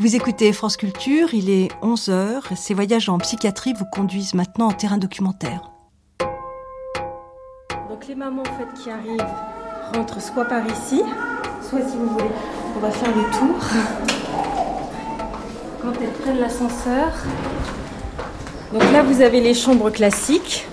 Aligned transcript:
Vous 0.00 0.14
écoutez 0.14 0.52
France 0.52 0.76
Culture, 0.76 1.34
il 1.34 1.50
est 1.50 1.72
11h. 1.82 2.54
Ces 2.54 2.72
voyages 2.72 3.08
en 3.08 3.18
psychiatrie 3.18 3.72
vous 3.72 3.84
conduisent 3.84 4.32
maintenant 4.34 4.68
en 4.68 4.72
terrain 4.72 4.96
documentaire. 4.96 5.72
Donc 7.88 8.06
les 8.06 8.14
mamans 8.14 8.42
en 8.42 8.44
fait, 8.44 8.80
qui 8.80 8.90
arrivent 8.90 9.26
rentrent 9.92 10.22
soit 10.22 10.44
par 10.44 10.64
ici, 10.64 11.02
soit 11.68 11.80
si 11.80 11.96
vous 11.96 12.10
voulez, 12.10 12.30
on 12.76 12.78
va 12.78 12.92
faire 12.92 13.08
le 13.08 13.24
tour. 13.24 13.58
Quand 15.82 15.92
elles 16.00 16.12
prennent 16.22 16.38
l'ascenseur. 16.38 17.12
Donc 18.72 18.84
là 18.92 19.02
vous 19.02 19.20
avez 19.20 19.40
les 19.40 19.54
chambres 19.54 19.90
classiques. 19.90 20.67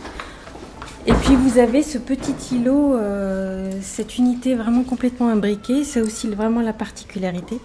Puis 1.26 1.36
vous 1.36 1.58
avez 1.58 1.82
ce 1.82 1.98
petit 1.98 2.36
îlot, 2.56 2.94
euh, 2.94 3.72
cette 3.82 4.20
unité 4.20 4.54
vraiment 4.54 4.84
complètement 4.84 5.28
imbriquée. 5.28 5.84
C'est 5.84 6.00
aussi 6.00 6.28
vraiment 6.28 6.62
la 6.62 6.72
particularité. 6.72 7.60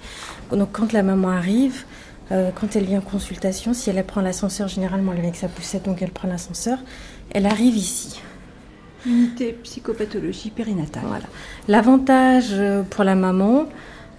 Donc 0.50 0.70
quand 0.72 0.94
la 0.94 1.02
maman 1.02 1.28
arrive, 1.28 1.84
euh, 2.32 2.50
quand 2.58 2.74
elle 2.74 2.84
vient 2.84 3.00
en 3.00 3.02
consultation, 3.02 3.74
si 3.74 3.90
elle, 3.90 4.02
prend 4.02 4.22
l'ascenseur, 4.22 4.66
généralement 4.66 5.12
elle 5.12 5.18
vient 5.18 5.28
avec 5.28 5.38
sa 5.38 5.48
poussette, 5.48 5.84
donc 5.84 6.00
elle 6.00 6.10
prend 6.10 6.26
l'ascenseur, 6.26 6.78
elle 7.32 7.44
arrive 7.44 7.76
ici. 7.76 8.22
Unité 9.04 9.52
psychopathologie 9.62 10.48
périnatale. 10.48 11.02
Voilà. 11.06 11.26
L'avantage 11.68 12.52
euh, 12.52 12.82
pour 12.82 13.04
la 13.04 13.14
maman 13.14 13.66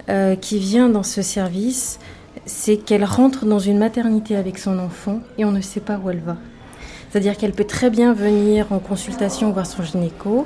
euh, 0.09 0.35
qui 0.35 0.59
vient 0.59 0.87
dans 0.87 1.03
ce 1.03 1.23
service, 1.23 1.97
c'est 2.45 2.77
qu'elle 2.77 3.05
rentre 3.05 3.47
dans 3.47 3.59
une 3.59 3.79
maternité 3.79 4.35
avec 4.35 4.59
son 4.59 4.77
enfant 4.77 5.19
et 5.39 5.45
on 5.45 5.51
ne 5.51 5.61
sait 5.61 5.79
pas 5.79 5.97
où 5.97 6.11
elle 6.11 6.19
va. 6.19 6.37
C'est-à-dire 7.11 7.35
qu'elle 7.35 7.51
peut 7.51 7.65
très 7.65 7.89
bien 7.89 8.13
venir 8.13 8.67
en 8.71 8.79
consultation 8.79 9.51
voir 9.51 9.65
son 9.65 9.83
gynéco, 9.83 10.45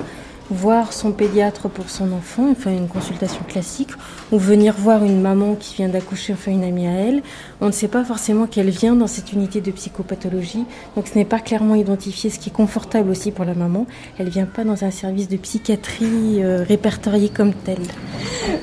voir 0.49 0.93
son 0.93 1.11
pédiatre 1.11 1.69
pour 1.69 1.89
son 1.89 2.11
enfant, 2.11 2.49
enfin 2.51 2.71
une 2.71 2.87
consultation 2.87 3.43
classique, 3.47 3.91
ou 4.31 4.39
venir 4.39 4.73
voir 4.75 5.03
une 5.03 5.21
maman 5.21 5.55
qui 5.55 5.75
vient 5.75 5.89
d'accoucher, 5.89 6.33
enfin 6.33 6.51
une 6.51 6.63
amie 6.63 6.87
à 6.87 6.91
elle. 6.91 7.21
On 7.61 7.67
ne 7.67 7.71
sait 7.71 7.87
pas 7.87 8.03
forcément 8.03 8.47
qu'elle 8.47 8.69
vient 8.69 8.95
dans 8.95 9.07
cette 9.07 9.31
unité 9.31 9.61
de 9.61 9.71
psychopathologie, 9.71 10.65
donc 10.95 11.07
ce 11.07 11.15
n'est 11.15 11.25
pas 11.25 11.39
clairement 11.39 11.75
identifié, 11.75 12.31
ce 12.31 12.39
qui 12.39 12.49
est 12.49 12.53
confortable 12.53 13.11
aussi 13.11 13.31
pour 13.31 13.45
la 13.45 13.53
maman. 13.53 13.85
Elle 14.17 14.29
vient 14.29 14.47
pas 14.47 14.63
dans 14.63 14.83
un 14.83 14.91
service 14.91 15.29
de 15.29 15.37
psychiatrie 15.37 16.43
euh, 16.43 16.63
répertorié 16.63 17.29
comme 17.29 17.53
tel. 17.53 17.79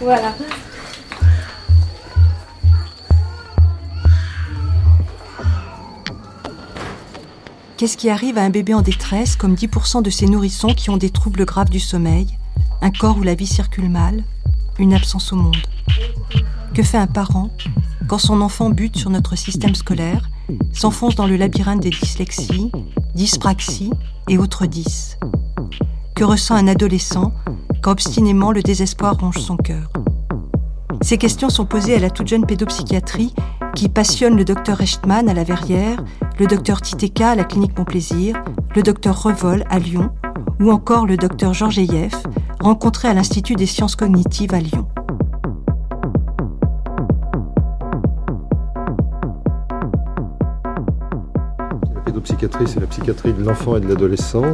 Voilà. 0.00 0.34
Qu'est-ce 7.82 7.96
qui 7.96 8.10
arrive 8.10 8.38
à 8.38 8.42
un 8.42 8.50
bébé 8.50 8.74
en 8.74 8.80
détresse, 8.80 9.34
comme 9.34 9.56
10% 9.56 10.04
de 10.04 10.10
ces 10.10 10.26
nourrissons 10.26 10.68
qui 10.68 10.88
ont 10.90 10.96
des 10.96 11.10
troubles 11.10 11.44
graves 11.44 11.68
du 11.68 11.80
sommeil, 11.80 12.28
un 12.80 12.92
corps 12.92 13.18
où 13.18 13.24
la 13.24 13.34
vie 13.34 13.48
circule 13.48 13.90
mal, 13.90 14.22
une 14.78 14.94
absence 14.94 15.32
au 15.32 15.36
monde? 15.36 15.56
Que 16.74 16.84
fait 16.84 16.96
un 16.96 17.08
parent 17.08 17.50
quand 18.06 18.18
son 18.18 18.40
enfant 18.40 18.70
bute 18.70 18.96
sur 18.96 19.10
notre 19.10 19.34
système 19.34 19.74
scolaire, 19.74 20.30
s'enfonce 20.72 21.16
dans 21.16 21.26
le 21.26 21.34
labyrinthe 21.34 21.80
des 21.80 21.90
dyslexies, 21.90 22.70
dyspraxies 23.16 23.90
et 24.28 24.38
autres 24.38 24.66
dys? 24.66 25.16
Que 26.14 26.22
ressent 26.22 26.54
un 26.54 26.68
adolescent 26.68 27.32
quand 27.82 27.90
obstinément 27.90 28.52
le 28.52 28.62
désespoir 28.62 29.16
ronge 29.18 29.38
son 29.38 29.56
cœur? 29.56 29.90
Ces 31.00 31.18
questions 31.18 31.50
sont 31.50 31.66
posées 31.66 31.96
à 31.96 31.98
la 31.98 32.10
toute 32.10 32.28
jeune 32.28 32.46
pédopsychiatrie 32.46 33.34
qui 33.74 33.88
passionne 33.88 34.36
le 34.36 34.44
docteur 34.44 34.80
Echtman 34.80 35.28
à 35.28 35.34
la 35.34 35.44
Verrière, 35.44 36.02
le 36.38 36.46
docteur 36.46 36.80
Titeka 36.80 37.30
à 37.30 37.34
la 37.34 37.44
clinique 37.44 37.76
Montplaisir, 37.78 38.42
le 38.74 38.82
docteur 38.82 39.22
Revol 39.22 39.64
à 39.70 39.78
Lyon, 39.78 40.10
ou 40.60 40.70
encore 40.70 41.06
le 41.06 41.16
docteur 41.16 41.54
Georges 41.54 41.78
Eyef, 41.78 42.14
rencontré 42.60 43.08
à 43.08 43.14
l'Institut 43.14 43.54
des 43.54 43.66
sciences 43.66 43.96
cognitives 43.96 44.54
à 44.54 44.60
Lyon. 44.60 44.86
La 51.94 52.00
pédopsychiatrie, 52.04 52.68
c'est 52.68 52.80
la 52.80 52.86
psychiatrie 52.86 53.32
de 53.32 53.42
l'enfant 53.42 53.76
et 53.76 53.80
de 53.80 53.88
l'adolescent, 53.88 54.44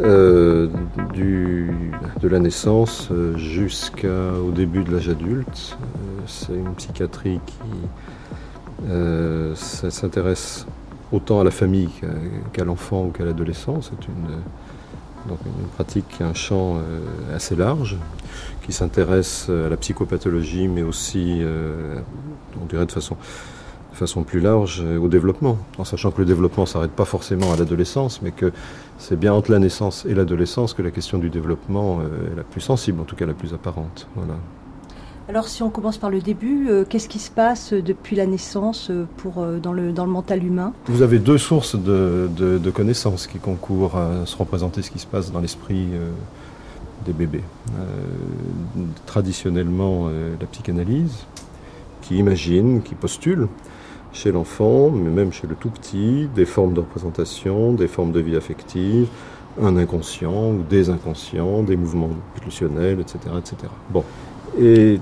euh, 0.00 0.68
de 1.14 2.28
la 2.28 2.38
naissance 2.38 3.08
euh, 3.10 3.36
jusqu'au 3.36 4.50
début 4.54 4.84
de 4.84 4.92
l'âge 4.92 5.08
adulte. 5.08 5.76
Euh, 5.80 6.20
c'est 6.26 6.54
une 6.54 6.74
psychiatrie 6.74 7.40
qui 7.46 7.54
euh, 8.86 9.54
ça 9.54 9.90
s'intéresse 9.90 10.66
autant 11.12 11.40
à 11.40 11.44
la 11.44 11.50
famille 11.50 11.88
qu'à 12.52 12.64
l'enfant 12.64 13.04
ou 13.04 13.10
qu'à 13.10 13.24
l'adolescent. 13.24 13.80
C'est 13.82 14.08
une, 14.08 14.36
une 15.28 15.68
pratique, 15.74 16.20
un 16.20 16.34
champ 16.34 16.76
euh, 16.76 17.00
assez 17.34 17.56
large 17.56 17.96
qui 18.62 18.72
s'intéresse 18.72 19.48
à 19.48 19.68
la 19.68 19.76
psychopathologie, 19.76 20.68
mais 20.68 20.82
aussi, 20.82 21.38
euh, 21.40 21.96
on 22.60 22.66
dirait 22.66 22.86
de 22.86 22.92
façon, 22.92 23.16
de 23.92 23.96
façon 23.96 24.22
plus 24.22 24.40
large, 24.40 24.82
au 24.82 25.08
développement. 25.08 25.58
En 25.78 25.84
sachant 25.84 26.10
que 26.10 26.20
le 26.20 26.26
développement 26.26 26.64
ne 26.64 26.68
s'arrête 26.68 26.92
pas 26.92 27.06
forcément 27.06 27.52
à 27.52 27.56
l'adolescence, 27.56 28.20
mais 28.22 28.30
que 28.30 28.52
c'est 28.98 29.18
bien 29.18 29.32
entre 29.32 29.50
la 29.50 29.58
naissance 29.58 30.04
et 30.04 30.14
l'adolescence 30.14 30.74
que 30.74 30.82
la 30.82 30.90
question 30.90 31.18
du 31.18 31.30
développement 31.30 32.00
est 32.02 32.36
la 32.36 32.44
plus 32.44 32.60
sensible, 32.60 33.00
en 33.00 33.04
tout 33.04 33.16
cas 33.16 33.26
la 33.26 33.34
plus 33.34 33.54
apparente. 33.54 34.06
Voilà. 34.14 34.34
Alors 35.28 35.46
si 35.46 35.62
on 35.62 35.68
commence 35.68 35.98
par 35.98 36.08
le 36.08 36.20
début, 36.20 36.70
euh, 36.70 36.86
qu'est-ce 36.88 37.06
qui 37.06 37.18
se 37.18 37.30
passe 37.30 37.74
depuis 37.74 38.16
la 38.16 38.24
naissance 38.24 38.88
euh, 38.90 39.04
euh, 39.36 39.58
dans, 39.58 39.74
le, 39.74 39.92
mental 39.92 40.42
humain? 40.42 40.72
Vous 40.86 41.02
avez 41.02 41.18
deux 41.18 41.36
sources 41.36 41.76
de, 41.76 42.30
de, 42.34 42.70
connaissances 42.70 43.26
qui 43.26 43.38
concourent 43.38 43.96
à 43.98 44.24
se 44.24 44.34
représenter 44.34 44.80
ce 44.80 44.90
qui 44.90 44.98
se 44.98 45.06
passe 45.06 45.30
dans 45.30 45.40
l'esprit 45.40 45.88
des 47.04 47.12
bébés. 47.12 47.42
traditionnellement, 49.04 50.08
la 50.08 50.46
psychanalyse, 50.46 51.26
qui 52.00 52.16
imagine, 52.16 52.80
qui 52.82 52.94
postule 52.94 53.48
chez 54.14 54.32
l'enfant, 54.32 54.90
mais 54.90 55.10
même 55.10 55.32
chez 55.32 55.46
le 55.46 55.56
tout 55.56 55.70
petit, 55.70 56.28
des 56.34 56.46
formes 56.46 56.72
de 56.72 56.80
représentation, 56.80 57.74
des 57.74 57.88
formes 57.88 58.12
de 58.12 58.20
vie 58.20 58.36
affective, 58.36 59.08
un 59.60 59.76
inconscient 59.76 60.50
ou 60.52 60.62
des 60.68 60.88
inconscients, 60.88 61.62
des 61.62 61.76
mouvements 61.76 62.10
pulsionnels, 62.40 63.00
etc. 63.00 63.18
etc. 63.38 63.68
et 64.60 65.00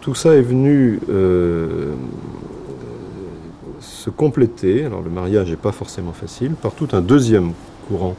tout 0.00 0.14
ça 0.14 0.34
est 0.34 0.42
venu 0.42 1.00
euh, 1.10 1.94
se 3.80 4.10
compléter, 4.10 4.84
alors 4.84 5.02
le 5.02 5.10
mariage 5.10 5.50
n'est 5.50 5.56
pas 5.56 5.72
forcément 5.72 6.12
facile, 6.12 6.52
par 6.52 6.72
tout 6.72 6.88
un 6.92 7.00
deuxième 7.00 7.52
courant 7.88 8.14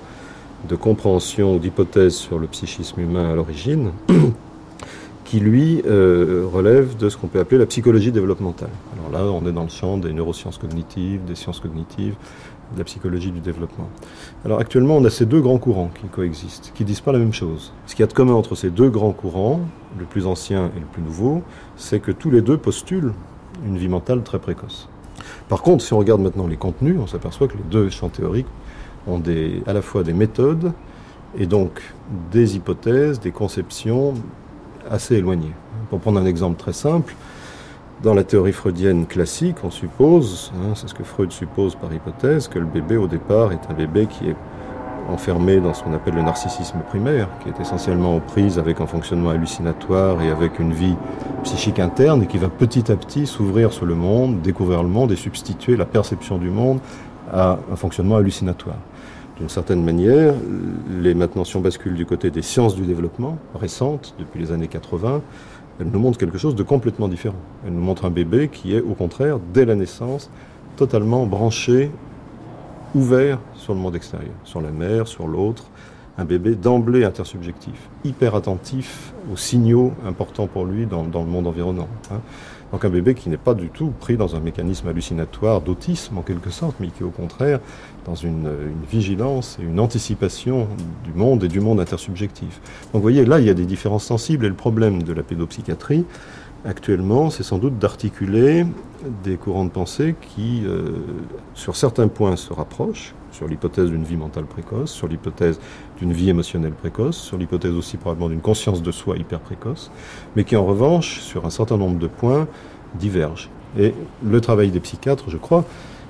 de 0.67 0.75
compréhension 0.75 1.55
ou 1.55 1.59
d'hypothèse 1.59 2.15
sur 2.15 2.39
le 2.39 2.47
psychisme 2.47 2.99
humain 2.99 3.31
à 3.31 3.35
l'origine, 3.35 3.91
qui 5.23 5.39
lui 5.39 5.81
euh, 5.85 6.45
relève 6.51 6.97
de 6.97 7.09
ce 7.09 7.17
qu'on 7.17 7.27
peut 7.27 7.39
appeler 7.39 7.57
la 7.57 7.65
psychologie 7.65 8.11
développementale. 8.11 8.69
Alors 8.97 9.11
là, 9.11 9.31
on 9.31 9.47
est 9.47 9.53
dans 9.53 9.63
le 9.63 9.69
champ 9.69 9.97
des 9.97 10.13
neurosciences 10.13 10.57
cognitives, 10.57 11.23
des 11.25 11.35
sciences 11.35 11.59
cognitives, 11.59 12.15
de 12.73 12.77
la 12.77 12.83
psychologie 12.83 13.31
du 13.31 13.39
développement. 13.39 13.89
Alors 14.45 14.59
actuellement, 14.59 14.97
on 14.97 15.05
a 15.05 15.09
ces 15.09 15.25
deux 15.25 15.41
grands 15.41 15.57
courants 15.57 15.89
qui 15.99 16.07
coexistent, 16.07 16.71
qui 16.75 16.83
disent 16.83 17.01
pas 17.01 17.11
la 17.11 17.19
même 17.19 17.33
chose. 17.33 17.73
Ce 17.85 17.95
qu'il 17.95 18.01
y 18.01 18.03
a 18.03 18.07
de 18.07 18.13
commun 18.13 18.33
entre 18.33 18.55
ces 18.55 18.69
deux 18.69 18.89
grands 18.89 19.13
courants, 19.13 19.61
le 19.97 20.05
plus 20.05 20.27
ancien 20.27 20.71
et 20.75 20.79
le 20.79 20.85
plus 20.85 21.01
nouveau, 21.01 21.43
c'est 21.75 21.99
que 21.99 22.11
tous 22.11 22.29
les 22.29 22.41
deux 22.41 22.57
postulent 22.57 23.13
une 23.65 23.77
vie 23.77 23.87
mentale 23.87 24.23
très 24.23 24.39
précoce. 24.39 24.89
Par 25.49 25.61
contre, 25.61 25.83
si 25.83 25.93
on 25.93 25.97
regarde 25.97 26.21
maintenant 26.21 26.47
les 26.47 26.57
contenus, 26.57 26.97
on 27.01 27.07
s'aperçoit 27.07 27.47
que 27.47 27.57
les 27.57 27.63
deux 27.63 27.89
champs 27.89 28.09
théoriques 28.09 28.47
ont 29.07 29.21
à 29.65 29.73
la 29.73 29.81
fois 29.81 30.03
des 30.03 30.13
méthodes 30.13 30.73
et 31.37 31.45
donc 31.45 31.81
des 32.31 32.55
hypothèses, 32.55 33.19
des 33.19 33.31
conceptions 33.31 34.13
assez 34.89 35.15
éloignées. 35.15 35.53
Pour 35.89 35.99
prendre 35.99 36.19
un 36.19 36.25
exemple 36.25 36.57
très 36.57 36.73
simple, 36.73 37.15
dans 38.03 38.13
la 38.13 38.23
théorie 38.23 38.51
freudienne 38.51 39.07
classique, 39.07 39.57
on 39.63 39.71
suppose, 39.71 40.51
hein, 40.55 40.73
c'est 40.75 40.87
ce 40.87 40.93
que 40.93 41.03
Freud 41.03 41.31
suppose 41.31 41.75
par 41.75 41.91
hypothèse, 41.91 42.47
que 42.47 42.59
le 42.59 42.65
bébé 42.65 42.95
au 42.97 43.07
départ 43.07 43.51
est 43.51 43.61
un 43.69 43.73
bébé 43.73 44.05
qui 44.05 44.29
est 44.29 44.35
enfermé 45.09 45.59
dans 45.59 45.73
ce 45.73 45.83
qu'on 45.83 45.93
appelle 45.93 46.15
le 46.15 46.21
narcissisme 46.21 46.79
primaire, 46.89 47.27
qui 47.41 47.49
est 47.49 47.59
essentiellement 47.59 48.17
aux 48.17 48.19
prises 48.19 48.59
avec 48.59 48.81
un 48.81 48.85
fonctionnement 48.85 49.29
hallucinatoire 49.29 50.21
et 50.21 50.29
avec 50.29 50.59
une 50.59 50.73
vie 50.73 50.95
psychique 51.43 51.79
interne 51.79 52.23
et 52.23 52.27
qui 52.27 52.37
va 52.37 52.49
petit 52.49 52.91
à 52.91 52.95
petit 52.95 53.25
s'ouvrir 53.25 53.71
sur 53.71 53.85
le 53.85 53.95
monde, 53.95 54.41
découvrir 54.41 54.83
le 54.83 54.89
monde 54.89 55.11
et 55.11 55.15
substituer 55.15 55.75
la 55.77 55.85
perception 55.85 56.37
du 56.37 56.49
monde 56.49 56.79
à 57.31 57.57
un 57.71 57.75
fonctionnement 57.75 58.17
hallucinatoire. 58.17 58.77
D'une 59.37 59.49
certaine 59.49 59.83
manière, 59.83 60.33
les 60.99 61.13
maintenant 61.13 61.43
si 61.43 61.55
on 61.55 61.61
bascule 61.61 61.93
du 61.93 62.05
côté 62.05 62.31
des 62.31 62.41
sciences 62.41 62.75
du 62.75 62.85
développement 62.85 63.37
récentes, 63.55 64.15
depuis 64.19 64.39
les 64.39 64.51
années 64.51 64.67
80, 64.67 65.21
elle 65.79 65.87
nous 65.87 65.99
montre 65.99 66.17
quelque 66.17 66.37
chose 66.37 66.55
de 66.55 66.63
complètement 66.63 67.07
différent. 67.07 67.37
Elle 67.65 67.73
nous 67.73 67.81
montre 67.81 68.05
un 68.05 68.09
bébé 68.09 68.49
qui 68.49 68.75
est 68.75 68.81
au 68.81 68.93
contraire, 68.93 69.39
dès 69.53 69.65
la 69.65 69.75
naissance, 69.75 70.29
totalement 70.75 71.25
branché, 71.25 71.91
ouvert 72.95 73.39
sur 73.55 73.73
le 73.73 73.79
monde 73.79 73.95
extérieur, 73.95 74.33
sur 74.43 74.61
la 74.61 74.71
mère, 74.71 75.07
sur 75.07 75.27
l'autre. 75.27 75.65
Un 76.19 76.25
bébé 76.25 76.55
d'emblée 76.55 77.03
intersubjectif, 77.03 77.89
hyper 78.03 78.33
attentif 78.33 79.13
aux 79.31 79.37
signaux 79.37 79.93
importants 80.03 80.47
pour 80.47 80.65
lui 80.65 80.87
dans, 80.87 81.03
le 81.03 81.29
monde 81.29 81.45
environnant. 81.45 81.87
Hein. 82.11 82.21
Donc 82.71 82.83
un 82.83 82.89
bébé 82.89 83.13
qui 83.13 83.29
n'est 83.29 83.37
pas 83.37 83.53
du 83.53 83.69
tout 83.69 83.93
pris 83.99 84.17
dans 84.17 84.35
un 84.35 84.39
mécanisme 84.39 84.87
hallucinatoire 84.87 85.61
d'autisme 85.61 86.17
en 86.17 86.23
quelque 86.23 86.49
sorte, 86.49 86.77
mais 86.79 86.87
qui 86.87 87.03
au 87.03 87.11
contraire 87.11 87.59
dans 88.07 88.15
une, 88.15 88.49
vigilance 88.89 89.57
et 89.61 89.65
une 89.65 89.79
anticipation 89.79 90.67
du 91.03 91.11
monde 91.13 91.43
et 91.43 91.49
du 91.49 91.59
monde 91.59 91.79
intersubjectif. 91.79 92.61
Donc 92.85 92.93
vous 92.95 93.01
voyez, 93.01 93.25
là, 93.25 93.39
il 93.39 93.45
y 93.45 93.49
a 93.49 93.53
des 93.53 93.65
différences 93.65 94.05
sensibles 94.05 94.45
et 94.45 94.49
le 94.49 94.55
problème 94.55 95.03
de 95.03 95.11
la 95.13 95.23
pédopsychiatrie, 95.23 96.05
actuellement, 96.65 97.29
c'est 97.29 97.43
sans 97.43 97.57
doute 97.57 97.77
d'articuler 97.77 98.65
des 99.23 99.35
courants 99.35 99.65
de 99.65 99.69
pensée 99.69 100.15
qui, 100.21 100.63
euh, 100.65 100.91
sur 101.53 101.75
certains 101.75 102.07
points, 102.07 102.37
se 102.37 102.53
rapprochent, 102.53 103.13
sur 103.31 103.47
l'hypothèse 103.47 103.89
d'une 103.89 104.03
vie 104.03 104.15
mentale 104.15 104.45
précoce, 104.45 104.91
sur 104.91 105.07
l'hypothèse 105.07 105.59
d'une 105.99 106.13
vie 106.13 106.29
émotionnelle 106.29 106.71
précoce, 106.71 107.17
sur 107.17 107.37
l'hypothèse 107.37 107.73
aussi 107.73 107.97
probablement 107.97 108.29
d'une 108.29 108.41
conscience 108.41 108.81
de 108.81 108.91
soi 108.91 109.17
hyper 109.17 109.39
précoce, 109.41 109.91
mais 110.35 110.45
qui 110.45 110.55
en 110.55 110.65
revanche, 110.65 111.19
sur 111.19 111.45
un 111.45 111.49
certain 111.49 111.77
nombre 111.77 111.99
de 111.99 112.07
points, 112.07 112.47
divergent. 112.95 113.49
Et 113.77 113.93
le 114.25 114.41
travail 114.41 114.71
des 114.71 114.79
psychiatres, 114.79 115.29
je 115.29 115.37
crois, 115.37 115.65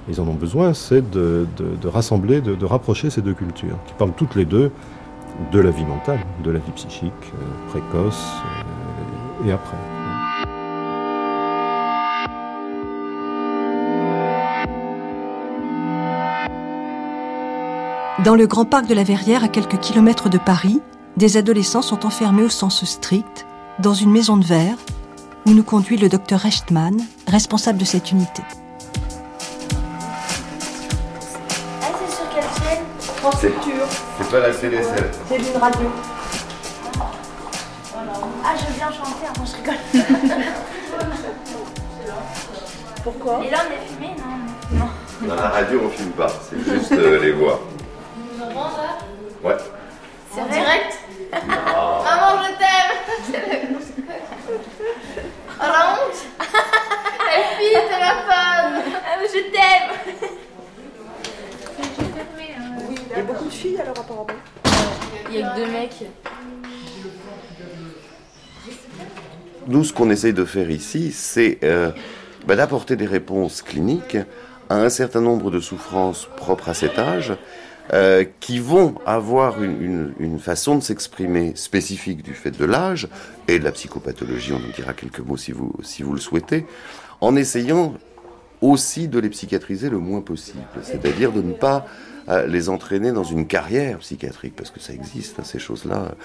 ils 0.09 0.21
en 0.21 0.27
ont 0.27 0.33
besoin, 0.33 0.73
c'est 0.73 1.09
de, 1.09 1.45
rassembler, 1.85 2.41
de, 2.41 2.65
rapprocher 2.65 3.09
ces 3.09 3.21
deux 3.21 3.33
cultures, 3.33 3.77
qui 3.85 3.93
parlent 3.93 4.13
toutes 4.15 4.35
les 4.35 4.45
deux 4.45 4.71
de 5.51 5.59
la 5.59 5.71
vie 5.71 5.85
mentale, 5.85 6.19
de 6.43 6.51
la 6.51 6.59
vie 6.59 6.71
psychique, 6.75 7.11
euh, 7.35 7.69
précoce 7.69 8.25
euh, 9.43 9.47
et 9.47 9.51
après. 9.51 9.77
Dans 18.23 18.35
le 18.35 18.47
grand 18.47 18.65
parc 18.65 18.87
de 18.87 18.95
la 18.95 19.03
Verrière, 19.03 19.43
à 19.43 19.47
quelques 19.47 19.79
kilomètres 19.79 20.27
de 20.27 20.39
Paris, 20.39 20.81
des 21.17 21.37
adolescents 21.37 21.83
sont 21.83 22.05
enfermés 22.05 22.43
au 22.43 22.49
sens 22.49 22.83
strict 22.83 23.45
dans 23.79 23.93
une 23.93 24.11
maison 24.11 24.37
de 24.37 24.45
verre 24.45 24.77
où 25.45 25.51
nous 25.51 25.63
conduit 25.63 25.97
le 25.97 26.09
docteur 26.09 26.41
Rechtman, 26.41 26.97
responsable 27.27 27.77
de 27.77 27.85
cette 27.85 28.11
unité. 28.11 28.41
Culture. 33.39 33.85
C'est 34.17 34.29
pas 34.31 34.39
la 34.39 34.53
CDSL. 34.53 35.11
C'est 35.29 35.37
d'une 35.37 35.57
radio. 35.57 35.87
Ah, 38.43 38.55
je 38.55 38.73
viens 38.73 38.91
chanter, 38.91 39.27
avant 39.29 39.45
je 39.45 39.55
rigole. 39.55 39.75
Pourquoi 43.03 43.41
Et 43.45 43.49
là, 43.49 43.59
on 43.67 43.71
est 43.73 43.87
filmé 43.87 44.15
Non. 44.71 44.79
non. 44.79 44.89
Dans 45.27 45.35
la 45.35 45.49
radio, 45.49 45.81
on 45.85 45.89
filme 45.89 46.11
pas, 46.11 46.31
c'est 46.49 46.59
juste 46.59 46.91
euh, 46.91 47.19
les 47.21 47.31
voix. 47.31 47.59
Ouais. 49.43 49.55
C'est 50.33 50.49
direct 50.49 50.93
Maman, 51.31 52.43
je 52.43 52.51
t'aime 52.57 53.79
Oh 55.59 55.63
la 55.63 55.93
honte 55.93 56.21
La 57.25 57.57
fille, 57.57 57.81
c'est 57.89 57.99
la 57.99 58.15
femme 58.27 58.75
ah, 59.05 59.17
Je 59.23 59.39
t'aime 59.51 59.89
Il 62.89 63.17
y 63.17 63.19
a 63.19 63.23
beaucoup 63.23 63.45
de 63.45 63.49
filles 63.49 63.79
alors 63.81 63.99
apparemment 63.99 64.27
Il 65.29 65.39
y 65.39 65.43
a 65.43 65.46
que 65.46 65.46
Nous, 69.67 69.83
ce 69.83 69.93
qu'on 69.93 70.09
essaye 70.09 70.33
de 70.33 70.45
faire 70.45 70.69
ici, 70.69 71.11
c'est 71.11 71.59
euh, 71.63 71.91
bah, 72.45 72.55
d'apporter 72.55 72.95
des 72.95 73.05
réponses 73.05 73.61
cliniques 73.61 74.17
à 74.69 74.77
un 74.77 74.89
certain 74.89 75.21
nombre 75.21 75.51
de 75.51 75.59
souffrances 75.59 76.27
propres 76.37 76.69
à 76.69 76.73
cet 76.73 76.99
âge 76.99 77.33
euh, 77.93 78.25
qui 78.39 78.59
vont 78.59 78.95
avoir 79.05 79.63
une, 79.63 80.13
une, 80.19 80.39
façon 80.39 80.75
de 80.75 80.83
s'exprimer 80.83 81.53
spécifique 81.55 82.21
du 82.21 82.33
fait 82.33 82.51
de 82.51 82.65
l'âge 82.65 83.07
et 83.47 83.59
de 83.59 83.63
la 83.63 83.71
psychopathologie, 83.71 84.51
on 84.53 84.57
en 84.57 84.75
dira 84.75 84.93
quelques 84.93 85.21
mots 85.21 85.37
si 85.37 85.53
vous, 85.53 85.73
si 85.83 86.03
vous 86.03 86.13
le 86.13 86.19
souhaitez, 86.19 86.65
en 87.21 87.35
essayant 87.35 87.93
aussi 88.61 89.07
de 89.07 89.19
les 89.19 89.29
psychiatriser 89.29 89.89
le 89.89 89.99
moins 89.99 90.21
possible, 90.21 90.65
c'est-à-dire 90.83 91.31
de 91.31 91.41
ne 91.41 91.53
pas 91.53 91.85
les 92.47 92.69
entraîner 92.69 93.11
dans 93.11 93.23
une 93.23 93.47
carrière 93.47 93.99
psychiatrique, 93.99 94.55
parce 94.55 94.69
que 94.69 94.79
ça 94.79 94.93
existe, 94.93 95.39
hein, 95.39 95.43
ces 95.43 95.59
choses-là. 95.59 96.15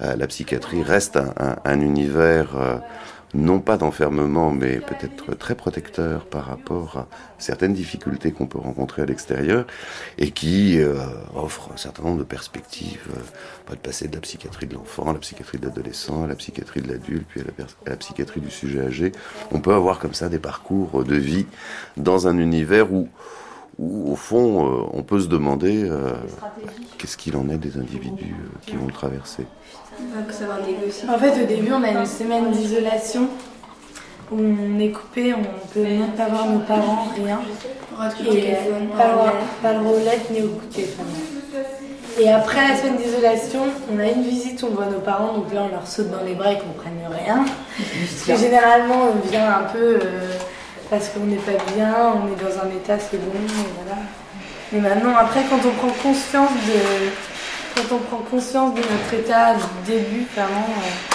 Euh, 0.00 0.16
la 0.16 0.26
psychiatrie 0.26 0.82
reste 0.82 1.16
un, 1.16 1.32
un, 1.36 1.56
un 1.64 1.80
univers 1.80 2.56
non 3.34 3.60
pas 3.60 3.76
d'enfermement, 3.76 4.50
mais 4.50 4.76
peut-être 4.80 5.34
très 5.36 5.54
protecteur 5.54 6.24
par 6.24 6.46
rapport 6.46 6.96
à 6.96 7.06
certaines 7.38 7.74
difficultés 7.74 8.32
qu'on 8.32 8.46
peut 8.46 8.58
rencontrer 8.58 9.02
à 9.02 9.06
l'extérieur 9.06 9.66
et 10.16 10.30
qui 10.30 10.80
euh, 10.80 10.96
offre 11.34 11.70
un 11.74 11.76
certain 11.76 12.04
nombre 12.04 12.18
de 12.18 12.24
perspectives, 12.24 13.06
euh, 13.16 13.74
de 13.74 13.80
passer 13.80 14.08
de 14.08 14.14
la 14.14 14.20
psychiatrie 14.22 14.66
de 14.66 14.74
l'enfant 14.74 15.10
à 15.10 15.12
la 15.12 15.18
psychiatrie 15.18 15.58
de 15.58 15.66
l'adolescent, 15.66 16.24
à 16.24 16.26
la 16.26 16.36
psychiatrie 16.36 16.80
de 16.80 16.88
l'adulte, 16.88 17.26
puis 17.28 17.42
à 17.42 17.90
la, 17.90 17.96
psychiatrie 17.96 18.40
du 18.40 18.50
sujet 18.50 18.80
âgé. 18.80 19.12
On 19.52 19.60
peut 19.60 19.74
avoir 19.74 19.98
comme 19.98 20.14
ça 20.14 20.30
des 20.30 20.38
parcours 20.38 21.04
de 21.04 21.16
vie 21.16 21.46
dans 21.98 22.28
un 22.28 22.38
univers 22.38 22.92
où, 22.92 23.08
où 23.78 24.12
au 24.12 24.16
fond, 24.16 24.66
euh, 24.66 24.82
on 24.92 25.02
peut 25.02 25.20
se 25.20 25.28
demander 25.28 25.84
euh, 25.84 26.12
qu'est-ce 26.98 27.16
qu'il 27.16 27.36
en 27.36 27.48
est 27.48 27.58
des 27.58 27.76
individus 27.76 28.34
qui 28.66 28.74
vont 28.76 28.86
le 28.86 28.92
traverser. 28.92 29.46
En 31.08 31.18
fait, 31.18 31.42
au 31.42 31.46
début, 31.46 31.72
on 31.72 31.82
a 31.82 31.90
une 31.90 32.06
semaine 32.06 32.50
d'isolation 32.50 33.28
où 34.30 34.36
on 34.36 34.78
est 34.78 34.90
coupé, 34.90 35.32
on 35.34 35.68
peut 35.72 35.82
même 35.82 36.12
pas 36.16 36.28
voir 36.28 36.46
nos 36.46 36.58
parents, 36.60 37.08
rien. 37.14 37.40
Et 38.20 38.52
pas, 38.96 39.08
le, 39.08 39.62
pas 39.62 39.72
le 39.72 39.80
roulette 39.80 40.30
ni 40.30 40.42
au 40.42 40.48
coup 40.48 40.66
de 40.66 40.72
téléphone. 40.72 41.06
Et 42.20 42.28
après 42.28 42.68
la 42.68 42.76
semaine 42.76 42.96
d'isolation, 42.96 43.60
on 43.92 43.98
a 43.98 44.06
une 44.06 44.22
visite, 44.22 44.64
on 44.64 44.74
voit 44.74 44.86
nos 44.86 44.98
parents, 44.98 45.34
donc 45.34 45.52
là 45.52 45.62
on 45.64 45.68
leur 45.68 45.86
saute 45.86 46.10
dans 46.10 46.24
les 46.24 46.34
bras 46.34 46.52
et 46.52 46.58
qu'on 46.58 46.72
prenne 46.72 46.98
rien. 47.10 47.44
généralement 48.36 49.12
on 49.14 49.28
vient 49.28 49.48
un 49.48 49.64
peu 49.72 49.98
euh, 50.02 50.32
parce 50.90 51.08
qu'on 51.08 51.24
n'est 51.26 51.36
pas 51.36 51.52
bien, 51.74 51.94
on 52.14 52.26
est 52.32 52.42
dans 52.42 52.58
un 52.60 52.70
état 52.70 52.98
c'est 52.98 53.18
bon, 53.18 53.32
et 53.34 53.84
voilà. 53.84 54.02
Mais 54.72 54.80
maintenant, 54.80 55.16
après, 55.16 55.44
quand 55.48 55.60
on 55.66 55.72
prend 55.72 55.92
conscience 56.02 56.50
de, 56.50 57.10
quand 57.74 57.94
on 57.96 57.98
prend 57.98 58.18
conscience 58.18 58.74
de 58.74 58.80
notre 58.80 59.14
état 59.14 59.54
du 59.54 59.92
début, 59.92 60.26
vraiment, 60.34 60.66
euh, 60.68 61.14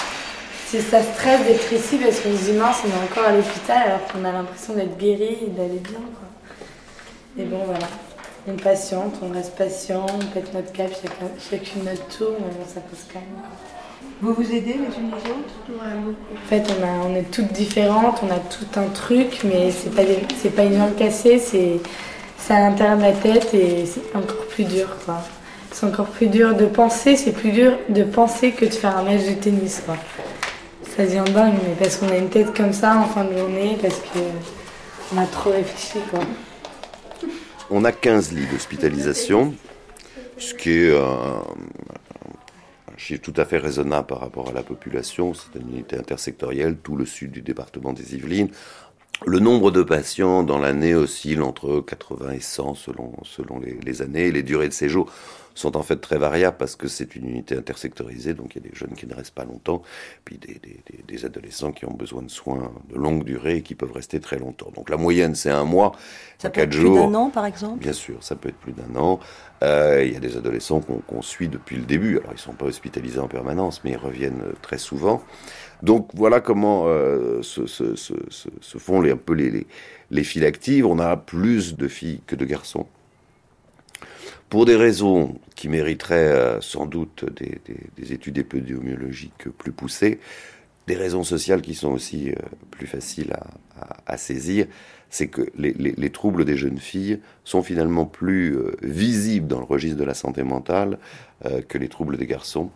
c'est 0.66 0.80
ça 0.80 1.02
stresse 1.02 1.44
d'être 1.44 1.72
ici 1.72 1.98
parce 1.98 2.20
qu'on 2.20 2.36
se 2.36 2.50
dit 2.50 2.52
mince, 2.52 2.78
on 2.84 2.88
est 2.88 3.04
encore 3.04 3.28
à 3.28 3.32
l'hôpital 3.32 3.82
alors 3.86 4.06
qu'on 4.08 4.24
a 4.24 4.32
l'impression 4.32 4.74
d'être 4.74 4.96
guéri 4.98 5.38
et 5.46 5.50
d'aller 5.50 5.78
bien. 5.78 6.00
Quoi. 6.00 6.28
Et 7.38 7.44
bon, 7.44 7.60
voilà. 7.64 7.86
On 8.46 8.56
patiente, 8.56 9.14
on 9.22 9.32
reste 9.32 9.54
patient, 9.54 10.04
on 10.12 10.24
pète 10.32 10.52
notre 10.52 10.72
cap 10.72 10.90
chacun, 10.90 11.30
chacune 11.38 11.84
notre 11.84 12.06
tour, 12.08 12.32
mais 12.40 12.52
bon, 12.52 12.64
ça 12.66 12.80
passe 12.80 13.06
quand 13.12 13.20
même. 13.20 13.73
Vous 14.22 14.32
vous 14.32 14.46
aidez 14.52 14.74
les 14.74 14.96
unes 14.98 15.10
les 15.10 15.30
autres? 15.30 15.54
Ouais, 15.68 15.94
beaucoup. 16.04 16.34
En 16.34 16.48
fait, 16.48 16.64
on, 16.78 16.82
a, 16.82 17.06
on 17.06 17.14
est 17.14 17.30
toutes 17.30 17.52
différentes, 17.52 18.20
on 18.22 18.30
a 18.30 18.38
tout 18.38 18.78
un 18.78 18.88
truc, 18.88 19.40
mais 19.44 19.70
c'est 19.70 19.94
pas, 19.94 20.02
c'est 20.40 20.54
pas 20.54 20.64
une 20.64 20.76
jambe 20.76 20.96
cassée, 20.96 21.38
c'est, 21.38 21.80
c'est 22.38 22.54
à 22.54 22.60
l'intérieur 22.60 22.96
de 22.96 23.02
la 23.02 23.12
tête 23.12 23.52
et 23.54 23.84
c'est 23.86 24.16
encore 24.16 24.46
plus 24.46 24.64
dur, 24.64 24.88
quoi 25.04 25.22
c'est 25.74 25.86
encore 25.86 26.06
plus 26.06 26.28
dur 26.28 26.54
de 26.54 26.66
penser, 26.66 27.16
c'est 27.16 27.32
plus 27.32 27.50
dur 27.50 27.72
de 27.88 28.04
penser 28.04 28.52
que 28.52 28.64
de 28.64 28.70
faire 28.70 28.96
un 28.96 29.02
match 29.02 29.24
de 29.24 29.32
tennis. 29.32 29.82
Quoi. 29.84 29.96
Ça 30.96 31.04
devient 31.04 31.24
dingue, 31.32 31.54
mais 31.64 31.74
parce 31.76 31.96
qu'on 31.96 32.08
a 32.08 32.16
une 32.16 32.28
tête 32.28 32.56
comme 32.56 32.72
ça 32.72 32.96
en 32.96 33.06
fin 33.06 33.24
de 33.24 33.36
journée, 33.36 33.76
parce 33.82 34.00
qu'on 34.00 35.18
a 35.18 35.26
trop 35.26 35.50
réfléchi. 35.50 35.98
Quoi. 36.10 36.20
On 37.70 37.84
a 37.84 37.90
15 37.90 38.32
lits 38.32 38.46
d'hospitalisation, 38.46 39.52
ce 40.38 40.54
qui 40.54 40.84
est 40.84 40.96
un, 40.96 41.42
chiffre 43.04 43.22
tout 43.22 43.38
à 43.38 43.44
fait 43.44 43.58
raisonnable 43.58 44.06
par 44.06 44.20
rapport 44.20 44.48
à 44.48 44.52
la 44.52 44.62
population. 44.62 45.34
C'est 45.34 45.60
une 45.60 45.68
unité 45.68 45.96
intersectorielle, 45.96 46.76
tout 46.82 46.96
le 46.96 47.04
sud 47.04 47.32
du 47.32 47.42
département 47.42 47.92
des 47.92 48.14
Yvelines. 48.14 48.48
Le 49.26 49.38
nombre 49.38 49.70
de 49.70 49.82
patients 49.82 50.42
dans 50.42 50.58
l'année 50.58 50.94
oscille 50.94 51.42
entre 51.42 51.80
80 51.80 52.32
et 52.32 52.40
100 52.40 52.74
selon, 52.74 53.12
selon 53.22 53.60
les, 53.60 53.78
les 53.84 54.02
années. 54.02 54.32
Les 54.32 54.42
durées 54.42 54.68
de 54.68 54.72
séjour 54.72 55.12
sont 55.54 55.76
en 55.76 55.82
fait 55.82 55.96
très 55.96 56.18
variables 56.18 56.56
parce 56.56 56.76
que 56.76 56.88
c'est 56.88 57.16
une 57.16 57.28
unité 57.28 57.56
intersectorisée, 57.56 58.34
donc 58.34 58.54
il 58.54 58.62
y 58.62 58.66
a 58.66 58.68
des 58.70 58.74
jeunes 58.74 58.94
qui 58.94 59.06
ne 59.06 59.14
restent 59.14 59.34
pas 59.34 59.44
longtemps, 59.44 59.82
puis 60.24 60.38
des, 60.38 60.60
des, 60.62 60.82
des, 61.06 61.24
adolescents 61.24 61.72
qui 61.72 61.86
ont 61.86 61.94
besoin 61.94 62.22
de 62.22 62.30
soins 62.30 62.72
de 62.90 62.96
longue 62.96 63.24
durée 63.24 63.56
et 63.56 63.62
qui 63.62 63.74
peuvent 63.74 63.92
rester 63.92 64.20
très 64.20 64.38
longtemps. 64.38 64.70
Donc 64.74 64.90
la 64.90 64.96
moyenne, 64.96 65.34
c'est 65.34 65.50
un 65.50 65.64
mois, 65.64 65.92
ça 66.38 66.50
peut 66.50 66.60
être 66.60 66.70
Plus 66.70 66.90
d'un 66.90 67.14
an, 67.14 67.30
par 67.30 67.46
exemple? 67.46 67.78
Bien 67.78 67.92
sûr, 67.92 68.22
ça 68.22 68.36
peut 68.36 68.48
être 68.48 68.58
plus 68.58 68.72
d'un 68.72 68.96
an. 68.96 69.20
Euh, 69.62 70.02
il 70.04 70.12
y 70.12 70.16
a 70.16 70.20
des 70.20 70.36
adolescents 70.36 70.80
qu'on 70.80 71.22
suit 71.22 71.48
depuis 71.48 71.76
le 71.76 71.84
début. 71.84 72.18
Alors 72.18 72.32
ils 72.32 72.34
ne 72.34 72.40
sont 72.40 72.52
pas 72.52 72.66
hospitalisés 72.66 73.20
en 73.20 73.28
permanence, 73.28 73.82
mais 73.84 73.92
ils 73.92 73.96
reviennent 73.96 74.42
euh, 74.42 74.52
très 74.60 74.78
souvent. 74.78 75.22
Donc 75.82 76.10
voilà 76.14 76.40
comment 76.40 76.84
euh, 76.86 77.40
se, 77.42 77.66
se, 77.66 77.94
se, 77.94 78.14
se, 78.28 78.78
font 78.78 79.00
les, 79.00 79.12
un 79.12 79.16
peu 79.16 79.32
les, 79.32 79.50
les, 79.50 79.66
les 80.10 80.24
files 80.24 80.44
actives. 80.44 80.86
On 80.86 80.98
a 80.98 81.16
plus 81.16 81.76
de 81.76 81.88
filles 81.88 82.20
que 82.26 82.36
de 82.36 82.44
garçons 82.44 82.86
pour 84.48 84.66
des 84.66 84.76
raisons 84.76 85.38
qui 85.54 85.68
mériteraient 85.68 86.32
euh, 86.32 86.60
sans 86.60 86.86
doute 86.86 87.24
des, 87.34 87.60
des, 87.96 88.12
études 88.12 88.38
épidémiologiques 88.38 89.48
plus 89.58 89.72
poussées, 89.72 90.20
des 90.86 90.96
raisons 90.96 91.24
sociales 91.24 91.62
qui 91.62 91.74
sont 91.74 91.90
aussi 91.90 92.30
euh, 92.30 92.34
plus 92.70 92.86
faciles 92.86 93.32
à, 94.06 94.16
saisir, 94.16 94.66
c'est 95.10 95.28
que 95.28 95.42
les, 95.56 95.72
les, 95.72 95.92
les, 95.92 96.10
troubles 96.10 96.44
des 96.44 96.56
jeunes 96.56 96.78
filles 96.78 97.20
sont 97.42 97.62
finalement 97.62 98.04
plus 98.06 98.56
euh, 98.56 98.76
visibles 98.82 99.48
dans 99.48 99.58
le 99.58 99.64
registre 99.64 99.98
de 99.98 100.04
la 100.04 100.14
santé 100.14 100.42
mentale 100.42 100.98
que 101.68 101.76
les 101.76 101.88
troubles 101.88 102.16
des 102.16 102.26
garçons. 102.26 102.70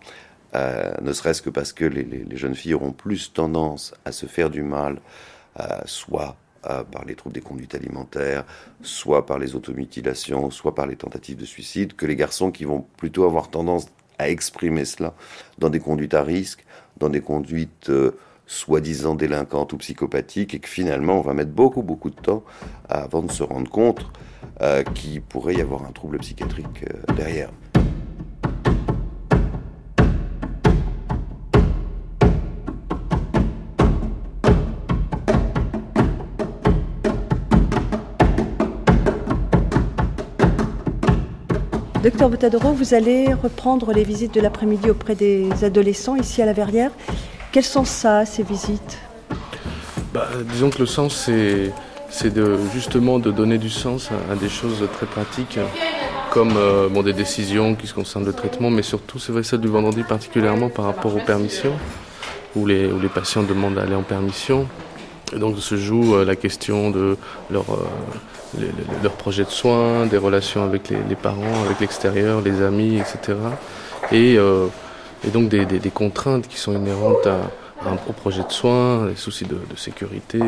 ne 0.54 1.12
serait-ce 1.12 1.40
que 1.40 1.48
parce 1.48 1.72
que 1.72 1.87
les, 1.87 2.37
jeunes 2.37 2.54
filles 2.54 2.75
auront 2.75 2.92
plus 2.92 3.32
tendance 3.32 3.94
à 4.04 4.12
se 4.12 4.26
faire 4.26 4.50
du 4.50 4.62
mal, 4.62 5.00
soit 5.87 6.37
par 6.62 7.04
les 7.06 7.14
troubles 7.14 7.34
des 7.34 7.40
conduites 7.40 7.74
alimentaires, 7.74 8.44
soit 8.82 9.26
par 9.26 9.38
les 9.38 9.54
automutilations, 9.54 10.50
soit 10.50 10.74
par 10.74 10.86
les 10.86 10.96
tentatives 10.96 11.36
de 11.36 11.44
suicide, 11.44 11.94
que 11.94 12.06
les 12.06 12.16
garçons 12.16 12.50
qui 12.50 12.64
vont 12.64 12.84
plutôt 12.96 13.24
avoir 13.24 13.48
tendance 13.48 13.86
à 14.18 14.28
exprimer 14.28 14.84
cela 14.84 15.14
dans 15.58 15.70
des 15.70 15.80
conduites 15.80 16.14
à 16.14 16.22
risque, 16.22 16.64
dans 16.98 17.08
des 17.08 17.20
conduites 17.20 17.90
euh, 17.90 18.16
soi-disant 18.46 19.14
délinquante 19.14 19.72
ou 19.72 19.78
psychopathique 19.78 20.54
et 20.54 20.58
que 20.58 20.68
finalement 20.68 21.18
on 21.18 21.22
va 21.22 21.34
mettre 21.34 21.50
beaucoup 21.50 21.82
beaucoup 21.82 22.10
de 22.10 22.16
temps 22.16 22.42
avant 22.88 23.22
de 23.22 23.30
se 23.30 23.42
rendre 23.42 23.70
compte 23.70 24.06
euh, 24.62 24.82
qu'il 24.82 25.22
pourrait 25.22 25.54
y 25.54 25.60
avoir 25.60 25.84
un 25.84 25.92
trouble 25.92 26.18
psychiatrique 26.18 26.84
euh, 26.84 27.14
derrière. 27.14 27.50
Docteur 42.08 42.30
Botadoro, 42.30 42.72
vous 42.72 42.94
allez 42.94 43.34
reprendre 43.34 43.92
les 43.92 44.02
visites 44.02 44.32
de 44.32 44.40
l'après-midi 44.40 44.88
auprès 44.88 45.14
des 45.14 45.46
adolescents 45.62 46.16
ici 46.16 46.40
à 46.40 46.46
la 46.46 46.54
Verrière. 46.54 46.90
Quel 47.52 47.64
sens 47.64 47.90
ça, 47.90 48.24
ces 48.24 48.42
visites? 48.42 48.98
Bah, 50.14 50.26
Disons 50.50 50.70
que 50.70 50.78
le 50.78 50.86
sens, 50.86 51.14
c'est 51.14 51.70
justement 52.72 53.18
de 53.18 53.30
donner 53.30 53.58
du 53.58 53.68
sens 53.68 54.08
à, 54.32 54.36
des 54.36 54.48
choses 54.48 54.88
très 54.94 55.04
pratiques, 55.04 55.58
comme 56.30 56.54
euh, 56.56 57.02
des 57.02 57.12
décisions 57.12 57.74
qui 57.74 57.86
se 57.86 57.92
concernent 57.92 58.24
le 58.24 58.32
traitement, 58.32 58.70
mais 58.70 58.80
surtout, 58.80 59.18
c'est 59.18 59.32
vrai, 59.32 59.42
celle 59.42 59.60
du 59.60 59.68
vendredi 59.68 60.02
particulièrement 60.02 60.70
par 60.70 60.86
rapport 60.86 61.14
aux 61.14 61.20
permissions, 61.20 61.74
où 62.56 62.64
les, 62.64 62.88
patients 63.14 63.42
demandent 63.42 63.74
d'aller 63.74 63.94
en 63.94 64.02
permission. 64.02 64.66
Et 65.34 65.38
donc 65.38 65.58
se 65.58 65.76
joue 65.76 66.14
euh, 66.14 66.24
la 66.24 66.36
question 66.36 66.90
de 66.90 67.18
leur, 67.50 67.64
euh, 67.68 67.86
leur 69.02 69.12
projet 69.12 69.44
de 69.44 69.50
soins, 69.50 70.06
des 70.06 70.16
relations 70.16 70.64
avec 70.64 70.88
les, 70.88 71.16
parents, 71.16 71.64
avec 71.64 71.80
l'extérieur, 71.80 72.40
les 72.40 72.62
amis, 72.62 72.98
etc. 72.98 73.38
Et, 74.12 74.36
euh, 74.38 74.66
et 75.26 75.30
donc 75.30 75.48
des, 75.48 75.90
contraintes 75.90 76.48
qui 76.48 76.56
sont 76.56 76.72
inhérentes 76.72 77.26
à, 77.26 77.40
un, 77.88 77.94
au 78.08 78.12
projet 78.12 78.42
de 78.42 78.52
soins, 78.52 79.06
les 79.06 79.16
soucis 79.16 79.44
de, 79.44 79.58
sécurité 79.76 80.40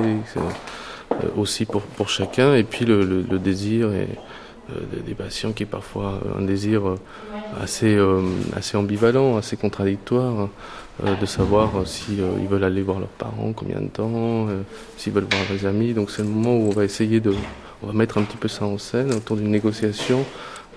aussi 1.37 1.65
pour, 1.65 1.83
pour 1.83 2.09
chacun, 2.09 2.55
et 2.55 2.63
puis 2.63 2.85
le, 2.85 3.05
désir 3.39 3.93
et, 3.93 4.09
des 5.05 5.15
patients 5.15 5.51
qui 5.51 5.65
est 5.65 5.67
parfois 5.67 6.21
un 6.39 6.43
désir 6.43 6.83
assez, 7.61 7.99
assez 8.57 8.77
ambivalent, 8.77 9.37
assez 9.37 9.57
contradictoire. 9.57 10.49
Euh, 11.05 11.17
de 11.17 11.25
savoir 11.25 11.71
euh, 11.77 11.85
si 11.85 12.21
euh, 12.21 12.33
veulent 12.49 12.65
aller 12.65 12.83
voir 12.83 12.99
leurs 12.99 13.09
parents, 13.09 13.53
combien 13.55 13.81
de 13.81 13.89
temps, 13.89 14.49
s'ils 14.97 15.13
veulent 15.13 15.27
voir 15.31 15.43
leurs 15.51 15.67
amis. 15.67 15.95
Donc 15.95 16.11
c'est 16.11 16.23
le 16.23 16.29
moment 16.29 16.57
où 16.57 16.69
on 16.69 16.71
va 16.71 16.85
essayer 16.85 17.21
de, 17.21 17.35
on 17.83 17.87
va 17.87 17.93
mettre 17.93 18.19
un 18.19 18.23
petit 18.23 18.37
peu 18.37 18.49
ça 18.49 18.65
en 18.65 18.79
scène 18.79 19.13
autour 19.13 19.37
d'une 19.37 19.51
négociation 19.51 20.25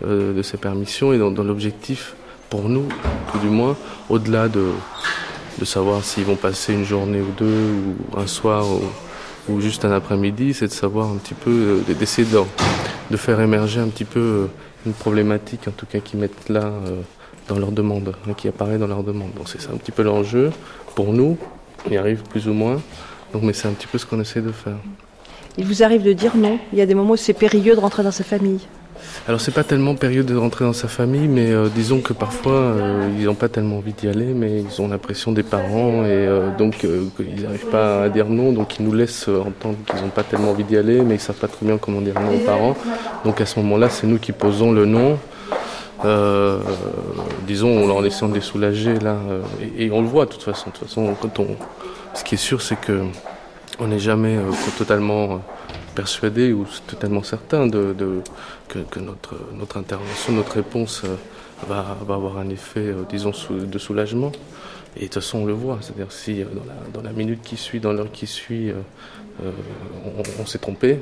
de 0.02 0.42
ces 0.42 0.58
permissions 0.58 1.14
et 1.14 1.18
dans, 1.18 1.32
l'objectif, 1.44 2.16
pour 2.50 2.68
nous, 2.68 2.90
tout 3.32 3.38
du 3.40 3.48
moins, 3.48 3.78
au-delà 4.10 4.50
de, 4.50 4.68
de 5.60 5.66
savoir 5.66 6.04
s'ils 6.04 6.26
vont 6.26 6.36
passer 6.36 6.74
une 6.74 6.84
journée 6.84 7.22
ou 7.22 7.32
deux, 7.38 7.46
ou 7.46 8.20
un 8.20 8.28
soir, 8.28 8.66
ou, 9.48 9.62
juste 9.62 9.86
un 9.86 9.92
après-midi, 9.92 10.54
c'est 10.54 10.68
de 10.68 10.74
savoir 10.74 11.10
un 11.10 11.16
petit 11.16 11.36
peu, 11.36 11.82
d'essayer 11.88 12.28
de, 12.28 12.40
de, 13.12 13.18
faire 13.18 13.40
émerger 13.40 13.80
un 13.80 13.88
petit 13.88 14.04
peu 14.04 14.50
une 14.86 14.94
problématique, 14.94 15.70
en 15.70 15.72
tout 15.72 15.86
cas, 15.86 16.00
qu'ils 16.00 16.20
mettent 16.20 16.50
là 16.50 16.74
dans 17.48 17.60
leur 17.60 17.72
demande, 17.72 18.16
hein, 18.28 18.34
qui 18.34 18.48
apparaît 18.48 18.78
dans 18.78 18.88
leur 18.88 19.04
demande. 19.04 19.32
C'est 19.46 19.62
ça 19.62 19.70
un 19.74 19.78
petit 19.78 19.92
peu 19.92 20.04
l'enjeu 20.04 20.52
pour 20.96 21.14
nous. 21.14 21.38
On 21.86 21.92
y 21.92 21.98
arrive 21.98 22.24
plus 22.24 22.48
ou 22.48 22.54
moins. 22.54 22.82
Donc, 23.34 23.44
mais 23.44 23.54
c'est 23.54 23.68
un 23.68 23.72
petit 23.72 23.88
peu 23.88 23.98
ce 23.98 24.06
qu'on 24.06 24.20
essaie 24.22 24.42
de 24.42 24.52
faire. 24.52 24.78
Il 25.58 25.66
vous 25.66 25.84
arrive 25.84 26.04
de 26.04 26.14
dire 26.14 26.36
non 26.36 26.58
Il 26.72 26.80
y 26.80 26.82
a 26.82 26.86
des 26.86 26.96
moments 26.96 27.14
où 27.14 27.18
c'est 27.18 27.34
périlleux 27.34 27.76
de 27.76 27.80
rentrer 27.80 28.04
dans 28.04 28.12
sa 28.12 28.24
famille 28.24 28.60
alors 29.28 29.42
c'est 29.42 29.52
pas 29.52 29.64
tellement 29.66 29.96
période 29.96 30.26
de 30.26 30.36
rentrer 30.36 30.64
dans 30.64 30.74
sa 30.74 30.88
famille, 30.88 31.28
mais 31.28 31.52
euh, 31.52 31.68
disons 31.68 32.00
que 32.00 32.14
parfois 32.14 32.54
euh, 32.54 33.10
ils 33.18 33.26
n'ont 33.26 33.36
pas 33.36 33.50
tellement 33.50 33.78
envie 33.78 33.92
d'y 33.92 34.08
aller, 34.08 34.34
mais 34.34 34.62
ils 34.62 34.82
ont 34.82 34.88
l'impression 34.88 35.34
des 35.34 35.44
parents 35.44 36.06
et 36.06 36.10
euh, 36.10 36.56
donc 36.56 36.78
qu'ils 36.78 37.44
n'arrivent 37.44 37.70
pas 37.70 38.04
à 38.04 38.10
dire 38.10 38.28
non, 38.30 38.54
donc 38.54 38.80
ils 38.80 38.86
nous 38.86 38.94
laissent 38.94 39.28
entendre 39.28 39.78
qu'ils 39.86 40.02
n'ont 40.02 40.10
pas 40.10 40.24
tellement 40.24 40.52
envie 40.52 40.64
d'y 40.64 40.78
aller, 40.78 41.02
mais 41.02 41.16
ils 41.16 41.20
savent 41.20 41.36
pas 41.36 41.50
très 41.50 41.66
bien 41.66 41.78
comment 41.78 42.00
dire 42.00 42.14
non 42.20 42.36
aux 42.36 42.46
parents. 42.46 42.78
Donc 43.26 43.42
à 43.42 43.46
ce 43.46 43.60
moment-là, 43.60 43.90
c'est 43.90 44.08
nous 44.08 44.20
qui 44.20 44.32
posons 44.32 44.72
le 44.72 44.86
non 44.86 45.18
disons, 47.46 47.90
en 47.92 48.04
essayant 48.04 48.30
de 48.30 48.36
les 48.36 48.42
soulager 48.42 49.00
là, 49.00 49.18
euh, 49.30 49.42
et, 49.78 49.92
on 49.92 50.02
le 50.02 50.08
voit 50.08 50.26
de 50.26 50.32
toute 50.32 50.44
façon. 50.44 50.70
De 50.70 50.76
toute 50.76 50.88
façon, 50.88 51.16
quand 51.22 51.40
on, 51.40 51.48
ce 52.14 52.24
qui 52.24 52.36
est 52.36 52.38
sûr, 52.38 52.62
c'est 52.62 52.80
que 52.80 53.02
on 53.84 53.88
n'est 53.88 54.00
jamais 54.00 54.38
euh, 54.38 54.52
totalement 54.78 55.42
persuadé 55.96 56.54
ou 56.54 56.66
totalement 56.88 57.22
certain 57.24 57.68
de, 57.68 57.96
que, 58.68 59.00
notre, 59.00 59.78
intervention, 59.78 60.34
notre 60.34 60.54
réponse 60.54 61.04
va, 61.68 61.98
va 62.06 62.16
avoir 62.16 62.38
un 62.40 62.50
effet, 62.50 62.94
disons, 63.10 63.32
de 63.52 63.78
soulagement. 63.78 64.32
Et 64.96 65.02
de 65.02 65.06
toute 65.06 65.16
façon, 65.16 65.40
on 65.40 65.46
le 65.46 65.54
voit. 65.54 65.78
C'est-à-dire 65.82 66.12
si 66.12 66.44
dans 66.94 67.02
la, 67.02 67.12
minute 67.12 67.42
qui 67.44 67.58
suit, 67.58 67.80
dans 67.80 67.94
l'heure 67.94 68.12
qui 68.12 68.26
suit, 68.26 68.72
on 70.40 70.46
s'est 70.48 70.58
trompé, 70.58 71.00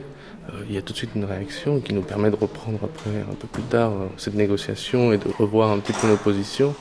euh, 0.49 0.63
il 0.67 0.75
y 0.75 0.77
a 0.77 0.81
tout 0.81 0.93
de 0.93 0.97
suite 0.97 1.11
une 1.15 1.25
réaction 1.25 1.79
qui 1.79 1.93
nous 1.93 2.01
permet 2.01 2.31
de 2.31 2.35
reprendre 2.35 2.79
après, 2.83 3.11
un 3.29 3.35
peu 3.35 3.47
plus 3.47 3.63
tard, 3.63 3.91
euh, 3.91 4.07
cette 4.17 4.33
négociation 4.33 5.13
et 5.13 5.17
de 5.17 5.27
revoir 5.37 5.71
un 5.71 5.79
petit 5.79 5.93
peu 5.93 6.07
nos 6.07 6.17
positions, 6.17 6.73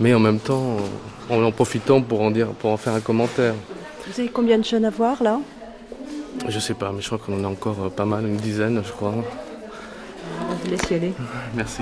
mais 0.00 0.12
en 0.12 0.18
même 0.18 0.40
temps, 0.40 0.76
en 1.30 1.42
en 1.42 1.52
profitant 1.52 2.02
pour 2.02 2.20
en 2.22 2.76
faire 2.76 2.94
un 2.94 3.00
commentaire. 3.00 3.54
Vous 4.12 4.20
avez 4.20 4.28
combien 4.28 4.58
de 4.58 4.64
jeunes 4.64 4.84
à 4.84 4.90
voir 4.90 5.22
là? 5.22 5.38
Je 6.48 6.58
sais 6.58 6.74
pas, 6.74 6.90
mais 6.90 7.00
je 7.00 7.06
crois 7.06 7.18
qu'on 7.18 7.38
en 7.40 7.44
a 7.44 7.46
encore 7.46 7.76
euh, 7.84 7.88
pas 7.90 8.04
mal, 8.04 8.26
une 8.26 8.38
dizaine, 8.38 8.82
je 8.84 8.90
crois. 8.90 9.14
On 9.14 10.54
vous 10.54 10.70
laisse 10.70 10.90
y 10.90 10.94
aller. 10.94 11.12
Merci. 11.54 11.80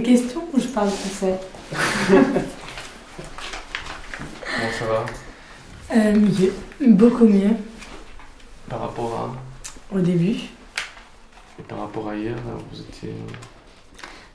Des 0.00 0.12
questions 0.14 0.42
ou 0.54 0.58
je 0.58 0.66
parle 0.68 0.88
français 0.88 1.34
Comment 4.40 4.72
ça 4.78 4.84
va? 4.86 5.04
Euh, 5.94 6.14
Mieux, 6.14 6.54
beaucoup 6.96 7.26
mieux. 7.26 7.50
Par 8.70 8.80
rapport 8.80 9.34
à? 9.92 9.94
Au 9.94 10.00
début. 10.00 10.36
Et 11.58 11.62
par 11.68 11.80
rapport 11.80 12.08
à 12.08 12.16
hier, 12.16 12.34
vous 12.72 12.80
étiez. 12.80 13.12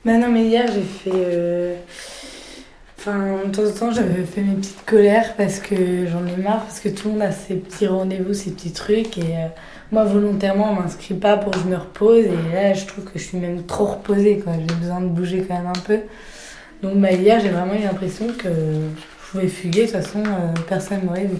Bah 0.04 0.16
non, 0.18 0.30
mais 0.30 0.44
hier 0.44 0.70
j'ai 0.72 0.82
fait. 0.82 1.10
Euh, 1.12 1.74
enfin, 3.00 3.38
de 3.46 3.50
temps 3.50 3.64
en 3.66 3.72
temps, 3.72 3.90
j'avais 3.92 4.22
fait 4.22 4.42
mes 4.42 4.54
petites 4.54 4.84
colères 4.84 5.34
parce 5.34 5.58
que 5.58 6.06
j'en 6.06 6.24
ai 6.28 6.36
marre, 6.36 6.62
parce 6.64 6.78
que 6.78 6.90
tout 6.90 7.08
le 7.08 7.14
monde 7.14 7.22
a 7.22 7.32
ses 7.32 7.56
petits 7.56 7.88
rendez-vous, 7.88 8.34
ses 8.34 8.52
petits 8.52 8.72
trucs. 8.72 9.18
Et 9.18 9.34
euh, 9.36 9.48
moi, 9.92 10.04
volontairement, 10.04 10.72
on 10.72 10.82
m'inscrit 10.82 11.14
pas 11.14 11.36
pour 11.36 11.52
que 11.52 11.58
je 11.58 11.64
me 11.64 11.76
repose. 11.76 12.24
Et 12.24 12.54
là, 12.54 12.74
je 12.74 12.86
trouve 12.86 13.04
que 13.04 13.18
je 13.18 13.24
suis 13.24 13.38
même 13.38 13.64
trop 13.64 13.84
reposée, 13.84 14.38
quoi. 14.38 14.54
J'ai 14.54 14.74
besoin 14.74 15.00
de 15.00 15.06
bouger 15.06 15.44
quand 15.46 15.54
même 15.54 15.68
un 15.68 15.80
peu. 15.86 16.00
Donc, 16.82 16.96
bah, 16.96 17.12
hier, 17.12 17.40
j'ai 17.40 17.48
vraiment 17.48 17.74
eu 17.74 17.82
l'impression 17.82 18.26
que 18.36 18.48
je 18.48 19.30
pouvais 19.30 19.48
fuguer. 19.48 19.86
De 19.86 19.92
toute 19.92 20.02
façon, 20.02 20.22
euh, 20.24 20.52
personne 20.68 21.02
m'aurait 21.04 21.26
vu. 21.26 21.38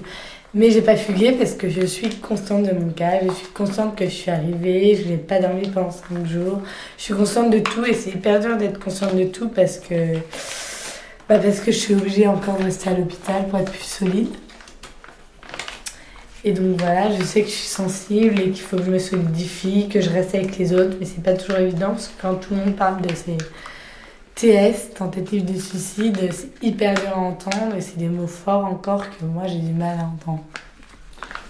Mais 0.55 0.71
j'ai 0.71 0.81
pas 0.81 0.97
fugué 0.97 1.33
parce 1.33 1.53
que 1.53 1.69
je 1.69 1.85
suis 1.85 2.09
consciente 2.09 2.63
de 2.63 2.73
mon 2.73 2.91
cas, 2.91 3.21
je 3.23 3.31
suis 3.31 3.49
consciente 3.49 3.95
que 3.95 4.07
je 4.07 4.11
suis 4.11 4.31
arrivée, 4.31 4.95
je 4.95 5.07
n'ai 5.07 5.19
pas 5.19 5.39
dormi 5.39 5.69
pendant 5.69 5.91
5 5.91 6.25
jours. 6.25 6.63
Je 6.97 7.03
suis 7.03 7.15
consciente 7.15 7.51
de 7.51 7.59
tout 7.59 7.85
et 7.85 7.93
c'est 7.93 8.11
hyper 8.11 8.41
dur 8.41 8.57
d'être 8.57 8.79
consciente 8.79 9.15
de 9.15 9.25
tout 9.25 9.51
parce 9.51 9.79
que, 9.79 10.15
bah 11.29 11.39
parce 11.41 11.61
que 11.61 11.73
je 11.73 11.77
suis 11.77 11.95
obligée 11.95 12.27
encore 12.27 12.57
de 12.57 12.65
rester 12.65 12.89
à 12.89 12.95
l'hôpital 12.95 13.47
pour 13.49 13.59
être 13.59 13.71
plus 13.71 13.83
solide. 13.83 14.29
Et 16.47 16.53
donc 16.53 16.81
voilà, 16.81 17.11
je 17.11 17.25
sais 17.25 17.43
que 17.43 17.49
je 17.49 17.55
suis 17.55 17.67
sensible 17.67 18.39
et 18.39 18.51
qu'il 18.53 18.63
faut 18.63 18.77
que 18.77 18.85
je 18.85 18.91
me 18.93 19.01
solidifie, 19.01 19.89
que 19.89 20.01
je 20.01 20.09
reste 20.09 20.33
avec 20.37 20.57
les 20.59 20.73
autres, 20.73 20.97
mais 21.01 21.05
c'est 21.05 21.21
pas 21.21 21.35
toujours 21.35 21.59
évident 21.59 21.89
parce 21.89 22.07
que 22.07 22.23
quand 22.23 22.37
tout 22.37 22.55
le 22.55 22.61
monde 22.61 22.77
parle 22.77 23.03
de 23.03 23.13
ces 23.13 23.37
TS, 24.37 24.95
tentative 24.95 25.45
de 25.45 25.59
suicide, 25.59 26.17
c'est 26.31 26.65
hyper 26.65 26.95
dur 26.95 27.09
à 27.17 27.19
entendre 27.19 27.75
et 27.77 27.81
c'est 27.81 27.99
des 27.99 28.07
mots 28.07 28.29
forts 28.29 28.65
encore 28.65 29.11
que 29.11 29.25
moi 29.25 29.49
j'ai 29.49 29.59
du 29.59 29.73
mal 29.73 29.99
à 29.99 30.05
entendre. 30.05 30.45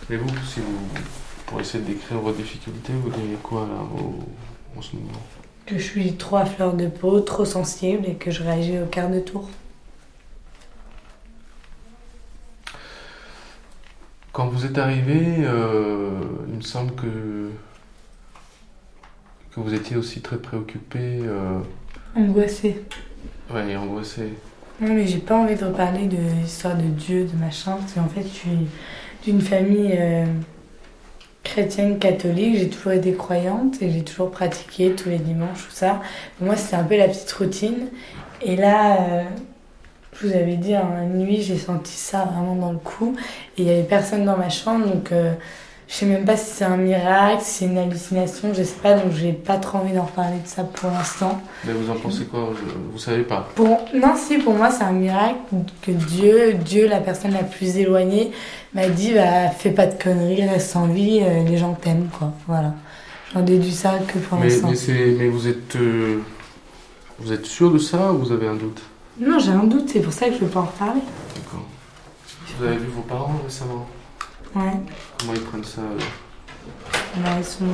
Mais 0.08 0.16
vous, 0.16 0.30
si 0.46 0.60
vous, 0.60 0.88
pour 1.44 1.60
essayer 1.60 1.84
de 1.84 1.88
décrire 1.92 2.18
vos 2.18 2.32
difficultés, 2.32 2.94
vous 2.94 3.10
diriez 3.10 3.36
quoi 3.42 3.68
là 3.70 3.82
au, 4.02 4.78
en 4.78 4.80
ce 4.80 4.96
moment? 4.96 5.12
Que 5.66 5.76
je 5.76 5.84
suis 5.84 6.14
trop 6.14 6.36
à 6.36 6.46
fleur 6.46 6.72
de 6.72 6.86
peau, 6.86 7.20
trop 7.20 7.44
sensible 7.44 8.06
et 8.08 8.14
que 8.14 8.30
je 8.30 8.42
réagis 8.42 8.78
au 8.78 8.86
quart 8.86 9.10
de 9.10 9.20
tour. 9.20 9.50
Quand 14.36 14.48
vous 14.48 14.66
êtes 14.66 14.76
arrivé, 14.76 15.46
euh, 15.46 16.10
il 16.50 16.56
me 16.56 16.60
semble 16.60 16.94
que 16.94 17.48
que 19.50 19.60
vous 19.60 19.72
étiez 19.72 19.96
aussi 19.96 20.20
très 20.20 20.36
préoccupé. 20.36 21.20
Euh... 21.22 21.60
Angoissé. 22.14 22.84
Ouais, 23.50 23.74
angoissé. 23.74 24.34
Non, 24.78 24.92
mais 24.92 25.06
j'ai 25.06 25.20
pas 25.20 25.36
envie 25.36 25.54
de 25.54 25.64
reparler 25.64 26.04
de 26.04 26.18
l'histoire 26.42 26.76
de 26.76 26.82
Dieu, 26.82 27.24
de 27.24 27.34
machin, 27.38 27.78
parce 27.80 27.94
qu'en 27.94 28.08
fait, 28.08 28.24
je 28.24 28.34
suis 28.34 28.66
d'une 29.24 29.40
famille 29.40 29.94
euh, 29.96 30.26
chrétienne 31.42 31.98
catholique, 31.98 32.58
j'ai 32.58 32.68
toujours 32.68 32.92
été 32.92 33.14
croyante 33.14 33.80
et 33.80 33.90
j'ai 33.90 34.04
toujours 34.04 34.30
pratiqué 34.30 34.92
tous 34.92 35.08
les 35.08 35.18
dimanches, 35.18 35.64
tout 35.64 35.74
ça. 35.74 36.02
moi, 36.42 36.56
c'était 36.56 36.76
un 36.76 36.84
peu 36.84 36.98
la 36.98 37.08
petite 37.08 37.32
routine. 37.32 37.86
Et 38.42 38.56
là, 38.56 39.00
euh, 39.00 39.22
je 40.20 40.26
vous 40.26 40.34
avais 40.34 40.56
dit, 40.56 40.74
une 40.74 41.18
nuit, 41.18 41.42
j'ai 41.42 41.58
senti 41.58 41.92
ça 41.92 42.24
vraiment 42.24 42.54
dans 42.54 42.72
le 42.72 42.78
cou. 42.78 43.14
Et 43.58 43.62
il 43.62 43.68
y 43.68 43.70
avait 43.70 43.82
personne 43.82 44.24
dans 44.24 44.36
ma 44.36 44.48
chambre, 44.48 44.86
donc 44.86 45.12
euh, 45.12 45.32
je 45.88 45.94
sais 45.94 46.06
même 46.06 46.24
pas 46.24 46.36
si 46.36 46.54
c'est 46.54 46.64
un 46.64 46.76
miracle, 46.76 47.42
si 47.42 47.50
c'est 47.50 47.64
une 47.66 47.78
hallucination, 47.78 48.52
je 48.54 48.62
sais 48.62 48.80
pas, 48.82 48.94
donc 48.94 49.12
j'ai 49.12 49.32
pas 49.32 49.56
trop 49.56 49.78
envie 49.78 49.92
d'en 49.92 50.04
reparler 50.04 50.38
de 50.42 50.48
ça 50.48 50.64
pour 50.64 50.90
l'instant. 50.90 51.40
Mais 51.64 51.72
vous 51.72 51.90
en 51.90 51.96
pensez 51.96 52.24
quoi 52.24 52.50
Vous 52.92 52.98
savez 52.98 53.22
pas? 53.22 53.48
Pour... 53.54 53.84
Non, 53.94 54.14
si, 54.16 54.38
pour 54.38 54.54
moi, 54.54 54.70
c'est 54.70 54.84
un 54.84 54.92
miracle 54.92 55.36
que 55.82 55.92
Dieu, 55.92 56.54
Dieu, 56.54 56.88
la 56.88 57.00
personne 57.00 57.32
la 57.32 57.44
plus 57.44 57.76
éloignée, 57.76 58.32
m'a 58.74 58.88
dit 58.88 59.12
bah, 59.12 59.50
fais 59.50 59.70
pas 59.70 59.86
de 59.86 60.02
conneries, 60.02 60.48
reste 60.48 60.74
en 60.76 60.86
vie, 60.86 61.20
euh, 61.22 61.44
les 61.44 61.56
gens 61.56 61.74
t'aiment, 61.74 62.08
quoi. 62.18 62.32
Voilà. 62.48 62.74
J'en 63.34 63.42
déduis 63.42 63.72
ça 63.72 63.98
que 64.06 64.18
pour 64.18 64.38
l'instant. 64.38 64.70
Mais, 64.70 65.14
mais, 65.18 65.28
vous 65.28 65.46
êtes. 65.46 65.76
Euh, 65.76 66.20
vous 67.18 67.32
êtes 67.32 67.46
sûr 67.46 67.72
de 67.72 67.78
ça 67.78 68.12
ou 68.12 68.18
vous 68.18 68.32
avez 68.32 68.46
un 68.46 68.54
doute? 68.54 68.82
Non, 69.18 69.38
j'ai 69.38 69.52
un 69.52 69.64
doute, 69.64 69.88
c'est 69.88 70.00
pour 70.00 70.12
ça 70.12 70.28
que 70.28 70.34
je 70.34 70.40
veux 70.40 70.50
pas 70.50 70.60
en 70.60 70.66
reparler. 70.66 71.00
D'accord. 71.34 71.64
Vous 72.58 72.64
avez 72.64 72.76
vu 72.76 72.88
vos 72.88 73.02
parents 73.02 73.40
récemment? 73.42 73.86
Ouais. 74.54 74.72
Comment 75.18 75.32
ils 75.34 75.40
prennent 75.40 75.64
ça 75.64 75.82
bah, 77.16 77.30
ils 77.38 77.44
sont... 77.44 77.64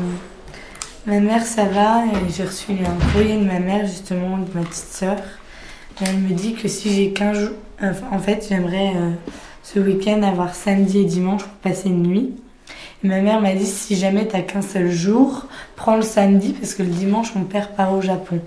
Ma 1.07 1.19
mère, 1.19 1.45
ça 1.45 1.65
va, 1.65 2.05
et 2.07 2.31
j'ai 2.31 2.45
reçu 2.45 2.73
un 2.73 3.11
courrier 3.13 3.37
de 3.37 3.45
ma 3.45 3.59
mère, 3.59 3.87
justement, 3.87 4.39
de 4.39 4.47
ma 4.55 4.65
petite 4.65 4.93
sœur. 4.93 5.19
Elle 6.01 6.19
me 6.19 6.33
dit 6.33 6.55
que 6.55 6.69
si 6.69 6.95
j'ai 6.95 7.13
15 7.13 7.39
jours. 7.39 7.57
en 8.13 8.19
fait, 8.21 8.47
j'aimerais 8.49 8.93
euh, 8.95 9.11
ce 9.65 9.81
week-end 9.81 10.23
avoir 10.23 10.55
samedi 10.55 10.99
et 10.99 11.05
dimanche 11.05 11.43
pour 11.43 11.53
passer 11.55 11.89
une 11.89 12.03
nuit. 12.05 12.35
Et 13.03 13.09
ma 13.09 13.21
mère 13.21 13.41
m'a 13.41 13.55
dit 13.55 13.67
si 13.67 13.97
jamais 13.97 14.29
t'as 14.29 14.43
qu'un 14.43 14.63
seul 14.63 14.91
jour, 14.91 15.47
prends 15.75 15.97
le 15.97 16.03
samedi 16.03 16.53
parce 16.53 16.75
que 16.75 16.85
le 16.85 16.89
dimanche 16.89 17.35
mon 17.35 17.45
père 17.45 17.73
part 17.73 17.93
au 17.93 18.01
Japon. 18.01 18.41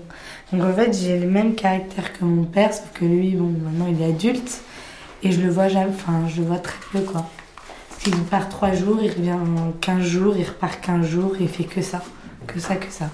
Donc 0.52 0.62
en 0.62 0.72
fait 0.72 0.92
j'ai 0.92 1.18
le 1.18 1.28
même 1.28 1.54
caractère 1.54 2.12
que 2.12 2.24
mon 2.24 2.44
père, 2.44 2.72
sauf 2.72 2.90
que 2.94 3.04
lui, 3.04 3.30
bon, 3.32 3.52
maintenant 3.64 3.86
il 3.88 4.00
est 4.00 4.10
adulte 4.10 4.60
et 5.22 5.32
je 5.32 5.40
le 5.40 5.50
vois 5.50 5.68
jamais, 5.68 5.90
enfin 5.90 6.28
je 6.28 6.40
le 6.40 6.46
vois 6.46 6.58
très 6.58 6.78
peu 6.92 7.00
quoi. 7.00 7.28
Il 8.06 8.14
part 8.24 8.48
trois 8.48 8.72
jours, 8.72 8.98
il 9.02 9.10
revient 9.10 9.38
15 9.80 10.04
jours, 10.04 10.36
il 10.36 10.44
repart 10.44 10.80
15 10.80 11.04
jours, 11.04 11.32
il 11.40 11.48
fait 11.48 11.64
que 11.64 11.82
ça, 11.82 12.02
que 12.46 12.60
ça, 12.60 12.76
que 12.76 12.90
ça. 12.90 13.10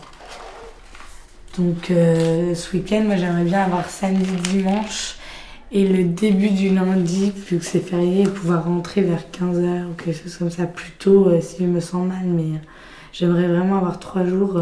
Donc 1.57 1.91
euh, 1.91 2.55
ce 2.55 2.77
week-end, 2.77 3.03
moi 3.07 3.17
j'aimerais 3.17 3.45
bien 3.45 3.63
avoir 3.63 3.89
samedi, 3.89 4.37
dimanche 4.51 5.17
et 5.71 5.89
le 5.89 6.05
début 6.05 6.51
du 6.51 6.69
lundi, 6.69 7.33
vu 7.49 7.59
que 7.59 7.65
c'est 7.65 7.81
férié, 7.81 8.25
pouvoir 8.25 8.65
rentrer 8.67 9.01
vers 9.01 9.25
15h 9.33 9.87
ou 9.87 9.95
quelque 9.95 10.23
chose 10.23 10.37
comme 10.37 10.51
ça 10.51 10.67
plus 10.67 10.93
tôt 10.99 11.29
euh, 11.29 11.41
si 11.41 11.63
me 11.65 11.81
sens 11.81 12.07
mal. 12.07 12.25
Mais 12.25 12.43
euh, 12.43 12.61
j'aimerais 13.15 13.49
vraiment 13.49 13.77
avoir 13.77 13.99
trois 13.99 14.27
jours 14.27 14.61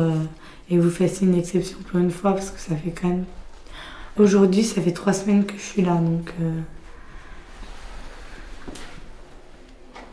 et 0.70 0.78
vous 0.78 0.90
faites 0.90 1.20
une 1.20 1.36
exception 1.36 1.78
pour 1.88 1.98
une 1.98 2.10
fois 2.10 2.32
parce 2.32 2.50
que 2.50 2.60
ça 2.60 2.76
fait 2.76 2.90
quand 2.90 3.08
même. 3.08 3.24
Aujourd'hui, 4.16 4.62
ça 4.64 4.80
fait 4.80 4.92
trois 4.92 5.12
semaines 5.12 5.44
que 5.44 5.54
je 5.54 5.62
suis 5.62 5.82
là 5.82 5.94
donc. 5.94 6.32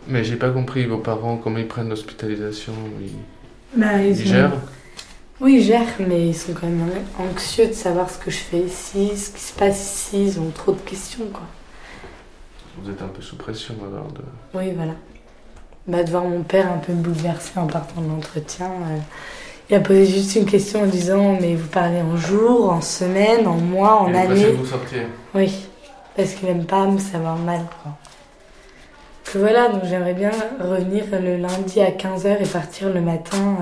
Mais 0.07 0.23
j'ai 0.23 0.37
pas 0.37 0.49
compris, 0.49 0.85
vos 0.85 0.97
parents, 0.97 1.37
comment 1.37 1.57
ils 1.57 1.67
prennent 1.67 1.89
l'hospitalisation 1.89 2.73
ils... 3.01 3.79
Bah, 3.79 4.01
ils, 4.01 4.15
gèrent 4.15 4.53
Oui, 5.41 5.57
ils 5.57 5.63
gèrent, 5.63 5.95
mais 5.99 6.29
ils 6.29 6.35
sont 6.35 6.53
quand 6.53 6.67
même 6.67 6.89
anxieux 7.19 7.67
de 7.67 7.73
savoir 7.73 8.09
ce 8.09 8.17
que 8.17 8.31
je 8.31 8.37
fais 8.37 8.59
ici, 8.59 9.17
ce 9.17 9.31
qui 9.31 9.41
se 9.41 9.53
passe 9.53 9.95
ici, 9.95 10.23
ils 10.23 10.39
ont 10.39 10.49
trop 10.51 10.71
de 10.71 10.79
questions, 10.79 11.27
quoi. 11.33 11.43
Vous 12.81 12.89
êtes 12.89 13.01
un 13.01 13.07
peu 13.07 13.21
sous 13.21 13.35
pression 13.35 13.75
alors 13.85 14.11
de... 14.13 14.21
Oui, 14.53 14.71
voilà. 14.73 14.93
Bah, 15.87 16.03
de 16.03 16.09
voir 16.09 16.23
mon 16.23 16.43
père 16.43 16.71
un 16.71 16.77
peu 16.77 16.93
bouleversé 16.93 17.59
en 17.59 17.67
partant 17.67 18.01
de 18.01 18.07
l'entretien. 18.07 18.67
Euh, 18.67 18.97
il 19.69 19.75
a 19.75 19.79
posé 19.79 20.05
juste 20.05 20.35
une 20.35 20.45
question 20.45 20.83
en 20.83 20.87
disant 20.87 21.37
Mais 21.39 21.55
vous 21.55 21.67
parlez 21.67 22.01
en 22.01 22.17
jours, 22.17 22.71
en 22.71 22.81
semaines, 22.81 23.47
en 23.47 23.57
mois, 23.57 24.01
en 24.01 24.13
années 24.13 24.51
vous 24.51 24.65
sortir 24.65 25.03
Oui, 25.35 25.53
parce 26.15 26.33
qu'il 26.33 26.47
aime 26.49 26.65
pas 26.65 26.85
me 26.87 26.99
savoir 26.99 27.37
mal, 27.37 27.61
quoi 27.83 27.93
voilà, 29.35 29.69
donc 29.69 29.83
j'aimerais 29.83 30.13
bien 30.13 30.31
revenir 30.59 31.05
le 31.11 31.37
lundi 31.37 31.81
à 31.81 31.91
15h 31.91 32.41
et 32.41 32.47
partir 32.47 32.93
le 32.93 33.01
matin 33.01 33.57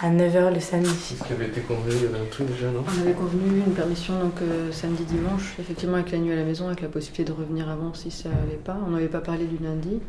à 0.00 0.10
9h 0.10 0.52
le 0.52 0.60
samedi. 0.60 1.16
Ce 1.18 1.24
qui 1.24 1.32
avait 1.32 1.46
été 1.46 1.62
convenu, 1.62 1.94
il 1.94 2.02
y 2.02 2.06
avait 2.06 2.20
un 2.20 2.30
truc 2.30 2.48
déjà, 2.48 2.70
non? 2.70 2.84
On 2.86 3.00
avait 3.00 3.14
convenu 3.14 3.62
une 3.66 3.72
permission 3.72 4.18
donc 4.20 4.42
euh, 4.42 4.70
samedi, 4.70 5.04
dimanche, 5.04 5.54
effectivement 5.58 5.94
avec 5.94 6.12
la 6.12 6.18
nuit 6.18 6.32
à 6.32 6.36
la 6.36 6.44
maison, 6.44 6.66
avec 6.66 6.82
la 6.82 6.88
possibilité 6.88 7.24
de 7.24 7.36
revenir 7.36 7.70
avant 7.70 7.94
si 7.94 8.10
ça 8.10 8.28
allait 8.28 8.60
pas. 8.62 8.76
On 8.86 8.90
n'avait 8.90 9.08
pas 9.08 9.20
parlé 9.20 9.46
du 9.46 9.56
lundi. 9.62 10.00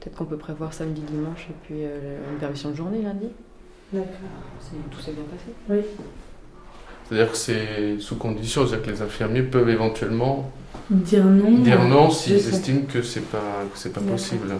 Peut-être 0.00 0.16
qu'on 0.16 0.24
peut 0.24 0.38
prévoir 0.38 0.72
samedi, 0.72 1.02
dimanche 1.02 1.48
et 1.50 1.54
puis 1.64 1.80
euh, 1.84 2.18
une 2.32 2.38
permission 2.38 2.70
de 2.70 2.76
journée 2.76 3.02
lundi. 3.02 3.28
D'accord. 3.92 4.08
Tout 4.90 5.00
s'est 5.00 5.12
bien 5.12 5.24
passé. 5.24 5.52
Oui. 5.68 6.04
C'est-à-dire 7.08 7.32
que 7.32 7.36
c'est 7.36 7.98
sous 7.98 8.16
condition, 8.16 8.66
c'est-à-dire 8.66 8.86
que 8.86 8.90
les 8.92 9.02
infirmiers 9.02 9.42
peuvent 9.42 9.68
éventuellement 9.68 10.50
Dire 10.90 11.24
non. 11.24 11.58
Dire 11.58 11.84
non 11.84 12.10
s'ils 12.10 12.36
estiment 12.36 12.82
que 12.82 13.02
c'est 13.02 13.20
pas 13.30 13.64
c'est 13.74 13.92
pas 13.92 14.00
possible. 14.00 14.54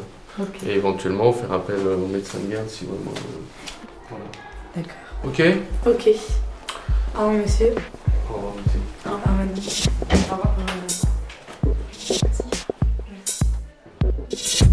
Et 0.66 0.72
éventuellement 0.72 1.32
faire 1.32 1.52
appel 1.52 1.78
au 1.86 2.06
médecin 2.06 2.38
de 2.38 2.52
garde 2.52 2.68
si 2.68 2.84
vraiment. 2.84 3.12
Euh, 3.16 4.08
voilà. 4.08 4.24
D'accord. 4.76 4.96
Ok. 5.24 5.42
Ok. 5.86 6.08
Au 7.16 7.18
revoir 7.18 7.42
monsieur. 7.42 7.74
Au 8.30 8.34
revoir 8.34 8.54
monsieur. 8.54 8.80
Au 9.06 9.10
revoir 9.10 9.34
monsieur. 9.56 9.90
Au 10.30 10.34
revoir. 10.34 10.56
On 14.22 14.36
t'a 14.36 14.69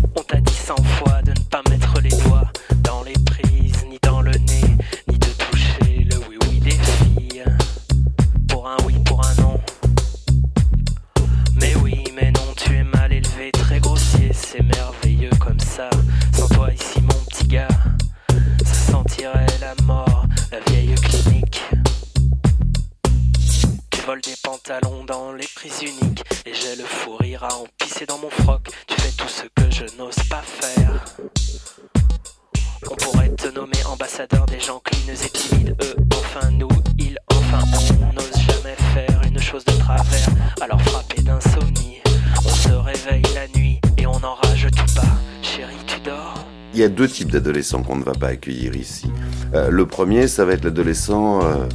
deux 46.97 47.07
types 47.07 47.31
d'adolescents 47.31 47.83
qu'on 47.83 47.95
ne 47.95 48.03
va 48.03 48.13
pas 48.13 48.29
accueillir 48.29 48.75
ici. 48.75 49.05
Euh, 49.53 49.69
le 49.69 49.85
premier, 49.85 50.27
ça 50.27 50.45
va 50.45 50.53
être 50.53 50.63
l'adolescent 50.63 51.43
euh, 51.43 51.67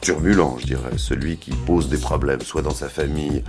turbulent, 0.00 0.56
je 0.60 0.66
dirais, 0.66 0.92
celui 0.96 1.38
qui 1.38 1.50
pose 1.50 1.88
des 1.88 1.98
problèmes, 1.98 2.40
soit 2.40 2.62
dans 2.62 2.72
sa 2.72 2.88
famille, 2.88 3.42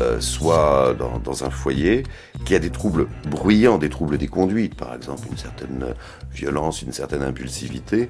euh, 0.00 0.20
soit 0.20 0.94
dans, 0.96 1.18
dans, 1.18 1.42
un 1.42 1.50
foyer, 1.50 2.04
qui 2.44 2.54
a 2.54 2.60
des 2.60 2.70
troubles 2.70 3.08
bruyants, 3.28 3.78
des 3.78 3.90
troubles 3.90 4.18
des 4.18 4.28
conduites, 4.28 4.76
par 4.76 4.94
exemple, 4.94 5.26
une 5.28 5.36
certaine 5.36 5.94
violence, 6.32 6.82
une 6.82 6.92
certaine 6.92 7.24
impulsivité. 7.24 8.08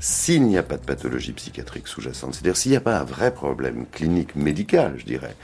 S'il 0.00 0.46
n'y 0.46 0.56
a 0.56 0.62
pas 0.62 0.78
de 0.78 0.84
pathologie 0.84 1.32
psychiatrique 1.32 1.86
sous-jacente, 1.86 2.32
c'est-à-dire 2.32 2.56
s'il 2.56 2.70
n'y 2.70 2.78
a 2.78 2.80
pas 2.80 2.98
un 2.98 3.04
vrai 3.04 3.32
problème 3.32 3.84
clinique 3.92 4.36
médical, 4.36 4.94
je 4.96 5.04
dirais, 5.04 5.36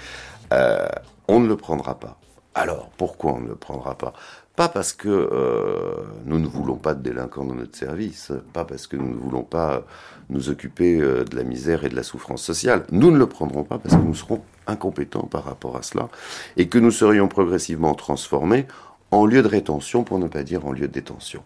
on 1.28 1.38
ne 1.38 1.46
le 1.46 1.56
prendra 1.56 2.00
pas. 2.00 2.18
Alors, 2.54 2.90
pourquoi 2.96 3.34
on 3.34 3.40
ne 3.40 3.48
le 3.48 3.54
prendra 3.54 3.96
pas? 3.96 4.12
Pas 4.60 4.68
parce 4.68 4.92
que 4.92 5.08
euh, 5.08 6.04
nous 6.26 6.38
ne 6.38 6.46
voulons 6.46 6.76
pas 6.76 6.92
de 6.92 7.02
délinquants 7.02 7.46
dans 7.46 7.54
notre 7.54 7.78
service, 7.78 8.30
pas 8.52 8.66
parce 8.66 8.86
que 8.86 8.94
nous 8.94 9.08
ne 9.08 9.14
voulons 9.14 9.42
pas 9.42 9.86
nous 10.28 10.50
occuper 10.50 11.00
euh, 11.00 11.24
de 11.24 11.34
la 11.34 11.44
misère 11.44 11.84
et 11.84 11.88
de 11.88 11.96
la 11.96 12.02
souffrance 12.02 12.42
sociale. 12.42 12.84
Nous 12.92 13.10
ne 13.10 13.16
le 13.16 13.26
prendrons 13.26 13.64
pas 13.64 13.78
parce 13.78 13.96
que 13.96 14.02
nous 14.02 14.14
serons 14.14 14.42
incompétents 14.66 15.22
par 15.22 15.44
rapport 15.44 15.78
à 15.78 15.82
cela 15.82 16.10
et 16.58 16.68
que 16.68 16.78
nous 16.78 16.90
serions 16.90 17.26
progressivement 17.26 17.94
transformés 17.94 18.66
en 19.12 19.24
lieu 19.24 19.40
de 19.40 19.48
rétention, 19.48 20.04
pour 20.04 20.18
ne 20.18 20.28
pas 20.28 20.42
dire 20.42 20.66
en 20.66 20.72
lieu 20.72 20.88
de 20.88 20.92
détention. 20.92 21.42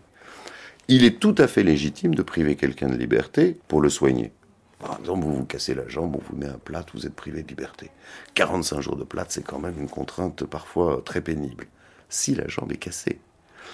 Il 0.88 1.04
est 1.04 1.20
tout 1.20 1.36
à 1.38 1.46
fait 1.46 1.62
légitime 1.62 2.16
de 2.16 2.22
priver 2.22 2.56
quelqu'un 2.56 2.88
de 2.88 2.96
liberté 2.96 3.56
pour 3.68 3.80
le 3.80 3.90
soigner. 3.90 4.32
Par 4.80 4.98
exemple, 4.98 5.24
vous 5.24 5.36
vous 5.36 5.44
cassez 5.44 5.74
la 5.74 5.86
jambe, 5.86 6.16
on 6.16 6.32
vous 6.32 6.36
met 6.36 6.48
un 6.48 6.58
plâtre, 6.58 6.92
vous 6.96 7.06
êtes 7.06 7.14
privé 7.14 7.44
de 7.44 7.48
liberté. 7.48 7.92
45 8.34 8.80
jours 8.80 8.96
de 8.96 9.04
plâtre, 9.04 9.30
c'est 9.30 9.46
quand 9.46 9.60
même 9.60 9.78
une 9.78 9.88
contrainte 9.88 10.44
parfois 10.44 11.00
très 11.04 11.20
pénible. 11.20 11.68
Si 12.08 12.34
la 12.34 12.48
jambe 12.48 12.72
est 12.72 12.76
cassée. 12.76 13.18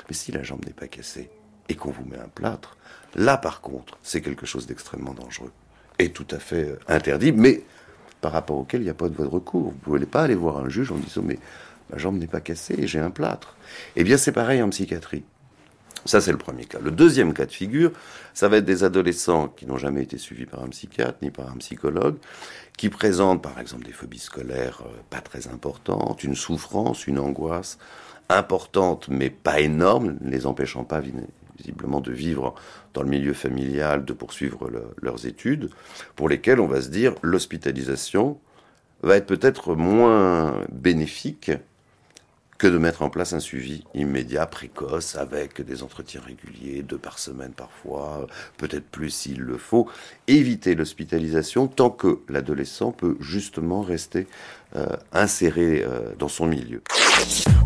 Mais 0.09 0.14
si 0.14 0.33
la 0.33 0.43
jambe 0.43 0.64
n'est 0.66 0.73
pas 0.73 0.88
cassée, 0.88 1.31
et 1.69 1.75
qu'on 1.75 1.90
vous 1.90 2.05
met 2.05 2.19
un 2.19 2.29
plâtre, 2.29 2.77
là 3.14 3.37
par 3.37 3.61
contre, 3.61 3.99
c'est 4.03 4.21
quelque 4.21 4.47
chose 4.47 4.66
d'extrêmement 4.66 5.14
dangereux 5.14 5.53
et 6.01 6.11
tout 6.11 6.27
à 6.31 6.38
fait 6.38 6.71
euh, 6.71 6.79
interdit, 6.88 7.33
mais 7.33 7.62
par 8.21 8.33
rapport 8.33 8.59
auquel 8.59 8.81
il 8.81 8.85
n'y 8.85 8.90
a 8.90 8.95
pas 8.95 9.09
de 9.09 9.14
voie 9.14 9.27
de 9.27 9.31
recours. 9.31 9.69
Vous 9.69 9.75
ne 9.75 9.81
pouvez 9.81 10.07
pas 10.07 10.23
aller 10.23 10.35
voir 10.35 10.59
un 10.59 10.69
juge 10.69 10.90
en 10.90 10.97
disant 10.97 11.23
mais 11.25 11.38
ma 11.90 11.99
jambe 11.99 12.19
n'est 12.19 12.27
pas 12.27 12.40
cassée, 12.40 12.87
j'ai 12.87 12.99
un 12.99 13.11
plâtre. 13.11 13.57
Eh 13.97 14.05
bien 14.05 14.16
c'est 14.16 14.33
pareil 14.33 14.62
en 14.62 14.71
psychiatrie. 14.71 15.25
Ça, 16.07 16.23
c'est 16.23 16.33
le 16.33 16.38
premier 16.38 16.64
cas. 16.64 16.79
Le 16.79 16.90
deuxième 16.90 17.35
cas 17.35 17.45
de 17.45 17.53
figure, 17.53 17.93
ça 18.33 18.49
va 18.49 18.57
être 18.57 18.64
des 18.64 18.85
adolescents 18.85 19.49
qui 19.49 19.66
n'ont 19.66 19.77
jamais 19.77 20.03
été 20.03 20.16
suivis 20.16 20.47
par 20.47 20.64
un 20.64 20.69
psychiatre 20.69 21.19
ni 21.21 21.31
par 21.31 21.51
un 21.51 21.59
psychologue, 21.59 22.16
qui 22.79 22.88
présentent 22.88 23.43
par 23.43 23.61
exemple 23.61 23.85
des 23.85 23.93
phobies 23.93 24.19
scolaires 24.19 24.83
euh, 24.87 24.97
pas 25.11 25.21
très 25.21 25.49
importantes, 25.49 26.25
une 26.25 26.35
souffrance, 26.35 27.07
une 27.07 27.19
angoisse 27.19 27.79
importante 28.38 29.09
mais 29.09 29.31
pas 29.31 29.61
énorme, 29.61 30.16
ne 30.21 30.31
les 30.31 30.47
empêchant 30.47 30.85
pas 30.85 31.03
visiblement 31.59 32.01
de 32.01 32.12
vivre 32.12 32.55
dans 32.95 33.03
le 33.03 33.09
milieu 33.09 33.35
familial, 33.35 34.05
de 34.05 34.12
poursuivre 34.12 34.71
leurs 35.01 35.27
études, 35.27 35.71
pour 36.16 36.29
lesquels 36.29 36.61
on 36.61 36.66
va 36.66 36.81
se 36.81 36.88
dire 36.88 37.14
l'hospitalisation 37.23 38.38
va 39.03 39.16
être 39.16 39.27
peut-être 39.27 39.75
moins 39.75 40.55
bénéfique 40.71 41.53
que 42.61 42.66
de 42.66 42.77
mettre 42.77 43.01
en 43.01 43.09
place 43.09 43.33
un 43.33 43.40
suivi 43.40 43.85
immédiat, 43.94 44.44
précoce, 44.44 45.16
avec 45.16 45.62
des 45.62 45.83
entretiens 45.83 46.20
réguliers, 46.20 46.83
deux 46.83 46.99
par 46.99 47.18
semaine 47.18 47.53
parfois, 47.57 48.27
peut-être 48.59 48.85
plus 48.85 49.09
s'il 49.09 49.40
le 49.40 49.57
faut. 49.57 49.88
Éviter 50.29 50.75
l'hospitalisation 50.75 51.68
tant 51.68 51.88
que 51.88 52.20
l'adolescent 52.29 52.92
peut 52.92 53.16
justement 53.18 53.81
rester 53.81 54.27
euh, 54.77 54.87
inséré 55.14 55.83
euh, 55.83 56.12
dans 56.18 56.29
son 56.29 56.44
milieu. 56.44 56.83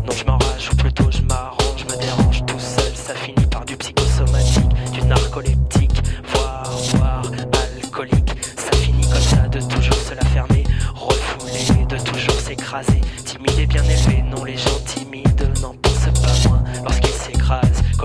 Non, 0.05 0.13
je 0.13 0.23
m'enrage, 0.23 0.69
ou 0.71 0.75
plutôt 0.77 1.11
je 1.11 1.21
m'arrange, 1.23 1.75
je 1.77 1.93
me 1.93 1.99
dérange 1.99 2.45
tout 2.45 2.59
seul, 2.59 2.95
ça 2.95 3.13
finit 3.15 3.47
par 3.47 3.65
du 3.65 3.75
psychosomatique, 3.75 4.63
du 4.93 5.01
narcoleptique, 5.01 6.01
voire, 6.27 6.71
voire 6.93 7.31
alcoolique. 7.75 8.33
Ça 8.55 8.71
finit 8.77 9.09
comme 9.09 9.19
ça, 9.19 9.49
de 9.49 9.59
toujours 9.59 9.93
se 9.97 10.13
la 10.13 10.23
fermer, 10.23 10.63
refoulé, 10.93 11.85
de 11.85 11.97
toujours 12.01 12.39
s'écraser, 12.39 13.01
timide 13.25 13.59
et 13.59 13.67
bien 13.67 13.83
élevé, 13.83 14.23
non 14.23 14.45
les 14.45 14.55
gens 14.57 14.84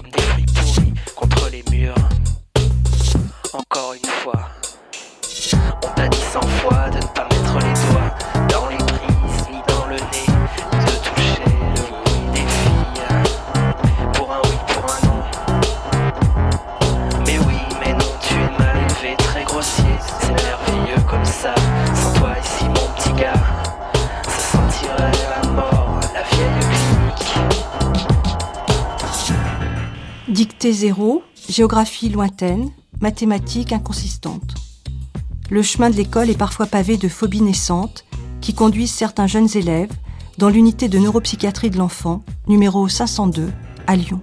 comme 0.01 0.11
des 0.13 0.53
pourris 0.55 0.95
contre 1.15 1.51
les 1.51 1.63
murs. 1.71 1.95
Encore 3.53 3.95
une 3.95 4.11
fois, 4.11 4.49
on 5.83 5.95
t'a 5.95 6.09
dit 6.09 6.19
cent 6.19 6.41
fois 6.41 6.80
Dictée 30.41 30.73
zéro, 30.73 31.23
géographie 31.51 32.09
lointaine, 32.09 32.71
mathématiques 33.03 33.75
inconsistantes. 33.75 34.55
Le 35.51 35.61
chemin 35.61 35.91
de 35.91 35.97
l'école 35.97 36.31
est 36.31 36.39
parfois 36.39 36.65
pavé 36.65 36.97
de 36.97 37.09
phobies 37.09 37.43
naissantes 37.43 38.07
qui 38.41 38.55
conduisent 38.55 38.95
certains 38.95 39.27
jeunes 39.27 39.55
élèves 39.55 39.93
dans 40.39 40.49
l'unité 40.49 40.89
de 40.89 40.99
neuropsychiatrie 40.99 41.69
de 41.69 41.77
l'enfant, 41.77 42.25
numéro 42.49 42.89
502, 42.89 43.53
à 43.87 43.97
Lyon. 43.97 44.23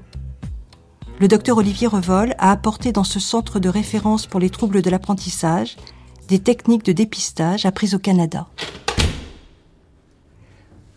Le 1.19 1.27
docteur 1.27 1.57
Olivier 1.57 1.85
Revol 1.85 2.33
a 2.39 2.49
apporté 2.49 2.91
dans 2.91 3.03
ce 3.03 3.19
centre 3.19 3.59
de 3.59 3.69
référence 3.69 4.25
pour 4.25 4.39
les 4.39 4.49
troubles 4.49 4.81
de 4.81 4.89
l'apprentissage 4.89 5.77
des 6.29 6.39
techniques 6.39 6.83
de 6.83 6.93
dépistage 6.93 7.67
apprises 7.67 7.93
au 7.93 7.99
Canada. 7.99 8.47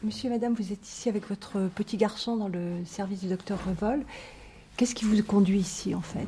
Monsieur 0.02 0.30
et 0.30 0.32
madame, 0.32 0.54
vous 0.54 0.72
êtes 0.72 0.88
ici 0.88 1.10
avec 1.10 1.28
votre 1.28 1.68
petit 1.74 1.98
garçon 1.98 2.36
dans 2.36 2.48
le 2.48 2.82
service 2.86 3.20
du 3.20 3.28
docteur 3.28 3.58
Revol. 3.68 4.02
Qu'est-ce 4.80 4.94
qui 4.94 5.04
vous 5.04 5.22
conduit 5.22 5.58
ici 5.58 5.94
en 5.94 6.00
fait? 6.00 6.26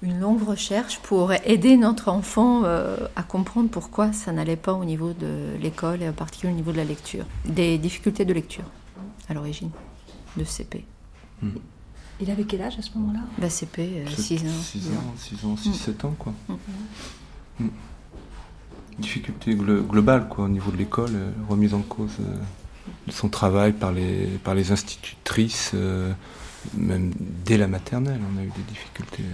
Une 0.00 0.18
longue 0.20 0.42
recherche 0.42 1.00
pour 1.00 1.34
aider 1.34 1.76
notre 1.76 2.08
enfant 2.08 2.62
euh, 2.64 2.96
à 3.14 3.22
comprendre 3.22 3.68
pourquoi 3.68 4.14
ça 4.14 4.32
n'allait 4.32 4.56
pas 4.56 4.72
au 4.72 4.86
niveau 4.86 5.12
de 5.12 5.54
l'école 5.60 6.02
et 6.02 6.08
en 6.08 6.14
particulier 6.14 6.54
au 6.54 6.56
niveau 6.56 6.72
de 6.72 6.78
la 6.78 6.84
lecture. 6.84 7.26
Des 7.44 7.76
difficultés 7.76 8.24
de 8.24 8.32
lecture 8.32 8.64
à 9.28 9.34
l'origine 9.34 9.68
de 10.38 10.44
CP. 10.44 10.86
Hmm. 11.42 11.50
Il 12.20 12.30
avait 12.30 12.44
quel 12.44 12.62
âge 12.62 12.78
à 12.78 12.80
ce 12.80 12.96
moment-là? 12.96 13.20
Bah, 13.36 13.50
CP, 13.50 14.06
6 14.16 14.38
ans. 14.38 14.62
6 14.62 14.86
ans, 14.88 15.14
6 15.18 15.44
ans, 15.44 15.56
6, 15.58 15.74
7 15.74 16.04
ans 16.06 16.14
quoi. 16.18 16.32
Mm. 16.48 16.54
Mm. 17.64 17.70
Difficulté 18.98 19.54
glo 19.54 19.82
globale 19.82 20.28
quoi, 20.30 20.46
au 20.46 20.48
niveau 20.48 20.70
de 20.70 20.78
l'école, 20.78 21.10
euh, 21.12 21.30
remise 21.50 21.74
en 21.74 21.82
cause 21.82 22.16
euh, 22.20 22.38
de 23.06 23.12
son 23.12 23.28
travail 23.28 23.74
par 23.74 23.92
les, 23.92 24.24
par 24.42 24.54
les 24.54 24.72
institutrices. 24.72 25.74
Euh, 26.74 26.80
même 26.80 27.12
dès 27.44 27.56
la 27.56 27.66
maternelle, 27.66 28.20
on 28.34 28.40
a 28.40 28.42
eu 28.42 28.50
des 28.56 28.62
difficultés. 28.68 29.24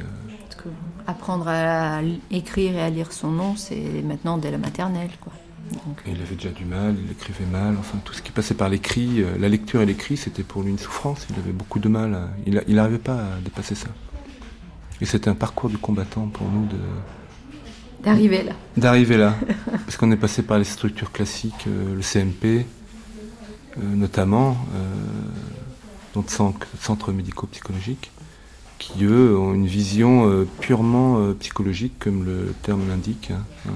Que 0.57 0.69
apprendre 1.07 1.49
à 1.49 2.01
écrire 2.31 2.77
et 2.77 2.83
à 2.83 2.91
lire 2.91 3.13
son 3.13 3.31
nom, 3.31 3.57
c'est 3.57 4.03
maintenant 4.05 4.39
dès 4.39 4.51
la 4.51 4.59
maternelle. 4.59 5.11
Quoi. 5.21 5.33
Donc... 5.73 6.03
Il 6.07 6.21
avait 6.21 6.35
déjà 6.37 6.51
du 6.51 6.65
mal, 6.65 6.97
il 7.05 7.11
écrivait 7.11 7.47
mal, 7.47 7.77
enfin 7.79 7.99
tout 8.05 8.13
ce 8.13 8.23
qui 8.23 8.31
passait 8.31 8.55
par 8.55 8.69
l'écrit, 8.69 9.25
la 9.39 9.49
lecture 9.49 9.81
et 9.81 9.87
l'écrit, 9.87 10.17
c'était 10.17 10.43
pour 10.43 10.63
lui 10.63 10.71
une 10.71 10.79
souffrance, 10.79 11.27
il 11.31 11.39
avait 11.39 11.53
beaucoup 11.53 11.79
de 11.79 11.89
mal, 11.89 12.15
à... 12.15 12.29
il 12.47 12.75
n'arrivait 12.75 12.99
pas 12.99 13.17
à 13.17 13.41
dépasser 13.43 13.75
ça. 13.75 13.89
Et 15.03 15.05
c'était 15.05 15.29
un 15.29 15.35
parcours 15.35 15.69
du 15.69 15.79
combattant 15.79 16.29
pour 16.29 16.49
nous 16.49 16.67
de... 16.67 16.79
D'arriver 18.05 18.45
là. 18.45 18.53
D'arriver 18.77 19.17
là. 19.17 19.35
Parce 19.85 19.97
qu'on 19.97 20.13
est 20.13 20.17
passé 20.17 20.43
par 20.43 20.59
les 20.59 20.65
structures 20.65 21.11
classiques, 21.11 21.67
euh, 21.67 21.97
le 21.97 22.03
CMP, 22.03 22.45
euh, 23.79 23.81
notamment, 23.81 24.57
euh, 24.77 24.85
donc 26.15 26.31
centres 26.31 26.67
centre 26.81 27.13
médico-psychologiques, 27.13 28.11
qui 28.79 29.05
eux 29.05 29.37
ont 29.37 29.55
une 29.55 29.67
vision 29.67 30.29
euh, 30.29 30.47
purement 30.61 31.33
psychologique, 31.39 31.95
comme 31.99 32.25
le 32.25 32.55
terme 32.63 32.89
l'indique. 32.89 33.31
Hein, 33.67 33.73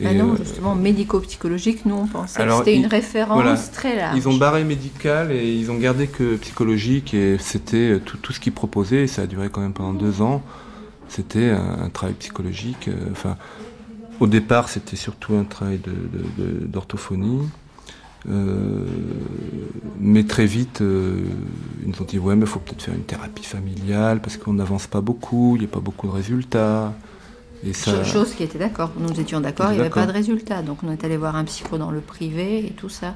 et 0.00 0.06
ah 0.06 0.14
non, 0.14 0.36
justement, 0.36 0.76
médico-psychologique, 0.76 1.84
nous 1.84 1.96
on 1.96 2.06
pensait 2.06 2.44
que 2.44 2.52
c'était 2.58 2.76
une 2.76 2.86
référence 2.86 3.42
voilà, 3.42 3.56
très 3.56 3.96
large. 3.96 4.16
Ils 4.16 4.28
ont 4.28 4.36
barré 4.36 4.62
médical 4.62 5.32
et 5.32 5.52
ils 5.52 5.72
ont 5.72 5.76
gardé 5.76 6.06
que 6.06 6.36
psychologique 6.36 7.14
et 7.14 7.36
c'était 7.38 7.98
tout, 8.04 8.16
tout 8.16 8.32
ce 8.32 8.38
qu'ils 8.38 8.52
proposaient. 8.52 9.02
Et 9.02 9.06
ça 9.08 9.22
a 9.22 9.26
duré 9.26 9.48
quand 9.50 9.60
même 9.60 9.72
pendant 9.72 9.94
deux 9.94 10.22
ans. 10.22 10.42
C'était 11.08 11.50
un, 11.50 11.84
un, 11.84 11.88
travail 11.88 12.14
psychologique. 12.14 12.86
Euh, 12.86 13.08
enfin, 13.10 13.36
au 14.20 14.26
départ, 14.26 14.68
c'était 14.68 14.96
surtout 14.96 15.34
un 15.34 15.44
travail 15.44 15.80
d'orthophonie. 16.38 17.48
Euh, 18.28 18.84
mais 20.00 20.24
très 20.24 20.46
vite, 20.46 20.80
euh, 20.80 21.24
ils 21.82 21.90
nous 21.90 22.02
ont 22.02 22.04
dit 22.04 22.18
ouais, 22.18 22.34
mais 22.34 22.42
il 22.42 22.48
faut 22.48 22.58
peut-être 22.58 22.82
faire 22.82 22.94
une 22.94 23.04
thérapie 23.04 23.44
familiale 23.44 24.20
parce 24.20 24.36
qu'on 24.36 24.54
n'avance 24.54 24.86
pas 24.86 25.00
beaucoup, 25.00 25.56
il 25.56 25.60
n'y 25.60 25.66
a 25.66 25.68
pas 25.68 25.80
beaucoup 25.80 26.08
de 26.08 26.12
résultats. 26.12 26.94
Et 27.64 27.72
ça... 27.72 28.04
Chose 28.04 28.34
qui 28.34 28.44
était 28.44 28.58
d'accord. 28.58 28.92
Nous 28.98 29.20
étions 29.20 29.40
d'accord, 29.40 29.72
il 29.72 29.74
n'y 29.74 29.80
avait 29.80 29.90
pas 29.90 30.06
de 30.06 30.12
résultats. 30.12 30.62
Donc 30.62 30.78
on 30.82 30.92
est 30.92 31.04
allé 31.04 31.16
voir 31.16 31.36
un 31.36 31.44
psycho 31.44 31.78
dans 31.78 31.90
le 31.90 32.00
privé 32.00 32.66
et 32.66 32.70
tout 32.70 32.88
ça. 32.88 33.14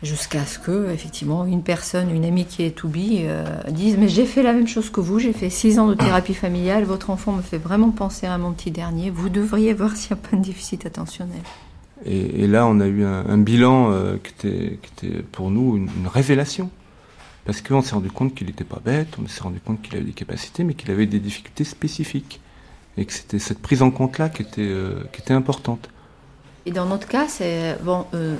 Jusqu'à 0.00 0.46
ce 0.46 0.60
que, 0.60 0.90
effectivement, 0.92 1.44
une 1.44 1.64
personne, 1.64 2.14
une 2.14 2.24
amie 2.24 2.44
qui 2.44 2.62
est 2.62 2.70
to 2.70 2.86
be, 2.86 3.24
euh, 3.24 3.44
dise 3.70 3.96
Mais 3.98 4.08
j'ai 4.08 4.26
fait 4.26 4.44
la 4.44 4.52
même 4.52 4.68
chose 4.68 4.90
que 4.90 5.00
vous, 5.00 5.18
j'ai 5.18 5.32
fait 5.32 5.50
six 5.50 5.80
ans 5.80 5.88
de 5.88 5.94
thérapie 5.94 6.34
familiale, 6.34 6.84
votre 6.84 7.10
enfant 7.10 7.32
me 7.32 7.42
fait 7.42 7.58
vraiment 7.58 7.90
penser 7.90 8.28
à 8.28 8.38
mon 8.38 8.52
petit 8.52 8.70
dernier, 8.70 9.10
vous 9.10 9.28
devriez 9.28 9.74
voir 9.74 9.96
s'il 9.96 10.14
n'y 10.14 10.22
a 10.22 10.28
pas 10.28 10.36
de 10.36 10.42
déficit 10.42 10.86
attentionnel. 10.86 11.40
Et, 12.04 12.46
là, 12.46 12.66
on 12.66 12.80
a 12.80 12.86
eu 12.86 13.04
un, 13.04 13.38
bilan 13.38 13.90
euh, 13.90 14.16
qui, 14.22 14.48
était, 14.48 15.22
pour 15.32 15.50
nous 15.50 15.76
une, 15.76 15.88
une 15.98 16.06
révélation. 16.06 16.70
Parce 17.44 17.62
qu'on 17.62 17.80
s'est 17.80 17.94
rendu 17.94 18.10
compte 18.10 18.34
qu'il 18.34 18.46
n'était 18.46 18.64
pas 18.64 18.80
bête, 18.84 19.08
on 19.18 19.26
s'est 19.26 19.42
rendu 19.42 19.58
compte 19.58 19.80
qu'il 19.80 19.96
avait 19.96 20.04
des 20.04 20.12
capacités, 20.12 20.64
mais 20.64 20.74
qu'il 20.74 20.90
avait 20.90 21.06
des 21.06 21.18
difficultés 21.18 21.64
spécifiques. 21.64 22.40
Et 22.96 23.04
que 23.04 23.12
c'était 23.12 23.38
cette 23.38 23.60
prise 23.60 23.80
en 23.82 23.90
compte-là 23.90 24.28
qui, 24.28 24.42
était 24.42 24.60
euh, 24.60 25.04
qui 25.12 25.22
était 25.22 25.32
importante. 25.32 25.88
Et 26.66 26.72
dans 26.72 26.84
notre 26.84 27.08
cas, 27.08 27.26
c'est. 27.28 27.78
Bon, 27.82 28.04
euh, 28.12 28.36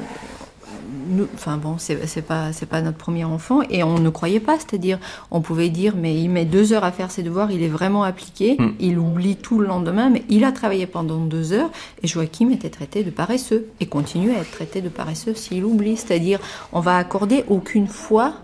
nous, 1.09 1.29
enfin 1.35 1.57
bon, 1.57 1.77
c'est 1.79 2.23
pas 2.23 2.53
c'est 2.53 2.67
pas 2.67 2.81
notre 2.81 2.97
premier 2.97 3.25
enfant 3.25 3.63
et 3.71 3.83
on 3.83 3.99
ne 3.99 4.11
croyait 4.11 4.41
pas, 4.41 4.57
c'est-à-dire 4.59 4.99
on 5.31 5.41
pouvait 5.41 5.69
dire 5.69 5.95
mais 5.97 6.21
il 6.21 6.29
met 6.29 6.45
deux 6.45 6.73
heures 6.73 6.85
à 6.85 6.93
faire 6.93 7.11
ses 7.11 7.23
devoirs, 7.23 7.51
il 7.51 7.63
est 7.63 7.69
vraiment 7.69 8.03
appliqué, 8.03 8.57
mm. 8.59 8.75
il 8.81 8.99
oublie 8.99 9.37
tout 9.37 9.59
le 9.59 9.67
lendemain, 9.67 10.11
mais 10.11 10.25
il 10.29 10.45
a 10.45 10.53
travaillé 10.53 10.87
pendant 10.87 11.19
deux 11.25 11.53
heures 11.53 11.71
et 12.03 12.07
Joachim 12.07 12.51
était 12.51 12.71
traité 12.71 13.05
de 13.05 13.11
paresseux 13.11 13.67
et 13.81 13.87
continue 13.87 14.33
à 14.33 14.41
être 14.41 14.51
traité 14.51 14.81
de 14.81 14.89
paresseux 14.89 15.35
s'il 15.35 15.65
oublie, 15.65 15.97
c'est-à-dire 15.97 16.41
on 16.73 16.81
va 16.81 16.97
accorder 16.97 17.45
aucune 17.49 17.87
foi 17.87 18.35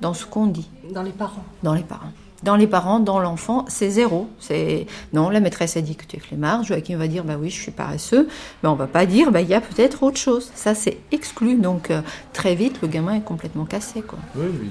dans 0.00 0.14
ce 0.14 0.26
qu'on 0.26 0.46
dit. 0.46 0.68
Dans 0.92 1.02
les 1.02 1.10
parents. 1.10 1.44
Dans 1.62 1.74
les 1.74 1.82
parents. 1.82 2.12
Dans 2.42 2.56
les 2.56 2.66
parents, 2.66 3.00
dans 3.00 3.20
l'enfant, 3.20 3.64
c'est 3.68 3.90
zéro. 3.90 4.28
C'est 4.38 4.86
non, 5.12 5.30
la 5.30 5.40
maîtresse 5.40 5.76
a 5.76 5.80
dit 5.80 5.96
que 5.96 6.04
tu 6.04 6.16
es 6.16 6.20
flemmard. 6.20 6.64
Joachim 6.64 6.96
va 6.96 7.08
dire 7.08 7.24
bah 7.24 7.36
oui, 7.40 7.50
je 7.50 7.60
suis 7.60 7.70
paresseux, 7.70 8.28
mais 8.62 8.68
on 8.68 8.74
va 8.74 8.86
pas 8.86 9.06
dire 9.06 9.30
bah 9.30 9.40
il 9.40 9.48
y 9.48 9.54
a 9.54 9.60
peut-être 9.60 10.02
autre 10.02 10.18
chose. 10.18 10.50
Ça 10.54 10.74
c'est 10.74 10.98
exclu. 11.12 11.56
Donc 11.56 11.90
euh, 11.90 12.02
très 12.32 12.54
vite, 12.54 12.80
le 12.82 12.88
gamin 12.88 13.14
est 13.14 13.24
complètement 13.24 13.64
cassé 13.64 14.02
quoi. 14.02 14.18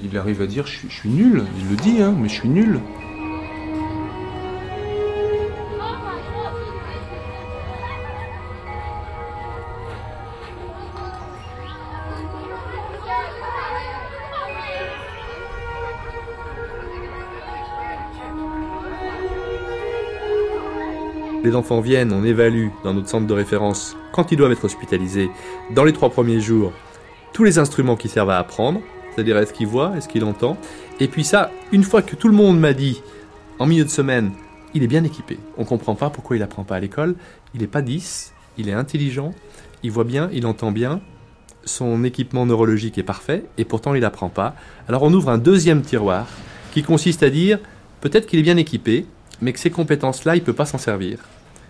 Il 0.04 0.16
arrive 0.18 0.42
à 0.42 0.46
dire 0.46 0.66
je 0.66 0.78
suis, 0.78 0.90
je 0.90 0.94
suis 0.94 1.08
nul. 1.08 1.44
Il 1.58 1.70
le 1.70 1.76
dit, 1.76 2.02
hein, 2.02 2.14
mais 2.16 2.28
je 2.28 2.34
suis 2.34 2.48
nul. 2.48 2.80
Les 21.44 21.56
enfants 21.56 21.80
viennent, 21.80 22.12
on 22.12 22.24
évalue 22.24 22.68
dans 22.84 22.94
notre 22.94 23.08
centre 23.08 23.26
de 23.26 23.34
référence 23.34 23.96
quand 24.12 24.30
ils 24.30 24.36
doivent 24.36 24.52
être 24.52 24.64
hospitalisés 24.64 25.28
dans 25.74 25.82
les 25.82 25.92
trois 25.92 26.10
premiers 26.10 26.40
jours 26.40 26.72
tous 27.32 27.44
les 27.44 27.58
instruments 27.58 27.96
qui 27.96 28.08
servent 28.08 28.30
à 28.30 28.38
apprendre, 28.38 28.80
c'est-à-dire 29.10 29.38
est-ce 29.38 29.52
qu'il 29.52 29.66
voit, 29.66 29.96
est-ce 29.96 30.08
qu'il 30.08 30.24
entend. 30.24 30.56
Et 31.00 31.08
puis 31.08 31.24
ça, 31.24 31.50
une 31.72 31.82
fois 31.82 32.02
que 32.02 32.14
tout 32.14 32.28
le 32.28 32.34
monde 32.34 32.60
m'a 32.60 32.74
dit 32.74 33.02
en 33.58 33.66
milieu 33.66 33.84
de 33.84 33.90
semaine, 33.90 34.32
il 34.74 34.82
est 34.82 34.86
bien 34.86 35.02
équipé. 35.02 35.38
On 35.56 35.62
ne 35.62 35.66
comprend 35.66 35.94
pas 35.94 36.10
pourquoi 36.10 36.36
il 36.36 36.40
n'apprend 36.40 36.64
pas 36.64 36.76
à 36.76 36.80
l'école. 36.80 37.14
Il 37.54 37.60
n'est 37.60 37.66
pas 37.66 37.82
10, 37.82 38.32
il 38.58 38.68
est 38.68 38.72
intelligent, 38.72 39.32
il 39.82 39.90
voit 39.90 40.04
bien, 40.04 40.30
il 40.32 40.46
entend 40.46 40.72
bien, 40.72 41.00
son 41.64 42.04
équipement 42.04 42.46
neurologique 42.46 42.98
est 42.98 43.02
parfait, 43.02 43.44
et 43.58 43.64
pourtant 43.64 43.94
il 43.94 44.00
n'apprend 44.00 44.28
pas. 44.28 44.54
Alors 44.88 45.02
on 45.02 45.12
ouvre 45.12 45.28
un 45.28 45.38
deuxième 45.38 45.82
tiroir 45.82 46.26
qui 46.72 46.82
consiste 46.82 47.22
à 47.22 47.30
dire 47.30 47.58
peut-être 48.00 48.26
qu'il 48.26 48.38
est 48.38 48.42
bien 48.42 48.56
équipé, 48.56 49.06
mais 49.40 49.52
que 49.52 49.58
ces 49.58 49.70
compétences-là, 49.70 50.36
il 50.36 50.40
ne 50.40 50.44
peut 50.44 50.52
pas 50.52 50.66
s'en 50.66 50.78
servir. 50.78 51.18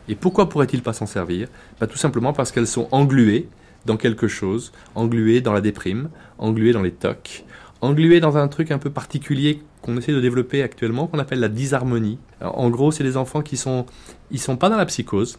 Et 0.08 0.14
pourquoi 0.14 0.48
pourrait-il 0.48 0.82
pas 0.82 0.92
s'en 0.92 1.06
servir? 1.06 1.48
Bah, 1.80 1.86
Tout 1.86 1.96
simplement 1.96 2.32
parce 2.32 2.50
qu'elles 2.52 2.66
sont 2.66 2.88
engluées 2.90 3.48
dans 3.86 3.96
quelque 3.96 4.28
chose, 4.28 4.72
engluées 4.94 5.40
dans 5.40 5.52
la 5.52 5.60
déprime, 5.60 6.10
engluées 6.38 6.72
dans 6.72 6.82
les 6.82 6.92
tocs, 6.92 7.44
engluées 7.80 8.20
dans 8.20 8.36
un 8.36 8.48
truc 8.48 8.70
un 8.70 8.78
peu 8.78 8.90
particulier 8.90 9.62
qu'on 9.80 9.96
essaie 9.96 10.12
de 10.12 10.20
développer 10.20 10.62
actuellement, 10.62 11.06
qu'on 11.06 11.18
appelle 11.18 11.40
la 11.40 11.48
disharmonie. 11.48 12.18
en 12.40 12.70
gros, 12.70 12.92
c'est 12.92 13.04
des 13.04 13.16
enfants 13.16 13.42
qui 13.42 13.56
sont, 13.56 13.86
ils 14.30 14.40
sont 14.40 14.56
pas 14.56 14.68
dans 14.68 14.76
la 14.76 14.86
psychose. 14.86 15.38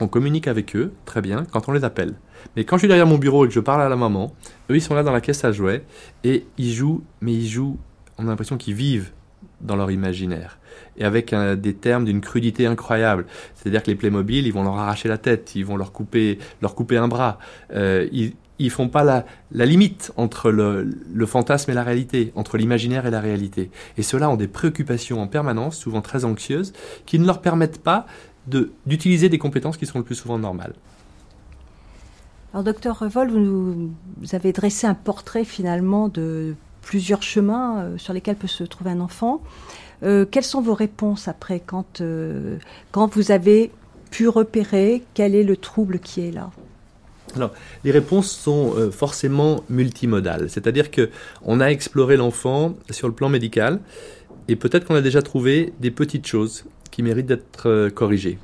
On 0.00 0.08
communique 0.08 0.48
avec 0.48 0.74
eux, 0.76 0.92
très 1.04 1.20
bien, 1.20 1.44
quand 1.50 1.68
on 1.68 1.72
les 1.72 1.84
appelle. 1.84 2.14
Mais 2.56 2.64
quand 2.64 2.76
je 2.76 2.80
suis 2.80 2.88
derrière 2.88 3.06
mon 3.06 3.18
bureau 3.18 3.44
et 3.44 3.48
que 3.48 3.54
je 3.54 3.60
parle 3.60 3.82
à 3.82 3.88
la 3.88 3.96
maman, 3.96 4.34
eux, 4.70 4.76
ils 4.76 4.82
sont 4.82 4.94
là 4.94 5.02
dans 5.02 5.12
la 5.12 5.20
caisse 5.20 5.44
à 5.44 5.52
jouets 5.52 5.84
et 6.24 6.46
ils 6.58 6.72
jouent, 6.72 7.02
mais 7.20 7.32
ils 7.32 7.48
jouent, 7.48 7.78
on 8.18 8.26
a 8.26 8.30
l'impression 8.30 8.56
qu'ils 8.56 8.74
vivent 8.74 9.10
dans 9.60 9.76
leur 9.76 9.90
imaginaire 9.90 10.58
et 10.96 11.04
avec 11.04 11.34
des 11.34 11.74
termes 11.74 12.04
d'une 12.04 12.20
crudité 12.20 12.66
incroyable. 12.66 13.26
C'est-à-dire 13.54 13.82
que 13.82 13.90
les 13.90 13.96
Playmobil, 13.96 14.46
ils 14.46 14.52
vont 14.52 14.62
leur 14.62 14.78
arracher 14.78 15.08
la 15.08 15.18
tête, 15.18 15.54
ils 15.54 15.64
vont 15.64 15.76
leur 15.76 15.92
couper, 15.92 16.38
leur 16.62 16.74
couper 16.74 16.96
un 16.96 17.08
bras. 17.08 17.38
Euh, 17.72 18.08
ils, 18.12 18.34
ils 18.60 18.70
font 18.70 18.88
pas 18.88 19.02
la, 19.02 19.66
limite 19.66 20.12
entre 20.16 20.50
le, 20.50 20.88
le, 21.12 21.26
fantasme 21.26 21.72
et 21.72 21.74
la 21.74 21.82
réalité, 21.82 22.32
entre 22.36 22.56
l'imaginaire 22.56 23.04
et 23.06 23.10
la 23.10 23.20
réalité. 23.20 23.70
Et 23.98 24.02
ceux-là 24.02 24.30
ont 24.30 24.36
des 24.36 24.46
préoccupations 24.46 25.20
en 25.20 25.26
permanence, 25.26 25.76
souvent 25.76 26.02
très 26.02 26.24
anxieuses, 26.24 26.72
qui 27.04 27.18
ne 27.18 27.26
leur 27.26 27.40
permettent 27.40 27.82
pas 27.82 28.06
d'utiliser 28.46 29.28
des 29.28 29.38
compétences 29.38 29.76
qui 29.76 29.86
sont 29.86 29.98
le 29.98 30.04
plus 30.04 30.14
souvent 30.14 30.38
normales. 30.38 30.74
Alors, 32.52 32.62
docteur 32.62 33.00
Revol, 33.00 33.30
vous, 33.30 33.92
vous 34.18 34.34
avez 34.34 34.52
dressé 34.52 34.86
un 34.86 34.94
portrait 34.94 35.44
finalement 35.44 36.08
de 36.08 36.54
plusieurs 36.84 37.22
chemins 37.22 37.78
euh, 37.78 37.98
sur 37.98 38.12
lesquels 38.12 38.36
peut 38.36 38.46
se 38.46 38.62
trouver 38.64 38.90
un 38.90 39.00
enfant. 39.00 39.42
Euh, 40.02 40.26
quelles 40.30 40.44
sont 40.44 40.60
vos 40.60 40.74
réponses 40.74 41.28
après 41.28 41.60
quand, 41.64 42.00
euh, 42.00 42.58
quand 42.92 43.12
vous 43.14 43.30
avez 43.30 43.70
pu 44.10 44.28
repérer 44.28 45.02
quel 45.14 45.34
est 45.34 45.42
le 45.42 45.56
trouble 45.56 45.98
qui 45.98 46.20
est 46.20 46.30
là? 46.30 46.50
Alors, 47.34 47.50
les 47.82 47.90
réponses 47.90 48.30
sont 48.30 48.92
forcément 48.92 49.64
multimodales, 49.68 50.48
c'est-à-dire 50.48 50.92
que 50.92 51.10
on 51.42 51.58
a 51.58 51.66
exploré 51.66 52.16
l'enfant 52.16 52.74
sur 52.90 53.08
le 53.08 53.14
plan 53.14 53.28
médical 53.28 53.80
et 54.46 54.54
peut-être 54.54 54.86
qu'on 54.86 54.94
a 54.94 55.00
déjà 55.00 55.20
trouvé 55.20 55.72
des 55.80 55.90
petites 55.90 56.28
choses 56.28 56.64
qui 56.92 57.02
méritent 57.02 57.26
d'être 57.26 57.88
corrigées. 57.88 58.38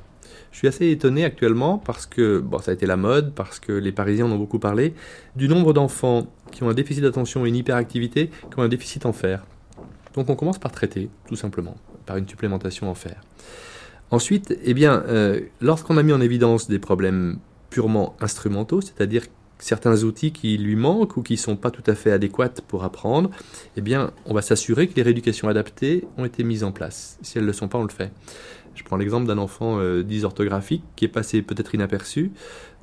Je 0.51 0.57
suis 0.57 0.67
assez 0.67 0.89
étonné 0.89 1.23
actuellement 1.23 1.77
parce 1.77 2.05
que 2.05 2.39
bon, 2.39 2.59
ça 2.59 2.71
a 2.71 2.73
été 2.73 2.85
la 2.85 2.97
mode, 2.97 3.33
parce 3.33 3.59
que 3.59 3.71
les 3.71 3.91
Parisiens 3.91 4.25
en 4.25 4.31
ont 4.31 4.37
beaucoup 4.37 4.59
parlé, 4.59 4.93
du 5.35 5.47
nombre 5.47 5.73
d'enfants 5.73 6.27
qui 6.51 6.63
ont 6.63 6.69
un 6.69 6.73
déficit 6.73 7.03
d'attention 7.03 7.45
et 7.45 7.49
une 7.49 7.55
hyperactivité 7.55 8.27
qui 8.27 8.59
ont 8.59 8.63
un 8.63 8.67
déficit 8.67 9.05
en 9.05 9.13
fer. 9.13 9.45
Donc 10.13 10.29
on 10.29 10.35
commence 10.35 10.59
par 10.59 10.71
traiter, 10.71 11.09
tout 11.27 11.37
simplement, 11.37 11.75
par 12.05 12.17
une 12.17 12.27
supplémentation 12.27 12.89
en 12.89 12.95
fer. 12.95 13.21
Ensuite, 14.11 14.57
eh 14.63 14.73
bien, 14.73 15.03
euh, 15.07 15.39
lorsqu'on 15.61 15.95
a 15.97 16.03
mis 16.03 16.11
en 16.11 16.19
évidence 16.19 16.67
des 16.67 16.79
problèmes 16.79 17.39
purement 17.69 18.17
instrumentaux, 18.19 18.81
c'est-à-dire 18.81 19.23
certains 19.57 20.03
outils 20.03 20.33
qui 20.33 20.57
lui 20.57 20.75
manquent 20.75 21.15
ou 21.15 21.21
qui 21.21 21.33
ne 21.33 21.37
sont 21.37 21.55
pas 21.55 21.71
tout 21.71 21.83
à 21.87 21.95
fait 21.95 22.11
adéquats 22.11 22.61
pour 22.67 22.83
apprendre, 22.83 23.29
eh 23.77 23.81
bien, 23.81 24.11
on 24.25 24.33
va 24.33 24.41
s'assurer 24.41 24.87
que 24.87 24.95
les 24.95 25.03
rééducations 25.03 25.47
adaptées 25.47 26.03
ont 26.17 26.25
été 26.25 26.43
mises 26.43 26.65
en 26.65 26.73
place. 26.73 27.17
Si 27.21 27.37
elles 27.37 27.43
ne 27.45 27.47
le 27.47 27.53
sont 27.53 27.69
pas, 27.69 27.77
on 27.77 27.83
le 27.83 27.89
fait. 27.89 28.11
Je 28.81 28.85
prends 28.85 28.97
l'exemple 28.97 29.27
d'un 29.27 29.37
enfant 29.37 29.77
euh, 29.79 30.01
dysorthographique 30.01 30.83
qui 30.95 31.05
est 31.05 31.07
passé 31.07 31.43
peut-être 31.43 31.75
inaperçu. 31.75 32.31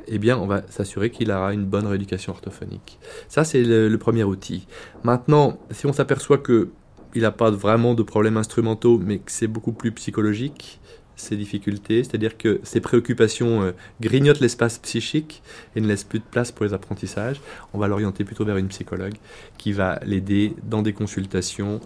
Eh 0.06 0.18
bien, 0.18 0.38
on 0.38 0.46
va 0.46 0.62
s'assurer 0.68 1.10
qu'il 1.10 1.32
aura 1.32 1.52
une 1.52 1.64
bonne 1.64 1.86
rééducation 1.86 2.32
orthophonique. 2.32 3.00
Ça, 3.28 3.42
c'est 3.42 3.64
le, 3.64 3.98
premier 3.98 4.22
outil. 4.22 4.68
Maintenant, 5.02 5.58
si 5.72 5.86
on 5.86 5.92
s'aperçoit 5.92 6.38
que 6.38 6.68
il 7.16 7.22
n'a 7.22 7.32
pas 7.32 7.50
vraiment 7.50 7.94
de 7.94 8.04
problèmes 8.04 8.36
instrumentaux, 8.36 8.96
mais 8.96 9.18
que 9.18 9.32
c'est 9.32 9.48
beaucoup 9.48 9.72
plus 9.72 9.90
psychologique, 9.90 10.78
ses 11.16 11.36
difficultés, 11.36 12.04
c'est-à-dire 12.04 12.38
que 12.38 12.60
ses 12.62 12.80
préoccupations 12.80 13.62
euh, 13.62 13.72
grignotent 14.00 14.38
l'espace 14.38 14.78
psychique 14.78 15.42
et 15.74 15.80
ne 15.80 15.88
laissent 15.88 16.04
plus 16.04 16.20
de 16.20 16.24
place 16.30 16.52
pour 16.52 16.64
les 16.64 16.74
apprentissages. 16.74 17.40
On 17.74 17.78
va 17.78 17.88
l'orienter 17.88 18.22
plutôt 18.22 18.44
vers 18.44 18.56
une 18.56 18.68
psychologue 18.68 19.14
qui 19.56 19.72
va 19.72 19.98
l'aider 20.06 20.54
dans 20.62 20.82
des 20.82 20.92
consultations 20.92 21.80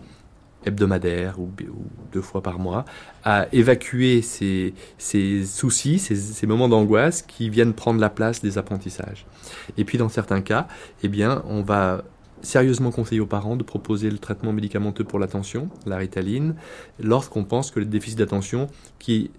hebdomadaires 0.65 1.39
ou, 1.39 1.51
deux 2.13 2.21
fois 2.21 2.43
par 2.43 2.59
mois 2.59 2.85
à 3.25 3.47
évacuer 3.53 4.23
ces, 4.23 4.75
soucis, 5.45 5.99
ces, 5.99 6.47
moments 6.47 6.69
d'angoisse 6.69 7.23
qui 7.23 7.49
viennent 7.49 7.73
prendre 7.73 8.01
la 8.01 8.11
place 8.11 8.43
des 8.43 8.59
apprentissages. 8.59 9.27
Et 9.77 9.85
puis 9.85 9.99
dans 9.99 10.09
certains 10.09 10.41
cas, 10.41 10.69
eh 11.03 11.09
bien, 11.09 11.43
on 11.49 11.63
va 11.63 12.05
sérieusement 12.43 12.91
conseiller 12.91 13.21
aux 13.21 13.27
parents 13.27 13.57
de 13.57 13.63
proposer 13.63 14.11
le 14.11 14.19
traitement 14.19 14.53
médicamenteux 14.53 15.05
pour 15.05 15.19
l'attention, 15.19 15.69
la 15.87 15.97
ritaline, 15.97 16.57
lorsqu'on 17.01 17.45
pense 17.45 17.71
que 17.71 17.79
le 17.79 17.87
déficit 17.87 18.19
d'attention 18.19 18.69
qui 18.99 19.31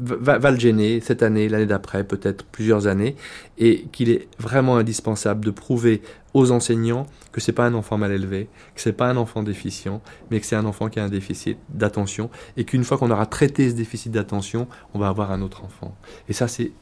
euh, 0.00 0.16
va, 0.20 0.50
le 0.50 0.58
gêner 0.58 1.00
cette 1.00 1.22
année, 1.22 1.48
l'année 1.48 1.66
d'après, 1.66 2.04
peut-être 2.04 2.44
plusieurs 2.44 2.86
années, 2.86 3.16
et 3.58 3.86
qu'il 3.92 4.10
est 4.10 4.28
vraiment 4.38 4.76
indispensable 4.76 5.44
de 5.44 5.50
prouver 5.50 6.02
aux 6.34 6.52
enseignants 6.52 7.06
que 7.32 7.40
c'est 7.40 7.52
pas 7.52 7.66
un 7.66 7.74
enfant 7.74 7.98
mal 7.98 8.12
élevé, 8.12 8.48
que 8.74 8.80
c'est 8.80 8.92
pas 8.92 9.08
un 9.08 9.16
enfant 9.16 9.42
déficient, 9.42 10.00
mais 10.30 10.40
que 10.40 10.46
c'est 10.46 10.56
un 10.56 10.64
enfant 10.64 10.88
qui 10.88 11.00
a 11.00 11.04
un 11.04 11.08
déficit 11.08 11.58
d'attention, 11.68 12.30
et 12.56 12.64
qu'une 12.64 12.84
fois 12.84 12.98
qu'on 12.98 13.10
aura 13.10 13.26
traité 13.26 13.70
ce 13.70 13.74
déficit 13.74 14.12
d'attention, 14.12 14.68
on 14.94 14.98
va 14.98 15.08
avoir 15.08 15.32
un 15.32 15.42
autre 15.42 15.64
enfant. 15.64 15.96
Et 16.28 16.32
ça, 16.32 16.48
c'est 16.48 16.72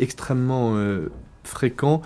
extrêmement 0.00 0.76
euh, 0.76 1.10
fréquent 1.42 2.02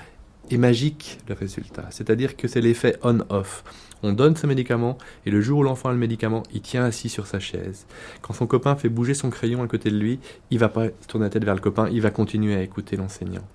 est 0.51 0.57
magique 0.57 1.19
le 1.29 1.35
résultat. 1.35 1.87
C'est-à-dire 1.91 2.37
que 2.37 2.49
c'est 2.49 2.61
l'effet 2.61 2.97
on-off. 3.03 3.65
On 4.03 4.13
donne 4.13 4.37
ce 4.37 4.47
médicament 4.47 4.99
et 5.27 5.31
le 5.31 5.41
jour 5.41 5.61
où 5.61 5.63
l'enfant 5.63 5.89
a 5.89 5.93
le 5.93 5.99
médicament, 5.99 6.43
il 6.53 6.61
tient 6.61 6.85
assis 6.85 7.09
sur 7.09 7.27
sa 7.27 7.41
chaise. 7.41 7.87
Quand 8.23 8.35
son 8.35 8.47
copain 8.47 8.77
fait 8.77 8.89
bouger 8.89 9.15
son 9.15 9.31
crayon 9.31 9.63
à 9.63 9.67
côté 9.67 9.91
de 9.91 9.99
lui, 9.99 10.21
il 10.51 10.59
va 10.59 10.69
pas 10.69 10.89
tourner 11.09 11.27
la 11.27 11.31
tête 11.31 11.45
vers 11.45 11.55
le 11.55 11.61
copain, 11.61 11.89
il 11.91 12.01
va 12.01 12.11
continuer 12.11 12.55
à 12.55 12.63
écouter 12.63 12.97
l'enseignant. 12.97 13.47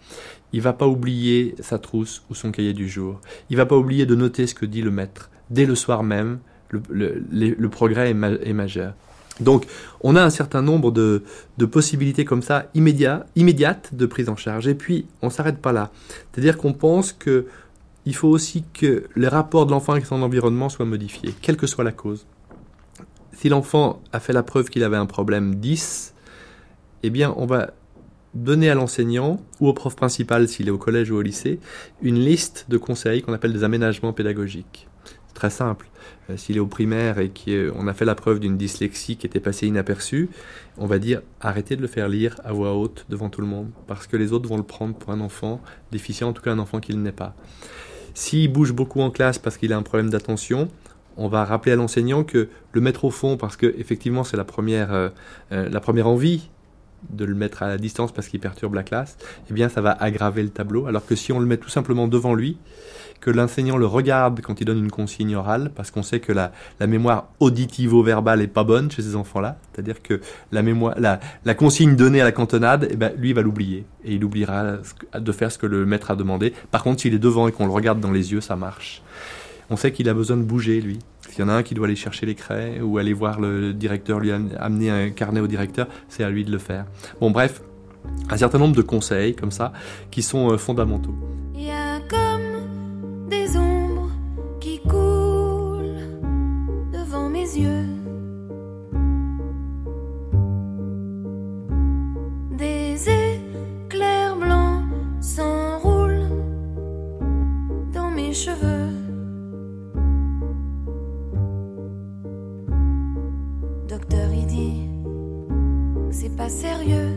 Il 0.52 0.62
va 0.62 0.74
pas 0.74 0.88
oublier 0.88 1.56
sa 1.60 1.80
trousse 1.80 2.24
ou 2.30 2.36
son 2.36 2.52
cahier 2.52 2.74
du 2.74 2.88
jour. 2.90 3.20
Il 3.50 3.58
va 3.58 3.66
pas 3.66 3.78
oublier 3.78 4.06
de 4.06 4.16
noter 4.16 4.48
ce 4.48 4.54
que 4.54 4.66
dit 4.66 4.82
le 4.82 4.92
maître. 4.92 5.30
Dès 5.50 5.66
le 5.66 5.76
soir 5.76 6.04
même, 6.04 6.40
le, 6.70 7.68
progrès 7.68 8.10
est 8.12 8.54
majeur. 8.54 8.94
Donc, 9.40 9.66
on 10.02 10.16
a 10.16 10.24
un 10.24 10.30
certain 10.30 10.62
nombre 10.62 10.92
de, 10.92 11.24
possibilités 11.66 12.26
comme 12.26 12.42
ça, 12.42 12.68
immédiat, 12.76 13.26
immédiates 13.36 13.96
de 13.96 14.06
prise 14.06 14.30
en 14.30 14.36
charge. 14.36 14.68
Et 14.68 14.76
puis, 14.76 15.08
on 15.22 15.28
ne 15.28 15.32
s'arrête 15.32 15.58
pas 15.58 15.72
là. 15.72 15.92
C'est-à-dire 16.32 16.58
qu'on 16.58 16.74
pense 16.74 17.14
qu'il 18.04 18.16
faut 18.16 18.28
aussi 18.28 18.64
que 18.74 19.06
les 19.16 19.28
rapports 19.28 19.66
de 19.66 19.72
l'enfant 19.72 19.94
avec 19.94 20.06
son 20.06 20.22
environnement 20.22 20.70
soient 20.70 20.86
modifiés, 20.86 21.34
quelle 21.42 21.58
que 21.58 21.68
soit 21.68 21.84
la 21.84 21.92
cause. 21.92 22.26
Si 23.34 23.50
l'enfant 23.50 24.02
a 24.12 24.20
fait 24.20 24.34
la 24.34 24.44
preuve 24.44 24.70
qu'il 24.70 24.84
avait 24.84 24.98
un 24.98 25.06
problème 25.06 25.56
10, 25.56 26.14
eh 27.04 27.10
bien, 27.10 27.34
on 27.38 27.46
va 27.46 27.72
donner 28.34 28.70
à 28.70 28.76
l'enseignant 28.76 29.40
ou 29.60 29.68
au 29.68 29.74
prof 29.74 29.96
principal, 29.96 30.48
s'il 30.48 30.68
est 30.68 30.72
au 30.72 30.78
collège 30.78 31.12
ou 31.12 31.16
au 31.16 31.22
lycée, 31.22 31.60
une 32.02 32.20
liste 32.20 32.66
de 32.70 32.78
conseils 32.78 33.22
qu'on 33.22 33.34
appelle 33.34 33.54
des 33.54 33.64
aménagements 33.64 34.14
pédagogiques. 34.14 34.88
C'est 35.28 35.34
très 35.34 35.50
simple. 35.50 35.90
Euh, 36.30 36.38
s'il 36.38 36.58
est 36.58 36.62
au 36.62 36.68
primaire 36.68 37.20
et 37.20 37.30
qu'on 37.30 37.88
a 37.88 37.94
fait 37.94 38.06
la 38.06 38.16
preuve 38.16 38.40
d'une 38.40 38.58
dyslexie 38.58 39.18
qui 39.18 39.28
était 39.28 39.40
passée 39.40 39.68
inaperçue, 39.68 40.30
on 40.78 40.86
va 40.86 41.00
dire 41.00 41.22
arrêtez 41.42 41.76
de 41.76 41.82
le 41.82 41.88
faire 41.88 42.08
lire 42.08 42.40
à 42.44 42.54
voix 42.54 42.74
haute 42.76 43.06
devant 43.10 43.30
tout 43.30 43.42
le 43.42 43.48
monde, 43.48 43.70
parce 43.88 44.08
que 44.08 44.18
les 44.18 44.34
autres 44.34 44.48
vont 44.48 44.58
le 44.58 44.64
prendre 44.64 44.96
pour 44.96 45.12
un 45.12 45.20
enfant 45.20 45.62
déficient, 45.92 46.30
en 46.30 46.34
tout 46.34 46.42
cas 46.42 46.52
un 46.52 46.60
enfant 46.60 46.80
qu'il 46.80 47.02
n'est 47.02 47.12
pas. 47.12 47.36
S'il 48.14 48.52
bouge 48.52 48.74
beaucoup 48.74 49.02
en 49.02 49.10
classe 49.10 49.40
parce 49.40 49.58
qu'il 49.58 49.74
a 49.74 49.78
un 49.78 49.82
problème 49.82 50.10
d'attention, 50.10 50.70
on 51.18 51.28
va 51.28 51.46
rappeler 51.46 51.72
à 51.72 51.76
l'enseignant 51.76 52.24
que 52.24 52.50
le 52.72 52.82
mettre 52.82 53.06
au 53.06 53.12
fond, 53.12 53.38
parce 53.38 53.56
que 53.56 53.74
effectivement 53.78 54.24
c'est 54.24 54.38
la 54.38 54.44
première, 54.44 54.94
euh, 54.94 55.10
euh, 55.52 55.70
la 55.70 55.80
première 55.80 56.08
envie 56.08 56.50
de 57.10 57.26
le 57.26 57.36
mettre 57.36 57.64
à 57.64 57.68
la 57.68 57.78
distance 57.78 58.12
parce 58.14 58.28
qu'il 58.28 58.40
perturbe 58.40 58.76
la 58.76 58.84
classe, 58.84 59.18
eh 59.50 59.54
bien 59.54 59.70
ça 59.70 59.82
va 59.82 59.92
aggraver 59.92 60.44
le 60.44 60.50
tableau. 60.50 60.88
Alors 60.88 61.06
que 61.06 61.16
si 61.16 61.32
on 61.32 61.40
le 61.40 61.46
met 61.46 61.58
tout 61.58 61.70
simplement 61.70 62.08
devant 62.08 62.34
lui, 62.34 62.58
que 63.24 63.32
l'enseignant 63.32 63.78
le 63.78 63.86
regarde 63.86 64.42
quand 64.42 64.60
il 64.60 64.66
donne 64.66 64.80
une 64.80 64.92
consigne 64.92 65.34
orale, 65.38 65.72
parce 65.74 65.92
qu'on 65.92 66.04
sait 66.04 66.20
que 66.20 66.34
la, 66.34 66.52
mémoire 66.86 67.30
auditivo-verbale 67.40 68.42
est 68.42 68.48
pas 68.48 68.66
bonne 68.66 68.92
chez 68.92 69.02
ces 69.02 69.16
enfants-là. 69.16 69.58
C'est-à-dire 69.72 70.02
que 70.04 70.20
la, 70.52 70.62
la, 70.62 71.20
la, 71.46 71.56
consigne 71.56 71.96
donnée 71.96 72.20
à 72.20 72.26
la 72.26 72.34
cantonade, 72.34 72.90
eh 72.92 72.98
ben, 72.98 73.14
lui 73.18 73.32
va 73.32 73.42
l'oublier. 73.42 73.86
Et 74.04 74.16
il 74.16 74.26
oubliera 74.26 74.74
de 75.18 75.32
faire 75.32 75.54
ce 75.54 75.58
que 75.58 75.66
le 75.66 75.86
maître 75.86 76.12
a 76.12 76.18
demandé. 76.18 76.54
Par 76.70 76.84
contre, 76.84 77.02
s'il 77.02 77.14
est 77.14 77.20
devant 77.20 77.48
et 77.48 77.54
qu'on 77.54 77.66
le 77.66 77.72
regarde 77.72 78.02
dans 78.02 78.12
les 78.12 78.34
yeux, 78.34 78.42
ça 78.42 78.58
marche. 78.58 79.02
On 79.70 79.78
sait 79.78 79.94
qu'il 79.94 80.10
a 80.10 80.14
besoin 80.14 80.36
de 80.36 80.44
bouger, 80.44 80.82
lui. 80.82 81.00
S'il 81.30 81.40
y 81.40 81.44
en 81.44 81.50
a 81.50 81.54
un 81.54 81.64
qui 81.64 81.76
doit 81.76 81.88
aller 81.88 81.96
chercher 81.96 82.26
les 82.26 82.36
craies 82.36 82.82
ou 82.82 82.98
aller 82.98 83.14
voir 83.14 83.40
le 83.40 83.74
directeur, 83.74 84.20
lui 84.20 84.34
amener 84.34 84.90
un 84.90 85.10
carnet 85.12 85.40
au 85.40 85.48
directeur, 85.48 85.88
c'est 86.10 86.26
à 86.26 86.30
lui 86.30 86.44
de 86.44 86.52
le 86.52 86.60
faire. 86.60 86.86
Bon, 87.22 87.32
bref, 87.32 87.62
un 88.30 88.36
certain 88.36 88.60
nombre 88.60 88.76
de 88.76 88.82
conseils 88.82 89.34
comme 89.34 89.52
ça 89.52 89.72
qui 90.12 90.22
sont 90.22 90.52
euh, 90.52 90.58
fondamentaux. 90.58 91.16
Blancs 105.24 105.80
s'enroulent 105.82 106.30
dans 107.94 108.12
mes 108.12 108.34
cheveux. 108.34 108.90
Docteur, 113.88 114.32
il 114.34 114.46
dit 114.46 114.90
c'est 116.12 116.36
pas 116.36 116.50
sérieux. 116.50 117.16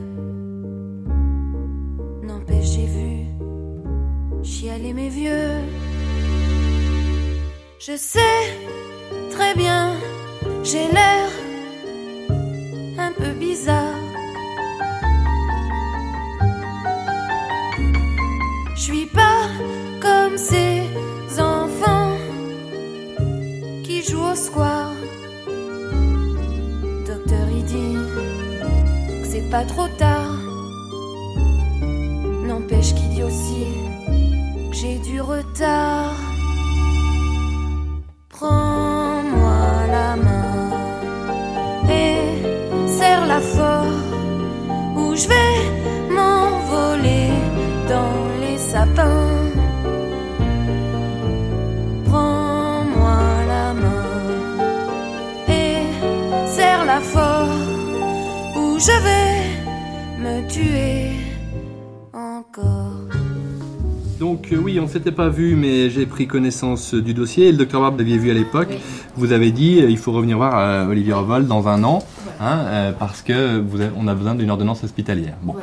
N'empêche, 2.22 2.66
j'ai 2.66 2.86
vu 2.86 3.26
chialer 4.42 4.92
mes 4.92 5.08
vieux. 5.08 5.62
Je 7.78 7.96
sais 7.96 8.56
très 9.30 9.54
bien, 9.54 9.92
j'ai 10.64 10.88
l'air 10.92 11.35
pas 29.56 29.64
trop 29.64 29.88
tard. 30.04 30.38
N'empêche 32.46 32.90
qu'il 32.96 33.08
dit 33.16 33.22
aussi 33.22 33.64
que 34.70 34.76
j'ai 34.80 34.98
du 34.98 35.18
retard. 35.32 36.18
Prends-moi 38.28 39.64
la 39.96 40.10
main 40.26 40.58
et 42.02 42.20
serre-la 42.98 43.40
fort, 43.54 43.98
ou 44.98 45.04
je 45.20 45.26
vais 45.32 45.54
m'envoler 46.16 47.30
dans 47.92 48.18
les 48.42 48.58
sapins. 48.58 49.32
Prends-moi 52.08 53.20
la 53.54 53.68
main 53.82 54.08
et 55.62 55.78
serre-la 56.56 57.00
fort, 57.14 57.56
ou 58.58 58.78
je 58.78 58.96
vais 59.04 59.35
tuer 60.56 61.10
encore. 62.12 62.92
Donc 64.18 64.48
euh, 64.52 64.56
oui, 64.56 64.78
on 64.80 64.84
ne 64.84 64.88
s'était 64.88 65.12
pas 65.12 65.28
vu, 65.28 65.54
mais 65.56 65.90
j'ai 65.90 66.06
pris 66.06 66.26
connaissance 66.26 66.94
du 66.94 67.12
dossier. 67.12 67.52
Le 67.52 67.58
docteur 67.58 67.82
Barbe, 67.82 67.94
vous 67.94 67.98
l'aviez 68.00 68.16
vu 68.18 68.30
à 68.30 68.34
l'époque. 68.34 68.72
Vous 69.16 69.32
avez 69.32 69.50
dit 69.50 69.80
euh, 69.82 69.90
il 69.90 69.98
faut 69.98 70.12
revenir 70.12 70.38
voir 70.38 70.58
euh, 70.58 70.86
Olivier 70.90 71.12
Revol 71.12 71.46
dans 71.46 71.68
un 71.68 71.84
an, 71.84 71.98
hein, 72.40 72.58
euh, 72.64 72.92
parce 72.98 73.20
que 73.20 73.58
vous 73.60 73.80
avez- 73.82 73.92
on 73.96 74.08
a 74.08 74.14
besoin 74.14 74.34
d'une 74.34 74.50
ordonnance 74.50 74.82
hospitalière. 74.84 75.34
Bon, 75.42 75.54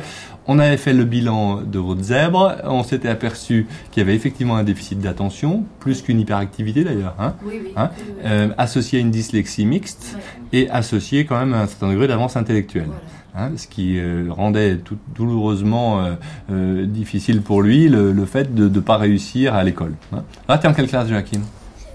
on 0.46 0.60
avait 0.60 0.78
fait 0.78 0.94
le 0.94 1.04
bilan 1.06 1.62
de 1.62 1.80
votre 1.80 2.04
zèbre. 2.04 2.58
On 2.66 2.84
s'était 2.84 3.10
aperçu 3.10 3.66
qu'il 3.92 4.02
y 4.02 4.06
avait 4.06 4.16
effectivement 4.16 4.56
un 4.58 4.64
déficit 4.64 5.00
d'attention, 5.00 5.64
plus 5.80 6.04
qu'une 6.04 6.20
hyperactivité 6.20 6.84
d'ailleurs, 6.84 7.16
hein, 7.20 7.34
Oui, 7.44 7.54
oui. 7.64 7.72
hein, 7.76 7.90
Oui, 7.98 8.04
oui. 8.08 8.14
euh, 8.26 8.50
associé 8.60 9.00
à 9.00 9.02
une 9.02 9.10
dyslexie 9.12 9.66
mixte 9.66 10.16
et 10.52 10.70
associé 10.70 11.26
quand 11.26 11.40
même 11.40 11.54
à 11.56 11.62
un 11.62 11.68
certain 11.68 11.90
degré 11.90 12.08
d'avance 12.08 12.38
intellectuelle. 12.38 12.90
Hein, 13.36 13.58
ce 13.58 13.68
qui 13.68 13.98
euh, 13.98 14.28
rendait 14.30 14.78
tout, 14.78 14.98
douloureusement 15.16 16.06
euh, 16.06 16.14
euh, 16.52 16.86
difficile 16.86 17.42
pour 17.42 17.64
lui 17.64 17.90
le, 17.90 18.12
le 18.12 18.26
fait 18.28 18.54
de 18.54 18.70
ne 18.70 18.80
pas 18.80 18.98
réussir 18.98 19.56
à 19.56 19.64
l'école. 19.64 19.96
Hein. 20.12 20.24
Ah, 20.48 20.60
t'es 20.60 20.68
en 20.68 20.74
quelle 20.74 20.88
classe, 20.88 21.08
Joachim? 21.08 21.42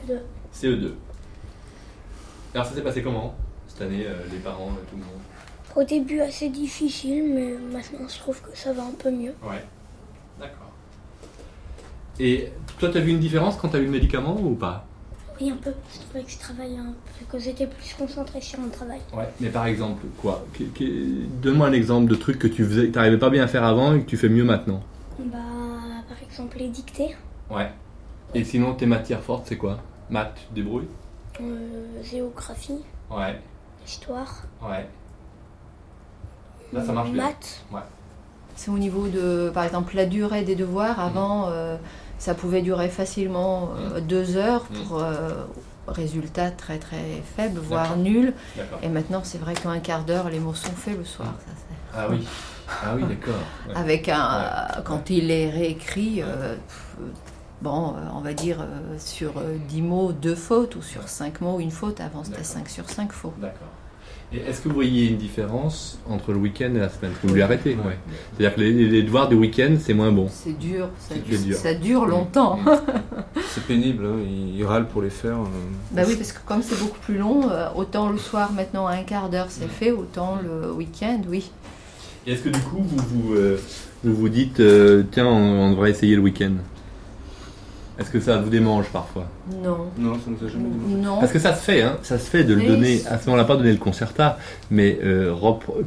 CE2. 0.09 0.19
CE2. 0.53 0.91
Alors, 2.55 2.67
ça 2.67 2.75
s'est 2.75 2.83
passé 2.83 3.03
comment 3.03 3.37
cette 3.69 3.83
année, 3.83 4.05
euh, 4.05 4.15
les 4.33 4.39
parents, 4.39 4.71
tout 4.91 4.97
le 4.97 5.03
monde? 5.05 5.21
Au 5.77 5.85
début 5.85 6.21
assez 6.21 6.49
difficile, 6.49 7.33
mais 7.33 7.55
maintenant 7.73 8.09
je 8.09 8.19
trouve 8.19 8.41
que 8.41 8.49
ça 8.55 8.73
va 8.73 8.83
un 8.83 8.95
peu 8.99 9.13
mieux. 9.13 9.35
Ouais. 9.45 9.65
D'accord. 10.41 10.73
Et 12.19 12.51
toi, 12.81 12.89
t'as 12.93 12.99
vu 12.99 13.13
une 13.13 13.21
différence 13.21 13.57
quand 13.57 13.69
t'as 13.69 13.79
eu 13.79 13.85
le 13.85 13.91
médicament 13.91 14.37
ou 14.41 14.57
pas? 14.57 14.88
Oui, 15.41 15.51
un 15.51 15.57
peu. 15.57 15.73
Je 15.95 16.01
trouvais 16.01 16.25
que 16.25 16.31
je 16.31 16.39
travaillais 16.39 16.79
un 16.79 16.93
peu, 17.19 17.25
que 17.31 17.39
j'étais 17.43 17.67
plus 17.67 17.95
concentrée 17.99 18.41
sur 18.41 18.59
mon 18.61 18.69
travail. 18.71 19.01
Ouais. 19.13 19.29
Mais 19.41 19.49
par 19.51 19.67
exemple, 19.67 20.05
quoi 20.21 20.45
Donne-moi 21.43 21.67
un 21.69 21.73
exemple 21.73 22.11
de 22.11 22.15
truc 22.17 22.39
que 22.39 22.49
tu 22.49 22.65
faisais, 22.65 22.89
que 22.89 22.93
t'arrivais 22.93 23.19
pas 23.19 23.31
bien 23.31 23.45
à 23.45 23.47
faire 23.49 23.65
avant 23.65 23.95
et 23.95 24.01
que 24.01 24.07
tu 24.07 24.17
fais 24.17 24.29
mieux 24.29 24.45
maintenant. 24.45 24.83
Bah, 25.19 25.39
par 26.09 26.17
exemple, 26.29 26.59
les 26.59 26.69
dictées, 26.69 27.15
Ouais. 27.51 27.71
Et 28.35 28.45
sinon, 28.45 28.75
tes 28.75 28.85
matières 28.87 29.23
fortes, 29.23 29.45
c'est 29.49 29.57
quoi? 29.57 29.79
Maths, 30.11 30.35
tu 30.37 30.47
te 30.49 30.55
débrouilles? 30.55 30.89
Euh, 31.41 32.03
géographie, 32.03 32.81
Ouais. 33.11 33.41
histoire, 33.87 34.43
Ouais. 34.63 34.87
Là, 36.73 36.85
ça 36.85 36.93
marche 36.93 37.11
bien. 37.11 37.23
maths. 37.25 37.65
Ouais. 37.73 37.81
C'est 38.55 38.71
au 38.71 38.77
niveau 38.79 39.09
de, 39.09 39.51
par 39.55 39.65
exemple, 39.65 39.97
la 39.97 40.05
durée 40.05 40.43
des 40.43 40.57
devoirs. 40.57 41.01
Avant, 41.01 41.47
euh, 41.49 41.77
ça 42.19 42.35
pouvait 42.35 42.63
durer 42.63 42.89
facilement 42.89 43.71
euh, 43.77 44.01
deux 44.01 44.37
heures 44.37 44.65
pour 44.65 44.99
euh, 45.03 45.31
résultat 45.87 46.51
très 46.51 46.79
très 46.79 47.23
faible, 47.37 47.61
voire 47.61 47.97
nul. 47.97 48.35
Et 48.83 48.89
maintenant, 48.89 49.21
c'est 49.25 49.39
vrai 49.39 49.55
qu'en 49.55 49.71
un 49.71 49.79
quart 49.81 50.05
d'heure, 50.05 50.29
les 50.31 50.41
mots 50.41 50.55
sont 50.55 50.73
faits 50.73 50.99
le 50.99 51.05
soir. 51.05 51.33
Ça, 51.39 51.53
c'est- 51.57 51.75
Ah 51.99 52.07
oui. 52.11 52.27
Ah 52.85 52.95
oui, 52.97 53.03
d'accord. 53.05 53.35
Ouais. 53.69 53.75
Avec 53.77 54.09
un, 54.11 54.19
Ouais. 54.77 54.83
quand 54.85 55.09
il 55.11 55.31
est 55.31 55.49
réécrit, 55.49 56.23
euh, 56.23 56.57
bon, 57.63 57.95
euh, 57.97 58.01
on 58.15 58.21
va 58.21 58.35
dire 58.35 58.61
euh, 58.61 58.99
sur 58.99 59.39
euh, 59.39 59.57
10 59.69 59.81
mots, 59.81 60.13
deux 60.13 60.35
fautes, 60.35 60.77
ou 60.77 60.83
sur 60.83 61.09
5 61.09 61.41
mots, 61.41 61.61
une 61.61 61.71
faute. 61.71 62.01
Avant, 62.01 62.25
c'était 62.25 62.45
5 62.45 62.69
sur 62.69 62.91
5 62.91 63.11
fautes. 63.13 63.39
D'accord. 63.41 63.69
Et 64.31 64.39
est-ce 64.47 64.61
que 64.61 64.69
vous 64.69 64.75
voyez 64.75 65.09
une 65.09 65.17
différence 65.17 65.99
entre 66.07 66.33
le 66.33 66.39
week-end 66.39 66.71
et 66.75 66.79
la 66.79 66.91
semaine? 66.91 67.13
Vous 67.23 67.31
voulez 67.31 67.41
arrêter 67.41 67.71
ouais. 67.77 67.97
C'est-à-dire 68.37 68.57
que 68.57 68.61
les, 68.61 68.73
les 68.89 69.03
devoirs 69.03 69.27
du 69.29 69.37
week-end, 69.37 69.75
c'est 69.81 69.95
moins 69.95 70.13
bon. 70.13 70.29
C'est 70.31 70.59
dur, 70.59 70.91
ça, 70.99 71.15
dur. 71.15 71.57
ça 71.57 71.73
dure 71.73 72.05
longtemps. 72.05 72.59
C'est 73.51 73.65
pénible, 73.65 74.05
hein, 74.05 74.19
il 74.55 74.63
râle 74.67 74.87
pour 74.89 75.01
les 75.01 75.09
faire. 75.11 75.39
euh. 75.39 75.47
Bah 75.93 76.03
oui, 76.07 76.17
parce 76.17 76.33
que 76.33 76.41
comme 76.45 76.63
c'est 76.63 76.79
beaucoup 76.79 76.99
plus 76.99 77.17
long, 77.17 77.49
euh, 77.51 77.69
autant 77.75 78.11
le 78.11 78.19
soir 78.19 78.53
maintenant 78.53 78.87
à 78.87 78.93
un 78.93 79.03
quart 79.03 79.31
d'heure 79.31 79.47
c'est 79.49 79.69
fait, 79.69 79.91
autant 79.91 80.37
le 80.43 80.71
week-end, 80.73 81.23
oui. 81.29 81.51
Et 82.27 82.33
est-ce 82.33 82.43
que 82.43 82.51
du 82.51 82.61
coup, 82.61 82.83
vous 82.83 82.99
vous, 83.09 83.35
euh, 83.35 83.59
vous, 84.05 84.15
vous 84.15 84.29
dites, 84.29 84.61
euh, 84.61 85.03
tiens, 85.11 85.27
on, 85.27 85.31
on 85.33 85.71
devrait 85.71 85.91
essayer 85.91 86.15
le 86.15 86.21
week-end? 86.21 86.53
Est-ce 87.99 88.11
que 88.11 88.21
ça 88.21 88.37
vous 88.39 88.49
démange 88.51 88.87
parfois 88.93 89.27
Non. 89.65 89.79
Non, 89.99 90.15
ça 90.15 90.31
nous 90.31 90.47
a 90.47 90.51
jamais 90.51 90.69
demandé. 90.69 91.03
Non. 91.05 91.19
Parce 91.19 91.33
que 91.33 91.39
ça 91.41 91.53
se 91.55 91.63
fait, 91.63 91.83
hein, 91.83 91.97
ça 92.03 92.19
se 92.19 92.31
fait 92.31 92.45
de 92.45 92.55
le 92.55 92.63
donner. 92.63 93.01
À 93.11 93.19
ce 93.19 93.27
moment-là, 93.27 93.45
pas 93.45 93.57
donner 93.57 93.73
le 93.73 93.79
concerta, 93.79 94.39
mais 94.71 94.99
euh, 95.03 95.35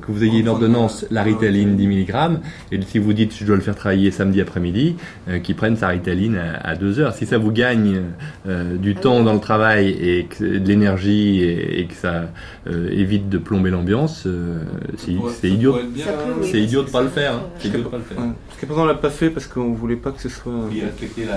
que 0.02 0.12
vous 0.12 0.24
ayez 0.24 0.40
une 0.40 0.50
ordonnance, 0.50 1.06
la 1.10 1.24
Ritaline 1.24 1.76
10 1.78 1.88
mg, 1.88 2.40
et 2.74 2.80
si 2.82 3.00
vous 3.00 3.14
dites 3.14 3.34
je 3.36 3.46
dois 3.46 3.56
le 3.56 3.62
faire 3.62 3.76
travailler 3.76 4.12
samedi 4.12 4.42
après-midi, 4.42 4.96
euh, 5.30 5.40
qu'il 5.40 5.56
prenne 5.56 5.78
sa 5.78 5.88
Ritaline 5.88 6.36
à, 6.38 6.58
à 6.72 6.76
2 6.76 7.00
heures. 7.00 7.14
Si 7.14 7.26
ça 7.26 7.38
vous 7.38 7.52
gagne 7.52 8.02
euh, 8.48 8.76
du 8.76 8.96
temps 8.96 9.24
dans 9.24 9.34
le 9.34 9.40
travail 9.40 9.90
et 9.90 10.26
que, 10.26 10.44
de 10.44 10.68
l'énergie 10.68 11.40
et, 11.42 11.80
et 11.80 11.86
que 11.86 11.94
ça 11.96 12.26
euh, 12.68 12.90
évite 12.92 13.30
de 13.30 13.38
plomber 13.38 13.70
l'ambiance, 13.70 14.24
euh, 14.26 14.60
c'est 14.98 15.50
idiot. 15.50 15.78
oui, 15.96 16.04
C'est 16.52 16.60
idiot 16.60 16.84
de 16.84 16.90
parce 16.90 16.92
pas 16.92 17.00
que 17.00 17.04
le 17.06 17.10
ça- 17.10 17.16
faire. 17.22 17.34
hein. 17.36 17.42
ça- 17.56 17.60
C'est 17.62 17.68
idiot 17.70 17.80
de 17.84 17.88
pas 17.88 17.98
le 17.98 18.04
faire. 18.04 18.20
Ouais. 18.20 18.30
Jusqu'à 18.50 18.68
présent, 18.68 18.82
on 18.84 18.86
l'a 18.86 18.96
pas 18.96 19.10
fait 19.10 19.30
parce 19.30 19.48
qu'on 19.48 19.72
voulait 19.74 19.96
pas 19.96 20.12
que 20.12 20.22
ce 20.22 20.30
soit. 20.30 20.52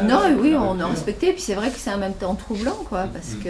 Non, 0.09 0.20
oui, 0.41 0.55
on 0.57 0.64
a 0.81 0.87
respecté, 0.87 1.33
puis 1.33 1.43
c'est 1.43 1.55
vrai 1.55 1.71
que 1.71 1.79
c'est 1.79 1.93
en 1.93 1.99
même 1.99 2.15
temps 2.15 2.35
troublant, 2.35 2.77
quoi, 2.89 3.05
parce 3.12 3.35
que 3.35 3.49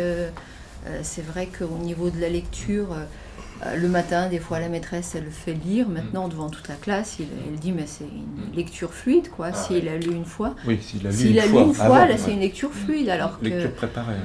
euh, 0.87 1.01
c'est 1.03 1.25
vrai 1.25 1.47
qu'au 1.47 1.79
niveau 1.79 2.11
de 2.11 2.21
la 2.21 2.29
lecture, 2.29 2.89
euh, 2.93 3.77
le 3.77 3.89
matin, 3.89 4.29
des 4.29 4.39
fois, 4.39 4.61
la 4.61 4.69
maîtresse, 4.69 5.15
elle 5.15 5.25
le 5.25 5.31
fait 5.31 5.55
lire. 5.55 5.89
Maintenant, 5.89 6.29
devant 6.29 6.51
toute 6.51 6.69
la 6.69 6.75
classe, 6.75 7.17
il, 7.19 7.27
elle 7.49 7.59
dit, 7.59 7.73
mais 7.73 7.87
c'est 7.87 8.05
une 8.05 8.55
lecture 8.55 8.93
fluide, 8.93 9.31
quoi. 9.31 9.49
Ah, 9.53 9.55
s'il 9.55 9.89
a 9.89 9.97
lu 9.97 10.13
une 10.13 10.25
fois, 10.27 10.55
Oui, 10.67 10.79
s'il 10.83 11.07
a 11.07 11.11
lu 11.11 11.17
s'il 11.17 11.31
une 11.33 11.39
a 11.39 11.45
lu 11.47 11.51
fois 11.53 11.63
une 11.63 11.75
fois, 11.75 11.85
avant, 11.87 11.95
là, 11.97 12.07
ouais. 12.09 12.19
c'est 12.19 12.33
une 12.33 12.41
lecture 12.41 12.73
fluide, 12.73 13.09
alors 13.09 13.39
que 13.39 13.45
Lecture 13.47 13.73
préparée. 13.73 14.17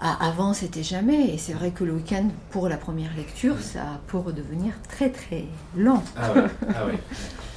Ah, 0.00 0.16
avant, 0.28 0.52
c'était 0.52 0.82
jamais. 0.82 1.34
Et 1.34 1.38
c'est 1.38 1.52
vrai 1.54 1.70
que 1.70 1.84
le 1.84 1.92
week-end, 1.92 2.28
pour 2.50 2.68
la 2.68 2.76
première 2.76 3.14
lecture, 3.16 3.56
ça 3.60 4.00
peut 4.08 4.18
redevenir 4.18 4.74
très 4.88 5.10
très 5.10 5.44
lent. 5.76 6.02
Ah 6.16 6.32
ouais. 6.32 6.42
Ah 6.74 6.86
ouais. 6.86 6.98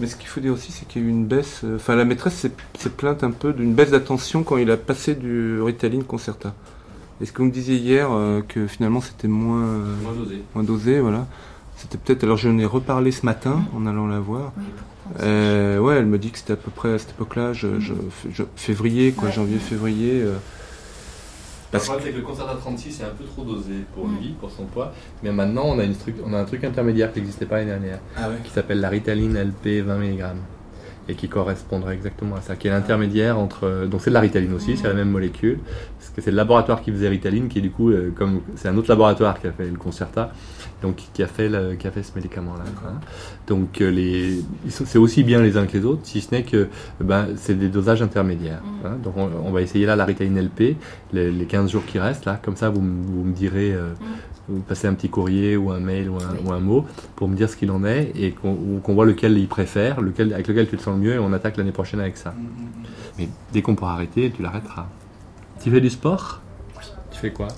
Mais 0.00 0.06
ce 0.06 0.16
qu'il 0.16 0.28
faut 0.28 0.40
dire 0.40 0.52
aussi, 0.52 0.70
c'est 0.72 0.86
qu'il 0.86 1.02
y 1.02 1.04
a 1.04 1.08
eu 1.08 1.10
une 1.10 1.26
baisse. 1.26 1.62
euh, 1.64 1.76
Enfin, 1.76 1.96
la 1.96 2.04
maîtresse 2.04 2.34
s'est 2.34 2.52
s'est 2.78 2.90
plainte 2.90 3.24
un 3.24 3.30
peu 3.32 3.52
d'une 3.52 3.74
baisse 3.74 3.90
d'attention 3.90 4.42
quand 4.44 4.56
il 4.56 4.70
a 4.70 4.76
passé 4.76 5.14
du 5.14 5.60
Ritaline 5.60 6.04
Concerta. 6.04 6.54
Est-ce 7.20 7.32
que 7.32 7.38
vous 7.42 7.48
me 7.48 7.52
disiez 7.52 7.76
hier 7.76 8.08
euh, 8.12 8.40
que 8.46 8.66
finalement 8.68 9.00
c'était 9.00 9.26
moins, 9.28 9.62
euh, 9.62 9.94
Moins 10.02 10.12
dosé. 10.12 10.42
moins 10.54 10.64
dosé, 10.64 11.00
voilà. 11.00 11.26
C'était 11.76 11.98
peut-être. 11.98 12.22
Alors 12.24 12.36
j'en 12.36 12.56
ai 12.58 12.64
reparlé 12.64 13.10
ce 13.10 13.26
matin 13.26 13.62
en 13.74 13.86
allant 13.86 14.06
la 14.06 14.20
voir. 14.20 14.52
Euh, 15.22 15.78
ouais, 15.78 15.96
elle 15.96 16.06
me 16.06 16.18
dit 16.18 16.30
que 16.30 16.38
c'était 16.38 16.52
à 16.52 16.56
peu 16.56 16.70
près 16.70 16.92
à 16.92 16.98
cette 16.98 17.10
époque-là, 17.10 17.52
je, 17.54 17.80
je- 17.80 17.94
je- 18.30 18.42
février, 18.56 19.12
quoi, 19.12 19.28
Ouais. 19.28 19.34
janvier-février. 19.34 20.22
Euh, 21.68 21.72
Le 21.72 21.72
parce 21.72 21.84
problème, 21.84 22.06
c'est 22.06 22.12
que 22.12 22.18
le 22.18 22.22
Concerta 22.24 22.54
36 22.54 23.00
est 23.00 23.04
un 23.04 23.08
peu 23.16 23.24
trop 23.24 23.42
dosé 23.44 23.74
pour 23.94 24.06
lui, 24.06 24.34
pour 24.40 24.50
son 24.50 24.64
poids. 24.64 24.92
Mais 25.22 25.32
maintenant, 25.32 25.64
on 25.66 25.78
a, 25.78 25.84
une 25.84 25.94
truc, 25.96 26.16
on 26.24 26.32
a 26.32 26.38
un 26.38 26.44
truc 26.44 26.64
intermédiaire 26.64 27.12
qui 27.12 27.20
n'existait 27.20 27.46
pas 27.46 27.56
l'année 27.58 27.70
dernière, 27.70 27.98
Ah 28.16 28.28
ouais. 28.28 28.36
qui 28.44 28.50
s'appelle 28.50 28.80
la 28.80 28.88
Ritaline 28.88 29.36
LP 29.36 29.82
20 29.84 29.98
mg. 29.98 30.24
Et 31.10 31.14
qui 31.14 31.26
correspondrait 31.26 31.94
exactement 31.94 32.36
à 32.36 32.42
ça, 32.42 32.54
qui 32.54 32.68
est 32.68 32.70
l'intermédiaire 32.70 33.38
entre. 33.38 33.86
Donc 33.86 34.02
c'est 34.02 34.10
de 34.10 34.14
la 34.14 34.20
Ritaline 34.20 34.52
aussi, 34.52 34.76
c'est 34.76 34.88
la 34.88 34.92
même 34.92 35.08
molécule. 35.10 35.58
Parce 35.98 36.10
que 36.10 36.20
c'est 36.20 36.30
le 36.30 36.36
laboratoire 36.36 36.82
qui 36.82 36.90
faisait 36.92 37.08
Ritaline, 37.08 37.48
qui 37.48 37.62
du 37.62 37.70
coup, 37.70 37.88
euh, 37.90 38.12
comme 38.14 38.42
c'est 38.56 38.68
un 38.68 38.76
autre 38.76 38.90
laboratoire 38.90 39.40
qui 39.40 39.46
a 39.46 39.52
fait 39.52 39.70
le 39.70 39.78
Concerta, 39.78 40.32
donc 40.82 40.96
qui 41.12 41.22
a 41.22 41.26
fait, 41.26 41.48
le- 41.48 41.74
qui 41.74 41.86
a 41.88 41.90
fait 41.90 42.02
ce 42.02 42.14
médicament-là. 42.14 42.64
hein. 42.86 43.00
Donc 43.48 43.80
euh, 43.80 43.90
les, 43.90 44.40
c'est 44.68 44.98
aussi 44.98 45.24
bien 45.24 45.42
les 45.42 45.56
uns 45.56 45.66
que 45.66 45.76
les 45.76 45.84
autres, 45.84 46.02
si 46.04 46.20
ce 46.20 46.32
n'est 46.34 46.44
que 46.44 46.68
ben, 47.00 47.28
c'est 47.36 47.58
des 47.58 47.68
dosages 47.68 48.00
intermédiaires. 48.02 48.62
hein. 48.84 48.96
Donc 49.02 49.16
on, 49.16 49.28
on 49.44 49.50
va 49.50 49.62
essayer 49.62 49.86
là 49.86 49.96
la 49.96 50.04
Ritaline 50.04 50.38
LP, 50.38 50.76
les, 51.12 51.30
les 51.32 51.44
15 51.46 51.70
jours 51.70 51.84
qui 51.86 51.98
restent 51.98 52.26
là, 52.26 52.38
comme 52.42 52.56
ça 52.56 52.70
vous, 52.70 52.80
me- 52.80 53.04
vous 53.06 53.24
me 53.24 53.32
direz, 53.32 53.72
euh, 53.74 53.92
vous 54.48 54.56
me 54.58 54.62
passez 54.62 54.86
un 54.86 54.94
petit 54.94 55.08
courrier 55.10 55.56
ou 55.56 55.70
un 55.72 55.80
mail 55.80 56.08
ou 56.08 56.16
un, 56.16 56.46
ou 56.46 56.52
un 56.52 56.60
mot 56.60 56.86
pour 57.16 57.28
me 57.28 57.34
dire 57.36 57.50
ce 57.50 57.56
qu'il 57.56 57.70
en 57.70 57.84
est 57.84 58.12
et 58.14 58.30
qu'on 58.30 58.94
voit 58.94 59.04
lequel 59.04 59.36
il 59.36 59.48
préfère, 59.48 60.00
lequel, 60.00 60.32
avec 60.32 60.46
lequel 60.48 60.68
tu 60.68 60.76
te 60.76 60.82
sens 60.82 60.94
le 60.96 61.02
mieux 61.02 61.14
et 61.14 61.18
on 61.18 61.32
attaque 61.32 61.56
l'année 61.56 61.72
prochaine 61.72 62.00
avec 62.00 62.16
ça. 62.16 62.34
Mais 63.18 63.28
dès 63.52 63.62
qu'on 63.62 63.74
pourra 63.74 63.94
arrêter, 63.94 64.30
tu 64.30 64.42
l'arrêteras. 64.42 64.86
Tu 65.60 65.70
fais 65.72 65.80
du 65.80 65.90
sport? 65.90 66.40
Tu 67.10 67.18
fais 67.18 67.32
quoi? 67.32 67.48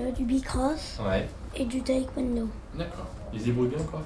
Euh, 0.00 0.10
du 0.12 0.24
bicross 0.24 1.00
Ouais. 1.08 1.26
Et 1.56 1.64
du 1.64 1.80
taekwondo. 1.82 2.48
D'accord. 2.78 3.06
Débrouille 3.44 3.68
bien 3.68 3.78
encore, 3.80 4.02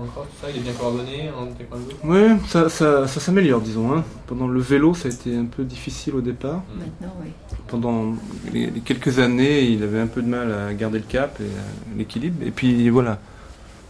encore, 0.00 0.26
tout 0.26 0.36
ça 0.40 0.50
Il 0.50 0.56
est 0.56 0.60
bien 0.60 0.72
coordonné 0.72 1.30
en 1.30 1.46
taekwondo 1.46 1.90
Ouais, 2.04 2.36
ça, 2.48 2.68
ça, 2.70 3.06
ça 3.06 3.20
s'améliore, 3.20 3.60
disons. 3.60 3.92
hein. 3.92 4.02
Pendant 4.26 4.48
le 4.48 4.60
vélo, 4.60 4.94
ça 4.94 5.08
a 5.08 5.12
été 5.12 5.36
un 5.36 5.44
peu 5.44 5.62
difficile 5.64 6.14
au 6.14 6.20
départ. 6.22 6.62
Maintenant, 6.74 7.14
oui. 7.22 7.30
Pendant 7.68 8.14
les, 8.52 8.70
les 8.70 8.80
quelques 8.80 9.18
années, 9.18 9.62
il 9.62 9.82
avait 9.82 10.00
un 10.00 10.06
peu 10.06 10.22
de 10.22 10.28
mal 10.28 10.52
à 10.52 10.72
garder 10.74 10.98
le 10.98 11.04
cap 11.04 11.38
et 11.40 11.98
l'équilibre. 11.98 12.44
Et 12.46 12.50
puis 12.50 12.88
voilà. 12.88 13.18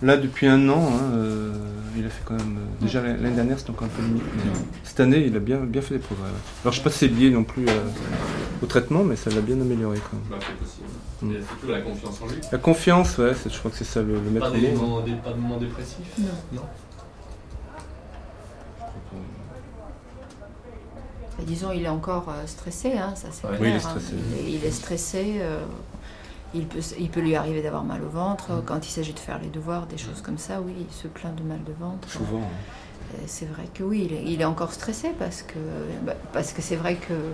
Là, 0.02 0.16
depuis 0.16 0.46
un 0.48 0.68
an, 0.68 0.88
hein, 0.92 1.12
euh, 1.14 1.52
il 1.96 2.04
a 2.04 2.08
fait 2.10 2.22
quand 2.24 2.34
même. 2.34 2.58
euh, 2.58 2.84
déjà 2.84 3.00
l'année 3.02 3.30
dernière, 3.30 3.58
c'était 3.58 3.70
encore 3.70 3.86
un 3.86 3.90
peu 3.96 4.02
limite. 4.02 4.22
Mais 4.36 4.50
cette 4.82 4.98
année, 5.00 5.24
il 5.26 5.36
a 5.36 5.38
bien, 5.38 5.58
bien 5.58 5.80
fait 5.80 5.94
des 5.94 6.00
progrès. 6.00 6.24
ouais. 6.26 6.30
Alors, 6.64 6.72
je 6.72 6.78
sais 6.78 6.84
pas 6.84 6.90
si 6.90 6.98
c'est 6.98 7.08
lié 7.08 7.30
non 7.30 7.44
plus 7.44 7.64
euh, 7.68 7.72
au 8.62 8.66
traitement, 8.66 9.04
mais 9.04 9.14
ça 9.14 9.30
l'a 9.30 9.40
bien 9.40 9.60
amélioré 9.60 9.98
quand 10.10 10.16
même. 10.16 10.26
Bah, 10.28 10.36
c'est 10.40 10.56
possible. 10.56 10.88
Mm. 11.22 11.32
Et 11.32 11.46
surtout 11.46 11.68
la 11.68 11.80
confiance 11.82 12.20
en 12.20 12.26
lui. 12.26 12.36
La 12.50 12.58
confiance, 12.58 13.18
ouais, 13.18 13.32
je 13.48 13.58
crois 13.58 13.70
que 13.70 13.76
c'est 13.76 13.84
ça 13.84 14.00
le, 14.02 14.14
le 14.14 14.30
maître 14.30 14.50
Pas 14.50 14.58
des, 14.58 14.72
moments, 14.72 15.00
des- 15.02 15.12
pas 15.12 15.30
de 15.30 15.36
moments 15.38 15.58
dépressifs 15.58 16.18
Non. 16.18 16.26
Non? 16.54 16.62
Disons, 21.46 21.72
il 21.72 21.82
est 21.84 21.88
encore 21.88 22.32
stressé, 22.46 22.92
hein, 22.98 23.14
ça 23.16 23.28
c'est 23.32 23.46
Ouais. 23.46 23.56
clair. 23.56 23.60
Oui, 23.62 23.68
il 23.68 23.72
est 23.72 23.76
hein. 23.76 23.80
stressé. 23.80 24.12
Il, 24.14 24.38
est, 24.38 24.52
il 24.58 24.64
est 24.64 24.70
stressé. 24.70 25.40
Il, 26.54 26.66
peut, 26.66 26.80
il 26.98 27.08
peut 27.10 27.20
lui 27.20 27.34
arriver 27.36 27.62
d'avoir 27.62 27.84
mal 27.84 28.02
au 28.02 28.08
ventre. 28.08 28.52
Mm. 28.52 28.62
Quand 28.66 28.86
il 28.86 28.90
s'agit 28.90 29.12
de 29.14 29.18
faire 29.18 29.38
les 29.40 29.48
devoirs, 29.48 29.86
des 29.86 29.98
choses 29.98 30.20
comme 30.22 30.38
ça, 30.38 30.60
oui, 30.60 30.74
il 30.88 30.92
se 30.94 31.08
plaint 31.08 31.34
de 31.34 31.42
mal 31.42 31.62
de 31.64 31.72
ventre. 31.78 32.08
Souvent. 32.10 32.38
hein. 32.38 33.14
Euh, 33.14 33.18
C'est 33.26 33.46
vrai 33.46 33.64
que 33.74 33.82
oui, 33.82 34.08
il 34.10 34.16
est, 34.16 34.24
il 34.32 34.40
est 34.40 34.44
encore 34.44 34.72
stressé 34.72 35.10
parce 35.18 35.42
que 35.42 35.58
bah, 36.06 36.14
parce 36.32 36.52
que 36.52 36.62
c'est 36.62 36.76
vrai 36.76 36.94
que 36.96 37.12
euh, 37.12 37.32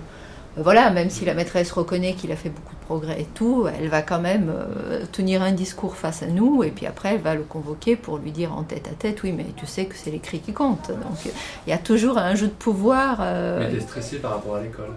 voilà, 0.57 0.89
même 0.89 1.09
si 1.11 1.25
la 1.25 1.35
maîtresse 1.35 1.71
reconnaît 1.71 2.13
qu'il 2.15 2.31
a 2.31 2.35
fait 2.35 2.49
beaucoup 2.49 2.73
de 2.75 2.79
progrès 2.81 3.21
et 3.21 3.25
tout, 3.35 3.67
elle 3.67 3.87
va 3.87 4.01
quand 4.01 4.19
même 4.19 4.49
euh, 4.51 5.05
tenir 5.11 5.43
un 5.43 5.51
discours 5.51 5.95
face 5.95 6.23
à 6.23 6.27
nous 6.27 6.63
et 6.63 6.71
puis 6.71 6.85
après 6.87 7.13
elle 7.15 7.21
va 7.21 7.35
le 7.35 7.43
convoquer 7.43 7.95
pour 7.95 8.17
lui 8.17 8.31
dire 8.31 8.51
en 8.53 8.63
tête 8.63 8.87
à 8.87 8.95
tête, 8.95 9.21
oui, 9.23 9.31
mais 9.31 9.45
tu 9.55 9.67
sais 9.67 9.85
que 9.85 9.95
c'est 9.95 10.09
l'écrit 10.11 10.39
qui 10.39 10.51
compte. 10.51 10.87
Donc 10.89 11.31
il 11.67 11.69
y 11.69 11.73
a 11.73 11.77
toujours 11.77 12.17
un 12.17 12.33
jeu 12.35 12.47
de 12.47 12.51
pouvoir. 12.51 13.19
euh, 13.21 13.59
Mais 13.59 13.69
t'es 13.77 13.79
stressé 13.79 14.17
par 14.17 14.31
rapport 14.31 14.55
à 14.55 14.61
l'école. 14.61 14.91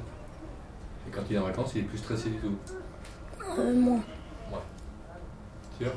Et 1.06 1.10
quand 1.14 1.22
il 1.28 1.36
est 1.36 1.38
en 1.38 1.44
vacances, 1.44 1.72
il 1.76 1.80
est 1.82 1.84
plus 1.84 1.98
stressé 1.98 2.30
du 2.30 2.36
tout. 2.36 2.54
Euh, 3.58 3.74
moi. 3.74 3.98
Sûr? 5.78 5.92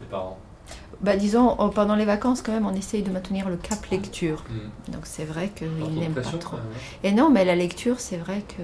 Les 0.00 0.06
parents? 0.06 0.38
Bah, 1.00 1.16
disons, 1.16 1.56
oh, 1.58 1.68
pendant 1.68 1.96
les 1.96 2.04
vacances, 2.04 2.42
quand 2.42 2.52
même, 2.52 2.66
on 2.66 2.74
essaye 2.74 3.02
de 3.02 3.10
maintenir 3.10 3.48
le 3.48 3.56
cap 3.56 3.84
lecture. 3.90 4.44
Mm. 4.48 4.92
Donc 4.92 5.02
c'est 5.06 5.24
vrai 5.24 5.48
qu'il 5.54 5.68
n'aime 5.98 6.12
pas 6.12 6.20
trop. 6.22 6.56
même, 6.56 6.66
Et 7.02 7.12
non, 7.12 7.28
mais 7.30 7.44
la 7.44 7.56
lecture, 7.56 7.98
c'est 7.98 8.16
vrai 8.18 8.42
que 8.46 8.62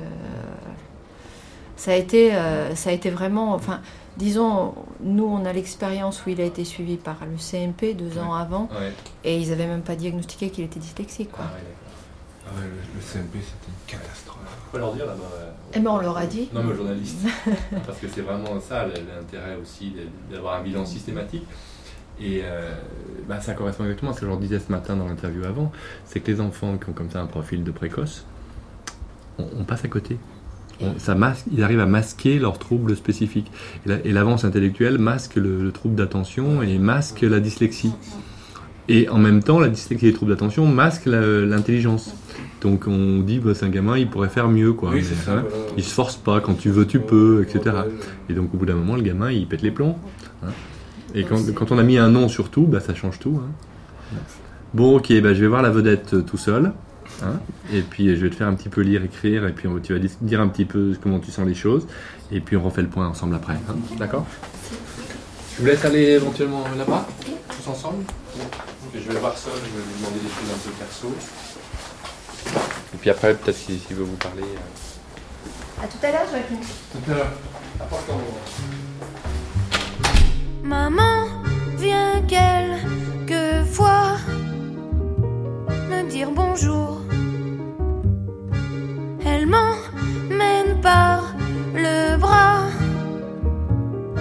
ça 1.77 1.93
a 1.93 1.95
été, 1.95 2.35
euh, 2.35 2.75
ça 2.75 2.91
a 2.91 2.93
été 2.93 3.11
vraiment. 3.11 3.55
Enfin, 3.55 3.81
disons, 4.17 4.75
nous, 5.01 5.25
on 5.27 5.45
a 5.45 5.53
l'expérience 5.53 6.25
où 6.27 6.31
il 6.31 6.41
a 6.41 6.45
été 6.45 6.65
suivi 6.65 6.97
par 6.97 7.17
le 7.29 7.39
CMP 7.39 7.95
deux 7.95 8.19
ans 8.19 8.35
avant, 8.35 8.69
Ouais. 8.73 8.93
et 9.25 9.39
ils 9.39 9.51
n'avaient 9.51 9.67
même 9.67 9.83
pas 9.83 9.97
diagnostiqué 9.97 10.51
qu'il 10.51 10.65
était 10.65 10.81
dyslexique. 10.81 11.31
Quoi. 11.33 11.45
Ah 11.47 12.51
ouais, 12.57 12.63
le, 12.67 12.71
le 12.71 13.01
CMP, 13.01 13.35
c'était 13.43 13.69
une 13.69 13.99
catastrophe. 13.99 14.28
Faut 14.71 14.79
leur 14.79 14.93
dire 14.95 15.07
là-bas. 15.07 15.23
Eh 15.75 15.81
ben, 15.81 15.91
on 15.91 15.99
leur 15.99 16.17
a 16.17 16.27
dit. 16.27 16.49
Non, 16.53 16.63
mais 16.63 16.73
aux 16.73 16.77
journalistes. 16.77 17.27
Parce 17.87 17.99
que 17.99 18.07
c'est 18.13 18.21
vraiment 18.23 18.61
ça 18.61 18.87
l'intérêt 18.87 19.57
aussi 19.61 19.93
d'avoir 20.31 20.61
un 20.61 20.63
bilan 20.63 20.85
systématique. 20.85 21.45
Et 22.21 22.41
euh, 22.43 22.73
bah, 23.29 23.41
ça 23.41 23.55
correspond 23.55 23.85
exactement 23.85 24.11
à 24.11 24.15
ce 24.15 24.21
que 24.21 24.27
je 24.27 24.31
leur 24.31 24.41
disais 24.41 24.59
ce 24.59 24.73
matin 24.73 24.97
dans 24.97 25.07
l'interview 25.07 25.45
avant 25.45 25.71
c'est 26.05 26.19
que 26.19 26.29
les 26.33 26.41
enfants 26.41 26.77
qui 26.77 26.91
ont 26.91 26.93
comme 26.93 27.11
ça 27.11 27.21
un 27.21 27.27
profil 27.27 27.63
de 27.63 27.71
précoce, 27.71 28.27
on, 29.39 29.45
on 29.61 29.65
passe 29.65 29.85
à 29.85 29.89
côté. 29.89 30.19
On- 30.81 30.99
ça 30.99 31.15
masque, 31.15 31.45
ils 31.53 31.63
arrivent 31.63 31.79
à 31.81 31.87
masquer 31.87 32.39
leurs 32.41 32.59
troubles 32.59 32.97
spécifiques. 32.97 33.51
Et 33.87 33.89
la- 33.89 34.05
Et 34.05 34.11
l'avance 34.13 34.45
intellectuelle 34.45 34.99
masque 34.99 35.37
le, 35.37 35.63
le 35.63 35.71
trouble 35.73 35.95
d'attention 35.95 36.61
et 36.63 36.79
masque 36.79 37.21
la 37.23 37.39
dyslexie. 37.41 37.93
Et 38.89 39.09
en 39.11 39.19
même 39.19 39.43
temps, 39.43 39.61
la 39.61 39.69
dyslexie 39.69 40.07
et 40.07 40.09
les 40.09 40.15
troubles 40.15 40.33
d'attention 40.33 40.67
masquent 40.67 41.07
l'intelligence. 41.07 42.15
Donc 42.61 42.87
on 42.89 43.21
dit, 43.21 43.39
bah, 43.39 43.53
c'est 43.55 43.67
un 43.67 43.69
gamin, 43.71 43.97
il 43.97 44.09
pourrait 44.09 44.29
faire 44.29 44.49
mieux. 44.49 44.73
Quoi. 44.73 44.91
Oui, 44.91 44.97
Mais, 44.97 45.03
c'est 45.03 45.15
ça, 45.15 45.33
hein, 45.33 45.45
voilà. 45.49 45.65
Il 45.77 45.85
se 45.85 45.95
force 45.95 46.17
pas, 46.17 46.41
quand 46.41 46.55
tu 46.55 46.71
veux, 46.71 46.87
tu 46.87 46.99
peux, 47.01 47.47
etc. 47.49 47.77
Et 48.29 48.33
donc 48.35 48.53
au 48.53 48.57
bout 48.57 48.67
d'un 48.67 48.75
moment, 48.75 48.97
le 48.97 49.03
gamin, 49.03 49.31
il 49.31 49.47
pète 49.47 49.63
les 49.63 49.71
plombs. 49.71 49.97
hein. 50.45 50.49
Et 51.15 51.25
quand, 51.25 51.39
quand 51.55 51.71
on 51.73 51.79
a 51.79 51.83
mis 51.83 51.99
un 51.99 52.09
nom 52.11 52.29
sur 52.29 52.51
tout, 52.51 52.67
bah, 52.67 52.81
ça 52.81 52.95
change 52.95 53.19
tout. 53.19 53.41
hein. 53.43 54.17
Bon, 54.75 54.97
ok, 54.97 55.13
bah, 55.23 55.35
je 55.35 55.41
vais 55.41 55.47
voir 55.47 55.63
la 55.63 55.71
vedette 55.71 56.15
euh, 56.15 56.23
tout 56.23 56.37
seul. 56.37 56.73
hein. 57.23 57.41
et 57.73 57.81
puis 57.83 58.15
je 58.17 58.23
vais 58.23 58.31
te 58.31 58.35
faire 58.35 58.49
un 58.49 58.55
petit 58.55 58.69
peu 58.69 58.81
lire, 58.83 59.03
écrire, 59.05 59.47
et 59.47 59.53
puis 59.53 59.69
tu 59.83 59.93
vas 59.93 60.01
dire 60.21 60.41
un 60.41 60.49
petit 60.49 60.65
peu 60.67 60.93
comment 61.03 61.19
tu 61.21 61.31
sens 61.31 61.47
les 61.47 61.55
choses. 61.55 61.87
Et 62.33 62.41
puis 62.41 62.57
on 62.57 62.63
refait 62.63 62.83
le 62.83 62.89
point 62.89 63.07
ensemble 63.09 63.35
après. 63.37 63.55
hein. 63.55 63.77
D'accord? 63.99 64.27
Je 65.55 65.61
vous 65.63 65.67
laisse 65.67 65.85
aller 65.85 66.03
éventuellement 66.11 66.65
là-bas, 66.77 67.07
tous 67.25 67.71
ensemble? 67.71 68.05
Ok, 68.37 68.95
je 68.95 69.09
vais 69.09 69.15
le 69.15 69.21
voir 69.21 69.37
seul, 69.37 69.53
je 69.57 69.61
vais 69.61 69.85
lui 69.87 69.95
demander 70.01 70.21
des 70.21 70.29
choses 70.29 70.55
un 70.55 70.69
peu 70.69 70.71
perso. 70.79 71.09
Et 72.95 72.97
puis 73.01 73.11
après, 73.11 73.35
peut-être 73.35 73.57
s'il 73.57 73.79
veut 73.97 74.05
vous 74.05 74.17
parler. 74.17 74.43
euh, 74.43 75.85
À 75.85 75.87
tout 75.87 75.99
à 76.03 76.11
l'heure, 76.11 76.27
Joachim. 76.31 76.61
Tout 76.93 77.11
à 77.11 77.15
l'heure. 77.15 77.33
Maman 80.63 81.27
vient 81.77 82.21
quelquefois 82.27 84.17
me 85.91 86.09
dire 86.11 86.31
bonjour. 86.31 87.01
Elle 89.25 89.47
m'emmène 89.47 90.81
par 90.83 91.35
le 91.75 92.17
bras 92.19 92.65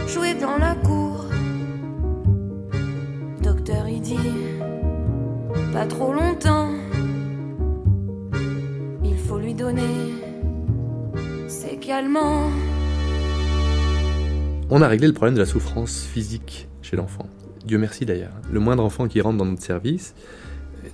jouer 0.07 0.33
dans 0.35 0.57
la 0.57 0.75
cour. 0.75 1.25
Docteur, 3.41 3.87
il 3.87 4.01
dit 4.01 4.17
pas 5.73 5.85
trop 5.85 6.13
longtemps. 6.13 6.69
Faut 9.27 9.37
lui 9.37 9.53
donner. 9.53 9.81
On 14.69 14.81
a 14.81 14.87
réglé 14.87 15.07
le 15.07 15.13
problème 15.13 15.35
de 15.35 15.39
la 15.39 15.45
souffrance 15.45 16.03
physique 16.05 16.69
chez 16.81 16.95
l'enfant. 16.95 17.27
Dieu 17.65 17.77
merci 17.77 18.05
d'ailleurs. 18.05 18.31
Le 18.49 18.61
moindre 18.61 18.85
enfant 18.85 19.09
qui 19.09 19.19
rentre 19.19 19.37
dans 19.37 19.45
notre 19.45 19.61
service 19.61 20.15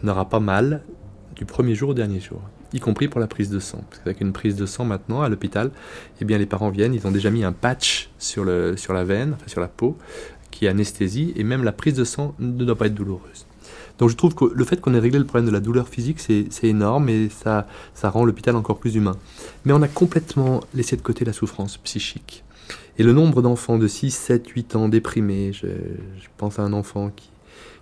n'aura 0.01 0.29
pas 0.29 0.39
mal 0.39 0.81
du 1.36 1.45
premier 1.45 1.75
jour 1.75 1.91
au 1.91 1.93
dernier 1.93 2.19
jour, 2.19 2.41
y 2.73 2.79
compris 2.79 3.07
pour 3.07 3.19
la 3.19 3.27
prise 3.27 3.51
de 3.51 3.59
sang. 3.59 3.84
Parce 3.88 4.01
qu'avec 4.01 4.21
une 4.21 4.34
prise 4.34 4.55
de 4.55 4.65
sang 4.65 4.86
maintenant 4.86 5.21
à 5.21 5.29
l'hôpital, 5.29 5.69
eh 6.19 6.25
bien 6.25 6.39
les 6.39 6.47
parents 6.47 6.69
viennent, 6.69 6.95
ils 6.95 7.05
ont 7.05 7.11
déjà 7.11 7.29
mis 7.29 7.43
un 7.43 7.53
patch 7.53 8.09
sur, 8.17 8.45
sur 8.77 8.93
la 8.93 9.03
veine, 9.03 9.38
sur 9.45 9.61
la 9.61 9.67
peau, 9.67 9.95
qui 10.49 10.67
anesthésie, 10.67 11.34
et 11.36 11.43
même 11.43 11.63
la 11.63 11.71
prise 11.71 11.93
de 11.93 12.03
sang 12.03 12.34
ne 12.39 12.63
doit 12.63 12.75
pas 12.75 12.88
être 12.88 12.95
douloureuse. 12.95 13.45
Donc 14.00 14.10
je 14.10 14.16
trouve 14.16 14.34
que 14.34 14.46
le 14.46 14.66
fait 14.66 14.82
qu'on 14.82 14.94
ait 14.94 15.00
réglé 15.00 15.20
le 15.20 15.26
problème 15.26 15.46
de 15.46 15.52
la 15.52 15.60
douleur 15.60 15.88
physique, 15.88 16.20
c'est 16.20 16.48
énorme 16.64 17.10
et 17.10 17.30
ça, 17.30 17.68
ça 17.94 18.10
rend 18.10 18.26
l'hôpital 18.26 18.56
encore 18.56 18.80
plus 18.80 18.96
humain. 18.96 19.16
Mais 19.66 19.74
on 19.74 19.82
a 19.82 19.88
complètement 19.88 20.62
laissé 20.74 20.96
de 20.96 21.02
côté 21.02 21.26
la 21.26 21.34
souffrance 21.34 21.78
psychique. 21.78 22.44
Et 22.98 23.04
le 23.04 23.14
nombre 23.14 23.41
d'enfants 23.41 23.78
de 23.78 23.88
6, 23.88 24.12
7, 24.12 24.48
8 24.48 24.76
ans 24.76 24.88
déprimés, 24.88 25.52
je, 25.54 25.68
pense 26.38 26.60
à 26.60 26.64
un 26.64 26.74
enfant 26.74 27.12
qui, 27.16 27.30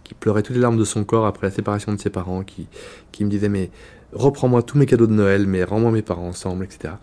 qui 0.03 0.13
pleurait 0.13 0.43
toutes 0.43 0.55
les 0.55 0.61
larmes 0.61 0.77
de 0.77 0.85
son 0.85 1.03
corps 1.03 1.25
après 1.25 1.47
la 1.47 1.51
séparation 1.51 1.93
de 1.93 1.99
ses 1.99 2.09
parents, 2.09 2.43
qui, 2.43 2.67
qui 3.11 3.25
me 3.25 3.29
disait 3.29 3.49
mais 3.49 3.71
reprends-moi 4.13 4.63
tous 4.63 4.77
mes 4.77 4.85
cadeaux 4.85 5.07
de 5.07 5.13
Noël, 5.13 5.47
mais 5.47 5.63
rends-moi 5.63 5.91
mes 5.91 6.01
parents 6.01 6.27
ensemble, 6.27 6.65
etc. 6.65 6.95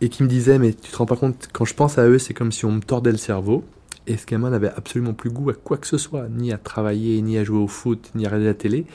Et 0.00 0.08
qui 0.08 0.22
me 0.22 0.28
disait 0.28 0.58
mais 0.58 0.72
tu 0.72 0.90
te 0.90 0.96
rends 0.96 1.06
pas 1.06 1.16
compte, 1.16 1.48
quand 1.52 1.64
je 1.64 1.74
pense 1.74 1.98
à 1.98 2.06
eux, 2.06 2.18
c'est 2.18 2.34
comme 2.34 2.52
si 2.52 2.64
on 2.64 2.72
me 2.72 2.80
tordait 2.80 3.12
le 3.12 3.18
cerveau. 3.18 3.64
Et 4.10 4.16
ce 4.16 4.26
gamin 4.26 4.50
n'avait 4.50 4.72
absolument 4.76 5.14
plus 5.14 5.30
goût 5.30 5.50
à 5.50 5.54
quoi 5.54 5.76
que 5.76 5.86
ce 5.86 5.96
soit, 5.96 6.26
ni 6.28 6.52
à 6.52 6.58
travailler, 6.58 7.22
ni 7.22 7.38
à 7.38 7.44
jouer 7.44 7.60
au 7.60 7.68
foot, 7.68 8.10
ni 8.16 8.26
à 8.26 8.28
regarder 8.28 8.46
la 8.46 8.54
télé. 8.54 8.86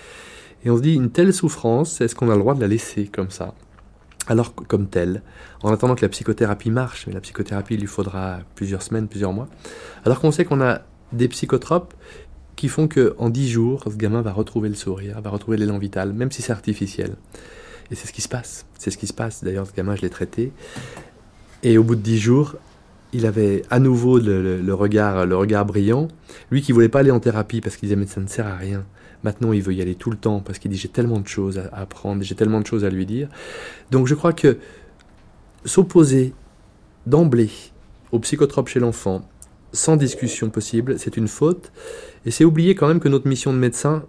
Et 0.66 0.70
on 0.70 0.76
se 0.76 0.82
dit, 0.82 0.94
une 0.94 1.10
telle 1.10 1.34
souffrance, 1.34 2.02
est-ce 2.02 2.16
qu'on 2.16 2.30
a 2.30 2.34
le 2.34 2.42
droit 2.42 2.54
de 2.54 2.60
la 2.60 2.68
laisser 2.68 3.08
comme 3.08 3.30
ça? 3.30 3.54
Alors 4.28 4.54
comme 4.54 4.88
telle, 4.88 5.22
en 5.64 5.72
attendant 5.72 5.96
que 5.96 6.02
la 6.02 6.10
psychothérapie 6.10 6.70
marche, 6.70 7.08
mais 7.08 7.14
la 7.14 7.22
psychothérapie 7.22 7.78
lui 7.78 7.88
faudra 7.88 8.40
plusieurs 8.56 8.82
semaines, 8.82 9.08
plusieurs 9.08 9.32
mois, 9.32 9.48
alors 10.04 10.20
qu'on 10.20 10.32
sait 10.32 10.44
qu'on 10.44 10.60
a 10.60 10.82
des 11.14 11.30
psychotropes 11.30 11.94
qui 12.58 12.68
font 12.68 12.90
que 12.90 13.16
en 13.18 13.30
dix 13.30 13.50
jours, 13.50 13.86
ce 13.90 13.96
gamin 13.96 14.22
va 14.22 14.34
retrouver 14.34 14.68
le 14.68 14.76
sourire, 14.76 15.22
va 15.22 15.30
retrouver 15.30 15.56
l'élan 15.56 15.78
vital, 15.78 16.12
même 16.12 16.30
si 16.30 16.42
c'est 16.42 16.52
artificiel. 16.52 17.16
Et 17.90 17.96
c'est 17.96 18.08
ce 18.08 18.12
qui 18.12 18.22
se 18.22 18.28
passe. 18.28 18.66
C'est 18.78 18.92
ce 18.92 18.98
qui 18.98 19.08
se 19.08 19.14
passe. 19.14 19.46
D'ailleurs, 19.46 19.66
ce 19.66 19.72
gamin, 19.74 19.96
je 19.96 20.02
l'ai 20.02 20.10
traité. 20.10 20.52
Et 21.64 21.78
au 21.78 21.84
bout 21.84 21.96
de 21.96 22.02
dix 22.02 22.18
jours, 22.18 22.56
il 23.16 23.26
avait 23.26 23.64
à 23.70 23.80
nouveau 23.80 24.20
le, 24.20 24.62
le, 24.62 24.74
regard, 24.74 25.26
le 25.26 25.36
regard 25.36 25.66
brillant. 25.66 26.08
Lui 26.52 26.62
qui 26.62 26.72
voulait 26.72 26.90
pas 26.90 27.00
aller 27.00 27.12
en 27.12 27.20
thérapie 27.20 27.62
parce 27.62 27.78
qu'il 27.78 27.88
disait 27.88 28.00
mais 28.00 28.08
ça 28.08 28.22
ne 28.22 28.28
sert 28.28 28.46
à 28.46 28.56
rien. 28.56 28.86
Maintenant, 29.24 29.54
il 29.54 29.62
veut 29.62 29.74
y 29.74 29.82
aller 29.82 29.96
tout 29.96 30.12
le 30.12 30.18
temps 30.18 30.40
parce 30.40 30.60
qu'il 30.60 30.70
dit 30.70 30.78
j'ai 30.78 30.90
tellement 30.90 31.20
de 31.20 31.28
choses 31.28 31.58
à 31.58 31.80
apprendre, 31.80 32.22
j'ai 32.22 32.36
tellement 32.36 32.62
de 32.62 32.68
choses 32.68 32.86
à 32.86 32.90
lui 32.90 33.06
dire. 33.06 33.30
Donc 33.90 34.08
je 34.08 34.14
crois 34.14 34.34
que 34.34 34.58
s'opposer 35.64 36.34
d'emblée 37.08 37.50
au 38.12 38.20
psychotrope 38.20 38.68
chez 38.68 38.80
l'enfant, 38.80 39.28
sans 39.72 39.96
discussion 39.96 40.50
possible, 40.50 41.00
c'est 41.00 41.18
une 41.18 41.28
faute. 41.28 41.72
Et 42.26 42.32
c'est 42.32 42.46
oublier 42.46 42.76
quand 42.76 42.88
même 42.88 43.00
que 43.00 43.10
notre 43.10 43.28
mission 43.28 43.52
de 43.54 43.58
médecin, 43.58 44.04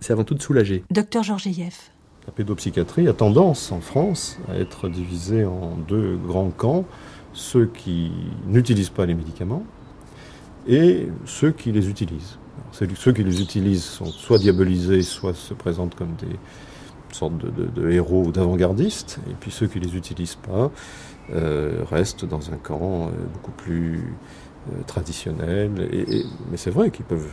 c'est 0.00 0.12
avant 0.12 0.24
tout 0.24 0.34
de 0.34 0.42
soulager. 0.42 0.84
Docteur 0.90 1.22
Georgieff. 1.22 1.90
La 2.26 2.32
pédopsychiatrie 2.32 3.08
a 3.08 3.12
tendance 3.12 3.72
en 3.72 3.80
France 3.80 4.38
à 4.48 4.56
être 4.56 4.88
divisée 4.88 5.44
en 5.44 5.76
deux 5.88 6.16
grands 6.16 6.50
camps 6.50 6.84
ceux 7.32 7.66
qui 7.66 8.10
n'utilisent 8.46 8.90
pas 8.90 9.06
les 9.06 9.14
médicaments 9.14 9.64
et 10.68 11.08
ceux 11.24 11.52
qui 11.52 11.72
les 11.72 11.88
utilisent. 11.88 12.38
Ceux 12.72 13.12
qui 13.12 13.24
les 13.24 13.40
utilisent 13.40 13.84
sont 13.84 14.06
soit 14.06 14.38
diabolisés, 14.38 15.02
soit 15.02 15.34
se 15.34 15.54
présentent 15.54 15.94
comme 15.94 16.14
des 16.20 16.36
sortes 17.14 17.34
de, 17.38 17.90
héros 17.90 18.26
ou 18.26 18.32
d'avant-gardistes, 18.32 19.18
et 19.28 19.34
puis 19.40 19.50
ceux 19.50 19.66
qui 19.66 19.80
les 19.80 19.96
utilisent 19.96 20.36
pas 20.36 20.70
euh, 21.32 21.82
restent 21.90 22.24
dans 22.24 22.52
un 22.52 22.56
camp 22.56 23.06
euh, 23.06 23.10
beaucoup 23.32 23.52
plus 23.52 24.14
euh, 24.72 24.82
traditionnel. 24.86 25.70
Mais 26.50 26.56
c'est 26.56 26.70
vrai 26.70 26.90
qu'ils 26.90 27.04
peuvent, 27.04 27.28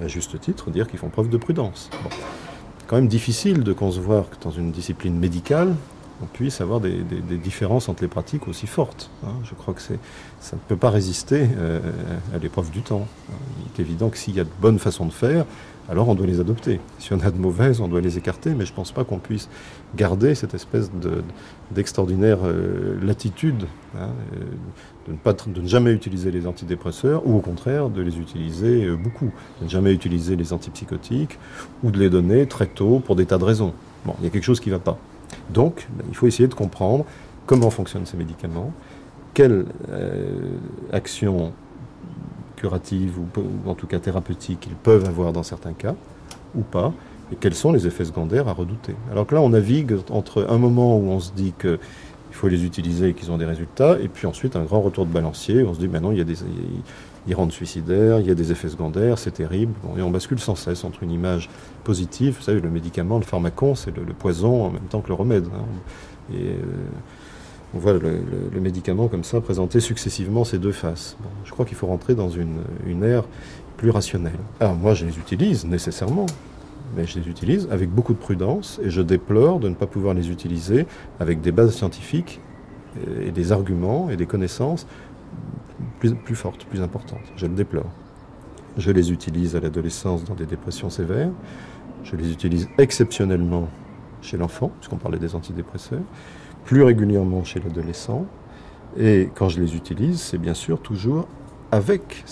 à 0.00 0.08
juste 0.08 0.40
titre, 0.40 0.70
dire 0.70 0.88
qu'ils 0.88 0.98
font 0.98 1.10
preuve 1.10 1.28
de 1.28 1.36
prudence. 1.36 1.90
Bon. 2.02 2.10
Quand 2.86 2.96
même 2.96 3.08
difficile 3.08 3.62
de 3.62 3.72
concevoir 3.72 4.30
que 4.30 4.36
dans 4.42 4.50
une 4.50 4.72
discipline 4.72 5.16
médicale, 5.16 5.76
on 6.22 6.26
puisse 6.26 6.60
avoir 6.60 6.80
des, 6.80 7.02
différences 7.42 7.88
entre 7.88 8.02
les 8.02 8.08
pratiques 8.08 8.48
aussi 8.48 8.66
fortes. 8.66 9.10
Hein. 9.24 9.32
Je 9.44 9.54
crois 9.54 9.74
que 9.74 9.80
ça 9.80 9.94
ne 9.94 10.60
peut 10.68 10.76
pas 10.76 10.90
résister 10.90 11.48
euh, 11.56 11.80
à 12.34 12.38
l'épreuve 12.38 12.70
du 12.70 12.82
temps. 12.82 13.06
Il 13.30 13.80
est 13.80 13.84
évident 13.84 14.10
que 14.10 14.18
s'il 14.18 14.34
y 14.34 14.40
a 14.40 14.44
de 14.44 14.50
bonnes 14.60 14.78
façons 14.78 15.06
de 15.06 15.12
faire, 15.12 15.46
alors 15.90 16.08
on 16.08 16.14
doit 16.14 16.26
les 16.26 16.38
adopter. 16.38 16.78
Si 16.98 17.12
on 17.12 17.20
a 17.20 17.30
de 17.30 17.38
mauvaises, 17.38 17.80
on 17.80 17.88
doit 17.88 18.00
les 18.00 18.16
écarter, 18.16 18.54
mais 18.54 18.64
je 18.64 18.70
ne 18.70 18.76
pense 18.76 18.92
pas 18.92 19.02
qu'on 19.02 19.18
puisse 19.18 19.48
garder 19.96 20.36
cette 20.36 20.54
espèce 20.54 20.90
d'extraordinaire 21.72 22.38
de, 22.38 22.48
euh, 22.48 23.04
latitude 23.04 23.64
hein, 23.98 24.10
de, 25.08 25.12
ne 25.12 25.16
pas, 25.16 25.32
de 25.32 25.60
ne 25.60 25.66
jamais 25.66 25.90
utiliser 25.90 26.30
les 26.30 26.46
antidépresseurs, 26.46 27.26
ou 27.26 27.36
au 27.36 27.40
contraire 27.40 27.88
de 27.88 28.02
les 28.02 28.18
utiliser 28.18 28.84
euh, 28.84 28.96
beaucoup, 28.96 29.32
de 29.58 29.64
ne 29.64 29.68
jamais 29.68 29.92
utiliser 29.92 30.36
les 30.36 30.52
antipsychotiques, 30.52 31.38
ou 31.82 31.90
de 31.90 31.98
les 31.98 32.08
donner 32.08 32.46
très 32.46 32.66
tôt 32.66 33.00
pour 33.04 33.16
des 33.16 33.26
tas 33.26 33.38
de 33.38 33.44
raisons. 33.44 33.72
Bon, 34.04 34.14
il 34.20 34.24
y 34.24 34.26
a 34.28 34.30
quelque 34.30 34.44
chose 34.44 34.60
qui 34.60 34.70
ne 34.70 34.76
va 34.76 34.80
pas. 34.80 34.98
Donc, 35.50 35.88
il 36.08 36.14
faut 36.14 36.26
essayer 36.26 36.48
de 36.48 36.54
comprendre 36.54 37.04
comment 37.46 37.70
fonctionnent 37.70 38.06
ces 38.06 38.16
médicaments, 38.16 38.72
quelle 39.34 39.66
euh, 39.90 40.56
action 40.92 41.52
curative 42.56 43.18
ou, 43.18 43.40
ou, 43.40 43.70
en 43.70 43.74
tout 43.74 43.86
cas 43.86 43.98
thérapeutique 43.98 44.66
ils 44.68 44.76
peuvent 44.76 45.06
avoir 45.06 45.32
dans 45.32 45.42
certains 45.42 45.72
cas, 45.72 45.94
ou 46.54 46.60
pas, 46.60 46.92
et 47.32 47.36
quels 47.36 47.54
sont 47.54 47.72
les 47.72 47.86
effets 47.86 48.04
secondaires 48.04 48.48
à 48.48 48.52
redouter. 48.52 48.94
Alors 49.10 49.26
que 49.26 49.34
là, 49.34 49.40
on 49.40 49.50
navigue 49.50 49.96
entre 50.10 50.46
un 50.48 50.58
moment 50.58 50.96
où 50.96 51.08
on 51.08 51.20
se 51.20 51.32
dit 51.32 51.52
qu'il 52.30 52.38
faut 52.38 52.48
les 52.48 52.64
utiliser 52.64 53.08
et 53.08 53.14
qu'ils 53.14 53.30
ont 53.30 53.36
des 53.36 53.44
résultats, 53.44 53.98
et 54.00 54.08
puis 54.08 54.26
ensuite 54.26 54.56
un 54.56 54.62
grand 54.62 54.80
retour 54.80 55.04
de 55.04 55.12
balancier, 55.12 55.64
on 55.64 55.74
se 55.74 55.80
dit 55.80 55.88
maintenant 55.88 56.12
il 56.12 56.18
y 56.18 56.20
a 56.20 56.24
des, 56.24 56.36
ils 57.26 57.34
rendent 57.34 57.52
suicidaires, 57.52 58.20
il 58.20 58.26
y 58.26 58.30
a 58.30 58.34
des 58.34 58.52
effets 58.52 58.68
secondaires, 58.68 59.18
c'est 59.18 59.32
terrible. 59.32 59.72
Bon, 59.82 59.96
et 59.96 60.02
on 60.02 60.10
bascule 60.10 60.38
sans 60.38 60.54
cesse 60.54 60.84
entre 60.84 61.02
une 61.02 61.10
image 61.10 61.50
positive, 61.84 62.36
vous 62.38 62.42
savez, 62.42 62.60
le 62.60 62.70
médicament, 62.70 63.18
le 63.18 63.24
pharmacon, 63.24 63.74
c'est 63.74 63.94
le, 63.94 64.04
poison 64.14 64.66
en 64.66 64.70
même 64.70 64.86
temps 64.88 65.00
que 65.00 65.08
le 65.08 65.14
remède. 65.14 65.46
Hein. 65.46 65.64
Et 66.32 66.50
euh, 66.50 66.62
on 67.74 67.78
voit 67.78 67.92
le, 67.92 68.60
médicament 68.60 69.08
comme 69.08 69.24
ça 69.24 69.40
présenter 69.40 69.80
successivement 69.80 70.44
ces 70.44 70.58
deux 70.58 70.72
faces. 70.72 71.16
Je 71.44 71.50
crois 71.50 71.66
qu'il 71.66 71.76
faut 71.76 71.86
rentrer 71.86 72.14
dans 72.14 72.30
une, 72.30 72.58
une 72.86 73.04
ère 73.04 73.24
plus 73.76 73.90
rationnelle. 73.90 74.38
Alors 74.60 74.74
moi, 74.74 74.94
je 74.94 75.04
les 75.04 75.18
utilise 75.18 75.64
nécessairement, 75.66 76.26
mais 76.96 77.06
je 77.06 77.18
les 77.18 77.28
utilise 77.28 77.68
avec 77.70 77.90
beaucoup 77.90 78.12
de 78.12 78.18
prudence 78.18 78.80
et 78.82 78.90
je 78.90 79.00
déplore 79.00 79.60
de 79.60 79.68
ne 79.68 79.74
pas 79.74 79.86
pouvoir 79.86 80.14
les 80.14 80.30
utiliser 80.30 80.86
avec 81.18 81.40
des 81.40 81.52
bases 81.52 81.74
scientifiques 81.74 82.40
et 83.22 83.30
des 83.30 83.52
arguments 83.52 84.10
et 84.10 84.16
des 84.16 84.26
connaissances 84.26 84.86
plus, 85.98 86.34
fortes, 86.34 86.64
plus 86.64 86.82
importantes. 86.82 87.20
Je 87.36 87.46
le 87.46 87.54
déplore. 87.54 87.90
Je 88.76 88.90
les 88.90 89.12
utilise 89.12 89.56
à 89.56 89.60
l'adolescence 89.60 90.24
dans 90.24 90.34
des 90.34 90.46
dépressions 90.46 90.90
sévères. 90.90 91.30
Je 92.04 92.16
les 92.16 92.32
utilise 92.32 92.68
exceptionnellement 92.78 93.68
chez 94.22 94.36
l'enfant, 94.36 94.70
puisqu'on 94.78 94.96
parlait 94.96 95.18
des 95.18 95.34
antidépresseurs, 95.34 96.02
plus 96.64 96.82
régulièrement 96.82 97.44
chez 97.44 97.60
l'adolescent. 97.60 98.26
Et 98.98 99.30
quand 99.34 99.48
je 99.48 99.60
les 99.60 99.76
utilise, 99.76 100.20
c'est 100.20 100.38
bien 100.38 100.54
sûr 100.54 100.80
toujours 100.80 101.28
avec 101.70 102.24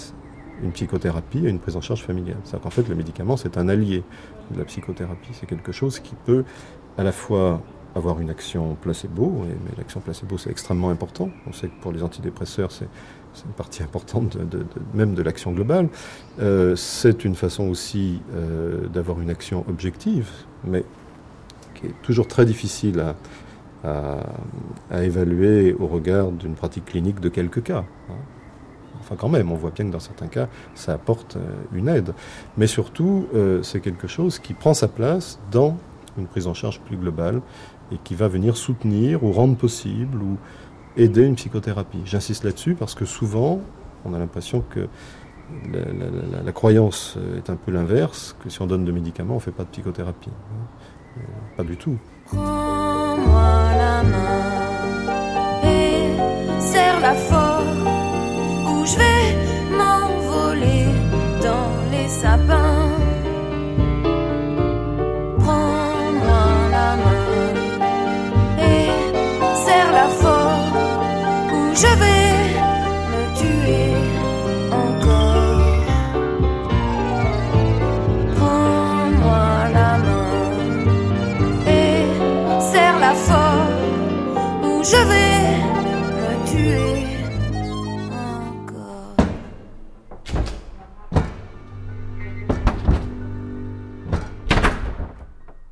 une 0.62 0.72
psychothérapie 0.72 1.46
et 1.46 1.48
une 1.48 1.60
prise 1.60 1.76
en 1.76 1.80
charge 1.80 2.02
familiale. 2.02 2.38
C'est-à-dire 2.44 2.62
qu'en 2.62 2.70
fait, 2.70 2.88
le 2.88 2.94
médicament, 2.94 3.36
c'est 3.36 3.58
un 3.58 3.68
allié 3.68 4.02
la 4.56 4.64
psychothérapie. 4.64 5.30
C'est 5.32 5.46
quelque 5.46 5.72
chose 5.72 6.00
qui 6.00 6.14
peut 6.26 6.44
à 6.96 7.04
la 7.04 7.12
fois 7.12 7.62
avoir 7.94 8.20
une 8.20 8.30
action 8.30 8.76
placebo, 8.80 9.44
mais 9.46 9.76
l'action 9.76 10.00
placebo, 10.00 10.38
c'est 10.38 10.50
extrêmement 10.50 10.90
important. 10.90 11.30
On 11.46 11.52
sait 11.52 11.68
que 11.68 11.80
pour 11.80 11.92
les 11.92 12.02
antidépresseurs, 12.02 12.70
c'est 12.70 12.88
une 13.44 13.52
partie 13.52 13.82
importante 13.82 14.36
même 14.94 15.14
de 15.14 15.22
l'action 15.22 15.52
globale. 15.52 15.88
Euh, 16.40 16.76
c'est 16.76 17.24
une 17.24 17.34
façon 17.34 17.68
aussi 17.68 18.20
euh, 18.34 18.88
d'avoir 18.88 19.20
une 19.20 19.30
action 19.30 19.64
objective, 19.68 20.30
mais 20.64 20.84
qui 21.74 21.86
est 21.86 21.94
toujours 22.02 22.26
très 22.26 22.44
difficile 22.44 23.02
à 23.84 25.04
évaluer 25.04 25.72
au 25.78 25.86
regard 25.86 26.32
d'une 26.32 26.54
pratique 26.54 26.86
clinique 26.86 27.20
de 27.20 27.28
quelques 27.28 27.62
cas. 27.62 27.84
Hein. 28.10 28.14
Enfin 29.08 29.16
quand 29.16 29.30
même, 29.30 29.50
on 29.50 29.54
voit 29.54 29.70
bien 29.70 29.86
que 29.86 29.90
dans 29.90 30.00
certains 30.00 30.26
cas, 30.26 30.48
ça 30.74 30.92
apporte 30.92 31.36
euh, 31.36 31.40
une 31.72 31.88
aide. 31.88 32.12
Mais 32.58 32.66
surtout, 32.66 33.26
euh, 33.34 33.62
c'est 33.62 33.80
quelque 33.80 34.06
chose 34.06 34.38
qui 34.38 34.52
prend 34.52 34.74
sa 34.74 34.86
place 34.86 35.40
dans 35.50 35.78
une 36.18 36.26
prise 36.26 36.46
en 36.46 36.52
charge 36.52 36.80
plus 36.80 36.98
globale 36.98 37.40
et 37.90 37.96
qui 38.04 38.14
va 38.14 38.28
venir 38.28 38.58
soutenir 38.58 39.24
ou 39.24 39.32
rendre 39.32 39.56
possible 39.56 40.20
ou 40.22 40.36
aider 40.98 41.22
une 41.22 41.36
psychothérapie. 41.36 42.02
J'insiste 42.04 42.44
là-dessus 42.44 42.74
parce 42.74 42.94
que 42.94 43.06
souvent, 43.06 43.62
on 44.04 44.12
a 44.12 44.18
l'impression 44.18 44.62
que 44.68 44.88
la, 46.44 46.52
croyance 46.52 47.16
est 47.38 47.48
un 47.48 47.56
peu 47.56 47.72
l'inverse, 47.72 48.36
que 48.44 48.50
si 48.50 48.60
on 48.60 48.66
donne 48.66 48.84
de 48.84 48.92
médicaments, 48.92 49.34
on 49.34 49.36
ne 49.36 49.42
fait 49.42 49.52
pas 49.52 49.64
de 49.64 49.70
psychothérapie. 49.70 50.28
Euh, 51.16 51.20
pas 51.56 51.64
du 51.64 51.78
tout. 51.78 51.96
Je 58.90 58.96
vais 58.96 59.76
m'envoler 59.76 60.86
dans 61.42 61.72
les 61.92 62.08
sapins. 62.08 62.77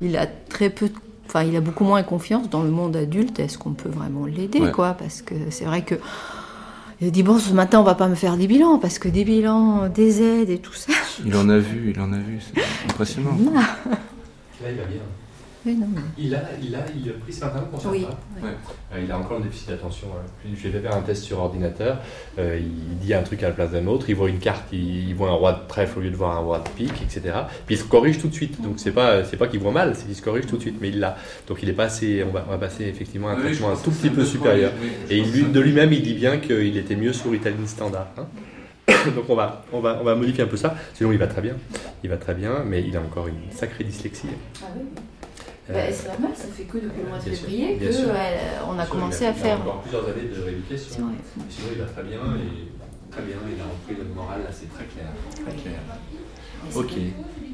Il 0.07 0.17
a 0.17 0.25
très 0.25 0.69
peu, 0.69 0.89
enfin, 1.27 1.43
il 1.43 1.55
a 1.55 1.61
beaucoup 1.61 1.83
moins 1.83 2.01
confiance 2.03 2.49
dans 2.49 2.63
le 2.63 2.69
monde 2.71 2.95
adulte. 2.95 3.39
Est-ce 3.39 3.57
qu'on 3.57 3.73
peut 3.73 3.89
vraiment 3.89 4.25
l'aider, 4.25 4.59
Ouais. 4.61 4.71
quoi? 4.71 4.93
Parce 4.93 5.21
que 5.21 5.35
c'est 5.49 5.65
vrai 5.65 5.81
que 5.83 5.95
il 7.01 7.11
dit 7.11 7.21
bon, 7.23 7.37
ce 7.37 7.53
matin, 7.53 7.79
on 7.79 7.83
va 7.83 7.93
pas 7.95 8.07
me 8.07 8.15
faire 8.15 8.37
des 8.37 8.47
bilans 8.47 8.79
parce 8.79 8.97
que 8.99 9.07
des 9.09 9.23
bilans, 9.25 9.87
des 9.89 10.21
aides 10.21 10.49
et 10.49 10.57
tout 10.59 10.73
ça. 10.73 10.93
Il 11.25 11.35
en 11.35 11.47
a 11.49 11.57
vu, 11.59 11.91
il 11.93 11.99
en 12.01 12.11
a 12.13 12.17
vu, 12.17 12.39
c'est 12.41 12.61
impressionnant. 12.89 13.37
Ah. 13.55 14.63
Là, 14.63 14.71
il 14.71 14.77
va 14.77 14.85
bien. 14.85 15.01
Oui, 15.67 15.75
non, 15.75 15.87
mais- 15.93 16.01
Il 16.17 16.33
a, 16.33 16.43
il 16.63 16.73
a, 16.75 16.79
il 16.95 17.09
a 17.09 17.13
pris 17.13 17.33
ce 17.33 17.41
matin 17.43 17.67
Oui, 17.91 18.05
oui. 18.41 18.49
Euh, 18.93 19.01
il 19.03 19.11
a 19.11 19.17
encore 19.19 19.37
un 19.37 19.41
déficit 19.41 19.67
d'attention. 19.69 20.07
hein. 20.15 20.25
Je 20.45 20.61
lui 20.61 20.69
ai 20.69 20.71
fait 20.71 20.79
faire 20.79 20.95
un 20.95 21.01
test 21.01 21.23
sur 21.23 21.39
ordinateur. 21.39 21.97
Euh, 22.39 22.57
il 22.59 22.97
dit 22.99 23.13
un 23.13 23.21
truc 23.21 23.43
à 23.43 23.49
la 23.49 23.53
place 23.53 23.71
d'un 23.71 23.85
autre. 23.87 24.09
Il 24.09 24.15
voit 24.15 24.29
une 24.29 24.39
carte, 24.39 24.63
il, 24.71 25.09
il 25.09 25.13
voit 25.15 25.27
un 25.29 25.33
roi 25.33 25.51
de 25.51 25.67
trèfle 25.67 25.99
au 25.99 26.01
lieu 26.01 26.09
de 26.09 26.15
voir 26.15 26.37
un 26.37 26.39
roi 26.39 26.59
de 26.59 26.69
pique, 26.69 27.01
etc. 27.01 27.21
Puis 27.65 27.75
il 27.75 27.77
se 27.77 27.83
corrige 27.83 28.17
tout 28.17 28.29
de 28.29 28.33
suite. 28.33 28.61
Donc 28.61 28.75
c'est 28.79 28.91
pas, 28.93 29.25
c'est 29.25 29.35
pas 29.35 29.47
qu'il 29.47 29.59
voit 29.59 29.73
mal, 29.73 29.93
c'est 29.95 30.05
qu'il 30.05 30.15
se 30.15 30.21
corrige 30.21 30.45
tout 30.47 30.55
de 30.55 30.61
suite. 30.61 30.77
Mais 30.79 30.87
il 30.87 30.99
l'a. 30.99 31.17
Donc 31.49 31.61
il 31.61 31.67
est 31.67 31.73
pas 31.73 31.83
assez. 31.85 32.23
On 32.23 32.31
va, 32.31 32.45
on 32.47 32.51
va 32.51 32.57
passer 32.57 32.85
effectivement 32.85 33.27
à 33.27 33.31
un 33.33 33.35
Oui, 33.35 33.41
traitement 33.43 33.71
un 33.71 33.75
tout 33.75 33.91
petit 33.91 34.09
peu 34.09 34.23
supérieur. 34.23 34.71
oui, 34.81 34.87
Et 35.09 35.17
il, 35.17 35.29
lui- 35.33 35.43
de 35.51 35.59
lui-même, 35.59 35.91
il 35.91 36.01
dit 36.01 36.13
bien 36.13 36.37
qu'il 36.37 36.77
était 36.77 36.95
mieux 36.95 37.11
sur 37.11 37.29
Ritaline 37.31 37.67
standard. 37.67 38.07
hein. 38.17 38.25
Donc 39.15 39.25
on 39.29 39.35
va, 39.35 39.65
on, 39.73 39.81
va, 39.81 39.97
on 39.99 40.05
va 40.05 40.15
modifier 40.15 40.43
un 40.45 40.47
peu 40.47 40.55
ça. 40.55 40.75
Sinon 40.93 41.11
il 41.11 41.17
va 41.17 41.27
très 41.27 41.41
bien. 41.41 41.55
Il 42.05 42.09
va 42.09 42.15
très 42.15 42.33
bien, 42.33 42.63
mais 42.65 42.81
il 42.87 42.95
a 42.95 43.01
encore 43.01 43.27
une 43.27 43.51
sacrée 43.51 43.83
dyslexie. 43.83 44.27
Bah, 45.69 45.79
c'est 45.91 46.07
normal, 46.07 46.31
ça 46.35 46.47
fait 46.55 46.63
que 46.63 46.77
depuis 46.77 47.01
le 47.03 47.09
mois 47.09 47.17
de 47.17 47.23
février 47.29 47.91
sûr. 47.91 48.07
euh, 48.09 48.59
on 48.69 48.79
a 48.79 48.85
commencé 48.85 49.23
il 49.25 49.27
à 49.27 49.29
il 49.31 49.35
faire. 49.35 49.59
encore 49.61 49.81
plusieurs 49.81 50.05
années 50.07 50.29
de 50.33 50.41
rééducation. 50.41 50.89
C'est 50.95 51.01
vrai. 51.01 51.11
Mais 51.35 51.43
Sinon, 51.49 51.67
il 51.73 51.79
va 51.81 51.85
très 51.87 52.03
bien 52.03 52.19
et 52.39 53.11
très 53.11 53.21
bien. 53.23 53.35
Il 53.51 53.61
a 53.61 53.65
repris 53.65 53.95
le 53.97 54.13
moral 54.15 54.39
là, 54.43 54.49
c'est 54.51 54.71
très 54.73 54.85
clair. 54.85 55.07
Très 55.35 55.55
clair. 55.61 55.79
Ok. 56.75 56.93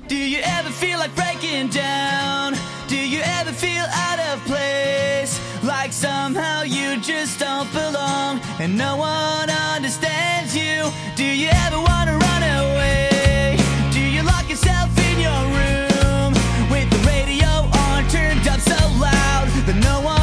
Do 0.09 0.15
you 0.15 0.39
ever 0.43 0.69
feel 0.69 0.97
like 0.99 1.13
breaking 1.15 1.69
down? 1.69 2.53
Do 2.87 2.95
you 2.97 3.21
ever 3.39 3.51
feel 3.51 3.85
out 4.07 4.19
of 4.19 4.43
place? 4.45 5.39
Like 5.63 5.91
somehow 5.93 6.63
you 6.63 6.97
just 7.01 7.39
don't 7.39 7.71
belong 7.71 8.39
and 8.59 8.77
no 8.77 8.97
one 8.97 9.49
understands 9.75 10.53
you? 10.55 10.91
Do 11.15 11.23
you 11.23 11.47
ever 11.65 11.77
want 11.77 12.09
to 12.09 12.17
run 12.17 12.43
away? 12.43 13.57
Do 13.91 13.99
you 14.01 14.21
lock 14.23 14.47
yourself 14.49 14.89
in 15.09 15.19
your 15.21 15.41
room? 15.55 15.72
Loud 19.73 19.81
that 19.81 19.83
no 19.83 20.01
one 20.01 20.22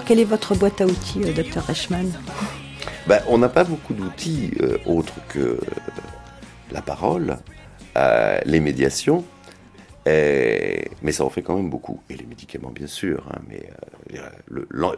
alors, 0.00 0.08
quelle 0.08 0.20
est 0.20 0.24
votre 0.24 0.54
boîte 0.54 0.80
à 0.80 0.86
outils, 0.86 1.20
euh, 1.24 1.32
docteur 1.34 1.62
Reichmann 1.66 2.10
Ben, 3.06 3.20
on 3.28 3.36
n'a 3.36 3.50
pas 3.50 3.64
beaucoup 3.64 3.92
d'outils 3.92 4.50
euh, 4.62 4.78
autres 4.86 5.12
que 5.28 5.38
euh, 5.38 5.60
la 6.72 6.80
parole, 6.80 7.36
les 8.46 8.60
médiations, 8.60 9.24
mais 10.06 11.12
ça 11.12 11.24
en 11.24 11.28
fait 11.28 11.42
quand 11.42 11.56
même 11.56 11.68
beaucoup. 11.68 12.00
Et 12.08 12.16
les 12.16 12.24
médicaments, 12.24 12.70
bien 12.70 12.86
sûr, 12.86 13.26
hein, 13.30 13.40
mais 13.48 13.68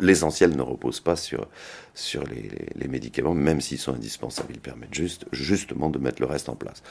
l'essentiel 0.00 0.54
ne 0.56 0.62
repose 0.62 1.00
pas 1.00 1.16
sur, 1.16 1.48
sur 1.94 2.22
les- 2.24 2.50
les 2.76 2.86
médicaments, 2.88 3.34
même 3.34 3.60
s'ils 3.60 3.78
sont 3.78 3.94
indispensables. 3.94 4.52
Ils 4.54 4.60
permettent 4.60 4.94
juste, 4.94 5.24
justement 5.32 5.90
de 5.90 5.98
mettre 5.98 6.22
le 6.22 6.28
reste 6.28 6.48
en 6.48 6.54
place. 6.54 6.82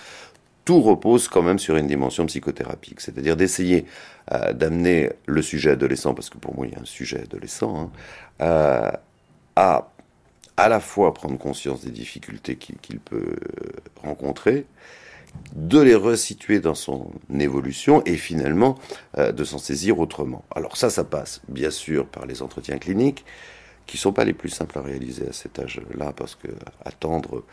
Tout 0.66 0.82
repose 0.82 1.28
quand 1.28 1.41
même 1.41 1.59
sur 1.59 1.76
une 1.76 1.88
dimension 1.88 2.26
psychothérapique, 2.28 3.01
c'est-à-dire 3.01 3.36
d'essayer 3.36 3.86
euh, 4.32 4.53
d'amener 4.53 5.12
le 5.26 5.41
sujet 5.41 5.72
adolescent, 5.72 6.14
parce 6.14 6.30
que 6.30 6.38
pour 6.38 6.55
moi 6.55 6.68
il 6.68 6.74
y 6.74 6.76
a 6.76 6.80
un 6.80 6.86
sujet 6.86 7.22
adolescent, 7.22 7.78
hein, 7.78 7.91
euh, 8.41 8.91
à 9.55 9.88
à 10.57 10.70
la 10.70 10.80
fois 10.80 11.14
prendre 11.14 11.39
conscience 11.39 11.84
des 11.84 11.89
difficultés 11.89 12.55
qu'il 12.55 12.99
peut 12.99 13.36
euh, 13.36 13.70
rencontrer, 14.03 14.68
de 15.55 15.80
les 15.80 15.95
resituer 15.95 16.59
dans 16.59 16.76
son 16.76 17.09
évolution 17.39 18.03
et 18.05 18.16
finalement 18.16 18.78
de 19.18 19.43
s'en 19.45 19.57
saisir 19.57 19.97
autrement. 19.97 20.43
Alors 20.53 20.78
ça, 20.78 20.89
ça 20.89 21.05
passe 21.05 21.41
bien 21.47 21.72
sûr 21.72 22.05
par 22.05 22.26
les 22.26 22.41
entretiens 22.41 22.78
cliniques 22.78 23.26
qui 23.88 23.97
sont 23.97 24.14
pas 24.14 24.24
les 24.24 24.34
plus 24.34 24.49
simples 24.49 24.78
à 24.78 24.82
réaliser 24.82 25.28
à 25.28 25.34
cet 25.34 25.59
âge-là 25.59 26.14
parce 26.16 26.36
que 26.36 26.47
attendre 26.86 27.43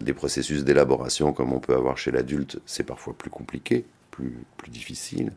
des 0.00 0.12
processus 0.12 0.62
d'élaboration 0.62 1.32
comme 1.32 1.52
on 1.52 1.58
peut 1.58 1.74
avoir 1.74 1.98
chez 1.98 2.12
l'adulte, 2.12 2.60
c'est 2.64 2.84
parfois 2.84 3.12
plus 3.12 3.30
compliqué, 3.30 3.84
plus, 4.14 4.70
difficile. 4.70 5.32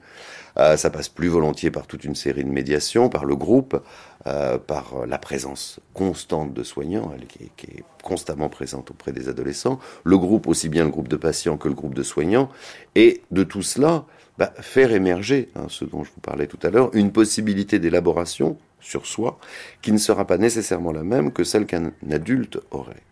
Euh, 0.58 0.78
ça 0.78 0.90
passe 0.90 1.10
plus 1.10 1.28
volontiers 1.28 1.70
par 1.70 1.86
toute 1.86 2.04
une 2.06 2.16
série 2.16 2.44
de 2.44 2.50
médiations, 2.50 3.10
par 3.10 3.26
le 3.26 3.36
groupe, 3.36 3.82
euh, 4.26 4.58
par 4.58 5.06
la 5.06 5.18
présence 5.18 5.80
constante 5.94 6.54
de 6.54 6.64
soignants, 6.64 7.12
elle, 7.14 7.28
qui, 7.28 7.44
est, 7.44 7.52
qui 7.58 7.66
est 7.68 7.84
constamment 8.04 8.50
présente 8.50 8.90
auprès 8.92 9.12
des 9.12 9.28
adolescents, 9.28 9.80
le 10.04 10.18
groupe, 10.18 10.48
aussi 10.48 10.70
bien 10.70 10.86
le 10.86 10.90
groupe 10.92 11.10
de 11.10 11.18
patients 11.18 11.58
que 11.58 11.68
le 11.68 11.74
groupe 11.74 11.94
de 11.94 12.04
soignants, 12.04 12.50
et 12.96 13.22
de 13.32 13.44
tout 13.44 13.62
cela, 13.62 14.06
bah, 14.38 14.54
faire 14.62 14.92
émerger, 14.92 15.50
hein, 15.56 15.66
ce 15.68 15.84
dont 15.84 16.04
je 16.04 16.12
vous 16.12 16.22
parlais 16.22 16.48
tout 16.48 16.60
à 16.64 16.70
l'heure, 16.70 16.90
une 16.94 17.12
possibilité 17.12 17.80
d'élaboration 17.80 18.58
sur 18.80 19.06
soi 19.06 19.40
qui 19.82 19.92
ne 19.92 19.98
sera 19.98 20.26
pas 20.26 20.38
nécessairement 20.38 20.94
la 20.94 21.04
même 21.04 21.32
que 21.34 21.44
celle 21.44 21.66
qu'un 21.66 21.92
adulte 22.10 22.60
aurait. 22.72 23.04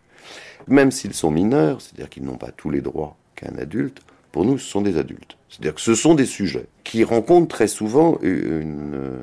Même 0.68 0.90
s'ils 0.90 1.14
sont 1.14 1.30
mineurs, 1.30 1.80
c'est-à-dire 1.80 2.08
qu'ils 2.08 2.24
n'ont 2.24 2.38
pas 2.38 2.50
tous 2.50 2.70
les 2.70 2.80
droits 2.80 3.16
qu'un 3.34 3.56
adulte, 3.58 4.00
pour 4.32 4.44
nous, 4.44 4.58
ce 4.58 4.68
sont 4.68 4.82
des 4.82 4.98
adultes. 4.98 5.38
C'est-à-dire 5.48 5.74
que 5.74 5.80
ce 5.80 5.94
sont 5.94 6.14
des 6.14 6.26
sujets 6.26 6.66
qui 6.84 7.04
rencontrent 7.04 7.48
très 7.48 7.68
souvent 7.68 8.18
une, 8.20 8.94
euh, 8.94 9.18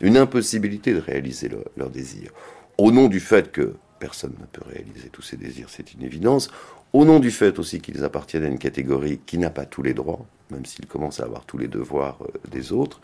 une 0.00 0.16
impossibilité 0.16 0.92
de 0.92 1.00
réaliser 1.00 1.48
leur, 1.48 1.64
leur 1.76 1.90
désir. 1.90 2.30
Au 2.76 2.92
nom 2.92 3.08
du 3.08 3.20
fait 3.20 3.50
que 3.50 3.74
personne 3.98 4.34
ne 4.38 4.46
peut 4.46 4.68
réaliser 4.68 5.08
tous 5.10 5.22
ses 5.22 5.36
désirs, 5.36 5.68
c'est 5.70 5.94
une 5.94 6.02
évidence. 6.02 6.50
Au 6.92 7.04
nom 7.04 7.20
du 7.20 7.30
fait 7.30 7.58
aussi 7.58 7.80
qu'ils 7.80 8.04
appartiennent 8.04 8.44
à 8.44 8.48
une 8.48 8.58
catégorie 8.58 9.20
qui 9.26 9.38
n'a 9.38 9.50
pas 9.50 9.66
tous 9.66 9.82
les 9.82 9.94
droits, 9.94 10.24
même 10.50 10.64
s'ils 10.64 10.86
commencent 10.86 11.20
à 11.20 11.24
avoir 11.24 11.44
tous 11.44 11.58
les 11.58 11.68
devoirs 11.68 12.18
euh, 12.22 12.48
des 12.50 12.72
autres, 12.72 13.00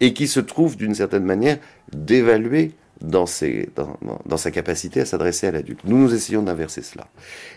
et 0.00 0.14
qui 0.14 0.28
se 0.28 0.40
trouve 0.40 0.76
d'une 0.76 0.94
certaine 0.94 1.24
manière 1.24 1.58
d'évaluer 1.92 2.72
dans, 3.00 3.26
sa 3.26 4.50
capacité 4.50 5.00
à 5.00 5.04
s'adresser 5.04 5.46
à 5.46 5.52
l'adulte. 5.52 5.80
Nous, 5.84 5.98
nous 5.98 6.14
essayons 6.14 6.42
d'inverser 6.42 6.82
cela. 6.82 7.08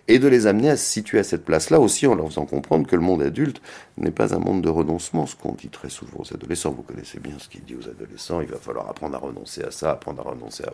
Et 0.08 0.20
de 0.20 0.28
les 0.28 0.48
amener 0.48 0.70
à 0.70 0.78
se 0.78 0.86
situer 0.86 1.20
à 1.20 1.24
cette 1.24 1.46
place-là 1.46 1.80
aussi 1.80 2.06
en 2.08 2.16
leur 2.16 2.28
faisant 2.28 2.46
comprendre 2.46 2.88
que 2.88 2.96
le 2.96 3.02
monde 3.02 3.22
adulte 3.22 3.62
n'est 3.98 4.12
pas 4.12 4.36
un 4.36 4.40
monde 4.40 4.62
de 4.62 4.70
renoncement, 4.70 5.26
ce 5.26 5.36
qu'on 5.36 5.54
dit 5.54 5.70
très 5.70 5.90
souvent 5.90 6.20
aux 6.20 6.34
adolescents. 6.34 6.72
Vous 6.72 6.84
connaissez 6.84 7.20
bien 7.20 7.38
ce 7.40 7.50
qu'il 7.50 7.64
dit 7.64 7.76
aux 7.76 7.88
adolescents, 7.88 8.42
il 8.42 8.48
va 8.48 8.58
falloir 8.58 8.90
apprendre 8.90 9.16
à 9.16 9.20
renoncer 9.20 9.64
à 9.64 9.72
ça, 9.72 9.92
apprendre 9.92 10.26
à 10.26 10.30
renoncer 10.30 10.64
à... 10.64 10.74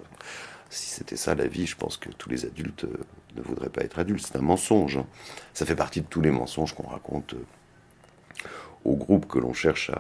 Si 0.70 0.90
c'était 0.90 1.16
ça 1.16 1.34
la 1.34 1.48
vie, 1.48 1.66
je 1.66 1.78
pense 1.78 1.96
que 1.96 2.10
tous 2.10 2.30
les 2.30 2.46
adultes 2.46 2.84
euh, 2.84 2.98
ne 3.38 3.42
voudraient 3.42 3.70
pas 3.70 3.84
être 3.84 4.00
adultes. 4.00 4.26
C'est 4.28 4.38
un 4.38 4.42
mensonge. 4.42 4.98
hein. 4.98 5.06
Ça 5.54 5.66
fait 5.66 5.78
partie 5.78 6.02
de 6.02 6.08
tous 6.08 6.20
les 6.20 6.32
mensonges 6.32 6.76
qu'on 6.76 6.88
raconte 6.88 7.36
euh, 7.36 8.48
au 8.84 8.98
groupe 8.98 9.28
que 9.28 9.40
l'on 9.40 9.54
cherche 9.54 9.92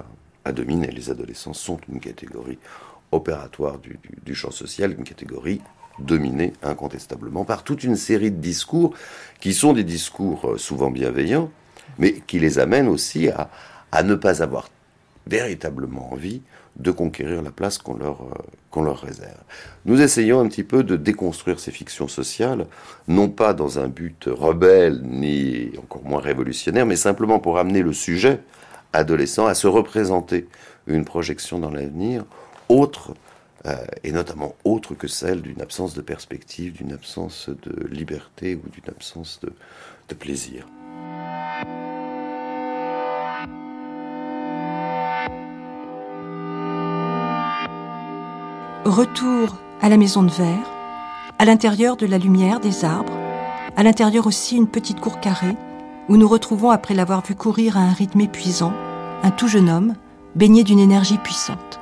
à 0.43 0.51
dominer. 0.51 0.87
Les 0.87 1.09
adolescents 1.09 1.53
sont 1.53 1.79
une 1.87 2.01
catégorie 2.01 2.59
opératoire 3.11 3.79
du, 3.79 4.35
champ 4.35 4.51
social, 4.51 4.95
une 4.97 5.03
catégorie 5.03 5.61
dominée 5.99 6.53
incontestablement 6.61 7.45
par 7.45 7.63
toute 7.63 7.83
une 7.83 7.95
série 7.95 8.31
de 8.31 8.37
discours 8.37 8.93
qui 9.39 9.53
sont 9.53 9.73
des 9.73 9.83
discours 9.83 10.51
euh, 10.51 10.57
souvent 10.57 10.91
bienveillants, 10.91 11.49
mais 11.97 12.13
qui 12.27 12.39
les 12.39 12.59
amènent 12.59 12.87
aussi 12.87 13.29
à, 13.29 13.49
à 13.91 14.03
ne 14.03 14.13
pas 14.15 14.43
avoir 14.43 14.69
véritablement 15.25 16.13
envie 16.13 16.41
de 16.77 16.91
conquérir 16.91 17.41
la 17.41 17.51
place 17.51 17.77
qu'on 17.79 17.95
leur, 17.95 18.21
euh, 18.21 18.43
qu'on 18.69 18.83
leur 18.83 19.01
réserve. 19.01 19.41
Nous 19.85 20.01
essayons 20.01 20.39
un 20.39 20.47
petit 20.47 20.63
peu 20.63 20.83
de 20.83 20.95
déconstruire 20.95 21.59
ces 21.59 21.71
fictions 21.71 22.07
sociales, 22.07 22.67
non 23.07 23.29
pas 23.29 23.53
dans 23.53 23.79
un 23.79 23.87
but 23.87 24.29
rebelle 24.31 25.01
ni 25.03 25.71
encore 25.79 26.03
moins 26.03 26.21
révolutionnaire, 26.21 26.85
mais 26.85 26.95
simplement 26.95 27.39
pour 27.39 27.57
amener 27.57 27.81
le 27.81 27.93
sujet 27.93 28.41
adolescent 28.93 29.47
à 29.47 29.55
se 29.55 29.67
représenter 29.67 30.47
une 30.85 31.03
projection 31.03 31.59
dans 31.59 31.71
l'avenir 31.71 32.23
autre, 32.69 33.13
euh, 33.65 33.75
et 34.03 34.11
notamment 34.11 34.55
autre 34.63 34.95
que 34.95 35.07
celle 35.07 35.41
d'une 35.41 35.61
absence 35.61 35.93
de 35.93 36.01
perspective, 36.01 36.73
d'une 36.73 36.93
absence 36.93 37.49
de 37.49 37.87
liberté 37.87 38.55
ou 38.55 38.69
d'une 38.69 38.89
absence 38.89 39.39
de, 39.41 39.53
de 40.09 40.15
plaisir. 40.15 40.67
Retour 48.85 49.57
à 49.81 49.89
la 49.89 49.97
maison 49.97 50.23
de 50.23 50.31
verre, 50.31 50.71
à 51.39 51.45
l'intérieur 51.45 51.97
de 51.97 52.05
la 52.05 52.17
lumière 52.17 52.59
des 52.59 52.85
arbres, 52.85 53.13
À 53.77 53.83
l'intérieur 53.83 54.25
aussi, 54.25 54.57
une 54.57 54.67
petite 54.67 54.99
cour 54.99 55.19
carrée, 55.19 55.55
où 56.09 56.17
nous 56.17 56.27
retrouvons, 56.27 56.71
après 56.71 56.95
l'avoir 56.95 57.23
vu 57.23 57.35
courir 57.35 57.77
à 57.77 57.81
un 57.81 57.93
rythme 57.93 58.21
épuisant, 58.21 58.73
un 59.21 59.29
tout 59.29 59.47
jeune 59.47 59.69
homme, 59.69 59.93
baigné 60.33 60.63
d'une 60.63 60.79
énergie 60.79 61.19
puissante. 61.19 61.76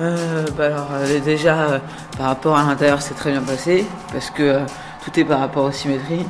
Euh, 0.00 0.46
bah 0.56 0.66
alors 0.66 0.90
euh, 0.92 1.18
déjà 1.18 1.62
euh, 1.62 1.78
par 2.16 2.28
rapport 2.28 2.56
à 2.56 2.62
l'intérieur 2.62 3.02
c'est 3.02 3.14
très 3.14 3.32
bien 3.32 3.42
passé 3.42 3.84
parce 4.12 4.30
que 4.30 4.60
tout 5.02 5.18
est 5.18 5.24
par 5.24 5.40
rapport 5.40 5.64
aux 5.64 5.72
symétries. 5.72 6.24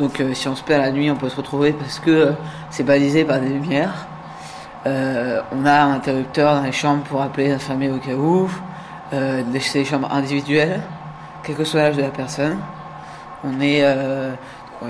Donc 0.00 0.20
si 0.32 0.48
on 0.48 0.56
se 0.56 0.64
perd 0.64 0.82
la 0.82 0.90
nuit 0.90 1.08
on 1.08 1.14
peut 1.14 1.28
se 1.28 1.36
retrouver 1.36 1.72
parce 1.72 2.00
que 2.00 2.32
c'est 2.70 2.82
balisé 2.82 3.24
par 3.24 3.40
des 3.40 3.50
lumières. 3.50 4.06
On 4.84 5.66
a 5.66 5.82
un 5.82 5.94
interrupteur 5.94 6.54
dans 6.54 6.62
les 6.62 6.72
chambres 6.72 7.02
pour 7.04 7.20
appeler 7.20 7.48
l'infirmier 7.48 7.90
au 7.90 7.98
cas 7.98 8.14
où. 8.14 8.48
C'est 9.10 9.80
des 9.80 9.84
chambres 9.84 10.10
individuelles, 10.10 10.80
quel 11.42 11.56
que 11.56 11.64
soit 11.64 11.82
l'âge 11.82 11.96
de 11.96 12.02
la 12.02 12.08
personne. 12.08 12.56
On 13.44 13.60
est, 13.60 13.84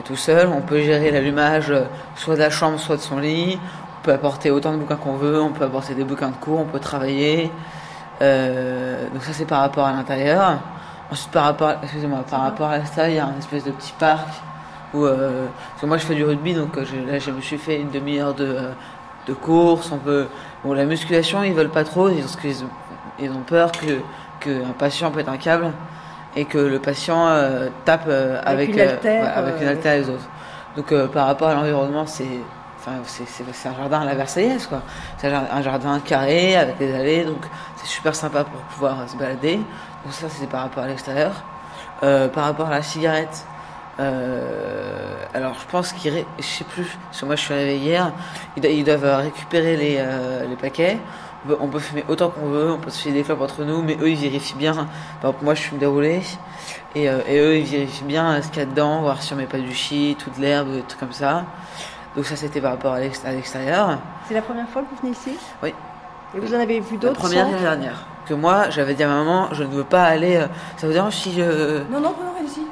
tout 0.05 0.15
seul, 0.15 0.49
on 0.49 0.61
peut 0.61 0.83
gérer 0.83 1.11
l'allumage 1.11 1.73
soit 2.15 2.35
de 2.35 2.41
la 2.41 2.51
chambre, 2.51 2.79
soit 2.79 2.97
de 2.97 3.01
son 3.01 3.19
lit. 3.19 3.59
On 4.01 4.05
peut 4.05 4.13
apporter 4.13 4.51
autant 4.51 4.73
de 4.73 4.77
bouquins 4.77 4.97
qu'on 4.97 5.17
veut, 5.17 5.41
on 5.41 5.51
peut 5.51 5.65
apporter 5.65 5.95
des 5.95 6.05
bouquins 6.05 6.29
de 6.29 6.37
cours, 6.37 6.61
on 6.61 6.65
peut 6.65 6.81
travailler. 6.81 7.51
Euh, 8.21 9.09
donc 9.13 9.23
ça 9.23 9.33
c'est 9.33 9.45
par 9.47 9.61
rapport 9.61 9.87
à 9.87 9.93
l'intérieur. 9.93 10.59
Ensuite 11.11 11.31
par 11.31 11.45
rapport, 11.45 11.73
excusez-moi, 11.83 12.25
par 12.29 12.43
rapport 12.43 12.69
à 12.69 12.79
l'extérieur, 12.79 13.13
il 13.13 13.17
y 13.17 13.19
a 13.19 13.27
un 13.27 13.39
espèce 13.39 13.65
de 13.65 13.71
petit 13.71 13.95
parc 13.99 14.29
où, 14.93 15.05
euh, 15.05 15.47
parce 15.71 15.81
que 15.83 15.87
moi 15.87 15.97
je 15.99 16.05
fais 16.05 16.15
du 16.15 16.25
rugby, 16.25 16.55
donc 16.55 16.77
euh, 16.77 16.85
je, 16.85 17.11
là 17.11 17.19
je 17.19 17.31
me 17.31 17.41
suis 17.41 17.59
fait 17.59 17.81
une 17.81 17.91
demi-heure 17.91 18.35
de, 18.35 18.45
euh, 18.45 18.73
de 19.27 19.33
course. 19.33 19.91
On 19.93 19.99
peut, 19.99 20.27
bon 20.65 20.75
la 20.75 20.85
musculation 20.85 21.43
ils 21.43 21.55
veulent 21.55 21.71
pas 21.71 21.85
trop, 21.85 22.11
parce 22.11 22.37
qu'ils 22.37 22.65
ont, 22.65 22.71
ils 23.19 23.31
ont 23.31 23.43
peur 23.47 23.73
que 23.73 24.01
qu'un 24.41 24.73
patient 24.79 25.11
pète 25.11 25.29
un 25.29 25.37
câble 25.37 25.73
et 26.37 26.45
que 26.45 26.59
le 26.59 26.79
patient 26.79 27.27
euh, 27.29 27.69
tape 27.85 28.09
avec 28.09 28.71
Avec 28.71 28.75
une 28.75 28.81
haltère, 29.69 29.95
ouais, 29.95 29.99
les 29.99 30.11
autres. 30.11 30.29
Donc 30.77 30.93
euh, 30.93 31.09
par 31.09 31.27
rapport 31.27 31.49
à 31.49 31.55
l'environnement, 31.55 32.07
c'est 32.07 32.41
c'est 33.05 33.69
un 33.69 33.75
jardin 33.77 34.01
à 34.01 34.05
la 34.05 34.15
Versaillaise 34.15 34.67
quoi. 34.67 34.83
C'est 35.19 35.29
un 35.29 35.31
jar- 35.31 35.45
un 35.53 35.63
jardin 35.63 36.01
carré 36.01 36.57
avec 36.57 36.79
des 36.79 36.95
allées, 36.95 37.25
donc 37.25 37.45
c'est 37.77 37.87
super 37.87 38.15
sympa 38.15 38.45
pour 38.45 38.61
pouvoir 38.63 39.01
euh, 39.01 39.07
se 39.07 39.17
balader. 39.17 39.57
Donc 39.57 40.13
ça 40.13 40.27
c'est 40.29 40.49
par 40.49 40.63
rapport 40.63 40.85
à 40.85 40.87
l'extérieur. 40.87 41.33
Euh, 42.03 42.29
par 42.29 42.45
rapport 42.45 42.69
à 42.69 42.71
la 42.71 42.83
cigarette, 42.83 43.45
euh, 43.99 45.15
alors 45.35 45.55
je 45.55 45.67
pense 45.71 45.93
qu'ils, 45.93 46.13
ré- 46.13 46.27
je 46.39 46.45
sais 46.45 46.65
plus, 46.65 46.97
parce 47.07 47.21
que 47.21 47.27
moi 47.27 47.35
je 47.37 47.43
suis 47.43 47.55
arrivé 47.55 47.77
hier, 47.79 48.13
ils, 48.57 48.63
do- 48.63 48.69
ils 48.69 48.85
doivent 48.85 49.21
récupérer 49.23 49.77
les, 49.77 49.97
euh, 49.99 50.47
les 50.49 50.57
paquets. 50.57 50.99
On 51.61 51.69
peut, 51.69 51.79
fumer 51.79 52.05
autant 52.09 52.31
qu'on 52.31 52.49
veut, 52.49 52.73
on 52.73 52.79
peut 52.79 52.91
se 52.91 53.01
filer 53.01 53.15
des 53.15 53.23
clopes 53.23 53.41
entre 53.41 53.63
nous, 53.65 53.81
mais 53.81 53.97
eux 54.01 54.11
ils 54.11 54.17
vérifient 54.17 54.57
bien. 54.57 54.75
Par 55.21 55.31
exemple, 55.31 55.45
moi 55.45 55.55
je 55.55 55.63
fume 55.63 55.79
déroulé, 55.79 56.21
et, 56.95 57.09
euh, 57.09 57.21
et 57.29 57.39
eux 57.39 57.57
ils 57.59 57.65
vérifient 57.65 58.05
bien 58.05 58.33
euh, 58.35 58.43
ce 58.43 58.49
qu'il 58.49 58.59
y 58.59 58.63
a 58.63 58.67
dedans, 58.67 59.01
voir 59.03 59.23
si 59.23 59.33
on 59.33 59.37
met 59.37 59.47
pas 59.47 59.59
du 59.59 59.73
shit, 59.75 60.19
toute 60.19 60.37
l'herbe, 60.39 60.73
des 60.73 60.83
trucs 60.83 61.01
comme 61.01 61.13
ça. 61.13 61.45
Donc 62.19 62.27
ça 62.27 62.35
c'était 62.35 62.61
par 62.61 62.73
rapport 62.73 62.95
à 62.95 62.99
l'ex- 62.99 63.25
à 63.25 63.31
l'extérieur. 63.31 63.97
C'est 64.27 64.35
la 64.35 64.43
première 64.43 64.69
fois 64.69 64.83
que 64.83 64.89
vous 64.91 64.97
venez 65.01 65.13
ici? 65.13 65.39
Oui. 65.63 65.73
Et 66.35 66.41
vous 66.41 66.53
en 66.53 66.59
avez 66.59 66.81
vu 66.81 66.95
La 66.97 66.99
d'autres 67.01 67.21
première 67.21 67.47
et 67.47 67.53
la 67.53 67.59
dernière. 67.61 68.07
Que 68.27 68.35
moi 68.35 68.71
j'avais 68.71 68.95
dit 68.95 69.05
à 69.05 69.07
ma 69.07 69.19
maman, 69.19 69.51
je 69.53 69.63
ne 69.63 69.69
veux 69.69 69.85
pas 69.85 70.03
aller. 70.03 70.35
euh, 70.35 70.49
ça 70.79 70.89
vous 70.89 70.93
dérange 70.93 71.15
si 71.15 71.33
je. 71.33 71.79
Non, 71.85 72.01
non, 72.01 72.11
non, 72.11 72.35
allez-y. 72.37 72.67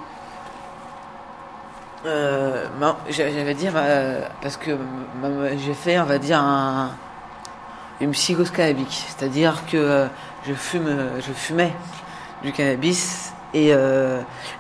Euh, 2.07 2.65
j'avais 3.09 3.55
dit, 3.55 3.69
euh, 3.73 4.21
parce 4.43 4.57
que 4.57 4.73
j'ai 5.65 5.75
fait, 5.75 6.01
on 6.01 6.05
va 6.07 6.19
dire, 6.19 6.41
un, 6.41 6.91
une 8.01 8.11
psychose 8.11 8.51
cannabique. 8.51 9.05
C'est-à-dire 9.07 9.63
que 9.71 10.09
je, 10.45 10.55
fume, 10.55 10.91
je 11.21 11.33
fumais 11.33 11.73
du 12.43 12.51
cannabis 12.51 13.33
et, 13.55 13.69
et 13.71 13.77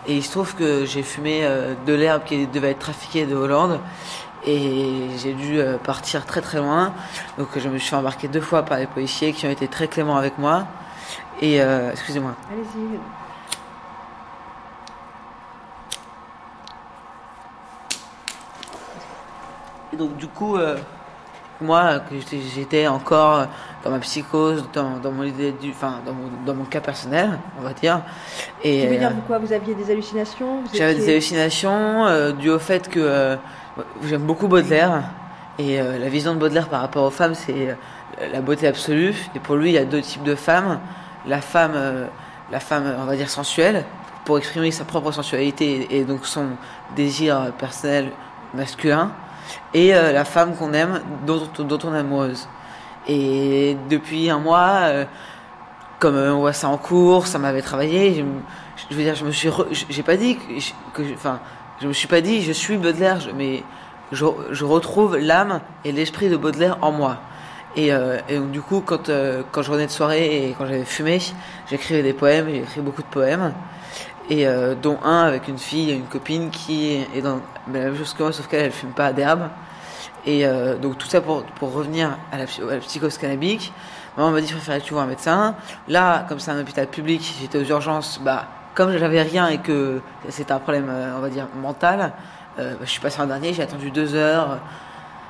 il 0.06 0.22
se 0.24 0.30
trouve 0.30 0.54
que 0.54 0.84
j'ai 0.86 1.02
fumé 1.02 1.42
de 1.86 1.92
l'herbe 1.92 2.22
qui 2.24 2.46
devait 2.46 2.70
être 2.70 2.78
trafiquée 2.78 3.26
de 3.26 3.34
Hollande 3.34 3.80
et 4.46 5.08
j'ai 5.18 5.32
dû 5.34 5.58
euh, 5.58 5.76
partir 5.78 6.24
très 6.26 6.40
très 6.40 6.58
loin. 6.58 6.92
Donc 7.38 7.48
je 7.56 7.68
me 7.68 7.78
suis 7.78 7.90
fait 7.90 7.96
embarquer 7.96 8.28
deux 8.28 8.40
fois 8.40 8.62
par 8.64 8.78
les 8.78 8.86
policiers 8.86 9.32
qui 9.32 9.46
ont 9.46 9.50
été 9.50 9.66
très 9.68 9.88
cléments 9.88 10.16
avec 10.16 10.38
moi. 10.38 10.66
Et 11.40 11.60
euh, 11.60 11.90
excusez-moi. 11.92 12.34
Allez-y. 12.52 12.98
Et 19.92 19.96
donc 19.96 20.16
du 20.16 20.26
coup, 20.26 20.56
euh, 20.56 20.76
moi, 21.60 22.00
j'étais- 22.54 22.86
encore 22.86 23.46
dans 23.84 23.90
ma 23.90 23.98
psychose, 24.00 24.64
dans, 24.72 24.96
dans 24.98 25.12
mon 25.12 25.22
idée 25.22 25.52
du, 25.52 25.70
enfin, 25.70 26.00
dans 26.04 26.12
mon, 26.12 26.28
dans 26.44 26.54
mon 26.54 26.64
cas 26.64 26.80
personnel, 26.80 27.38
on 27.58 27.62
va 27.62 27.72
dire. 27.72 28.00
Et 28.64 28.82
Ça 28.82 28.88
veut 28.88 28.98
dire 28.98 29.12
quoi 29.26 29.38
Vous 29.38 29.52
aviez 29.52 29.74
des 29.74 29.90
hallucinations? 29.90 30.62
J'avais 30.74 30.94
des 30.94 31.08
hallucinations 31.10 32.04
euh, 32.06 32.32
dues 32.32 32.50
au 32.50 32.58
fait 32.58 32.88
que 32.88 33.36
j'aime 34.04 34.22
beaucoup 34.22 34.48
Baudelaire 34.48 35.04
et 35.58 35.80
euh, 35.80 35.98
la 35.98 36.08
vision 36.08 36.34
de 36.34 36.38
Baudelaire 36.38 36.68
par 36.68 36.80
rapport 36.80 37.04
aux 37.04 37.10
femmes, 37.10 37.34
c'est 37.34 37.70
euh, 37.70 37.74
la 38.32 38.40
beauté 38.40 38.66
absolue. 38.66 39.14
Et 39.34 39.38
pour 39.38 39.56
lui, 39.56 39.70
il 39.70 39.74
y 39.74 39.78
a 39.78 39.84
deux 39.84 40.00
types 40.00 40.22
de 40.22 40.34
femmes 40.34 40.80
la 41.26 41.40
femme, 41.40 41.72
euh, 41.74 42.06
la 42.52 42.60
femme, 42.60 42.84
on 43.00 43.04
va 43.04 43.16
dire 43.16 43.30
sensuelle, 43.30 43.84
pour 44.24 44.38
exprimer 44.38 44.70
sa 44.70 44.84
propre 44.84 45.12
sensualité 45.12 45.88
et, 45.90 46.04
donc 46.04 46.26
son 46.26 46.50
désir 46.94 47.52
personnel 47.58 48.10
masculin, 48.54 49.12
et 49.74 49.92
la 49.92 50.24
femme 50.24 50.56
qu'on 50.56 50.72
aime, 50.72 51.00
dont, 51.26 51.48
on 51.58 51.94
est 51.94 51.98
amoureuse. 51.98 52.48
Et 53.06 53.76
depuis 53.88 54.30
un 54.30 54.38
mois, 54.38 54.88
comme 56.00 56.16
on 56.16 56.38
voit 56.38 56.52
ça 56.52 56.68
en 56.68 56.76
cours, 56.76 57.26
ça 57.28 57.38
m'avait 57.38 57.62
travaillé. 57.62 58.24
Je, 58.90 58.96
veux 58.96 59.02
dire, 59.02 59.14
je 59.14 59.24
me 59.24 59.30
suis, 59.30 59.48
j'ai 59.70 60.02
pas 60.02 60.16
dit 60.16 60.36
que, 60.36 61.02
que 61.02 61.14
enfin, 61.14 61.38
je 61.80 61.88
me 61.88 61.92
suis 61.92 62.08
pas 62.08 62.20
dit 62.20 62.42
je 62.42 62.52
suis 62.52 62.76
Baudelaire, 62.76 63.18
mais 63.36 63.62
je, 64.12 64.64
retrouve 64.64 65.16
l'âme 65.16 65.60
et 65.84 65.92
l'esprit 65.92 66.28
de 66.28 66.36
Baudelaire 66.36 66.78
en 66.82 66.92
moi. 66.92 67.18
Et, 67.76 67.92
euh, 67.92 68.18
donc 68.30 68.50
du 68.50 68.62
coup, 68.62 68.80
quand 68.80 69.08
euh, 69.08 69.42
quand 69.52 69.62
je 69.62 69.70
revenais 69.70 69.86
de 69.86 69.92
soirée 69.92 70.48
et 70.48 70.54
quand 70.56 70.66
j'avais 70.66 70.84
fumé, 70.84 71.20
j'écrivais 71.68 72.02
des 72.02 72.14
poèmes, 72.14 72.46
j'ai 72.48 72.58
écrit 72.58 72.80
beaucoup 72.80 73.02
de 73.02 73.08
poèmes. 73.08 73.52
Et 74.28 74.46
euh, 74.46 74.74
dont 74.74 74.98
un 75.04 75.24
avec 75.24 75.46
une 75.48 75.58
fille, 75.58 75.92
une 75.92 76.06
copine 76.06 76.50
qui 76.50 77.06
est 77.14 77.20
dans 77.20 77.40
la 77.72 77.80
même 77.80 77.96
chose 77.96 78.14
que 78.14 78.22
moi, 78.22 78.32
sauf 78.32 78.48
qu'elle 78.48 78.64
elle 78.64 78.72
fume 78.72 78.92
pas 78.92 79.12
d'herbe. 79.12 79.48
Et 80.28 80.44
donc 80.82 80.98
tout 80.98 81.06
ça 81.06 81.20
pour, 81.20 81.44
pour 81.44 81.72
revenir 81.72 82.18
à 82.32 82.38
la, 82.38 82.44
à 82.44 82.74
la 82.74 82.78
psychose 82.78 83.16
cannabique. 83.16 83.72
Maman 84.16 84.32
m'a 84.32 84.40
dit 84.40 84.52
préférais 84.52 84.80
que 84.80 84.84
tu 84.84 84.92
vois 84.92 85.04
un 85.04 85.06
médecin. 85.06 85.54
Là, 85.86 86.26
comme 86.28 86.40
c'est 86.40 86.50
un 86.50 86.58
hôpital 86.58 86.88
public, 86.88 87.36
j'étais 87.40 87.58
aux 87.58 87.64
urgences. 87.64 88.18
Bah, 88.24 88.48
comme 88.76 88.92
je 88.92 88.98
n'avais 88.98 89.22
rien 89.22 89.48
et 89.48 89.58
que 89.58 90.00
c'était 90.28 90.52
un 90.52 90.58
problème, 90.60 90.88
euh, 90.90 91.16
on 91.16 91.20
va 91.20 91.30
dire, 91.30 91.48
mental, 91.60 92.12
euh, 92.58 92.72
bah, 92.74 92.80
je 92.82 92.90
suis 92.90 93.00
passé 93.00 93.20
en 93.20 93.26
dernier, 93.26 93.52
j'ai 93.54 93.62
attendu 93.62 93.90
deux 93.90 94.14
heures. 94.14 94.58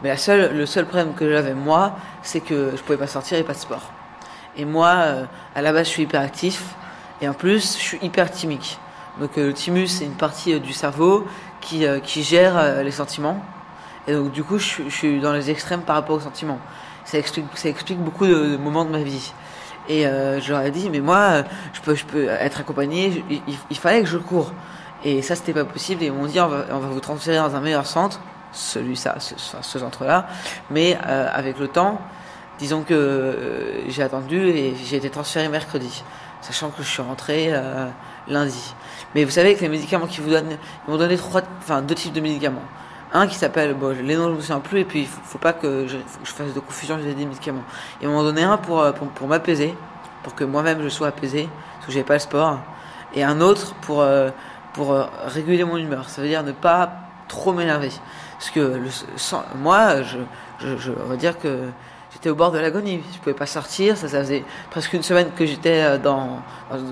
Mais 0.03 0.09
la 0.11 0.16
seule, 0.18 0.55
le 0.55 0.66
seul 0.66 0.84
problème 0.84 1.14
que 1.14 1.30
j'avais 1.30 1.55
moi, 1.55 1.97
c'est 2.22 2.40
que 2.40 2.72
je 2.76 2.82
pouvais 2.82 2.99
pas 2.99 3.07
sortir 3.07 3.38
et 3.38 3.44
pas 3.44 3.55
de 3.55 3.59
sport. 3.59 3.92
Et 4.57 4.64
moi, 4.64 4.88
euh, 4.88 5.24
à 5.55 5.62
la 5.62 5.72
base, 5.72 5.86
je 5.86 5.92
suis 5.92 6.03
hyperactif. 6.03 6.74
Et 7.22 7.28
en 7.28 7.34
plus, 7.34 7.76
je 7.78 7.82
suis 7.82 7.99
hyper 8.03 8.30
thymique. 8.30 8.78
Donc 9.20 9.36
le 9.36 9.53
thymus, 9.55 9.86
c'est 9.86 10.05
une 10.05 10.16
partie 10.16 10.61
du 10.61 10.74
cerveau 10.74 11.26
qui, 11.62 11.86
qui 12.03 12.22
gère 12.22 12.82
les 12.82 12.90
sentiments. 12.90 13.42
Et 14.07 14.12
donc 14.12 14.30
du 14.32 14.44
coup, 14.44 14.59
je, 14.59 14.82
suis- 14.90 15.20
dans 15.20 15.32
les 15.32 15.51
extrêmes 15.51 15.80
par 15.80 15.97
rapport 15.97 16.16
aux 16.16 16.20
sentiments. 16.20 16.59
Ça 17.05 17.16
explique, 17.18 17.99
beaucoup 17.99 18.26
de 18.26 18.59
moments 18.59 18.84
de 18.84 18.90
ma 18.90 18.99
vie. 18.99 19.32
Et 19.89 20.07
euh, 20.07 20.41
je 20.41 20.53
leur 20.53 20.62
ai 20.62 20.70
dit, 20.70 20.91
mais 20.91 21.01
moi, 21.01 21.16
euh, 21.18 21.43
je 21.72 21.80
peux, 21.80 21.95
je 21.95 22.05
peux 22.05 22.28
être 22.28 22.61
accompagné. 22.61 23.24
Il, 23.30 23.41
il 23.70 23.76
fallait 23.78 24.01
que 24.03 24.09
je 24.09 24.18
cours. 24.18 24.53
Et 25.05 25.22
ça, 25.22 25.34
c'était 25.37 25.53
pas 25.53 25.64
possible. 25.64 26.03
Et 26.03 26.07
ils 26.07 26.12
m'ont 26.12 26.26
dit, 26.26 26.41
on 26.41 26.49
va, 26.49 26.64
on 26.72 26.78
va 26.78 26.89
vous 26.89 27.01
transférer 27.01 27.37
dans 27.37 27.55
un 27.55 27.61
meilleur 27.61 27.87
centre, 27.87 28.20
celui 28.53 28.97
ça, 28.97 29.16
ce, 29.20 29.34
ce- 29.39 29.57
ce 29.61 29.78
centre-là. 29.78 30.26
Mais 30.70 30.99
euh, 31.07 31.28
avec 31.32 31.59
le 31.59 31.68
temps, 31.68 32.01
disons 32.59 32.82
que 32.82 32.95
euh, 32.95 33.89
j'ai 33.89 34.03
attendu 34.03 34.49
et 34.49 34.74
j'ai 34.84 34.97
été 34.97 35.11
transféré 35.11 35.49
mercredi, 35.49 36.03
sachant 36.41 36.70
que 36.70 36.82
je 36.82 36.89
suis 36.89 37.03
rentré 37.03 37.49
euh, 37.51 37.87
lundi. 38.28 38.74
Mais 39.14 39.24
vous 39.24 39.30
savez 39.30 39.55
que 39.55 39.61
les 39.61 39.68
médicaments 39.68 40.07
qu'ils 40.07 40.22
vous 40.24 40.30
donnent, 40.30 40.57
ils 40.87 40.91
m'ont 40.91 40.97
donné 40.99 41.16
trois, 41.16 41.43
enfin 41.59 41.82
deux 41.82 41.95
types 41.95 42.12
de 42.14 42.20
médicaments. 42.20 42.62
Un 43.16 43.26
qui 43.26 43.34
s'appelle, 43.36 43.72
bon, 43.72 43.96
les 43.98 44.14
noms 44.14 44.28
je 44.28 44.34
me 44.34 44.40
souviens 44.40 44.60
plus, 44.60 44.80
et 44.80 44.84
puis 44.84 45.00
il 45.00 45.06
faut, 45.06 45.22
faut 45.24 45.38
pas 45.38 45.54
que 45.54 45.86
je, 45.86 45.96
que 45.96 46.02
je 46.22 46.32
fasse 46.32 46.52
de 46.52 46.60
confusion, 46.60 46.98
j'ai 47.02 47.14
des 47.14 47.24
médicaments. 47.24 47.64
Ils 48.02 48.08
m'ont 48.08 48.22
donné 48.22 48.42
un 48.42 48.58
pour, 48.58 48.80
euh, 48.82 48.92
pour, 48.92 49.08
pour 49.08 49.26
m'apaiser, 49.26 49.74
pour 50.22 50.34
que 50.34 50.44
moi-même 50.44 50.82
je 50.82 50.90
sois 50.90 51.08
apaisé, 51.08 51.48
parce 51.76 51.86
que 51.86 51.92
j'avais 51.92 52.04
pas 52.04 52.12
le 52.12 52.20
sport, 52.20 52.58
et 53.14 53.24
un 53.24 53.40
autre 53.40 53.74
pour, 53.76 54.02
euh, 54.02 54.28
pour 54.74 54.92
euh, 54.92 55.06
réguler 55.28 55.64
mon 55.64 55.78
humeur. 55.78 56.10
Ça 56.10 56.20
veut 56.20 56.28
dire 56.28 56.42
ne 56.42 56.52
pas 56.52 56.92
trop 57.26 57.54
m'énerver. 57.54 57.90
Parce 58.32 58.50
que 58.50 58.82
moi, 59.54 60.02
je, 60.02 60.18
je, 60.58 60.76
je, 60.76 60.92
va 60.92 61.16
dire 61.16 61.38
que 61.38 61.70
j'étais 62.12 62.28
au 62.28 62.34
bord 62.34 62.52
de 62.52 62.58
l'agonie. 62.58 63.02
Je 63.14 63.18
pouvais 63.20 63.34
pas 63.34 63.46
sortir. 63.46 63.96
Ça, 63.96 64.08
ça 64.08 64.18
faisait 64.18 64.44
presque 64.70 64.92
une 64.92 65.02
semaine 65.02 65.30
que 65.34 65.46
j'étais 65.46 65.98
dans, 65.98 66.42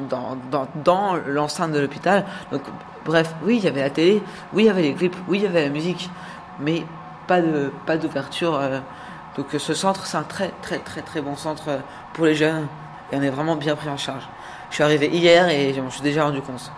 dans, 0.09 0.39
dans, 0.51 0.69
dans 0.83 1.19
l'enceinte 1.27 1.73
de 1.73 1.81
l'hôpital. 1.81 2.25
Donc, 2.51 2.63
bref, 3.05 3.35
oui, 3.45 3.57
il 3.59 3.65
y 3.65 3.69
avait 3.69 3.83
la 3.83 3.91
télé, 3.91 4.23
oui, 4.53 4.65
il 4.65 4.67
y 4.67 4.71
avait 4.71 4.83
les 4.83 4.95
clips, 4.95 5.17
oui, 5.29 5.39
il 5.39 5.45
y 5.45 5.47
avait 5.47 5.65
la 5.65 5.71
musique, 5.71 6.11
mais 6.59 6.85
pas 7.27 7.41
de 7.41 7.73
pas 7.87 7.97
d'ouverture 7.97 8.55
euh, 8.57 8.81
Donc 9.37 9.55
euh, 9.55 9.59
ce 9.59 9.75
centre, 9.75 10.07
c'est 10.07 10.17
un 10.17 10.23
très 10.23 10.51
très 10.63 10.79
très 10.79 11.03
très 11.03 11.21
bon 11.21 11.37
centre 11.37 11.69
euh, 11.69 11.79
pour 12.13 12.27
les 12.27 12.35
jeunes 12.35 12.67
et 13.13 13.17
on 13.17 13.23
est 13.23 13.31
vraiment 13.31 13.57
bien 13.57 13.77
pris 13.77 13.89
en 13.89 13.97
charge. 13.97 14.27
Je 14.71 14.77
suis 14.77 14.85
arrivé 14.85 15.09
hier 15.09 15.49
et 15.49 15.73
je 15.73 15.81
me 15.81 15.91
suis 15.91 16.03
déjà 16.03 16.25
rendu 16.25 16.41
compte. 16.43 16.71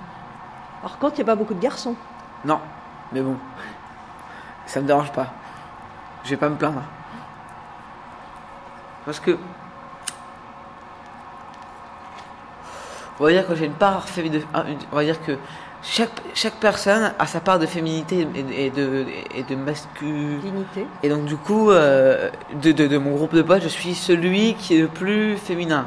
Par 0.83 0.99
contre, 0.99 1.15
il 1.15 1.25
n'y 1.25 1.31
a 1.31 1.33
pas 1.33 1.37
beaucoup 1.37 1.55
de 1.55 1.61
garçons. 1.61 1.97
Non, 2.45 2.61
mais 3.13 3.21
bon, 3.21 3.37
ça 4.67 4.81
me 4.81 4.87
dérange 4.87 5.13
pas. 5.13 5.29
Je 6.25 6.31
vais 6.31 6.37
pas 6.37 6.49
me 6.49 6.57
plaindre. 6.57 6.83
Parce 9.05 9.21
que. 9.21 9.39
On 13.19 13.25
va 13.25 13.31
dire 13.31 13.47
que 13.47 13.55
j'ai 13.55 13.67
une 13.67 13.73
part. 13.73 14.05
On 14.93 14.97
va 14.97 15.05
dire 15.05 15.23
que 15.25 15.39
chaque, 15.89 16.11
chaque 16.35 16.55
personne 16.55 17.13
a 17.19 17.27
sa 17.27 17.41
part 17.41 17.59
de 17.59 17.67
féminité 17.67 18.27
et, 18.35 18.67
et 18.67 18.71
de, 18.71 19.07
et 19.35 19.43
de 19.45 19.55
masculinité. 19.55 20.87
Et 21.03 21.09
donc, 21.09 21.25
du 21.25 21.37
coup, 21.37 21.71
euh, 21.71 22.31
de, 22.61 22.73
de, 22.73 22.87
de 22.89 22.99
mon 22.99 23.13
groupe 23.13 23.35
de 23.35 23.43
potes, 23.43 23.63
je 23.63 23.69
suis 23.69 23.95
celui 23.95 24.55
qui 24.55 24.77
est 24.77 24.81
le 24.81 24.89
plus 24.89 25.37
féminin. 25.37 25.87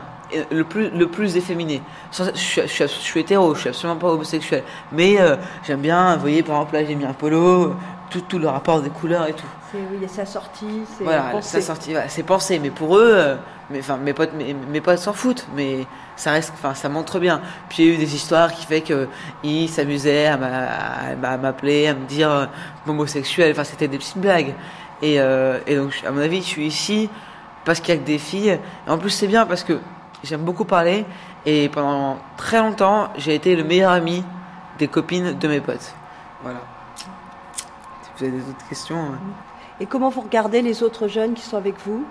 Le 0.52 0.64
plus, 0.64 0.92
le 0.92 1.08
plus 1.08 1.38
efféminé. 1.38 1.82
Sans- 2.12 2.26
je, 2.36 2.40
suis, 2.40 2.62
je, 2.62 2.68
suis, 2.68 2.84
je 2.84 2.88
suis 2.88 3.20
hétéro, 3.20 3.56
je 3.56 3.62
suis 3.62 3.70
absolument 3.70 4.00
pas 4.00 4.10
homosexuel. 4.10 4.64
Mais 4.92 5.20
euh, 5.20 5.36
j'aime 5.66 5.82
bien, 5.82 6.14
vous 6.16 6.22
voyez, 6.22 6.44
par 6.44 6.58
exemple, 6.58 6.74
là 6.76 6.86
j'ai 6.86 6.94
mis 6.94 7.04
un 7.06 7.14
polo, 7.14 7.74
tout, 8.12 8.22
tout 8.22 8.38
le 8.38 8.48
rapport 8.48 8.80
des 8.82 8.92
couleurs 8.92 9.28
et 9.28 9.34
tout. 9.34 9.48
Oui, 9.74 9.80
il 9.98 10.02
y 10.02 10.06
a 10.06 10.08
sa 10.08 10.26
sortie, 10.26 10.82
c'est 10.98 11.04
Voilà, 11.04 11.30
pensé. 11.32 11.62
voilà, 11.92 12.10
c'est 12.10 12.24
pensé, 12.24 12.58
mais 12.58 12.72
pour 12.72 12.98
eux, 12.98 13.12
euh, 13.14 13.36
mais, 13.70 13.80
enfin, 13.80 13.98
mes 13.98 14.14
potes, 14.14 14.34
mes, 14.34 14.54
mes 14.54 14.82
potes 14.82 14.98
s'en 14.98 15.14
foutent, 15.14 15.46
mais 15.56 15.86
ça 16.16 16.32
reste, 16.32 16.52
enfin, 16.56 16.74
ça 16.74 16.90
montre 16.90 17.20
bien. 17.20 17.40
Puis 17.70 17.84
il 17.84 17.88
y 17.88 17.92
a 17.92 17.94
eu 17.94 17.98
des 17.98 18.16
histoires 18.16 18.52
qui 18.52 18.66
fait 18.66 18.82
que 18.82 19.08
ils 19.44 19.70
s'amusaient 19.70 20.26
à 20.26 20.38
m'a- 20.38 21.28
à- 21.28 21.34
à 21.34 21.38
m'appeler, 21.38 21.88
à 21.88 21.94
me 21.94 22.06
dire 22.08 22.32
euh, 22.32 22.46
homosexuel, 22.88 23.52
enfin, 23.52 23.64
c'était 23.64 23.88
des 23.88 24.00
petites 24.00 24.18
blagues. 24.18 24.56
Et, 25.04 25.20
euh, 25.22 25.60
et 25.68 25.76
donc, 25.76 25.94
à 26.06 26.10
mon 26.12 26.20
avis, 26.22 26.38
je 26.42 26.48
suis 26.48 26.66
ici 26.66 27.08
parce 27.64 27.80
qu'il 27.80 27.94
y 27.94 27.98
a 27.98 28.02
que 28.02 28.08
des 28.08 28.18
filles. 28.18 28.60
Et 28.88 28.90
en 28.90 28.98
plus, 28.98 29.12
c'est 29.12 29.28
bien 29.28 29.46
parce 29.46 29.64
que 29.64 29.80
j'aime 30.24 30.42
beaucoup 30.42 30.66
parler, 30.66 31.06
et 31.46 31.70
pendant 31.70 32.18
très 32.38 32.58
longtemps, 32.58 33.10
j'ai 33.18 33.36
été 33.36 33.56
le 33.56 33.64
meilleur 33.64 33.92
ami 33.92 34.24
des 34.80 34.88
copines 34.88 35.38
de 35.38 35.48
mes 35.48 35.62
potes. 35.62 35.94
Voilà. 36.42 36.60
Si 36.96 37.06
vous 38.18 38.24
avez 38.26 38.32
des 38.38 38.50
autres 38.50 38.68
questions. 38.68 38.98
euh. 38.98 39.16
Et 39.80 39.86
comment 39.86 40.10
vous 40.10 40.22
regardez 40.22 40.62
les 40.62 40.84
autres 40.84 41.08
jeunes 41.08 41.34
qui 41.34 41.42
sont 41.42 41.58
avec 41.58 41.76
vous? 41.86 42.04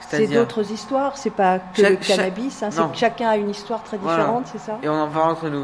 C'est 0.00 0.26
d'autres 0.26 0.70
histoires, 0.72 1.16
c'est 1.16 1.30
pas 1.30 1.58
que 1.58 1.80
Chaque- 1.80 1.90
le 1.98 2.02
chaque- 2.02 2.16
cannabis, 2.16 2.62
hein, 2.62 2.70
c'est 2.70 2.80
non. 2.80 2.88
que 2.88 2.96
chacun 2.96 3.28
a 3.30 3.36
une 3.36 3.50
histoire 3.50 3.82
très 3.82 3.96
Voilà. 3.98 4.18
différente, 4.24 4.46
c'est 4.50 4.58
ça? 4.58 4.78
Et 4.82 4.88
on 4.88 5.00
en 5.00 5.08
parle 5.08 5.30
entre 5.30 5.48
nous. 5.48 5.62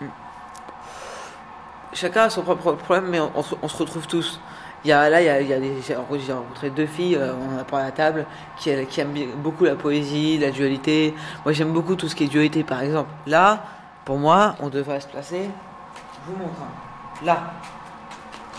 Mm. 0.00 0.06
Chacun 1.92 2.22
a 2.22 2.30
son 2.30 2.42
propre 2.42 2.72
problème, 2.72 3.06
mais 3.10 3.20
on, 3.20 3.30
on 3.34 3.42
se- 3.42 3.54
on 3.62 3.68
se 3.68 3.76
retrouve 3.76 4.06
tous. 4.06 4.40
Il 4.84 4.88
y 4.88 4.92
a, 4.92 5.08
là, 5.08 5.20
il 5.22 5.26
y 5.26 5.28
a, 5.28 5.40
il 5.40 5.48
y 5.48 5.52
a 5.52 5.60
des, 5.60 5.80
j'ai 5.82 5.94
rencontré 5.94 6.70
deux 6.70 6.86
filles, 6.86 7.16
euh, 7.16 7.32
on 7.40 7.56
en 7.56 7.58
a 7.60 7.64
parlé 7.64 7.84
à 7.84 7.88
la 7.88 7.92
table, 7.92 8.26
qui, 8.58 8.70
qui 8.86 9.00
aiment 9.00 9.14
beaucoup 9.36 9.64
la 9.64 9.76
poésie, 9.76 10.38
la 10.38 10.50
dualité. 10.50 11.14
Moi, 11.44 11.52
j'aime 11.52 11.72
beaucoup 11.72 11.94
tout 11.96 12.08
ce 12.08 12.14
qui 12.14 12.24
est 12.24 12.28
dualité, 12.28 12.64
par 12.64 12.82
exemple. 12.82 13.08
Là, 13.26 13.60
pour 14.04 14.18
moi, 14.18 14.56
on 14.60 14.68
devrait 14.68 15.00
se 15.00 15.06
placer. 15.08 15.48
Je 16.26 16.32
vous 16.32 16.38
montre. 16.38 16.60
Là. 17.24 17.38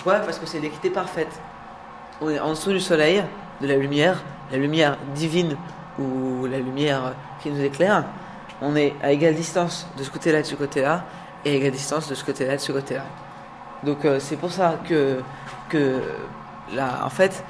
Ouais, 0.06 0.20
parce 0.24 0.38
que 0.38 0.46
c'est 0.46 0.60
l'équité 0.60 0.92
parfaite. 0.92 1.40
On 2.22 2.30
est 2.30 2.40
en 2.40 2.52
dessous 2.52 2.72
du 2.72 2.80
soleil, 2.80 3.24
de 3.60 3.68
la 3.68 3.76
lumière, 3.76 4.22
la 4.52 4.58
lumière 4.58 4.98
divine 5.16 5.58
ou 5.98 6.46
la 6.46 6.60
lumière 6.60 7.14
qui 7.42 7.50
nous 7.50 7.62
éclaire. 7.62 8.04
On 8.62 8.76
est 8.76 8.94
à 9.02 9.12
égale 9.12 9.34
distance 9.34 9.88
de 9.98 10.04
ce 10.04 10.12
côté-là 10.12 10.40
et 10.40 10.42
de 10.44 10.48
ce 10.48 10.56
côté-là, 10.56 11.06
et 11.44 11.52
à 11.52 11.54
égale 11.56 11.72
distance 11.72 12.08
de 12.08 12.14
ce 12.14 12.24
côté-là 12.24 12.54
et 12.54 12.58
de 12.58 12.62
ce 12.62 12.72
côté-là. 12.72 13.06
Donc 13.84 14.06
euh, 14.06 14.20
c'est 14.20 14.36
pour 14.36 14.52
ça 14.52 14.76
que, 14.88 15.22
que 15.70 16.00
là, 16.74 17.02
en 17.04 17.10
fait, 17.10 17.44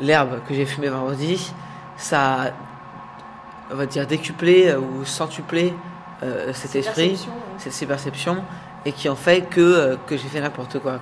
l'herbe 0.00 0.40
que 0.48 0.54
j'ai 0.54 0.64
fumée 0.64 0.88
vendredi, 0.88 1.52
ça 1.98 2.44
a, 2.44 2.50
on 3.70 3.74
va 3.74 3.84
dire, 3.84 4.06
décuplé 4.06 4.74
ou 4.74 5.04
centuplé 5.04 5.74
euh, 6.22 6.52
cet 6.54 6.76
esprit, 6.76 7.10
ouais. 7.10 7.32
ces, 7.58 7.70
ces 7.70 7.84
perceptions, 7.84 8.42
et 8.84 8.92
qui 8.92 9.08
ont 9.08 9.16
fait 9.16 9.42
que, 9.42 9.60
euh, 9.60 9.96
que 10.06 10.16
j'ai 10.16 10.28
fait 10.28 10.40
n'importe 10.40 10.78
quoi. 10.80 10.98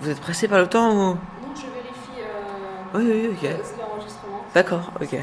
Vous 0.00 0.10
êtes 0.10 0.20
pressé 0.20 0.48
par 0.48 0.58
le 0.58 0.66
temps 0.66 0.90
ou... 0.90 0.96
Non, 0.96 1.18
je 1.54 1.60
vérifie 1.62 2.20
euh, 2.20 2.98
Oui, 2.98 3.04
oui, 3.06 3.28
ok. 3.32 3.50
l'enregistrement. 3.78 4.42
D'accord, 4.54 4.92
ok. 5.00 5.16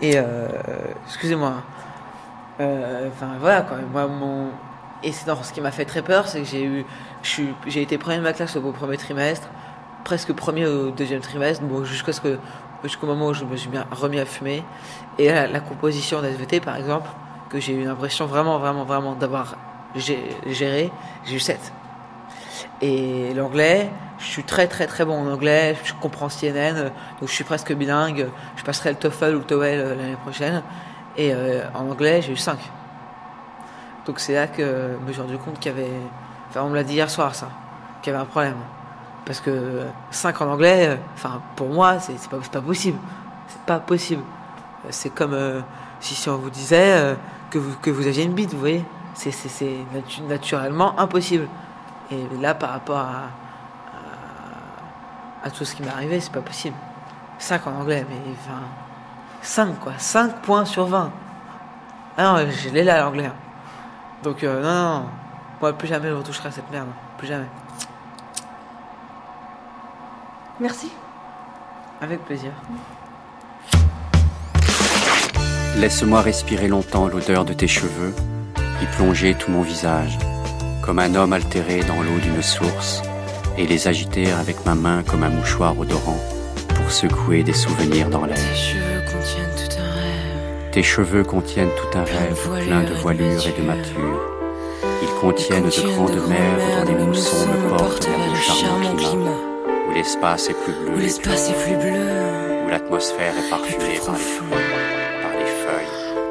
Et 0.00 0.12
euh, 0.16 0.48
excusez-moi. 1.06 1.54
Euh, 2.60 3.08
Enfin 3.08 3.32
voilà 3.40 3.62
quoi. 3.62 3.78
Moi 3.92 4.06
mon 4.06 4.48
et 5.02 5.12
non, 5.26 5.36
ce 5.42 5.52
qui 5.52 5.60
m'a 5.60 5.70
fait 5.70 5.84
très 5.84 6.00
peur, 6.00 6.26
c'est 6.26 6.40
que 6.40 6.46
j'ai 6.46 6.64
eu, 6.64 6.84
j'ai 7.66 7.82
été 7.82 7.98
premier 7.98 8.16
de 8.16 8.22
ma 8.22 8.32
classe 8.32 8.56
au 8.56 8.72
premier 8.72 8.96
trimestre, 8.96 9.46
presque 10.04 10.32
premier 10.32 10.66
au 10.66 10.90
deuxième 10.90 11.20
trimestre, 11.20 11.62
bon 11.62 11.84
jusqu'à 11.84 12.12
ce 12.12 12.20
que 12.22 12.38
jusqu'au 12.82 13.06
moment 13.06 13.26
où 13.28 13.34
je 13.34 13.44
me 13.44 13.56
suis 13.56 13.68
bien 13.68 13.84
remis 13.90 14.18
à 14.18 14.24
fumer. 14.24 14.64
Et 15.18 15.28
la, 15.30 15.46
la 15.46 15.60
composition 15.60 16.22
d'SVT 16.22 16.60
par 16.60 16.76
exemple, 16.76 17.10
que 17.50 17.60
j'ai 17.60 17.74
eu 17.74 17.84
l'impression 17.84 18.24
vraiment 18.26 18.58
vraiment 18.58 18.84
vraiment 18.84 19.14
d'avoir 19.14 19.56
gé- 19.98 20.30
géré, 20.46 20.90
j'ai 21.24 21.36
eu 21.36 21.40
7. 21.40 21.72
Et 22.80 23.32
l'anglais, 23.34 23.90
je 24.18 24.24
suis 24.26 24.44
très 24.44 24.66
très 24.66 24.86
très 24.86 25.04
bon 25.04 25.18
en 25.26 25.32
anglais, 25.32 25.76
je 25.84 25.92
comprends 25.94 26.28
CNN, 26.28 26.74
donc 27.20 27.28
je 27.28 27.32
suis 27.34 27.44
presque 27.44 27.72
bilingue. 27.74 28.28
Je 28.56 28.62
passerai 28.64 28.90
le 28.90 28.96
TOEFL 28.96 29.34
ou 29.34 29.38
le 29.38 29.44
TOEL 29.44 29.78
euh, 29.80 29.94
l'année 29.94 30.16
prochaine. 30.16 30.62
Et 31.16 31.32
euh, 31.34 31.62
en 31.74 31.88
anglais, 31.90 32.20
j'ai 32.22 32.32
eu 32.32 32.36
5. 32.36 32.58
Donc 34.06 34.20
c'est 34.20 34.34
là 34.34 34.46
que 34.46 34.96
je 35.00 35.06
me 35.06 35.12
suis 35.12 35.20
rendu 35.22 35.38
compte 35.38 35.58
qu'il 35.58 35.72
y 35.72 35.74
avait. 35.74 35.90
Enfin, 36.48 36.62
on 36.62 36.68
me 36.70 36.76
l'a 36.76 36.84
dit 36.84 36.94
hier 36.94 37.10
soir, 37.10 37.34
ça, 37.34 37.48
qu'il 38.02 38.12
y 38.12 38.16
avait 38.16 38.22
un 38.22 38.26
problème. 38.26 38.56
Parce 39.24 39.40
que 39.40 39.82
5 40.10 40.40
en 40.42 40.50
anglais, 40.52 40.88
euh, 40.88 40.96
enfin, 41.14 41.40
pour 41.56 41.68
moi, 41.68 41.98
c'est 41.98 42.14
pas, 42.28 42.36
pas 42.52 42.60
possible. 42.60 42.98
C'est 43.48 43.62
pas 43.62 43.80
possible. 43.80 44.22
C'est 44.90 45.10
comme 45.10 45.36
si, 46.00 46.14
si 46.14 46.28
on 46.28 46.36
vous 46.36 46.50
disait 46.50 47.16
que, 47.50 47.58
vous, 47.58 47.74
que 47.82 47.90
vous 47.90 48.06
aviez 48.06 48.22
une 48.24 48.34
bite, 48.34 48.52
vous 48.52 48.60
voyez. 48.60 48.84
C'est 49.18 49.30
c'est- 49.30 49.48
c'est 49.48 49.78
natu- 49.94 50.22
naturellement 50.28 50.98
impossible. 51.00 51.48
Et 52.10 52.22
là, 52.40 52.54
par 52.54 52.70
rapport 52.70 52.98
à, 52.98 53.30
à, 55.42 55.46
à 55.46 55.50
tout 55.50 55.64
ce 55.64 55.74
qui 55.74 55.82
m'est 55.82 55.88
arrivé, 55.90 56.20
c'est 56.20 56.30
pas 56.32 56.40
possible. 56.42 56.76
5 57.38 57.66
en 57.66 57.72
anglais, 57.80 58.06
mais 58.08 58.16
enfin. 58.32 58.60
5 59.42 59.78
quoi, 59.80 59.92
5 59.98 60.36
points 60.42 60.64
sur 60.66 60.86
20. 60.86 61.10
Ah 62.18 62.22
non, 62.44 62.50
je 62.50 62.68
l'ai 62.70 62.84
là 62.84 63.00
l'anglais. 63.00 63.30
Donc 64.22 64.42
euh, 64.44 64.62
non, 64.62 64.74
non, 64.74 65.00
non, 65.00 65.08
moi 65.60 65.72
plus 65.72 65.88
jamais 65.88 66.08
je 66.10 66.14
retoucherai 66.14 66.48
à 66.48 66.52
cette 66.52 66.70
merde, 66.70 66.88
plus 67.18 67.26
jamais. 67.28 67.46
Merci. 70.60 70.90
Avec 72.00 72.24
plaisir. 72.24 72.50
Laisse-moi 75.76 76.20
respirer 76.22 76.68
longtemps 76.68 77.08
l'odeur 77.08 77.44
de 77.44 77.52
tes 77.52 77.68
cheveux, 77.68 78.14
y 78.82 78.86
plonger 78.96 79.34
tout 79.34 79.50
mon 79.50 79.62
visage, 79.62 80.18
comme 80.82 80.98
un 80.98 81.14
homme 81.14 81.32
altéré 81.32 81.80
dans 81.80 82.02
l'eau 82.02 82.18
d'une 82.22 82.42
source, 82.42 83.02
et 83.58 83.66
les 83.66 83.88
agiter 83.88 84.30
avec 84.32 84.64
ma 84.66 84.74
main 84.74 85.02
comme 85.06 85.22
un 85.22 85.30
mouchoir 85.30 85.78
odorant 85.78 86.20
pour 86.74 86.90
secouer 86.90 87.42
des 87.42 87.54
souvenirs 87.54 88.10
dans 88.10 88.24
l'air. 88.24 88.36
Tes 88.36 88.42
cheveux 88.52 88.84
contiennent 89.12 89.56
tout 89.56 89.78
un 89.78 89.92
rêve. 89.94 90.70
Tes 90.72 90.82
cheveux 90.82 91.24
contiennent 91.24 91.70
tout 91.70 91.98
un 91.98 92.04
rêve 92.04 92.66
plein 92.66 92.82
de 92.82 92.94
voilure 92.94 93.46
et 93.46 93.60
de 93.60 93.66
mature. 93.66 94.20
Ils 95.02 95.20
contiennent 95.20 95.64
de 95.64 95.92
grandes 95.92 96.28
mers 96.28 96.84
dont 96.84 96.92
les 96.92 97.04
moussons 97.04 97.46
me 97.48 97.68
portent 97.68 98.06
vers 98.06 98.30
de 98.30 98.36
charmants 98.36 98.96
climats, 98.96 99.40
où 99.88 99.94
l'espace 99.94 100.48
est 100.48 100.54
plus 100.54 100.72
bleu, 100.72 100.94
Où 100.94 100.98
l'espace 100.98 101.50
est 101.50 101.64
plus 101.64 101.76
bleu, 101.76 102.66
où 102.66 102.68
l'atmosphère 102.68 103.32
est 103.36 103.50
parfumée 103.50 104.00
par 104.04 104.14
les. 104.14 104.95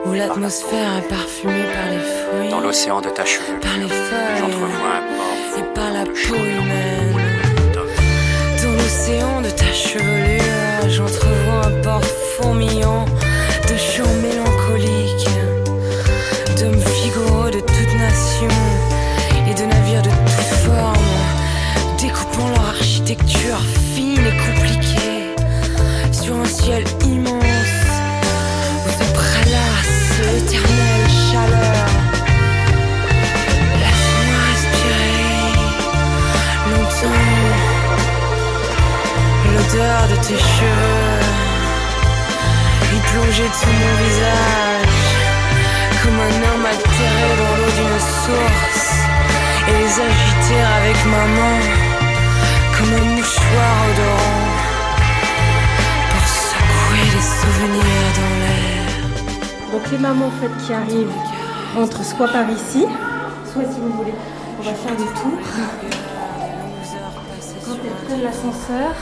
Où 0.05 0.13
l'atmosphère 0.13 0.97
est 0.97 1.07
parfumée 1.07 1.65
par 1.73 1.89
les 1.91 1.99
fruits, 1.99 2.49
Dans 2.49 2.59
l'océan 2.59 3.01
de 3.01 3.09
ta 3.09 3.25
chevelure, 3.25 3.59
par 3.59 3.77
les 3.77 3.87
feuilles 3.87 4.37
j'entrevois 4.39 4.95
un 4.97 5.03
port 5.17 5.59
et 5.59 5.73
par 5.73 5.91
la 5.91 6.03
peau 6.03 6.35
humaine. 6.35 7.15
Dans 8.63 8.71
l'océan 8.71 9.41
de 9.41 9.49
ta 9.49 9.71
chevelure, 9.73 10.89
j'entrevois 10.89 11.65
un 11.65 11.81
port 11.81 12.03
fourmillant 12.03 13.05
plonger 43.35 43.49
tout 43.49 43.67
mon 43.67 43.93
visage 44.03 45.05
comme 46.03 46.19
un 46.19 46.35
homme 46.47 46.65
altéré 46.65 47.31
dans 47.37 47.55
l'eau 47.57 47.71
d'une 47.75 47.99
source. 47.99 48.87
Et 49.67 49.71
les 49.71 49.93
agiter 49.99 50.61
avec 50.77 50.97
ma 51.05 51.25
main 51.37 51.59
comme 52.77 52.93
un 52.93 53.05
mouchoir 53.15 53.75
odorant. 53.89 54.51
Pour 56.11 56.25
secouer 56.27 57.05
les 57.15 57.25
souvenirs 57.41 58.09
dans 58.19 58.35
l'air. 58.41 58.85
Donc 59.71 59.83
les 59.91 59.97
mamans 59.97 60.27
en 60.27 60.31
fait 60.31 60.65
qui 60.65 60.73
arrivent 60.73 61.17
entrent 61.77 62.05
soit 62.05 62.27
par 62.27 62.49
ici, 62.49 62.85
soit 63.51 63.63
si 63.63 63.79
vous 63.79 63.91
voulez, 63.97 64.13
on 64.59 64.63
va 64.63 64.73
faire 64.73 64.95
des 64.95 65.11
tours. 65.19 65.45
Quand 67.65 67.77
elles 67.83 68.07
prennent 68.07 68.23
l'ascenseur, 68.23 68.93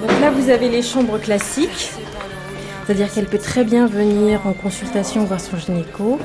donc 0.00 0.20
là 0.20 0.30
vous 0.30 0.48
avez 0.48 0.68
les 0.68 0.82
chambres 0.82 1.18
classiques, 1.18 1.92
c'est-à-dire 2.90 3.14
qu'elle 3.14 3.26
peut 3.26 3.38
très 3.38 3.62
bien 3.62 3.86
venir 3.86 4.48
en 4.48 4.52
consultation 4.52 5.24
voir 5.24 5.40
son 5.40 5.56
gynéco, 5.56 6.18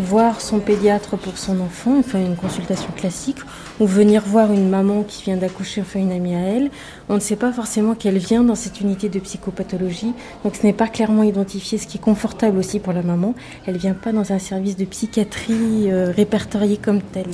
voir 0.00 0.40
son 0.40 0.58
pédiatre 0.58 1.16
pour 1.16 1.38
son 1.38 1.60
enfant, 1.60 1.96
enfin 1.96 2.18
une 2.18 2.34
consultation 2.34 2.88
classique, 2.90 3.38
ou 3.78 3.86
venir 3.86 4.24
voir 4.26 4.52
une 4.52 4.68
maman 4.68 5.04
qui 5.04 5.22
vient 5.22 5.36
d'accoucher, 5.36 5.80
enfin 5.80 6.00
une 6.00 6.10
amie 6.10 6.34
à 6.34 6.40
elle. 6.40 6.70
On 7.08 7.14
ne 7.14 7.20
sait 7.20 7.36
pas 7.36 7.52
forcément 7.52 7.94
qu'elle 7.94 8.18
vient 8.18 8.42
dans 8.42 8.56
cette 8.56 8.80
unité 8.80 9.08
de 9.08 9.20
psychopathologie, 9.20 10.12
donc 10.42 10.56
ce 10.56 10.66
n'est 10.66 10.72
pas 10.72 10.88
clairement 10.88 11.22
identifié, 11.22 11.78
ce 11.78 11.86
qui 11.86 11.98
est 11.98 12.00
confortable 12.00 12.58
aussi 12.58 12.80
pour 12.80 12.92
la 12.92 13.02
maman. 13.02 13.36
Elle 13.68 13.76
vient 13.76 13.94
pas 13.94 14.10
dans 14.10 14.32
un 14.32 14.40
service 14.40 14.76
de 14.76 14.86
psychiatrie 14.86 15.88
euh, 15.88 16.10
répertorié 16.10 16.78
comme 16.78 17.00
tel. 17.00 17.28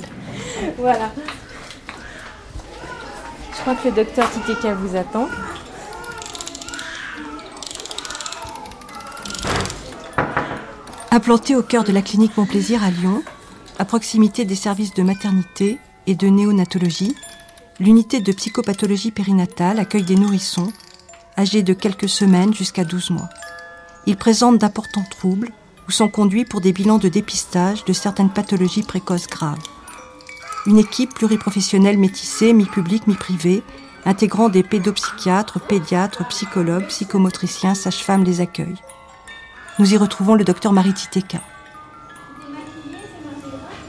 Voilà. 0.77 1.11
Je 3.51 3.61
crois 3.63 3.77
que 3.77 3.89
le 3.89 3.95
docteur 3.95 4.31
Titeka 4.31 4.75
vous 4.75 4.95
attend. 4.95 5.27
Implantée 11.15 11.55
au 11.55 11.63
cœur 11.63 11.85
de 11.85 11.93
la 11.93 12.03
clinique 12.03 12.37
Montplaisir 12.37 12.83
à 12.83 12.91
Lyon, 12.91 13.23
à 13.79 13.85
proximité 13.85 14.45
des 14.45 14.57
services 14.57 14.95
de 14.95 15.05
maternité 15.05 15.79
et 16.09 16.17
de 16.17 16.27
néonatologie, 16.27 17.15
l'unité 17.79 18.19
de 18.19 18.33
psychopathologie 18.33 19.13
périnatale 19.13 19.79
accueille 19.79 20.03
des 20.03 20.17
nourrissons 20.17 20.73
âgés 21.39 21.63
de 21.63 21.73
quelques 21.73 22.09
semaines 22.09 22.53
jusqu'à 22.53 22.83
12 22.83 23.11
mois. 23.11 23.29
Ils 24.07 24.17
présentent 24.17 24.59
d'importants 24.59 25.07
troubles 25.09 25.53
ou 25.87 25.93
sont 25.93 26.09
conduits 26.09 26.45
pour 26.45 26.61
des 26.61 26.73
bilans 26.73 26.99
de 26.99 27.09
dépistage 27.09 27.85
de 27.85 27.93
certaines 27.93 28.31
pathologies 28.31 28.83
précoces 28.83 29.29
graves. 29.29 29.63
Une 30.67 30.79
équipe 30.79 31.15
pluriprofessionnelle 31.15 31.97
métissée, 31.97 32.53
mi-public, 32.53 33.07
mi-privé, 33.07 33.63
intégrant 34.05 34.49
des 34.49 34.65
pédopsychiatres, 34.65 35.61
pédiatres, 35.61 36.27
psychologues, 36.27 36.89
psychomotriciens, 36.89 37.77
sages-femmes 37.77 38.25
les 38.25 38.41
accueille. 38.41 38.81
Nous 39.81 39.93
y 39.93 39.97
retrouvons 39.97 40.37
le 40.37 40.45
docteur 40.45 40.73
Marie 40.73 40.93
Titeka. 40.93 41.41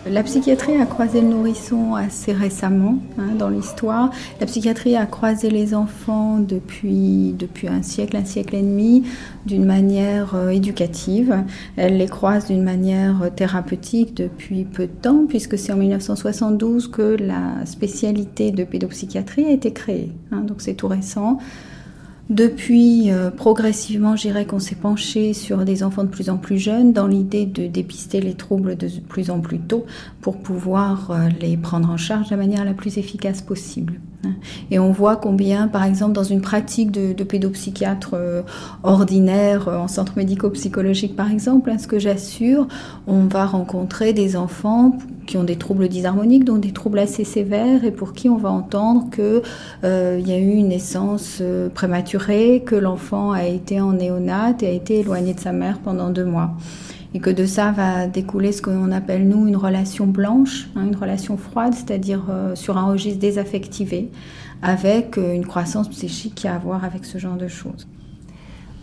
La 0.08 0.24
psychiatrie 0.24 0.76
a 0.82 0.86
croisé 0.88 1.22
le 1.22 1.28
nourrisson 1.28 1.94
assez 1.94 2.32
récemment 2.32 2.98
hein, 3.20 3.36
dans 3.38 3.50
l'histoire. 3.50 4.10
La 4.40 4.48
psychiatrie 4.48 4.96
a 4.96 5.06
croisé 5.06 5.52
les 5.52 5.76
enfants 5.76 6.40
depuis, 6.40 7.36
depuis 7.38 7.68
un 7.68 7.84
siècle, 7.84 8.18
un 8.18 8.26
siècle 8.26 8.56
et 8.56 8.62
demi, 8.62 9.04
d'une 9.46 9.66
manière 9.66 10.34
euh, 10.34 10.50
éducative. 10.50 11.44
Elle 11.76 11.98
les 11.98 12.08
croise 12.08 12.48
d'une 12.48 12.64
manière 12.64 13.30
thérapeutique 13.36 14.16
depuis 14.16 14.64
peu 14.64 14.88
de 14.88 14.92
temps, 14.92 15.26
puisque 15.28 15.56
c'est 15.56 15.72
en 15.72 15.78
1972 15.78 16.88
que 16.88 17.16
la 17.20 17.64
spécialité 17.66 18.52
de 18.52 18.64
pédopsychiatrie 18.64 19.46
a 19.46 19.52
été 19.52 19.72
créée. 19.72 20.12
hein, 20.32 20.42
donc 20.42 20.62
c'est 20.62 20.74
tout 20.74 20.88
récent. 20.88 21.38
Depuis, 22.30 23.12
euh, 23.12 23.30
progressivement, 23.30 24.16
je 24.16 24.24
dirais 24.24 24.46
qu'on 24.46 24.60
s'est 24.60 24.76
penché 24.76 25.34
sur 25.34 25.64
des 25.64 25.84
enfants 25.84 26.04
de 26.04 26.10
plus 26.10 26.32
en 26.32 26.38
plus 26.38 26.58
jeunes 26.58 26.92
dans 26.92 27.06
l'idée 27.06 27.46
de 27.46 27.68
dépister 27.68 28.20
les 28.20 28.34
troubles 28.34 28.76
de 28.76 28.90
plus 29.08 29.30
en 29.30 29.42
plus 29.42 29.60
tôt 29.60 29.86
pour 30.22 30.38
pouvoir 30.38 31.12
euh, 31.12 31.30
les 31.40 31.56
prendre 31.56 31.88
en 31.88 31.98
charge 31.98 32.26
de 32.28 32.32
la 32.32 32.38
manière 32.38 32.66
la 32.66 32.74
plus 32.74 32.98
efficace 32.98 33.44
possible. 33.44 34.00
Et 34.72 34.80
on 34.80 34.92
voit 34.92 35.16
combien, 35.16 35.68
par 35.68 35.84
exemple, 35.84 36.14
dans 36.14 36.24
une 36.24 36.42
pratique 36.42 36.92
de, 36.92 37.24
pédopsychiatre 37.24 38.12
euh, 38.14 38.42
ordinaire 38.84 39.68
euh, 39.68 39.78
en 39.78 39.88
centre 39.88 40.14
médico-psychologique, 40.16 41.16
par 41.16 41.32
exemple, 41.32 41.74
ce 41.78 41.88
que 41.88 42.00
j'assure, 42.00 42.68
on 43.08 43.26
va 43.26 43.46
rencontrer 43.46 44.14
des 44.14 44.36
enfants 44.36 44.98
qui 45.26 45.38
ont 45.38 45.44
des 45.44 45.56
troubles 45.56 45.88
dysharmoniques, 45.88 46.44
donc 46.44 46.62
des 46.62 46.72
troubles 46.72 47.00
assez 47.00 47.24
sévères, 47.24 47.84
et 47.84 47.92
pour 47.92 48.14
qui 48.14 48.30
on 48.30 48.38
va 48.38 48.52
entendre 48.52 49.10
que 49.10 49.42
euh, 49.84 50.22
y 50.24 50.32
a 50.32 50.38
eu 50.38 50.52
une 50.52 50.70
naissance 50.70 51.42
prématurée, 51.74 52.64
que 52.66 52.76
l'enfant 52.76 53.32
a 53.32 53.46
été 53.46 53.82
en 53.82 53.94
néonate 53.94 54.64
et 54.64 54.68
a 54.68 54.72
été 54.72 55.00
éloigné 55.00 55.34
de 55.34 55.40
sa 55.40 55.52
mère 55.52 55.80
pendant 55.80 56.10
deux 56.10 56.26
mois. 56.26 56.52
Et 57.16 57.20
que 57.20 57.30
de 57.30 57.46
ça 57.46 57.72
va 57.72 58.08
découler 58.08 58.52
ce 58.52 58.62
qu'on 58.62 58.92
appelle 58.92 59.26
nous 59.26 59.48
une 59.48 59.56
relation 59.56 60.06
blanche, 60.06 60.68
hein, 60.76 60.86
une 60.86 60.98
relation 60.98 61.38
froide, 61.38 61.74
c'est-à-dire 61.74 62.26
euh, 62.30 62.56
sur 62.56 62.78
un 62.78 62.88
registre 62.88 63.20
désaffectivé, 63.20 64.12
avec 64.62 65.18
euh, 65.18 65.34
une 65.34 65.46
croissance 65.46 65.88
psychique 65.88 66.46
à 66.46 66.58
voir 66.58 66.84
avec 66.84 67.06
ce 67.06 67.18
genre 67.18 67.38
de 67.38 67.48
choses. 67.48 67.88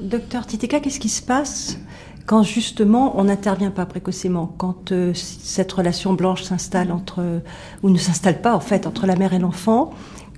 Docteur 0.00 0.46
Titeka, 0.46 0.80
qu'est-ce 0.80 0.98
qui 0.98 1.10
se 1.10 1.20
passe 1.20 1.78
quand 2.24 2.42
justement 2.42 3.20
on 3.20 3.24
n'intervient 3.24 3.72
pas 3.72 3.84
précocement, 3.84 4.54
quand 4.56 4.92
euh, 4.92 5.12
cette 5.12 5.70
relation 5.70 6.14
blanche 6.14 6.42
s'installe 6.44 6.90
entre, 6.90 7.42
ou 7.82 7.90
ne 7.90 7.98
s'installe 7.98 8.40
pas 8.40 8.56
en 8.56 8.60
fait, 8.60 8.86
entre 8.86 9.06
la 9.06 9.14
mère 9.14 9.34
et 9.34 9.40
l'enfant, 9.40 9.90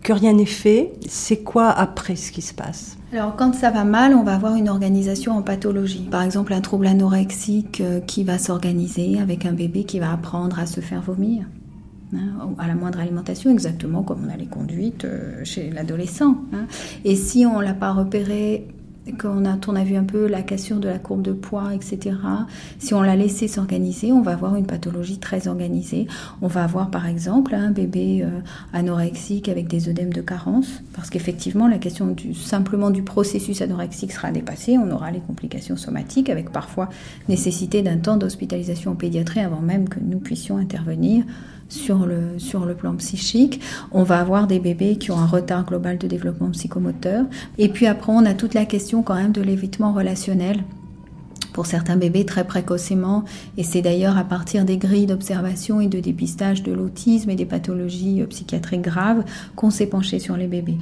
que 0.05 0.13
rien 0.13 0.35
n'est 0.35 0.45
fait, 0.45 0.93
c'est 1.09 1.39
quoi 1.39 1.71
après 1.71 2.15
ce 2.15 2.31
qui 2.31 2.43
se 2.43 2.55
passe 2.55 2.97
Alors 3.13 3.35
quand 3.37 3.55
ça 3.55 3.71
va 3.71 3.83
mal, 3.85 4.15
on 4.15 4.23
va 4.23 4.35
avoir 4.35 4.55
une 4.55 4.69
organisation 4.69 5.33
en 5.33 5.43
pathologie. 5.43 6.07
Par 6.11 6.23
exemple, 6.23 6.53
un 6.53 6.61
trouble 6.61 6.87
anorexique 6.87 7.81
euh, 7.81 8.01
qui 8.01 8.23
va 8.23 8.39
s'organiser 8.39 9.19
avec 9.19 9.47
un 9.47 9.53
bébé 9.53 9.85
qui 9.85 9.99
va 9.99 10.13
apprendre 10.13 10.59
à 10.61 10.67
se 10.67 10.81
faire 10.81 11.01
vomir. 11.03 11.47
hein, 12.15 12.19
à 12.59 12.69
la 12.69 12.75
moindre 12.75 13.01
alimentation, 13.01 13.51
exactement 13.51 14.03
comme 14.03 14.27
on 14.29 14.33
a 14.33 14.37
les 14.37 14.47
conduites 14.47 15.05
euh, 15.05 15.41
chez 15.43 15.71
l'adolescent. 15.71 16.37
hein. 16.53 16.67
Et 17.05 17.17
si 17.17 17.47
on 17.47 17.61
l'a 17.61 17.75
pas 17.75 17.93
repéré, 17.93 18.69
qu'on 19.13 19.45
a, 19.45 19.59
on 19.67 19.77
a 19.77 19.85
vu 19.85 19.97
un 19.97 20.05
peu 20.05 20.27
la 20.27 20.43
cassure 20.43 20.79
de 20.79 20.89
la 20.89 20.99
courbe 20.99 21.23
de 21.23 21.33
poids, 21.33 21.75
etc. 21.75 22.17
Si 22.79 22.95
on 22.95 23.03
l'a 23.03 23.17
laissé 23.17 23.49
s'organiser, 23.49 24.13
on 24.13 24.23
va 24.23 24.33
avoir 24.33 24.57
une 24.57 24.67
pathologie 24.67 25.19
très 25.19 25.47
organisée. 25.49 26.07
On 26.43 26.47
va 26.47 26.65
avoir 26.65 26.91
par 26.91 27.07
exemple 27.07 27.55
un 27.55 27.71
bébé 27.71 28.23
euh, 28.23 28.41
anorexique 28.73 29.49
avec 29.49 29.69
des 29.69 29.89
œdèmes 29.89 30.13
de 30.13 30.23
carence, 30.23 30.83
parce 30.95 31.11
qu'effectivement 31.11 31.69
la 31.69 31.79
question 31.79 32.07
du, 32.09 32.35
simplement 32.35 32.91
du 32.91 33.03
processus 33.03 33.63
anorexique 33.63 34.13
sera 34.13 34.31
dépassée. 34.31 34.79
On 34.79 34.91
aura 34.91 35.11
les 35.11 35.21
complications 35.21 35.77
somatiques, 35.77 36.31
avec 36.31 36.51
parfois 36.51 36.89
nécessité 37.29 37.83
d'un 37.83 37.99
temps 37.99 38.17
d'hospitalisation 38.17 38.93
en 38.93 38.97
pédiatrie 38.97 39.41
avant 39.41 39.61
même 39.61 39.89
que 39.89 40.01
nous 40.01 40.19
puissions 40.19 40.57
intervenir 40.57 41.25
sur 41.75 42.07
le, 42.07 42.39
sur 42.39 42.65
le 42.65 42.75
plan 42.75 42.95
psychique. 42.95 43.61
On 43.93 44.05
va 44.05 44.21
avoir 44.21 44.47
des 44.47 44.61
bébés 44.61 44.97
qui 44.97 45.11
ont 45.11 45.19
un 45.19 45.27
retard 45.27 45.65
global 45.65 45.99
de 45.99 46.07
développement 46.07 46.51
psychomoteur. 46.51 47.25
Et 47.59 47.69
puis 47.69 47.87
après, 47.87 48.13
on 48.13 48.25
a 48.25 48.35
toute 48.35 48.55
la 48.55 48.65
question 48.65 49.03
quand 49.03 49.15
même 49.15 49.33
de 49.33 49.43
l'évitement 49.43 49.93
relationnel 49.93 50.63
pour 51.53 51.67
certains 51.67 51.97
bébés 51.97 52.25
très 52.25 52.45
précocement. 52.45 53.25
Et 53.57 53.63
c'est 53.63 53.83
d'ailleurs 53.83 54.19
à 54.19 54.25
partir 54.25 54.65
des 54.65 54.77
grilles 54.77 55.07
d'observation 55.07 55.81
et 55.81 55.87
de 55.87 56.01
dépistage 56.01 56.63
de 56.63 56.73
l'autisme 56.73 57.31
et 57.31 57.37
des 57.37 57.47
pathologies 57.47 58.23
euh, 58.23 58.27
psychiatriques 58.27 58.83
graves 58.83 59.25
qu'on 59.55 59.71
s'est 59.71 59.87
penché 59.87 60.19
sur 60.19 60.37
les 60.37 60.49
bébés. 60.49 60.79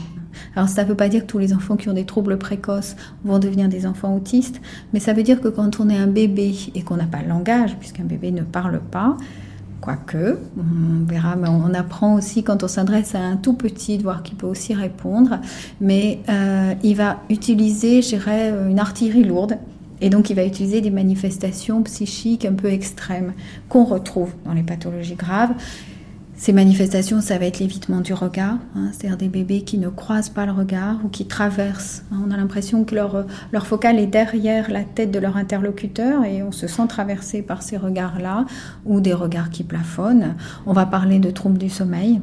Alors 0.56 0.68
ça 0.68 0.84
ne 0.84 0.88
veut 0.88 0.94
pas 0.94 1.10
dire 1.10 1.22
que 1.22 1.26
tous 1.26 1.38
les 1.38 1.52
enfants 1.52 1.76
qui 1.76 1.90
ont 1.90 1.94
des 1.94 2.06
troubles 2.06 2.38
précoces 2.38 2.96
vont 3.22 3.38
devenir 3.38 3.68
des 3.68 3.86
enfants 3.86 4.16
autistes, 4.16 4.62
mais 4.94 5.00
ça 5.00 5.12
veut 5.12 5.22
dire 5.22 5.42
que 5.42 5.48
quand 5.48 5.78
on 5.78 5.90
est 5.90 5.98
un 5.98 6.06
bébé 6.06 6.54
et 6.74 6.82
qu'on 6.82 6.96
n'a 6.96 7.04
pas 7.04 7.20
le 7.20 7.28
langage, 7.28 7.76
puisqu'un 7.78 8.04
bébé 8.04 8.30
ne 8.30 8.42
parle 8.42 8.80
pas, 8.80 9.18
Quoique, 9.82 10.38
on 10.56 11.04
verra, 11.06 11.34
mais 11.34 11.48
on 11.48 11.74
apprend 11.74 12.14
aussi 12.14 12.44
quand 12.44 12.62
on 12.62 12.68
s'adresse 12.68 13.16
à 13.16 13.18
un 13.18 13.36
tout 13.36 13.54
petit 13.54 13.98
de 13.98 14.04
voir 14.04 14.22
qu'il 14.22 14.36
peut 14.36 14.46
aussi 14.46 14.74
répondre. 14.74 15.40
Mais 15.80 16.20
euh, 16.28 16.72
il 16.84 16.94
va 16.94 17.18
utiliser, 17.28 18.00
je 18.00 18.14
une 18.70 18.78
artillerie 18.78 19.24
lourde. 19.24 19.58
Et 20.00 20.08
donc, 20.08 20.30
il 20.30 20.36
va 20.36 20.44
utiliser 20.44 20.80
des 20.80 20.90
manifestations 20.90 21.82
psychiques 21.82 22.44
un 22.44 22.52
peu 22.52 22.68
extrêmes 22.68 23.32
qu'on 23.68 23.84
retrouve 23.84 24.32
dans 24.44 24.52
les 24.52 24.62
pathologies 24.62 25.16
graves. 25.16 25.50
Ces 26.42 26.52
manifestations, 26.52 27.20
ça 27.20 27.38
va 27.38 27.46
être 27.46 27.60
l'évitement 27.60 28.00
du 28.00 28.12
regard, 28.14 28.58
hein, 28.74 28.88
c'est-à-dire 28.90 29.16
des 29.16 29.28
bébés 29.28 29.62
qui 29.62 29.78
ne 29.78 29.88
croisent 29.88 30.30
pas 30.30 30.44
le 30.44 30.50
regard 30.50 30.96
ou 31.04 31.08
qui 31.08 31.26
traversent. 31.26 32.02
hein. 32.10 32.16
on 32.26 32.32
a 32.32 32.36
l'impression 32.36 32.82
que 32.82 32.96
leur, 32.96 33.26
leur 33.52 33.64
focale 33.64 34.00
est 34.00 34.08
derrière 34.08 34.68
la 34.68 34.82
tête 34.82 35.12
de 35.12 35.20
leur 35.20 35.36
interlocuteur 35.36 36.24
et 36.24 36.42
on 36.42 36.50
se 36.50 36.66
sent 36.66 36.88
traversé 36.88 37.42
par 37.42 37.62
ces 37.62 37.76
regards-là 37.76 38.44
ou 38.84 39.00
des 39.00 39.14
regards 39.14 39.50
qui 39.50 39.62
plafonnent. 39.62 40.34
On 40.66 40.72
va 40.72 40.84
parler 40.84 41.20
de 41.20 41.30
troubles 41.30 41.58
du 41.58 41.70
sommeil. 41.70 42.20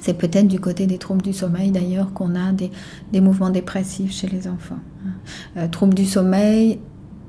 C'est 0.00 0.14
peut-être 0.16 0.48
du 0.48 0.58
côté 0.58 0.86
des 0.86 0.96
troubles 0.96 1.20
du 1.20 1.34
sommeil 1.34 1.70
d'ailleurs 1.70 2.14
qu'on 2.14 2.34
a 2.34 2.52
des, 2.52 2.70
des 3.12 3.20
mouvements 3.20 3.50
dépressifs 3.50 4.12
chez 4.14 4.28
les 4.28 4.48
enfants. 4.48 4.78
hein. 5.06 5.10
Euh, 5.58 5.68
troubles 5.68 5.92
du 5.92 6.06
sommeil, 6.06 6.80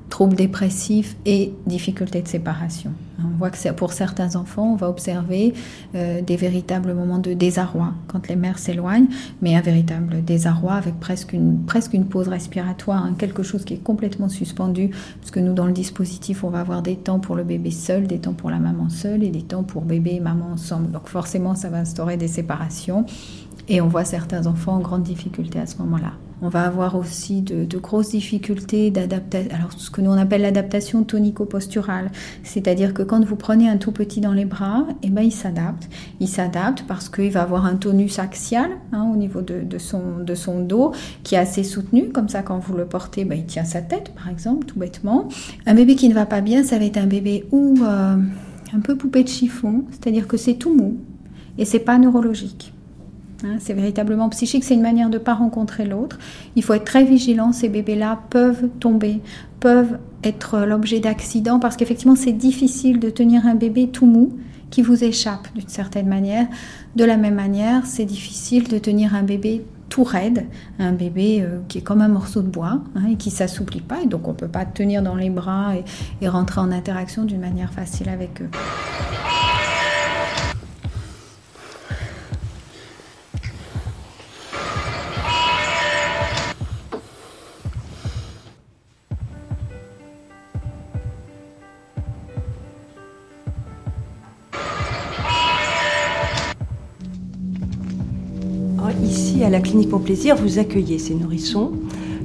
troubles 0.10 0.36
dépressifs 0.36 1.16
et 1.26 1.54
difficultés 1.66 2.22
de 2.22 2.28
séparation. 2.28 2.92
On 3.20 3.38
voit 3.38 3.50
que 3.50 3.72
pour 3.72 3.94
certains 3.94 4.36
enfants, 4.36 4.74
on 4.74 4.76
va 4.76 4.90
observer 4.90 5.54
euh, 5.96 6.22
des 6.22 6.36
véritables 6.36 6.94
moments 6.94 7.20
de 7.20 7.34
désarroi 7.34 7.94
quand 8.08 8.28
les 8.28 8.36
mères 8.36 8.60
s'éloignent, 8.60 9.08
mais 9.42 9.56
un 9.56 9.62
véritable 9.62 10.24
désarroi 10.24 10.74
avec 10.74 11.00
presque 11.00 11.34
une, 11.34 11.64
presque 11.66 11.94
une 11.94 12.06
pause 12.06 12.28
respiratoire, 12.28 13.04
hein, 13.04 13.16
quelque 13.18 13.44
chose 13.44 13.66
qui 13.66 13.76
est 13.76 13.84
complètement 13.84 14.30
suspendu, 14.30 14.90
parce 15.20 15.32
que 15.32 15.40
nous, 15.40 15.54
dans 15.54 15.66
le 15.66 15.74
dispositif, 15.74 16.44
on 16.44 16.50
va 16.50 16.62
avoir 16.62 16.82
des 16.82 16.96
temps 16.96 17.20
pour 17.20 17.36
le 17.36 17.44
bébé 17.44 17.72
seul, 17.72 18.08
des 18.08 18.20
temps 18.20 18.34
pour 18.34 18.50
la 18.50 18.60
maman 18.60 18.90
seule 18.90 19.24
et 19.24 19.30
des 19.30 19.44
temps 19.44 19.64
pour 19.64 19.84
bébé 19.84 20.16
et 20.16 20.20
maman 20.20 20.52
ensemble. 20.54 20.92
Donc 20.92 21.08
forcément, 21.08 21.56
ça 21.56 21.70
va 21.70 21.80
instaurer 21.80 22.18
des 22.18 22.28
séparations 22.28 23.06
Et 23.68 23.82
on 23.82 23.88
voit 23.88 24.06
certains 24.06 24.48
enfants 24.48 24.76
en 24.76 24.80
grande 24.80 25.04
difficulté 25.04 25.60
à 25.60 25.66
ce 25.66 25.78
moment-là. 25.78 26.14
On 26.42 26.50
va 26.50 26.64
avoir 26.64 26.96
aussi 26.96 27.42
de, 27.42 27.78
grosses 27.78 28.12
difficultés 28.12 28.92
d'adaptation, 28.92 29.54
alors 29.54 29.74
ce 29.74 29.90
que 29.90 30.02
nous 30.02 30.10
on 30.10 30.18
appelle 30.18 30.42
l'adaptation 30.42 31.04
tonico-posturale, 31.04 32.12
c'est-à-dire 32.44 32.94
que 32.94 33.04
quand 33.04 33.24
vous 33.26 33.36
prenez 33.36 33.68
un 33.68 33.78
tout 33.78 33.92
petit 33.92 34.22
dans 34.22 34.32
les 34.32 34.46
bras, 34.46 34.88
eh 35.04 35.10
ben 35.10 35.22
il 35.22 35.32
s'adapte. 35.32 35.90
Il 36.20 36.28
s'adapte 36.28 36.86
parce 36.88 37.10
qu'il 37.10 37.32
va 37.32 37.42
avoir 37.42 37.66
un 37.66 37.76
tonus 37.76 38.20
axial 38.20 38.72
hein, 38.94 39.10
au 39.12 39.18
niveau 39.18 39.42
de, 39.42 39.62
de, 39.62 39.78
son, 39.78 40.20
de 40.20 40.36
son 40.36 40.62
dos 40.62 40.94
qui 41.24 41.36
est 41.36 41.40
assez 41.40 41.64
soutenu, 41.64 42.10
comme 42.10 42.30
ça 42.30 42.42
quand 42.42 42.60
vous 42.60 42.76
le 42.76 42.86
portez, 42.86 43.26
ben, 43.26 43.38
il 43.38 43.46
tient 43.46 43.66
sa 43.66 43.82
tête 43.82 44.14
par 44.16 44.30
exemple, 44.30 44.66
tout 44.66 44.80
bêtement. 44.80 45.28
Un 45.66 45.74
bébé 45.74 45.96
qui 45.96 46.08
ne 46.08 46.14
va 46.14 46.26
pas 46.26 46.42
bien, 46.42 46.64
ça 46.64 46.80
va 46.80 46.86
être 46.86 46.98
un 46.98 47.08
bébé 47.08 47.46
ou 47.52 47.76
euh, 47.82 48.16
un 48.74 48.80
peu 48.80 48.96
poupée 48.96 49.24
de 49.24 49.30
chiffon, 49.30 49.84
c'est-à-dire 49.92 50.28
que 50.28 50.38
c'est 50.38 50.56
tout 50.56 50.74
mou 50.74 50.98
et 51.58 51.66
c'est 51.66 51.80
pas 51.80 51.98
neurologique. 51.98 52.74
Hein, 53.44 53.56
c'est 53.60 53.74
véritablement 53.74 54.30
psychique, 54.30 54.64
c'est 54.64 54.74
une 54.74 54.82
manière 54.82 55.10
de 55.10 55.18
ne 55.18 55.24
pas 55.24 55.34
rencontrer 55.34 55.86
l'autre. 55.86 56.20
Il 56.56 56.64
faut 56.64 56.74
être 56.74 56.86
très 56.86 57.04
vigilant, 57.04 57.52
ces 57.52 57.70
bébés-là 57.70 58.20
peuvent 58.30 58.68
tomber, 58.80 59.22
peuvent 59.60 59.98
être 60.24 60.60
l'objet 60.60 61.00
d'accidents, 61.00 61.60
parce 61.60 61.78
qu'effectivement 61.78 62.16
c'est 62.16 62.34
difficile 62.34 63.00
de 63.00 63.10
tenir 63.10 63.46
un 63.46 63.56
bébé 63.56 63.88
tout 63.88 64.06
mou 64.06 64.38
qui 64.70 64.82
vous 64.82 65.04
échappe 65.04 65.48
d'une 65.56 65.70
certaine 65.70 66.08
manière. 66.08 66.48
De 66.96 67.04
la 67.04 67.18
même 67.18 67.36
manière, 67.36 67.86
c'est 67.86 68.06
difficile 68.06 68.68
de 68.68 68.78
tenir 68.78 69.16
un 69.16 69.24
bébé 69.24 69.64
tout 69.88 70.04
raide, 70.04 70.46
un 70.78 70.92
bébé 70.92 71.42
euh, 71.42 71.60
qui 71.68 71.80
est 71.80 71.82
comme 71.82 72.02
un 72.02 72.08
morceau 72.08 72.42
de 72.42 72.48
bois 72.48 72.82
hein, 72.96 73.08
et 73.12 73.16
qui 73.16 73.32
s'assouplit 73.32 73.82
pas, 73.82 74.02
et 74.04 74.06
donc 74.06 74.28
on 74.28 74.32
ne 74.32 74.38
peut 74.38 74.48
pas 74.48 74.66
tenir 74.66 75.02
dans 75.02 75.16
les 75.16 75.32
bras 75.32 75.76
et, 75.76 75.84
et 76.24 76.28
rentrer 76.28 76.62
en 76.62 76.72
interaction 76.72 77.24
d'une 77.24 77.42
manière 77.42 77.74
facile 77.74 78.10
avec 78.10 78.42
eux. 78.42 78.50
À 99.50 99.52
la 99.52 99.62
clinique 99.62 99.90
Mon 99.90 99.98
Plaisir, 99.98 100.36
vous 100.36 100.60
accueillez 100.60 101.00
ces 101.00 101.16
nourrissons 101.16 101.72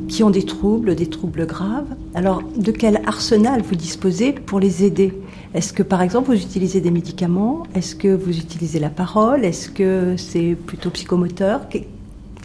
qui 0.09 0.23
ont 0.23 0.29
des 0.29 0.43
troubles, 0.43 0.95
des 0.95 1.07
troubles 1.07 1.47
graves. 1.47 1.87
Alors, 2.15 2.43
de 2.55 2.71
quel 2.71 3.01
arsenal 3.07 3.63
vous 3.63 3.77
disposez 3.77 4.33
pour 4.33 4.61
les 4.61 4.85
aider? 4.85 5.19
Est-ce 5.55 5.73
que, 5.73 5.83
par 5.83 6.03
exemple, 6.03 6.31
vous 6.31 6.39
utilisez 6.39 6.83
des 6.83 6.91
médicaments? 6.91 7.63
Est-ce 7.75 7.97
que 7.97 8.09
vous 8.09 8.37
utilisez 8.37 8.79
la 8.79 8.91
parole? 8.91 9.43
Est-ce 9.47 9.71
que 9.71 10.17
c'est 10.19 10.55
plutôt 10.67 10.91
psychomoteur? 10.91 11.63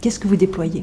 Qu'est-ce 0.00 0.18
que 0.18 0.26
vous 0.26 0.36
déployez? 0.36 0.82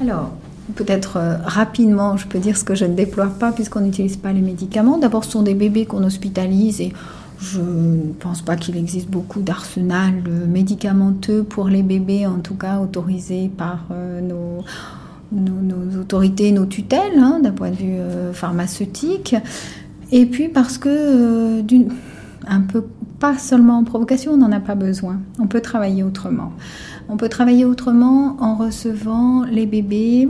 Alors, 0.00 0.30
peut-être 0.74 1.18
euh, 1.18 1.36
rapidement, 1.44 2.16
je 2.16 2.26
peux 2.26 2.38
dire 2.38 2.56
ce 2.56 2.64
que 2.64 2.74
je 2.74 2.86
ne 2.86 2.94
déploie 2.94 3.26
pas 3.26 3.52
puisqu'on 3.52 3.80
n'utilise 3.80 4.16
pas 4.16 4.32
les 4.32 4.40
médicaments. 4.40 4.96
D'abord, 4.96 5.24
ce 5.24 5.32
sont 5.32 5.42
des 5.42 5.54
bébés 5.54 5.84
qu'on 5.84 6.04
hospitalise 6.04 6.80
et 6.80 6.94
je 7.42 7.60
ne 7.60 8.12
pense 8.12 8.40
pas 8.40 8.54
qu'il 8.56 8.76
existe 8.76 9.10
beaucoup 9.10 9.42
d'arsenal 9.42 10.22
médicamenteux 10.48 11.42
pour 11.42 11.68
les 11.68 11.82
bébés, 11.82 12.24
en 12.24 12.38
tout 12.38 12.54
cas 12.54 12.78
autorisés 12.78 13.50
par 13.56 13.86
euh, 13.90 14.20
nos, 14.20 16.00
autorités, 16.00 16.52
nos 16.52 16.66
tutelles, 16.66 17.18
hein, 17.18 17.40
d'un 17.42 17.50
point 17.50 17.70
de 17.70 17.76
vue 17.76 17.96
euh, 17.98 18.32
pharmaceutique. 18.32 19.34
Et 20.12 20.26
puis 20.26 20.48
parce 20.48 20.78
que, 20.78 20.88
euh, 20.88 21.62
un 22.46 22.60
peu, 22.60 22.84
pas 23.18 23.36
seulement 23.38 23.78
en 23.78 23.84
provocation, 23.84 24.32
on 24.32 24.36
n'en 24.36 24.52
a 24.52 24.60
pas 24.60 24.76
besoin. 24.76 25.20
On 25.40 25.48
peut 25.48 25.60
travailler 25.60 26.04
autrement. 26.04 26.52
On 27.08 27.16
peut 27.16 27.28
travailler 27.28 27.64
autrement 27.64 28.36
en 28.40 28.54
recevant 28.54 29.44
les 29.44 29.66
bébés 29.66 30.28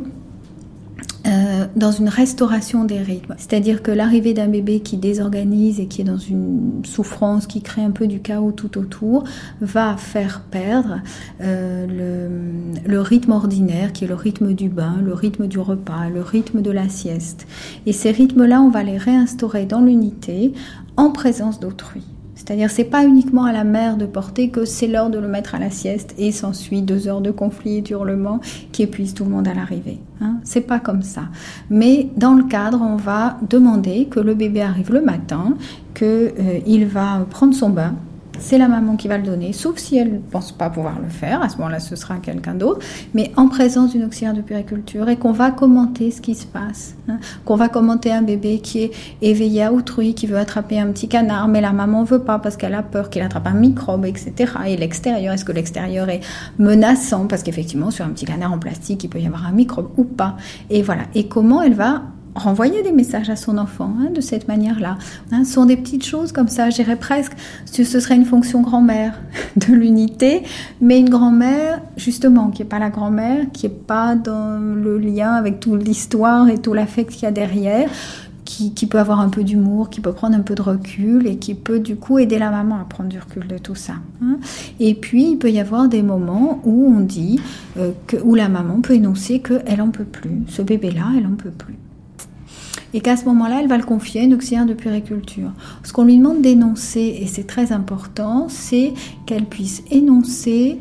euh, 1.24 1.66
dans 1.76 1.92
une 1.92 2.08
restauration 2.08 2.84
des 2.84 2.98
rythmes. 2.98 3.34
C'est-à-dire 3.38 3.82
que 3.82 3.92
l'arrivée 3.92 4.34
d'un 4.34 4.48
bébé 4.48 4.80
qui 4.80 4.96
désorganise 4.96 5.78
et 5.78 5.86
qui 5.86 6.00
est 6.00 6.04
dans 6.04 6.18
une 6.18 6.82
souffrance, 6.84 7.46
qui 7.46 7.62
crée 7.62 7.82
un 7.82 7.92
peu 7.92 8.08
du 8.08 8.20
chaos 8.20 8.50
tout 8.50 8.76
autour, 8.76 9.24
va 9.60 9.96
faire 9.96 10.42
perdre 10.50 11.00
euh, 11.40 11.86
le, 11.86 12.90
le, 12.90 13.00
rythme 13.00 13.32
ordinaire, 13.32 13.92
qui 13.92 14.04
est 14.04 14.08
le 14.08 14.14
rythme 14.14 14.52
du 14.52 14.68
bain, 14.68 14.96
le 15.04 15.14
rythme 15.14 15.46
du 15.46 15.60
repas, 15.60 16.08
le 16.08 16.22
rythme 16.22 16.60
de 16.60 16.70
la 16.70 16.88
sieste. 16.88 17.46
Et 17.86 17.92
ces 17.92 18.10
rythmes-là, 18.10 18.60
on 18.60 18.70
va 18.70 18.82
les 18.82 18.98
réinstaurer 18.98 19.64
dans 19.64 19.80
l'unité 19.80 20.52
en 20.96 21.10
présence 21.10 21.60
d'autrui. 21.60 22.02
C'est-à-dire, 22.44 22.72
c'est 22.72 22.82
pas 22.82 23.04
uniquement 23.04 23.44
à 23.44 23.52
la 23.52 23.62
mère 23.62 23.96
de 23.96 24.04
porter 24.04 24.48
que 24.48 24.64
c'est 24.64 24.88
l'heure 24.88 25.10
de 25.10 25.18
le 25.20 25.28
mettre 25.28 25.54
à 25.54 25.60
la 25.60 25.70
sieste 25.70 26.12
et 26.18 26.32
s'ensuit 26.32 26.82
deux 26.82 27.06
heures 27.06 27.20
de 27.20 27.30
conflit 27.30 27.76
et 27.76 27.80
d'hurlement 27.82 28.40
qui 28.72 28.82
épuisent 28.82 29.14
tout 29.14 29.22
le 29.22 29.30
monde 29.30 29.46
à 29.46 29.54
l'arrivée. 29.54 30.00
Hein 30.20 30.38
c'est 30.42 30.62
pas 30.62 30.80
comme 30.80 31.02
ça. 31.02 31.22
Mais 31.70 32.08
dans 32.16 32.34
le 32.34 32.42
cadre, 32.42 32.80
on 32.82 32.96
va 32.96 33.38
demander 33.48 34.06
que 34.06 34.18
le 34.18 34.34
bébé 34.34 34.60
arrive 34.60 34.92
le 34.92 35.02
matin, 35.02 35.54
qu'il 35.94 36.08
euh, 36.08 36.86
va 36.90 37.24
prendre 37.30 37.54
son 37.54 37.70
bain, 37.70 37.94
c'est 38.42 38.58
la 38.58 38.68
maman 38.68 38.96
qui 38.96 39.08
va 39.08 39.18
le 39.18 39.22
donner, 39.22 39.52
sauf 39.52 39.78
si 39.78 39.96
elle 39.96 40.12
ne 40.12 40.18
pense 40.18 40.50
pas 40.50 40.68
pouvoir 40.68 40.98
le 41.00 41.08
faire, 41.08 41.42
à 41.42 41.48
ce 41.48 41.56
moment-là 41.58 41.78
ce 41.78 41.94
sera 41.94 42.16
quelqu'un 42.16 42.54
d'autre, 42.54 42.84
mais 43.14 43.30
en 43.36 43.48
présence 43.48 43.92
d'une 43.92 44.04
auxiliaire 44.04 44.34
de 44.34 44.40
puériculture 44.40 45.08
et 45.08 45.16
qu'on 45.16 45.32
va 45.32 45.52
commenter 45.52 46.10
ce 46.10 46.20
qui 46.20 46.34
se 46.34 46.46
passe, 46.46 46.96
hein, 47.08 47.18
qu'on 47.44 47.54
va 47.54 47.68
commenter 47.68 48.12
un 48.12 48.22
bébé 48.22 48.58
qui 48.58 48.82
est 48.82 48.90
éveillé 49.22 49.62
à 49.62 49.72
autrui, 49.72 50.14
qui 50.14 50.26
veut 50.26 50.38
attraper 50.38 50.80
un 50.80 50.88
petit 50.88 51.08
canard, 51.08 51.46
mais 51.46 51.60
la 51.60 51.72
maman 51.72 52.02
veut 52.02 52.24
pas 52.24 52.40
parce 52.40 52.56
qu'elle 52.56 52.74
a 52.74 52.82
peur 52.82 53.10
qu'il 53.10 53.22
attrape 53.22 53.46
un 53.46 53.54
microbe, 53.54 54.04
etc. 54.06 54.52
Et 54.66 54.76
l'extérieur, 54.76 55.32
est-ce 55.34 55.44
que 55.44 55.52
l'extérieur 55.52 56.08
est 56.08 56.20
menaçant? 56.58 57.26
Parce 57.26 57.44
qu'effectivement 57.44 57.90
sur 57.90 58.04
un 58.04 58.10
petit 58.10 58.26
canard 58.26 58.52
en 58.52 58.58
plastique 58.58 59.04
il 59.04 59.08
peut 59.08 59.20
y 59.20 59.26
avoir 59.26 59.46
un 59.46 59.52
microbe 59.52 59.90
ou 59.96 60.04
pas. 60.04 60.36
Et 60.68 60.82
voilà. 60.82 61.02
Et 61.14 61.28
comment 61.28 61.62
elle 61.62 61.74
va 61.74 62.02
renvoyer 62.34 62.82
des 62.82 62.92
messages 62.92 63.30
à 63.30 63.36
son 63.36 63.58
enfant 63.58 63.94
hein, 64.00 64.10
de 64.14 64.20
cette 64.20 64.48
manière-là. 64.48 64.96
Hein, 65.30 65.44
ce 65.44 65.52
sont 65.52 65.66
des 65.66 65.76
petites 65.76 66.04
choses 66.04 66.32
comme 66.32 66.48
ça, 66.48 66.70
je 66.70 66.76
dirais 66.76 66.96
presque, 66.96 67.32
ce 67.66 67.84
serait 67.84 68.16
une 68.16 68.24
fonction 68.24 68.62
grand-mère 68.62 69.20
de 69.56 69.72
l'unité, 69.72 70.42
mais 70.80 70.98
une 70.98 71.10
grand-mère, 71.10 71.80
justement, 71.96 72.50
qui 72.50 72.62
n'est 72.62 72.68
pas 72.68 72.78
la 72.78 72.90
grand-mère, 72.90 73.46
qui 73.52 73.66
n'est 73.66 73.74
pas 73.74 74.14
dans 74.14 74.58
le 74.58 74.98
lien 74.98 75.32
avec 75.32 75.60
toute 75.60 75.84
l'histoire 75.84 76.48
et 76.48 76.58
tout 76.58 76.72
l'affect 76.72 77.10
qu'il 77.10 77.24
y 77.24 77.26
a 77.26 77.32
derrière, 77.32 77.90
qui, 78.44 78.86
peut 78.86 78.98
avoir 78.98 79.20
un 79.20 79.30
peu 79.30 79.44
d'humour, 79.44 79.88
qui 79.88 80.00
peut 80.00 80.12
prendre 80.12 80.36
un 80.36 80.40
peu 80.40 80.54
de 80.54 80.60
recul 80.62 81.26
et 81.26 81.36
qui 81.36 81.54
peut 81.54 81.80
du 81.80 81.96
coup 81.96 82.18
aider 82.18 82.38
la 82.38 82.50
maman 82.50 82.78
à 82.78 82.84
prendre 82.84 83.08
du 83.08 83.18
recul 83.18 83.46
de 83.46 83.56
tout 83.56 83.74
ça. 83.74 83.94
Hein. 84.22 84.38
Et 84.78 84.94
puis 84.94 85.30
il 85.32 85.38
peut 85.38 85.50
y 85.50 85.58
avoir 85.58 85.88
des 85.88 86.02
moments 86.02 86.60
où 86.64 86.92
on 86.94 87.00
dit, 87.00 87.40
euh, 87.78 87.92
que, 88.06 88.16
où 88.22 88.34
la 88.34 88.48
maman 88.48 88.80
peut 88.80 88.94
énoncer 88.94 89.40
qu'elle 89.40 89.80
en 89.80 89.88
peut 89.88 90.04
plus, 90.04 90.42
ce 90.48 90.60
bébé-là, 90.60 91.12
elle 91.16 91.26
en 91.26 91.36
peut 91.36 91.50
plus 91.50 91.76
et 92.94 93.00
qu'à 93.00 93.16
ce 93.16 93.24
moment-là, 93.26 93.60
elle 93.60 93.68
va 93.68 93.78
le 93.78 93.84
confier 93.84 94.22
à 94.22 94.24
une 94.24 94.34
auxiliaire 94.34 94.66
de 94.66 94.74
puériculture. 94.74 95.52
Ce 95.82 95.92
qu'on 95.92 96.04
lui 96.04 96.18
demande 96.18 96.42
d'énoncer, 96.42 97.18
et 97.20 97.26
c'est 97.26 97.46
très 97.46 97.72
important, 97.72 98.46
c'est 98.48 98.92
qu'elle 99.26 99.46
puisse 99.46 99.82
énoncer 99.90 100.78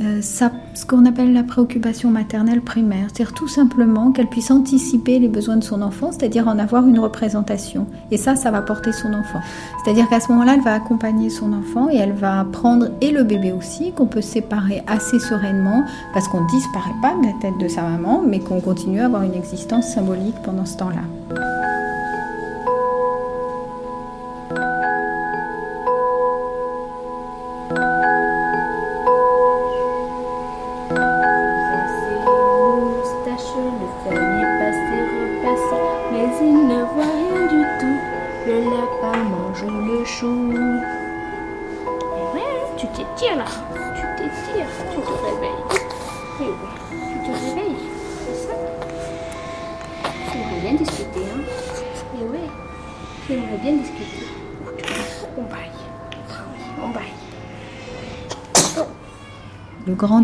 euh, 0.00 0.22
ce 0.22 0.86
qu'on 0.86 1.04
appelle 1.04 1.34
la 1.34 1.42
préoccupation 1.42 2.10
maternelle 2.10 2.62
primaire, 2.62 3.08
c'est-à-dire 3.12 3.34
tout 3.34 3.48
simplement 3.48 4.12
qu'elle 4.12 4.28
puisse 4.28 4.50
anticiper 4.50 5.18
les 5.18 5.28
besoins 5.28 5.56
de 5.56 5.64
son 5.64 5.82
enfant, 5.82 6.10
c'est-à-dire 6.10 6.48
en 6.48 6.58
avoir 6.58 6.88
une 6.88 6.98
représentation. 6.98 7.86
Et 8.10 8.16
ça, 8.16 8.34
ça 8.34 8.50
va 8.50 8.62
porter 8.62 8.92
son 8.92 9.08
enfant. 9.08 9.40
C'est-à-dire 9.84 10.08
qu'à 10.08 10.20
ce 10.20 10.32
moment-là, 10.32 10.54
elle 10.54 10.62
va 10.62 10.72
accompagner 10.72 11.28
son 11.28 11.52
enfant 11.52 11.90
et 11.90 11.96
elle 11.96 12.14
va 12.14 12.46
prendre, 12.50 12.86
et 13.02 13.10
le 13.10 13.24
bébé 13.24 13.52
aussi, 13.52 13.92
qu'on 13.92 14.06
peut 14.06 14.22
séparer 14.22 14.82
assez 14.86 15.18
sereinement, 15.18 15.84
parce 16.14 16.28
qu'on 16.28 16.44
ne 16.44 16.48
disparaît 16.48 16.96
pas 17.02 17.14
de 17.20 17.26
la 17.26 17.32
tête 17.40 17.58
de 17.60 17.68
sa 17.68 17.82
maman, 17.82 18.22
mais 18.26 18.38
qu'on 18.38 18.60
continue 18.60 19.00
à 19.00 19.06
avoir 19.06 19.22
une 19.22 19.34
existence 19.34 19.86
symbolique 19.88 20.36
pendant 20.42 20.64
ce 20.64 20.78
temps-là. 20.78 21.49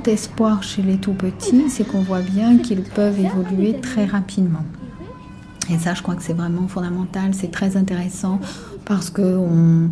Espoir 0.09 0.63
chez 0.63 0.83
les 0.83 0.97
tout 0.97 1.13
petits, 1.13 1.69
c'est 1.69 1.87
qu'on 1.87 2.01
voit 2.01 2.21
bien 2.21 2.59
qu'ils 2.59 2.83
peuvent 2.83 3.19
évoluer 3.19 3.81
très 3.81 4.05
rapidement. 4.05 4.65
Et 5.73 5.79
ça, 5.79 5.95
je 5.95 6.03
crois 6.03 6.15
que 6.15 6.23
c'est 6.23 6.33
vraiment 6.33 6.69
fondamental, 6.69 7.35
c'est 7.35 7.51
très 7.51 7.77
intéressant 7.77 8.41
parce 8.85 9.11
que 9.11 9.23
on, 9.23 9.91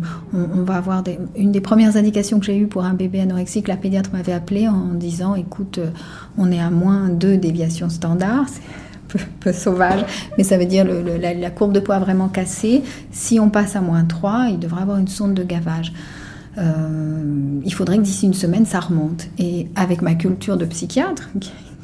va 0.63 0.75
avoir 0.75 1.03
une 1.35 1.51
des 1.51 1.59
premières 1.59 1.97
indications 1.97 2.39
que 2.39 2.45
j'ai 2.45 2.57
eues 2.57 2.67
pour 2.67 2.85
un 2.85 2.93
bébé 2.93 3.19
anorexique, 3.19 3.67
la 3.67 3.75
pédiatre 3.75 4.09
m'avait 4.13 4.31
appelé 4.31 4.69
en 4.69 4.93
disant 4.93 5.35
écoute, 5.35 5.79
on 6.37 6.51
est 6.51 6.61
à 6.61 6.69
moins 6.69 7.09
deux 7.09 7.37
déviations 7.37 7.89
standards. 7.89 8.49
Peu, 9.07 9.19
peu, 9.39 9.53
sauvage, 9.53 10.03
mais 10.35 10.43
ça 10.43 10.57
veut 10.57 10.65
dire 10.65 10.83
la, 10.83 11.51
courbe 11.51 11.73
de 11.73 11.79
poids 11.79 11.99
vraiment 11.99 12.27
cassée. 12.27 12.81
Si 13.11 13.39
on 13.39 13.51
passe 13.51 13.75
à 13.75 13.81
moins 13.81 14.03
3, 14.03 14.47
il 14.49 14.59
devrait 14.59 14.81
avoir 14.81 14.97
une 14.97 15.07
sonde 15.07 15.35
de 15.35 15.43
gavage. 15.43 15.93
Euh, 16.57 17.59
il 17.63 17.73
faudrait 17.73 17.97
que 17.97 18.03
d'ici 18.03 18.25
une 18.25 18.33
semaine, 18.33 18.65
ça 18.65 18.79
remonte. 18.79 19.27
Et 19.37 19.67
avec 19.75 20.01
ma 20.01 20.15
culture 20.15 20.57
de 20.57 20.65
psychiatre, 20.65 21.29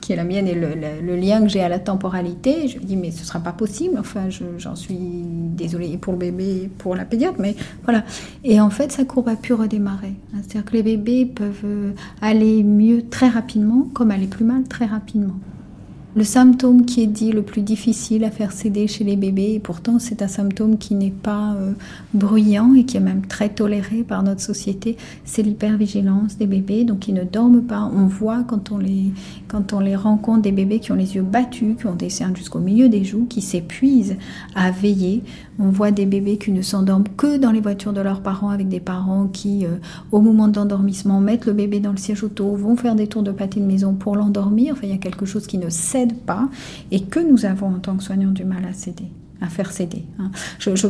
qui 0.02 0.14
est 0.14 0.16
la 0.16 0.24
mienne 0.24 0.48
et 0.48 0.56
le, 0.56 1.16
lien 1.16 1.42
que 1.42 1.48
j'ai 1.48 1.62
à 1.62 1.70
la 1.70 1.80
temporalité, 1.80 2.68
je 2.68 2.80
me 2.80 2.84
dis 2.84 2.98
mais 2.98 3.12
ce 3.12 3.24
sera 3.24 3.40
pas 3.40 3.52
possible. 3.52 3.98
Enfin, 4.00 4.30
j'en 4.58 4.76
suis 4.76 4.98
désolée 4.98 5.98
pour 5.98 6.14
le 6.14 6.20
bébé, 6.20 6.70
pour 6.78 6.96
la 6.96 7.06
pédiatre, 7.06 7.38
mais 7.40 7.56
voilà. 7.84 8.04
Et 8.44 8.60
en 8.60 8.70
fait, 8.70 8.92
sa 8.92 9.06
courbe 9.06 9.30
a 9.30 9.36
pu 9.36 9.54
redémarrer. 9.54 10.16
C'est-à-dire 10.34 10.66
que 10.66 10.74
les 10.74 10.84
bébés 10.84 11.26
peuvent 11.26 11.94
aller 12.22 12.64
mieux 12.64 13.08
très 13.10 13.30
rapidement, 13.30 13.88
comme 13.94 14.12
aller 14.12 14.28
plus 14.28 14.46
mal 14.46 14.64
très 14.64 14.86
rapidement. 14.86 15.36
Le 16.14 16.26
symptôme 16.26 16.86
qui 16.86 17.02
est 17.02 17.08
dit 17.08 17.32
le 17.32 17.42
plus 17.42 17.62
difficile 17.62 18.26
à 18.26 18.32
faire 18.32 18.52
céder 18.52 18.88
chez 18.88 19.06
les 19.06 19.16
bébés, 19.16 19.54
et 19.54 19.60
pourtant 19.60 19.98
c'est 19.98 20.22
un 20.22 20.28
symptôme 20.28 20.78
qui 20.78 20.94
n'est 20.94 21.10
pas 21.10 21.54
euh, 21.54 21.72
bruyant 22.14 22.74
et 22.74 22.84
qui 22.84 22.98
est 22.98 23.02
même 23.02 23.26
très 23.26 23.48
toléré 23.48 24.04
par 24.04 24.22
notre 24.22 24.42
société, 24.42 24.98
c'est 25.24 25.42
l'hypervigilance 25.42 26.38
des 26.38 26.48
bébés, 26.48 26.84
donc 26.84 27.08
ils 27.08 27.14
ne 27.14 27.24
dorment 27.24 27.64
pas. 27.64 27.90
On 27.96 28.08
voit 28.08 28.44
quand 28.44 28.74
on, 28.74 28.78
les, 28.78 29.14
quand 29.48 29.72
on 29.72 29.80
les 29.80 29.96
rencontre 29.96 30.42
des 30.42 30.52
bébés 30.52 30.80
qui 30.80 30.92
ont 30.92 30.96
les 30.96 31.16
yeux 31.16 31.22
battus, 31.22 31.78
qui 31.78 31.88
ont 31.88 31.96
des 31.96 32.10
cernes 32.10 32.36
jusqu'au 32.36 32.60
milieu 32.60 32.90
des 32.90 33.06
joues, 33.06 33.26
qui 33.30 33.42
s'épuisent 33.42 34.18
à 34.54 34.70
veiller. 34.70 35.24
On 35.64 35.70
voit 35.70 35.92
des 35.92 36.06
bébés 36.06 36.38
qui 36.38 36.52
ne 36.52 36.62
s'endorment 36.62 37.08
que 37.18 37.38
dans 37.38 37.52
les 37.52 37.62
voitures 37.62 37.94
de 37.94 38.02
leurs 38.02 38.22
parents, 38.22 38.50
avec 38.50 38.68
des 38.68 38.80
parents 38.80 39.28
qui, 39.28 39.66
euh, 39.66 39.76
au 40.12 40.20
moment 40.20 40.48
de 40.48 40.56
l'endormissement, 40.56 41.20
mettent 41.20 41.46
le 41.46 41.54
bébé 41.54 41.80
dans 41.80 41.92
le 41.92 41.98
siège 41.98 42.24
auto, 42.24 42.56
vont 42.56 42.76
faire 42.76 42.96
des 42.96 43.08
tours 43.08 43.24
de 43.24 43.32
pâté 43.32 43.60
de 43.60 43.66
maison 43.66 43.94
pour 43.94 44.16
l'endormir. 44.16 44.74
Enfin, 44.74 44.88
il 44.88 44.90
y 44.90 44.94
a 44.94 44.98
quelque 44.98 45.26
chose 45.26 45.46
qui 45.46 45.58
ne 45.58 45.70
cède 45.70 46.18
pas 46.22 46.50
et 46.90 47.02
que 47.02 47.20
nous 47.20 47.46
avons 47.46 47.68
en 47.68 47.80
tant 47.80 47.96
que 47.96 48.04
soignants 48.04 48.32
du 48.32 48.44
mal 48.44 48.66
à 48.66 48.74
céder 48.74 49.06
à 49.44 49.48
faire 49.48 49.72
céder. 49.72 50.04
Je, 50.60 50.76
je, 50.76 50.88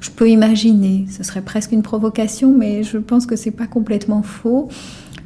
je, 0.00 0.10
peux 0.10 0.28
imaginer, 0.28 1.06
ce 1.08 1.22
serait 1.22 1.40
presque 1.40 1.70
une 1.70 1.82
provocation, 1.82 2.52
mais 2.52 2.82
je 2.82 2.98
pense 2.98 3.26
que 3.26 3.36
c'est 3.36 3.52
pas 3.52 3.68
complètement 3.68 4.22
faux, 4.22 4.68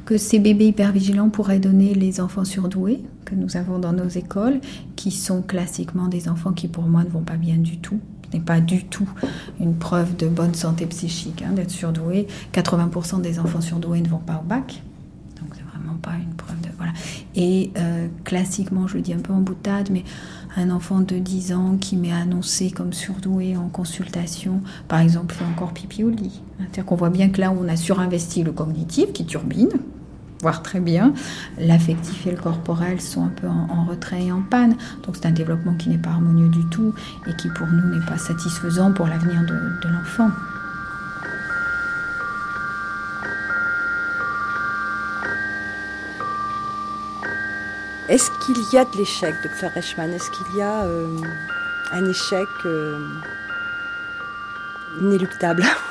que 0.04 0.18
ces 0.18 0.38
bébés 0.38 0.66
hypervigilants 0.66 1.30
pourraient 1.30 1.58
donner 1.58 1.94
les 1.94 2.20
enfants 2.20 2.44
surdoués 2.44 3.02
que 3.24 3.34
nous 3.34 3.56
avons 3.56 3.78
dans 3.78 3.92
nos 3.92 4.08
écoles, 4.08 4.60
qui 4.96 5.10
sont 5.10 5.40
classiquement 5.40 6.08
des 6.08 6.28
enfants 6.28 6.52
qui 6.52 6.68
pour 6.68 6.84
moi 6.84 7.04
ne 7.04 7.08
vont 7.08 7.22
pas 7.22 7.36
bien 7.36 7.56
du 7.56 7.78
tout. 7.78 8.00
Ce 8.30 8.36
n'est 8.36 8.42
pas 8.42 8.60
du 8.60 8.84
tout 8.84 9.08
une 9.58 9.74
preuve 9.74 10.16
de 10.16 10.28
bonne 10.28 10.54
santé 10.54 10.86
psychique 10.86 11.42
hein, 11.42 11.52
d'être 11.52 11.70
surdoué. 11.70 12.28
80% 12.52 13.20
des 13.20 13.38
enfants 13.38 13.60
surdoués 13.60 14.00
ne 14.00 14.08
vont 14.08 14.18
pas 14.18 14.40
au 14.42 14.46
bac. 14.46 14.82
Donc 15.40 15.54
c'est 15.54 15.64
vraiment 15.64 15.98
pas 16.00 16.12
une 16.14 16.34
preuve 16.34 16.60
de... 16.60 16.68
Voilà. 16.76 16.92
Et 17.34 17.72
euh, 17.76 18.08
classiquement, 18.24 18.86
je 18.86 18.96
le 18.96 19.02
dis 19.02 19.12
un 19.12 19.18
peu 19.18 19.32
en 19.32 19.40
boutade, 19.40 19.90
mais 19.90 20.04
un 20.56 20.70
enfant 20.70 21.00
de 21.00 21.18
10 21.18 21.52
ans 21.52 21.76
qui 21.80 21.96
m'est 21.96 22.12
annoncé 22.12 22.70
comme 22.70 22.92
surdoué 22.92 23.56
en 23.56 23.68
consultation, 23.68 24.60
par 24.88 25.00
exemple, 25.00 25.34
fait 25.34 25.44
encore 25.44 25.72
pipi 25.72 26.04
au 26.04 26.10
lit. 26.10 26.40
C'est-à-dire 26.58 26.84
qu'on 26.84 26.96
voit 26.96 27.10
bien 27.10 27.30
que 27.30 27.40
là, 27.40 27.52
on 27.52 27.68
a 27.68 27.76
surinvesti 27.76 28.44
le 28.44 28.52
cognitif 28.52 29.12
qui 29.12 29.26
turbine, 29.26 29.70
voire 30.40 30.62
très 30.62 30.80
bien. 30.80 31.12
L'affectif 31.58 32.26
et 32.26 32.30
le 32.30 32.36
corporel 32.36 33.00
sont 33.00 33.24
un 33.24 33.28
peu 33.28 33.46
en, 33.46 33.84
retrait 33.84 34.24
et 34.24 34.32
en 34.32 34.42
panne. 34.42 34.76
Donc 35.04 35.16
c'est 35.16 35.26
un 35.26 35.32
développement 35.32 35.74
qui 35.74 35.88
n'est 35.88 35.98
pas 35.98 36.10
harmonieux 36.10 36.48
du 36.48 36.64
tout 36.66 36.94
et 37.26 37.34
qui 37.36 37.48
pour 37.48 37.66
nous 37.66 37.94
n'est 37.94 38.06
pas 38.06 38.18
satisfaisant 38.18 38.92
pour 38.92 39.06
l'avenir 39.06 39.40
de, 39.42 39.88
l'enfant. 39.88 40.30
Est-ce 48.08 48.30
qu'il 48.44 48.56
y 48.72 48.76
a 48.76 48.84
de 48.84 48.96
l'échec, 48.96 49.34
Dr 49.42 49.70
Reichmann? 49.72 50.12
Est-ce 50.12 50.30
qu'il 50.32 50.56
y 50.56 50.62
a 50.62 50.82
euh, 50.82 51.16
un 51.92 52.04
échec 52.08 52.48
euh, 52.64 52.98
inéluctable? 55.00 55.64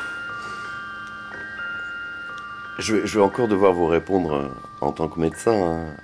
je 2.80 2.96
vais, 2.96 3.22
encore 3.22 3.48
devoir 3.48 3.74
vous 3.74 3.88
répondre 3.88 4.52
en 4.82 4.92
tant 4.92 5.08
que 5.08 5.20
médecin. 5.20 5.96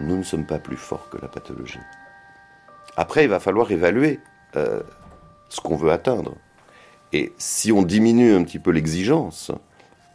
Nous 0.00 0.16
ne 0.16 0.22
sommes 0.22 0.46
pas 0.46 0.58
plus 0.58 0.76
forts 0.76 1.08
que 1.10 1.18
la 1.20 1.28
pathologie. 1.28 1.80
Après, 2.96 3.24
il 3.24 3.28
va 3.28 3.40
falloir 3.40 3.70
évaluer 3.70 4.20
euh, 4.56 4.80
ce 5.48 5.60
qu'on 5.60 5.76
veut 5.76 5.90
atteindre. 5.90 6.34
Et 7.12 7.32
si 7.38 7.72
on 7.72 7.82
diminue 7.82 8.34
un 8.34 8.44
petit 8.44 8.58
peu 8.58 8.70
l'exigence, 8.70 9.50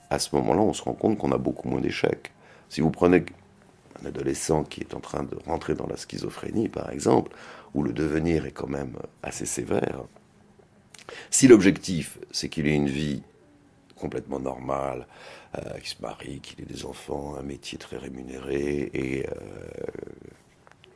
à 0.09 0.19
ce 0.19 0.35
moment-là, 0.35 0.61
on 0.61 0.73
se 0.73 0.83
rend 0.83 0.93
compte 0.93 1.17
qu'on 1.17 1.31
a 1.31 1.37
beaucoup 1.37 1.67
moins 1.67 1.81
d'échecs. 1.81 2.31
Si 2.69 2.81
vous 2.81 2.91
prenez 2.91 3.25
un 4.01 4.07
adolescent 4.07 4.63
qui 4.63 4.81
est 4.81 4.93
en 4.93 4.99
train 4.99 5.23
de 5.23 5.37
rentrer 5.45 5.75
dans 5.75 5.87
la 5.87 5.97
schizophrénie, 5.97 6.69
par 6.69 6.91
exemple, 6.91 7.31
où 7.73 7.83
le 7.83 7.91
devenir 7.91 8.45
est 8.45 8.51
quand 8.51 8.69
même 8.69 8.93
assez 9.21 9.45
sévère, 9.45 10.03
si 11.29 11.47
l'objectif, 11.47 12.19
c'est 12.31 12.47
qu'il 12.47 12.67
ait 12.67 12.75
une 12.75 12.87
vie 12.87 13.23
complètement 14.03 14.41
normale, 14.41 15.07
euh, 15.57 15.79
qu'il 15.79 15.87
se 15.87 16.01
marie, 16.01 16.41
qu'il 16.41 16.59
ait 16.59 16.65
des 16.65 16.85
enfants, 16.85 17.35
un 17.39 17.41
métier 17.41 17.77
très 17.77 17.95
rémunéré 17.95 18.91
et 18.93 19.25
euh, 19.25 19.31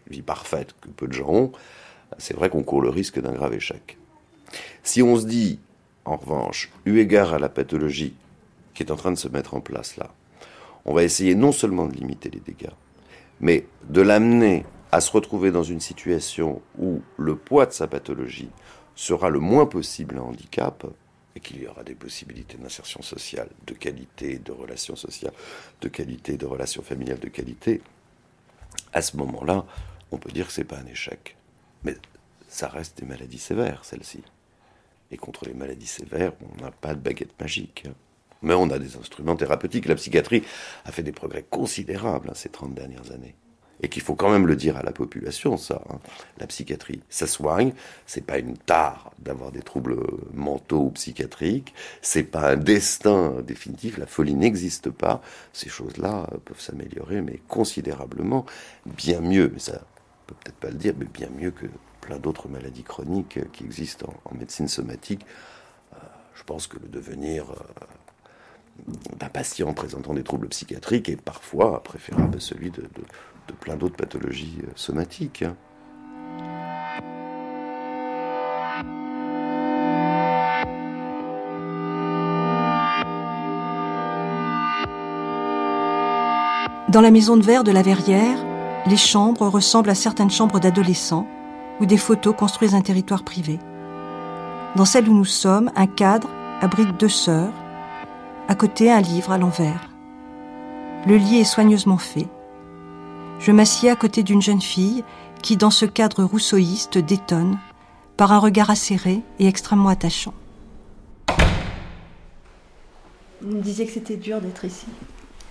vie 0.10 0.22
parfaite 0.22 0.76
que 0.82 0.90
peu 0.90 1.08
de 1.08 1.14
gens 1.14 1.30
ont, 1.30 1.52
c'est 2.18 2.36
vrai 2.36 2.50
qu'on 2.50 2.64
court 2.64 2.82
le 2.82 2.90
risque 2.90 3.22
d'un 3.22 3.32
grave 3.32 3.54
échec. 3.54 3.98
Si 4.84 5.02
on 5.02 5.16
se 5.16 5.26
dit, 5.26 5.60
en 6.04 6.18
revanche, 6.18 6.70
eu 6.86 7.00
égard 7.00 7.34
à 7.34 7.40
la 7.40 7.48
pathologie 7.48 8.14
qui 8.74 8.84
est 8.84 8.92
en 8.92 8.98
train 8.98 9.12
de 9.12 9.18
se 9.18 9.30
mettre 9.30 9.54
en 9.54 9.62
place 9.62 9.96
là, 9.96 10.10
on 10.84 10.94
va 10.94 11.04
essayer 11.04 11.34
non 11.34 11.54
seulement 11.54 11.88
de 11.88 11.94
limiter 11.94 12.30
les 12.30 12.42
dégâts, 12.42 12.76
mais 13.40 13.66
de 13.90 14.02
l'amener 14.02 14.66
à 14.92 15.00
se 15.00 15.12
retrouver 15.12 15.52
dans 15.52 15.64
une 15.64 15.80
situation 15.80 16.62
où 16.78 17.00
le 17.18 17.38
poids 17.38 17.68
de 17.68 17.72
sa 17.72 17.88
pathologie 17.88 18.50
sera 18.96 19.30
le 19.30 19.40
moins 19.40 19.66
possible 19.66 20.18
un 20.18 20.24
handicap 20.24 20.86
et 21.38 21.40
qu'il 21.40 21.62
y 21.62 21.68
aura 21.68 21.84
des 21.84 21.94
possibilités 21.94 22.58
d'insertion 22.58 23.04
sociale, 23.04 23.50
de 23.68 23.76
qualité, 23.76 24.40
de 24.40 24.52
relations 24.52 24.96
sociales, 24.96 25.34
de 25.82 25.88
qualité, 25.88 26.36
de 26.36 26.48
relations 26.48 26.82
familiales 26.82 27.20
de 27.20 27.30
qualité, 27.30 27.80
à 28.92 29.04
ce 29.04 29.16
moment-là, 29.18 29.64
on 30.12 30.18
peut 30.18 30.32
dire 30.32 30.48
que 30.48 30.52
c'est 30.52 30.64
pas 30.64 30.80
un 30.80 30.88
échec. 30.88 31.36
Mais 31.84 31.96
ça 32.48 32.70
reste 32.70 32.98
des 33.00 33.06
maladies 33.06 33.38
sévères, 33.38 33.86
celles-ci. 33.86 34.24
Et 35.12 35.18
contre 35.18 35.46
les 35.46 35.54
maladies 35.54 35.86
sévères, 35.86 36.34
on 36.42 36.60
n'a 36.60 36.72
pas 36.72 36.96
de 36.96 37.00
baguette 37.00 37.40
magique. 37.40 37.86
Mais 38.42 38.56
on 38.56 38.72
a 38.72 38.80
des 38.80 38.98
instruments 38.98 39.36
thérapeutiques. 39.36 39.86
La 39.86 39.96
psychiatrie 39.96 40.44
a 40.86 40.92
fait 40.92 41.04
des 41.04 41.12
progrès 41.12 41.46
considérables 41.48 42.30
hein, 42.32 42.36
ces 42.36 42.50
30 42.50 42.74
dernières 42.74 43.12
années. 43.12 43.36
Et 43.82 43.90
qu'il 43.90 44.02
faut 44.02 44.16
quand 44.16 44.32
même 44.32 44.48
le 44.48 44.56
dire 44.56 44.78
à 44.78 44.84
la 44.84 44.92
population, 44.92 45.58
ça. 45.58 45.82
Hein. 45.90 46.00
La 46.40 46.48
psychiatrie, 46.48 47.02
ça 47.10 47.28
soigne. 47.28 47.74
C'est 48.06 48.26
pas 48.26 48.40
une 48.40 48.58
tare 48.58 49.12
d'avoir 49.20 49.52
des 49.52 49.62
troubles 49.62 49.98
mentaux 50.34 50.86
ou 50.86 50.92
psychiatriques. 50.92 51.74
C'est 52.02 52.24
pas 52.24 52.52
un 52.52 52.58
destin 52.58 53.36
définitif. 53.46 53.98
La 53.98 54.08
folie 54.08 54.34
n'existe 54.34 54.90
pas. 54.90 55.22
Ces 55.54 55.70
choses-là 55.70 56.28
peuvent 56.46 56.60
s'améliorer, 56.60 57.22
mais 57.22 57.40
considérablement. 57.48 58.46
Bien 58.86 59.22
mieux, 59.22 59.52
mais 59.54 59.60
ça 59.60 59.82
peut 60.26 60.36
peut-être 60.44 60.58
pas 60.58 60.70
le 60.70 60.76
dire, 60.76 60.94
mais 60.98 61.06
bien 61.06 61.30
mieux 61.30 61.52
que 61.52 61.68
plein 62.02 62.18
d'autres 62.18 62.48
maladies 62.48 62.84
chroniques 62.84 63.40
qui 63.52 63.64
existent 63.64 64.14
en, 64.26 64.36
médecine 64.36 64.68
somatique. 64.68 65.26
Euh, 65.94 65.98
je 66.36 66.44
pense 66.44 66.68
que 66.68 66.80
le 66.80 66.88
devenir 66.88 67.52
euh, 67.52 67.86
d'un 69.18 69.30
patient 69.30 69.74
présentant 69.74 70.14
des 70.14 70.24
troubles 70.24 70.48
psychiatriques 70.50 71.10
est 71.10 71.22
parfois 71.22 71.84
préférable 71.84 72.38
à 72.38 72.40
celui 72.40 72.72
de, 72.72 72.82
de, 72.82 73.54
plein 73.60 73.76
d'autres 73.76 73.96
pathologies 73.96 74.60
euh, 74.64 74.72
somatiques. 74.76 75.44
Dans 86.90 87.02
la 87.02 87.12
maison 87.12 87.36
de 87.36 87.44
verre 87.44 87.64
de 87.64 87.72
la 87.72 87.82
Verrière, 87.82 88.38
les 88.86 88.98
chambres 88.98 89.48
ressemblent 89.48 89.90
à 89.90 89.96
certaines 89.96 90.32
chambres 90.32 90.60
d'adolescents 90.60 91.28
où 91.80 91.86
des 91.86 91.98
photos 91.98 92.36
construisent 92.36 92.76
un 92.76 92.82
territoire 92.82 93.24
privé. 93.24 93.60
Dans 94.76 94.86
celle 94.86 95.10
où 95.10 95.14
nous 95.14 95.26
sommes, 95.26 95.72
un 95.76 95.88
cadre 95.88 96.30
abrite 96.62 96.98
deux 96.98 97.10
sœurs, 97.10 97.52
à 98.48 98.56
côté 98.56 98.92
un 98.92 99.02
livre 99.02 99.32
à 99.32 99.38
l'envers. 99.38 99.90
Le 101.06 101.18
lit 101.18 101.40
est 101.40 101.44
soigneusement 101.44 101.98
fait. 101.98 102.28
Je 103.40 103.52
m'assieds 103.52 103.90
à 103.90 103.96
côté 103.96 104.24
d'une 104.24 104.42
jeune 104.42 104.62
fille 104.62 105.04
qui, 105.42 105.58
dans 105.58 105.70
ce 105.70 105.86
cadre 105.86 106.24
rousseauiste, 106.24 106.98
détonne 106.98 107.58
par 108.16 108.32
un 108.32 108.40
regard 108.40 108.70
acéré 108.70 109.22
et 109.40 109.48
extrêmement 109.48 109.90
attachant. 109.90 110.34
Vous 113.42 113.56
me 113.56 113.62
disiez 113.62 113.86
que 113.86 113.92
c'était 113.92 114.18
dur 114.18 114.42
d'être 114.42 114.66
ici. 114.66 114.88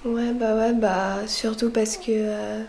Ouais, 0.05 0.33
bah 0.33 0.57
ouais, 0.57 0.73
bah 0.73 1.27
surtout 1.27 1.71
parce 1.71 1.97
que 1.97 2.11
euh, 2.11 2.63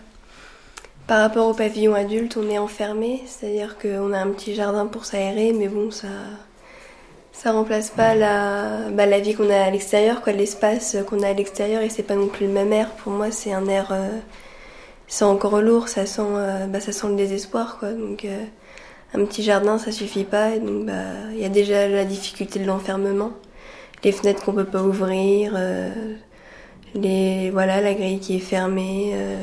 par 1.06 1.20
rapport 1.20 1.48
au 1.48 1.54
pavillon 1.54 1.94
adulte, 1.94 2.36
on 2.36 2.48
est 2.48 2.58
enfermé, 2.58 3.22
c'est-à-dire 3.26 3.76
qu'on 3.78 4.12
a 4.12 4.18
un 4.18 4.28
petit 4.28 4.54
jardin 4.54 4.86
pour 4.86 5.04
s'aérer, 5.04 5.52
mais 5.52 5.68
bon, 5.68 5.90
ça, 5.90 6.08
ça 7.38 7.52
remplace 7.52 7.90
pas 7.90 8.16
la, 8.16 8.90
bah, 8.90 9.06
la 9.06 9.20
vie 9.20 9.32
qu'on 9.34 9.48
a 9.48 9.60
à 9.60 9.70
l'extérieur, 9.70 10.22
quoi, 10.22 10.32
l'espace 10.32 10.96
qu'on 11.06 11.22
a 11.22 11.28
à 11.28 11.32
l'extérieur, 11.32 11.82
et 11.82 11.88
c'est 11.88 12.02
pas 12.02 12.16
non 12.16 12.26
plus 12.26 12.46
le 12.46 12.52
même 12.52 12.72
air. 12.72 12.90
Pour 12.90 13.12
moi, 13.12 13.30
c'est 13.30 13.52
un 13.52 13.68
air, 13.68 13.92
euh, 13.92 14.08
c'est 15.06 15.24
encore 15.24 15.62
lourd, 15.62 15.86
ça 15.86 16.04
sent, 16.04 16.22
euh, 16.24 16.66
bah, 16.66 16.80
ça 16.80 16.90
sent 16.90 17.06
le 17.06 17.14
désespoir, 17.14 17.78
quoi. 17.78 17.92
Donc, 17.92 18.24
euh, 18.24 18.44
un 19.14 19.24
petit 19.24 19.44
jardin, 19.44 19.78
ça 19.78 19.92
suffit 19.92 20.24
pas, 20.24 20.56
et 20.56 20.58
donc, 20.58 20.86
bah, 20.86 20.92
il 21.32 21.38
y 21.38 21.44
a 21.44 21.48
déjà 21.48 21.86
la 21.86 22.04
difficulté 22.04 22.58
de 22.58 22.66
l'enfermement, 22.66 23.30
les 24.02 24.10
fenêtres 24.10 24.44
qu'on 24.44 24.52
peut 24.52 24.64
pas 24.64 24.82
ouvrir, 24.82 25.52
euh, 25.56 25.92
les, 26.96 27.50
voilà, 27.50 27.80
la 27.80 27.94
grille 27.94 28.18
qui 28.18 28.34
est 28.34 28.40
fermée, 28.40 29.12
euh, 29.14 29.36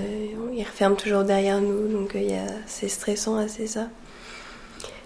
il 0.54 0.64
referme 0.64 0.98
toujours 0.98 1.24
derrière 1.24 1.62
nous, 1.62 1.88
donc 1.88 2.12
il 2.16 2.30
y 2.30 2.34
a, 2.36 2.44
c'est 2.66 2.90
stressant, 2.90 3.38
assez 3.38 3.68
ça. 3.68 3.88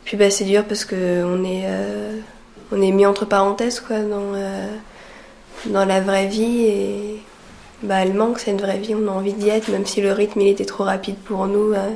Puis 0.06 0.18
bah, 0.18 0.32
c'est 0.32 0.46
dur 0.46 0.66
parce 0.66 0.86
que 0.86 1.24
on 1.24 1.44
est, 1.44 1.68
on 2.72 2.82
est 2.82 2.92
mis 2.92 3.06
entre 3.06 3.26
parenthèses 3.26 3.80
quoi 3.80 4.00
dans 4.00 4.34
euh, 4.36 4.68
dans 5.68 5.86
la 5.86 6.02
vraie 6.02 6.28
vie 6.28 6.66
et 6.66 7.20
bah 7.84 7.96
elle 8.02 8.14
manque 8.14 8.40
cette 8.40 8.62
vraie 8.62 8.78
vie. 8.78 8.96
On 8.96 9.08
a 9.08 9.12
envie 9.12 9.34
d'y 9.34 9.50
être 9.50 9.70
même 9.70 9.86
si 9.86 10.02
le 10.02 10.12
rythme 10.12 10.42
il 10.42 10.50
était 10.50 10.66
trop 10.66 10.84
rapide 10.84 11.16
pour 11.16 11.48
nous 11.48 11.74
euh, 11.74 11.90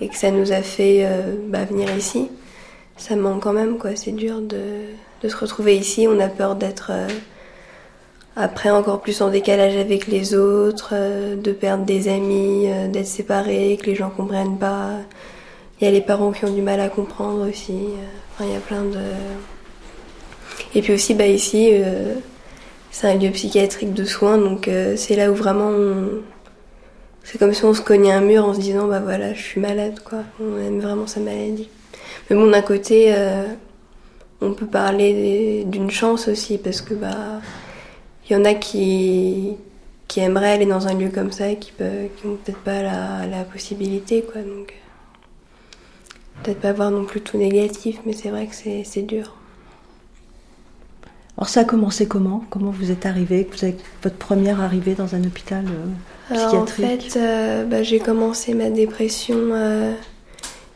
et 0.00 0.08
que 0.08 0.16
ça 0.16 0.30
nous 0.30 0.52
a 0.52 0.62
fait 0.62 1.00
euh, 1.04 1.34
bah, 1.48 1.64
venir 1.64 1.94
ici. 1.96 2.30
Ça 2.96 3.16
manque 3.16 3.42
quand 3.42 3.52
même 3.52 3.78
quoi. 3.78 3.96
C'est 3.96 4.12
dur 4.12 4.40
de, 4.40 4.60
de 5.22 5.28
se 5.28 5.36
retrouver 5.36 5.76
ici. 5.76 6.06
On 6.08 6.18
a 6.20 6.28
peur 6.28 6.54
d'être 6.54 6.92
après 8.36 8.70
encore 8.70 9.00
plus 9.00 9.20
en 9.22 9.30
décalage 9.30 9.76
avec 9.76 10.06
les 10.06 10.34
autres, 10.34 10.94
de 11.34 11.52
perdre 11.52 11.84
des 11.84 12.08
amis, 12.08 12.68
d'être 12.90 13.06
séparés, 13.06 13.78
que 13.80 13.86
les 13.86 13.94
gens 13.94 14.10
comprennent 14.10 14.58
pas. 14.58 14.92
Il 15.80 15.84
y 15.84 15.88
a 15.88 15.90
les 15.90 16.00
parents 16.00 16.32
qui 16.32 16.44
ont 16.46 16.52
du 16.52 16.62
mal 16.62 16.80
à 16.80 16.88
comprendre 16.88 17.48
aussi. 17.48 17.78
Enfin, 18.32 18.44
il 18.48 18.52
y 18.52 18.56
a 18.56 18.60
plein 18.60 18.82
de. 18.82 18.98
Et 20.76 20.82
puis 20.82 20.92
aussi, 20.92 21.14
bah 21.14 21.26
ici, 21.26 21.70
euh, 21.72 22.16
c'est 22.90 23.08
un 23.08 23.14
lieu 23.14 23.30
psychiatrique 23.30 23.94
de 23.94 24.04
soins, 24.04 24.36
donc 24.36 24.68
euh, 24.68 24.94
c'est 24.94 25.16
là 25.16 25.30
où 25.30 25.34
vraiment 25.34 25.70
on... 25.70 26.20
C'est 27.24 27.38
comme 27.38 27.54
si 27.54 27.64
on 27.64 27.72
se 27.72 27.80
cognait 27.80 28.12
un 28.12 28.20
mur 28.20 28.44
en 28.44 28.52
se 28.52 28.60
disant, 28.60 28.86
bah 28.86 29.00
voilà, 29.00 29.32
je 29.32 29.40
suis 29.40 29.58
malade, 29.58 30.00
quoi. 30.04 30.18
On 30.38 30.58
aime 30.58 30.80
vraiment 30.80 31.06
sa 31.06 31.20
maladie. 31.20 31.70
Mais 32.28 32.36
bon, 32.36 32.50
d'un 32.50 32.60
côté, 32.60 33.14
euh, 33.14 33.46
on 34.42 34.52
peut 34.52 34.66
parler 34.66 35.64
d'une 35.64 35.90
chance 35.90 36.28
aussi, 36.28 36.58
parce 36.58 36.82
que, 36.82 36.92
bah, 36.92 37.40
il 38.28 38.34
y 38.34 38.36
en 38.36 38.44
a 38.44 38.52
qui, 38.52 39.56
qui 40.08 40.20
aimeraient 40.20 40.52
aller 40.52 40.66
dans 40.66 40.88
un 40.88 40.94
lieu 40.94 41.08
comme 41.08 41.32
ça 41.32 41.48
et 41.48 41.56
qui, 41.56 41.72
peuvent, 41.72 42.10
qui 42.16 42.28
peut-être 42.28 42.58
pas 42.58 42.82
la, 42.82 43.26
la 43.26 43.44
possibilité, 43.44 44.20
quoi. 44.30 44.42
Donc, 44.42 44.74
peut-être 46.42 46.60
pas 46.60 46.74
voir 46.74 46.90
non 46.90 47.06
plus 47.06 47.22
tout 47.22 47.38
négatif, 47.38 47.96
mais 48.04 48.12
c'est 48.12 48.28
vrai 48.28 48.46
que 48.46 48.54
c'est 48.54 49.02
dur. 49.02 49.36
Alors 51.38 51.48
ça 51.48 51.60
a 51.60 51.64
commencé 51.64 52.06
comment? 52.08 52.44
Comment 52.50 52.70
vous 52.70 52.90
êtes 52.90 53.04
arrivé 53.06 53.46
Vous 53.52 53.64
avez 53.64 53.76
votre 54.02 54.16
première 54.16 54.60
arrivée 54.60 54.94
dans 54.94 55.14
un 55.14 55.22
hôpital 55.24 55.64
euh, 55.66 56.34
Alors 56.34 56.54
en 56.54 56.64
psychiatrique? 56.64 57.12
fait, 57.12 57.18
euh, 57.18 57.64
bah, 57.64 57.82
j'ai 57.82 57.98
commencé 58.00 58.54
ma 58.54 58.70
dépression 58.70 59.36
euh, 59.52 59.92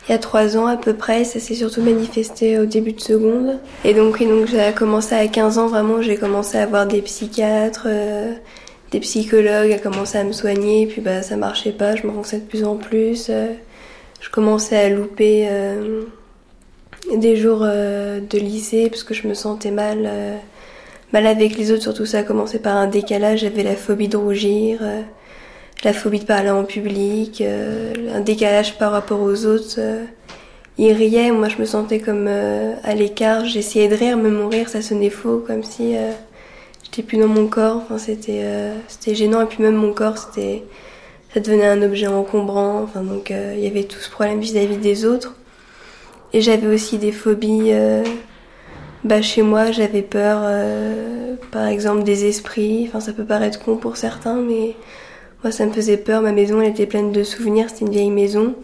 il 0.09 0.12
y 0.12 0.15
a 0.15 0.19
trois 0.19 0.57
ans 0.59 0.66
à 0.66 0.77
peu 0.77 0.95
près. 0.95 1.24
Ça 1.24 1.41
s'est 1.41 1.55
surtout 1.55 1.82
manifesté 1.82 2.59
au 2.59 2.66
début 2.66 2.93
de 2.93 3.01
seconde. 3.01 3.59
Et 3.85 3.95
donc, 3.95 4.16
oui, 4.20 4.27
donc 4.27 4.47
j'ai 4.49 4.73
commencé 4.74 5.15
à 5.15 5.27
15 5.28 5.59
ans 5.59 5.69
vraiment. 5.69 6.03
J'ai 6.03 6.16
commencé 6.16 6.59
à 6.59 6.66
voir 6.66 6.87
des 6.87 7.01
psychiatres, 7.03 7.85
euh, 7.87 8.32
des 8.91 9.01
psychologues, 9.01 9.73
à 9.73 9.78
commencer 9.78 10.19
à 10.19 10.24
me 10.24 10.32
soigner. 10.32 10.87
Puis 10.87 11.01
bah 11.01 11.23
ça 11.23 11.37
marchait 11.37 11.73
pas. 11.73 11.97
Je 11.97 12.07
m'enfonçais 12.07 12.39
de 12.39 12.45
plus 12.47 12.65
en 12.65 12.77
plus. 12.77 13.28
euh, 13.31 13.53
je 14.20 14.28
commençais 14.31 14.77
à 14.77 14.89
louper 14.91 15.47
euh, 15.51 16.03
des 17.16 17.36
jours 17.36 17.60
euh, 17.62 18.20
de 18.20 18.39
lycée 18.39 18.89
parce 18.90 19.02
que 19.02 19.14
je 19.14 19.27
me 19.28 19.35
sentais 19.35 19.70
mal. 19.70 20.05
euh, 20.06 20.36
mal 21.12 21.27
avec 21.27 21.59
les 21.59 21.72
autres, 21.72 21.82
surtout 21.82 22.06
ça 22.06 22.18
a 22.20 22.22
commencé 22.22 22.59
par 22.60 22.77
un 22.77 22.86
décalage. 22.86 23.40
J'avais 23.40 23.64
la 23.64 23.74
phobie 23.77 24.09
de 24.09 24.16
rougir. 24.16 24.78
euh, 24.82 25.02
la 25.82 25.93
phobie 25.93 26.20
de 26.20 26.24
parler 26.24 26.51
en 26.51 26.64
public, 26.64 27.43
un 27.43 28.20
décalage 28.20 28.77
par 28.78 28.93
rapport 28.93 29.20
aux 29.20 29.47
autres. 29.47 29.81
Ils 30.77 30.93
riaient, 30.93 31.31
moi 31.31 31.48
je 31.48 31.56
me 31.59 31.64
sentais 31.64 32.01
comme 32.01 32.28
à 32.28 32.94
l'écart, 32.94 33.47
j'essayais 33.47 33.89
de 33.89 33.94
rire, 33.94 34.18
mais 34.18 34.28
mon 34.28 34.48
rire 34.48 34.68
ça 34.68 34.82
sonnait 34.82 35.09
faux, 35.09 35.43
comme 35.47 35.62
si 35.64 35.94
j'étais 36.85 37.02
plus 37.02 37.16
dans 37.16 37.28
mon 37.28 37.47
corps, 37.47 37.77
enfin, 37.78 37.97
c'était 37.97 38.44
c'était 38.89 39.14
gênant, 39.14 39.40
et 39.40 39.47
puis 39.47 39.62
même 39.62 39.77
mon 39.77 39.94
corps, 39.94 40.18
c'était 40.18 40.64
ça 41.32 41.40
devenait 41.40 41.66
un 41.66 41.81
objet 41.81 42.09
encombrant, 42.09 42.82
enfin, 42.82 43.01
donc 43.02 43.31
il 43.31 43.60
y 43.60 43.66
avait 43.66 43.85
tout 43.85 44.01
ce 44.01 44.10
problème 44.10 44.39
vis-à-vis 44.40 44.77
des 44.77 45.06
autres. 45.06 45.35
Et 46.32 46.40
j'avais 46.40 46.69
aussi 46.69 46.98
des 46.98 47.12
phobies, 47.12 47.70
euh, 47.73 48.05
bah, 49.05 49.20
chez 49.23 49.43
moi 49.43 49.73
j'avais 49.73 50.02
peur, 50.02 50.40
euh, 50.44 51.35
par 51.51 51.66
exemple 51.66 52.05
des 52.05 52.27
esprits, 52.27 52.86
enfin 52.89 53.01
ça 53.01 53.12
peut 53.12 53.24
paraître 53.24 53.59
con 53.59 53.77
pour 53.77 53.97
certains, 53.97 54.36
mais 54.36 54.77
moi, 55.43 55.51
ça 55.51 55.66
me 55.66 55.73
faisait 55.73 55.97
peur. 55.97 56.23
Ma 56.23 56.32
maison, 56.32 56.61
elle 56.61 56.69
était 56.69 56.86
pleine 56.86 57.12
de 57.12 57.24
souvenirs. 57.24 57.70
C'était 57.70 57.86
une 57.86 57.90
vieille 57.93 58.11
maison. 58.11 58.55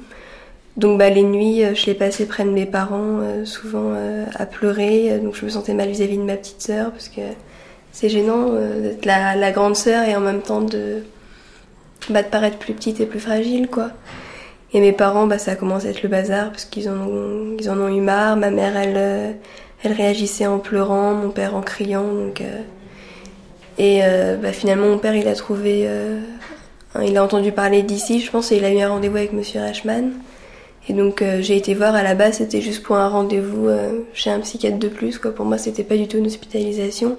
Donc, 0.76 0.98
bah, 0.98 1.08
les 1.08 1.22
nuits, 1.22 1.64
euh, 1.64 1.74
je 1.74 1.86
les 1.86 1.94
passais 1.94 2.26
près 2.26 2.44
de 2.44 2.50
mes 2.50 2.66
parents, 2.66 3.18
euh, 3.20 3.44
souvent 3.46 3.94
à 4.34 4.46
pleurer. 4.46 5.18
Donc, 5.20 5.34
je 5.34 5.44
me 5.46 5.50
sentais 5.50 5.72
mal 5.74 5.88
vis-à-vis 5.88 6.18
de 6.18 6.22
ma 6.22 6.36
petite 6.36 6.60
sœur 6.60 6.90
parce 6.90 7.08
que 7.08 7.22
c'est 7.92 8.10
gênant 8.10 8.52
d'être 8.52 9.06
la, 9.06 9.36
la 9.36 9.52
grande 9.52 9.74
sœur 9.74 10.06
et 10.06 10.14
en 10.14 10.20
même 10.20 10.42
temps 10.42 10.60
de, 10.60 11.02
bah, 12.10 12.22
de 12.22 12.28
paraître 12.28 12.58
plus 12.58 12.74
petite 12.74 13.00
et 13.00 13.06
plus 13.06 13.20
fragile, 13.20 13.68
quoi. 13.68 13.90
Et 14.76 14.80
mes 14.80 14.92
parents, 14.92 15.26
bah, 15.26 15.38
ça 15.38 15.52
a 15.52 15.56
commencé 15.56 15.86
à 15.86 15.90
être 15.90 16.02
le 16.02 16.10
bazar 16.10 16.50
parce 16.50 16.66
qu'ils 16.66 16.90
en 16.90 16.98
ont, 16.98 17.56
ils 17.58 17.70
en 17.70 17.80
ont 17.80 17.88
eu 17.88 18.02
marre. 18.02 18.36
Ma 18.36 18.50
mère, 18.50 18.76
elle, 18.76 18.94
euh, 18.98 19.32
elle 19.82 19.92
réagissait 19.92 20.44
en 20.44 20.58
pleurant, 20.58 21.14
mon 21.14 21.30
père 21.30 21.56
en 21.56 21.62
criant. 21.62 22.04
Donc, 22.04 22.42
euh, 22.42 22.60
et 23.78 24.00
euh, 24.02 24.36
bah, 24.36 24.52
finalement, 24.52 24.88
mon 24.88 24.98
père, 24.98 25.16
il 25.16 25.28
a 25.28 25.34
trouvé, 25.34 25.88
il 27.02 27.16
a 27.16 27.24
entendu 27.24 27.52
parler 27.52 27.80
d'ici, 27.84 28.20
je 28.20 28.30
pense, 28.30 28.52
et 28.52 28.58
il 28.58 28.66
a 28.66 28.70
eu 28.70 28.78
un 28.80 28.90
rendez-vous 28.90 29.16
avec 29.16 29.32
Monsieur 29.32 29.62
Reichmann. 29.62 30.12
Et 30.90 30.92
donc, 30.92 31.24
j'ai 31.40 31.56
été 31.56 31.72
voir 31.72 31.94
à 31.94 32.02
la 32.02 32.14
base, 32.14 32.34
c'était 32.34 32.60
juste 32.60 32.82
pour 32.82 32.96
un 32.96 33.08
rendez-vous 33.08 33.70
chez 34.12 34.28
un 34.28 34.40
psychiatre 34.40 34.78
de 34.78 34.88
plus. 34.88 35.18
Pour 35.18 35.46
moi, 35.46 35.56
c'était 35.56 35.84
pas 35.84 35.96
du 35.96 36.06
tout 36.06 36.18
une 36.18 36.26
hospitalisation. 36.26 37.16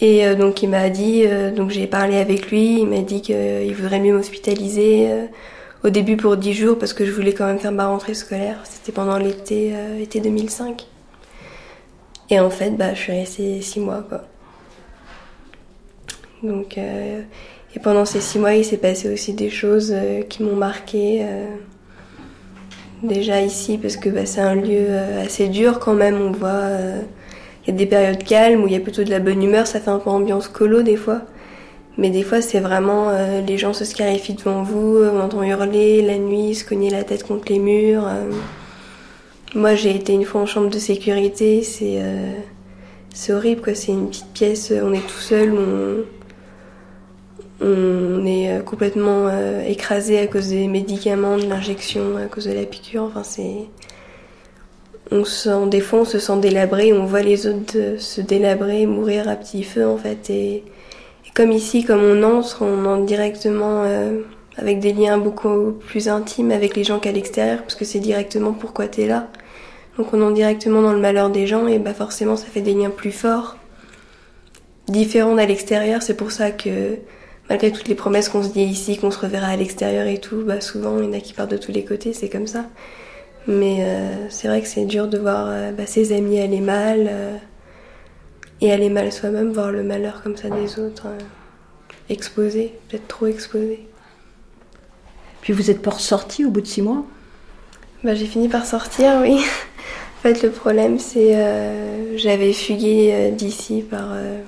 Et 0.00 0.36
donc, 0.36 0.62
il 0.62 0.68
m'a 0.68 0.88
dit, 0.88 1.24
donc 1.56 1.70
j'ai 1.70 1.88
parlé 1.88 2.18
avec 2.18 2.52
lui, 2.52 2.78
il 2.78 2.86
m'a 2.86 3.00
dit 3.00 3.22
qu'il 3.22 3.74
voudrait 3.74 3.98
mieux 3.98 4.14
m'hospitaliser 4.14 5.08
au 5.84 5.90
début 5.90 6.16
pour 6.16 6.36
10 6.36 6.54
jours 6.54 6.78
parce 6.78 6.92
que 6.92 7.04
je 7.04 7.12
voulais 7.12 7.34
quand 7.34 7.46
même 7.46 7.58
faire 7.60 7.72
ma 7.72 7.86
rentrée 7.86 8.14
scolaire. 8.14 8.58
C'était 8.64 8.92
pendant 8.92 9.18
l'été, 9.18 9.72
euh, 9.74 10.00
été 10.00 10.20
2005. 10.20 10.86
Et 12.30 12.40
en 12.40 12.50
fait, 12.50 12.70
bah, 12.70 12.94
je 12.94 13.00
suis 13.00 13.12
restée 13.12 13.60
6 13.60 13.80
mois, 13.80 14.04
quoi. 14.08 14.22
Donc, 16.42 16.78
euh, 16.78 17.22
et 17.74 17.78
pendant 17.80 18.04
ces 18.04 18.20
six 18.20 18.38
mois, 18.38 18.54
il 18.54 18.64
s'est 18.64 18.76
passé 18.76 19.12
aussi 19.12 19.32
des 19.34 19.50
choses 19.50 19.92
euh, 19.94 20.22
qui 20.22 20.42
m'ont 20.42 20.56
marqué. 20.56 21.20
euh, 21.22 21.46
déjà 23.02 23.40
ici, 23.40 23.78
parce 23.78 23.96
que 23.96 24.08
bah, 24.08 24.26
c'est 24.26 24.40
un 24.40 24.54
lieu 24.54 24.86
euh, 24.88 25.24
assez 25.24 25.48
dur 25.48 25.78
quand 25.80 25.94
même. 25.94 26.20
On 26.20 26.32
voit, 26.32 26.48
euh, 26.48 27.00
il 27.66 27.70
y 27.70 27.74
a 27.74 27.76
des 27.76 27.86
périodes 27.86 28.22
calmes 28.24 28.62
où 28.62 28.66
il 28.66 28.72
y 28.72 28.76
a 28.76 28.80
plutôt 28.80 29.04
de 29.04 29.10
la 29.10 29.20
bonne 29.20 29.42
humeur. 29.42 29.66
Ça 29.66 29.80
fait 29.80 29.90
un 29.90 29.98
peu 29.98 30.10
ambiance 30.10 30.48
colo 30.48 30.82
des 30.82 30.96
fois. 30.96 31.22
Mais 31.96 32.10
des 32.10 32.22
fois, 32.24 32.40
c'est 32.40 32.60
vraiment 32.60 33.10
euh, 33.10 33.40
les 33.40 33.56
gens 33.56 33.72
se 33.72 33.84
scarifient 33.84 34.34
devant 34.34 34.62
vous, 34.62 34.96
euh, 34.96 35.28
on 35.32 35.42
hurler 35.42 36.02
la 36.02 36.18
nuit, 36.18 36.54
se 36.54 36.64
cogner 36.64 36.90
la 36.90 37.04
tête 37.04 37.22
contre 37.22 37.52
les 37.52 37.60
murs. 37.60 38.06
euh. 38.06 38.30
Moi, 39.54 39.76
j'ai 39.76 39.94
été 39.94 40.12
une 40.12 40.24
fois 40.24 40.40
en 40.40 40.46
chambre 40.46 40.70
de 40.70 40.78
sécurité. 40.78 41.62
C'est 41.62 42.00
euh, 42.02 42.32
c'est 43.14 43.32
horrible, 43.32 43.62
quoi. 43.62 43.74
C'est 43.76 43.92
une 43.92 44.08
petite 44.08 44.32
pièce, 44.32 44.72
on 44.82 44.92
est 44.92 45.06
tout 45.06 45.20
seul, 45.20 45.52
on, 45.54 46.04
on 47.64 48.26
est 48.26 48.64
complètement 48.64 49.28
écrasé 49.64 50.18
à 50.18 50.26
cause 50.26 50.48
des 50.48 50.66
médicaments, 50.66 51.38
de 51.38 51.46
l'injection, 51.46 52.16
à 52.16 52.26
cause 52.26 52.46
de 52.46 52.52
la 52.52 52.64
piqûre. 52.64 53.04
Enfin, 53.04 53.22
c'est. 53.22 53.68
On 55.12 55.24
se 55.24 55.50
sent, 55.50 55.68
des 55.68 55.80
fois, 55.80 56.00
on 56.00 56.04
se 56.04 56.18
sent 56.18 56.40
délabré, 56.40 56.92
on 56.92 57.04
voit 57.04 57.22
les 57.22 57.46
autres 57.46 57.76
se 57.98 58.20
délabrer, 58.20 58.86
mourir 58.86 59.28
à 59.28 59.36
petit 59.36 59.62
feu, 59.62 59.86
en 59.86 59.96
fait. 59.96 60.28
Et 60.30 60.64
comme 61.34 61.52
ici, 61.52 61.84
comme 61.84 62.02
on 62.02 62.22
entre, 62.22 62.62
on 62.62 62.84
entre 62.86 63.04
directement 63.04 63.82
euh, 63.84 64.20
avec 64.56 64.78
des 64.78 64.92
liens 64.92 65.18
beaucoup 65.18 65.72
plus 65.72 66.08
intimes 66.08 66.52
avec 66.52 66.76
les 66.76 66.84
gens 66.84 67.00
qu'à 67.00 67.12
l'extérieur, 67.12 67.60
parce 67.60 67.74
que 67.74 67.84
c'est 67.84 67.98
directement 67.98 68.52
pourquoi 68.52 68.86
t'es 68.86 69.06
là. 69.06 69.28
Donc 69.98 70.14
on 70.14 70.22
entre 70.22 70.34
directement 70.34 70.80
dans 70.80 70.92
le 70.92 71.00
malheur 71.00 71.30
des 71.30 71.46
gens, 71.46 71.66
et 71.66 71.78
bah 71.78 71.94
forcément, 71.94 72.36
ça 72.36 72.46
fait 72.46 72.60
des 72.60 72.74
liens 72.74 72.90
plus 72.90 73.12
forts, 73.12 73.56
différents 74.88 75.36
à 75.36 75.46
l'extérieur. 75.46 76.02
C'est 76.02 76.16
pour 76.16 76.30
ça 76.30 76.50
que 76.50 76.98
malgré 77.48 77.72
toutes 77.72 77.88
les 77.88 77.94
promesses 77.94 78.28
qu'on 78.28 78.42
se 78.42 78.50
dit 78.50 78.62
ici, 78.62 78.96
qu'on 78.96 79.10
se 79.10 79.18
reverra 79.18 79.48
à 79.48 79.56
l'extérieur 79.56 80.06
et 80.06 80.18
tout, 80.18 80.42
bah 80.46 80.60
souvent 80.60 80.98
il 80.98 81.06
y 81.06 81.08
en 81.08 81.12
a 81.12 81.20
qui 81.20 81.32
partent 81.32 81.50
de 81.50 81.56
tous 81.56 81.72
les 81.72 81.84
côtés, 81.84 82.12
c'est 82.12 82.28
comme 82.28 82.46
ça. 82.46 82.66
Mais 83.46 83.78
euh, 83.80 84.28
c'est 84.30 84.48
vrai 84.48 84.62
que 84.62 84.68
c'est 84.68 84.86
dur 84.86 85.06
de 85.08 85.18
voir 85.18 85.46
euh, 85.48 85.72
bah, 85.72 85.86
ses 85.86 86.12
amis 86.12 86.40
aller 86.40 86.60
mal 86.60 87.06
euh, 87.10 87.36
et 88.64 88.72
aller 88.72 88.90
mal 88.90 89.12
soi-même, 89.12 89.52
voir 89.52 89.70
le 89.70 89.82
malheur 89.82 90.22
comme 90.22 90.36
ça 90.36 90.48
des 90.50 90.78
autres, 90.78 91.06
euh, 91.06 91.18
exposé, 92.08 92.74
peut-être 92.88 93.08
trop 93.08 93.26
exposé. 93.26 93.86
Puis 95.42 95.52
vous 95.52 95.70
êtes 95.70 95.82
pas 95.82 95.90
ressorti 95.90 96.44
au 96.44 96.50
bout 96.50 96.60
de 96.60 96.66
six 96.66 96.82
mois? 96.82 97.04
Bah 98.02 98.14
j'ai 98.14 98.26
fini 98.26 98.48
par 98.48 98.66
sortir, 98.66 99.20
oui. 99.22 99.40
fait, 100.24 100.42
le 100.42 100.50
problème, 100.50 100.98
c'est 100.98 101.36
euh, 101.36 102.16
j'avais 102.16 102.54
fugué 102.54 103.10
euh, 103.12 103.30
d'ici 103.30 103.82
par 103.82 104.12
euh, 104.12 104.40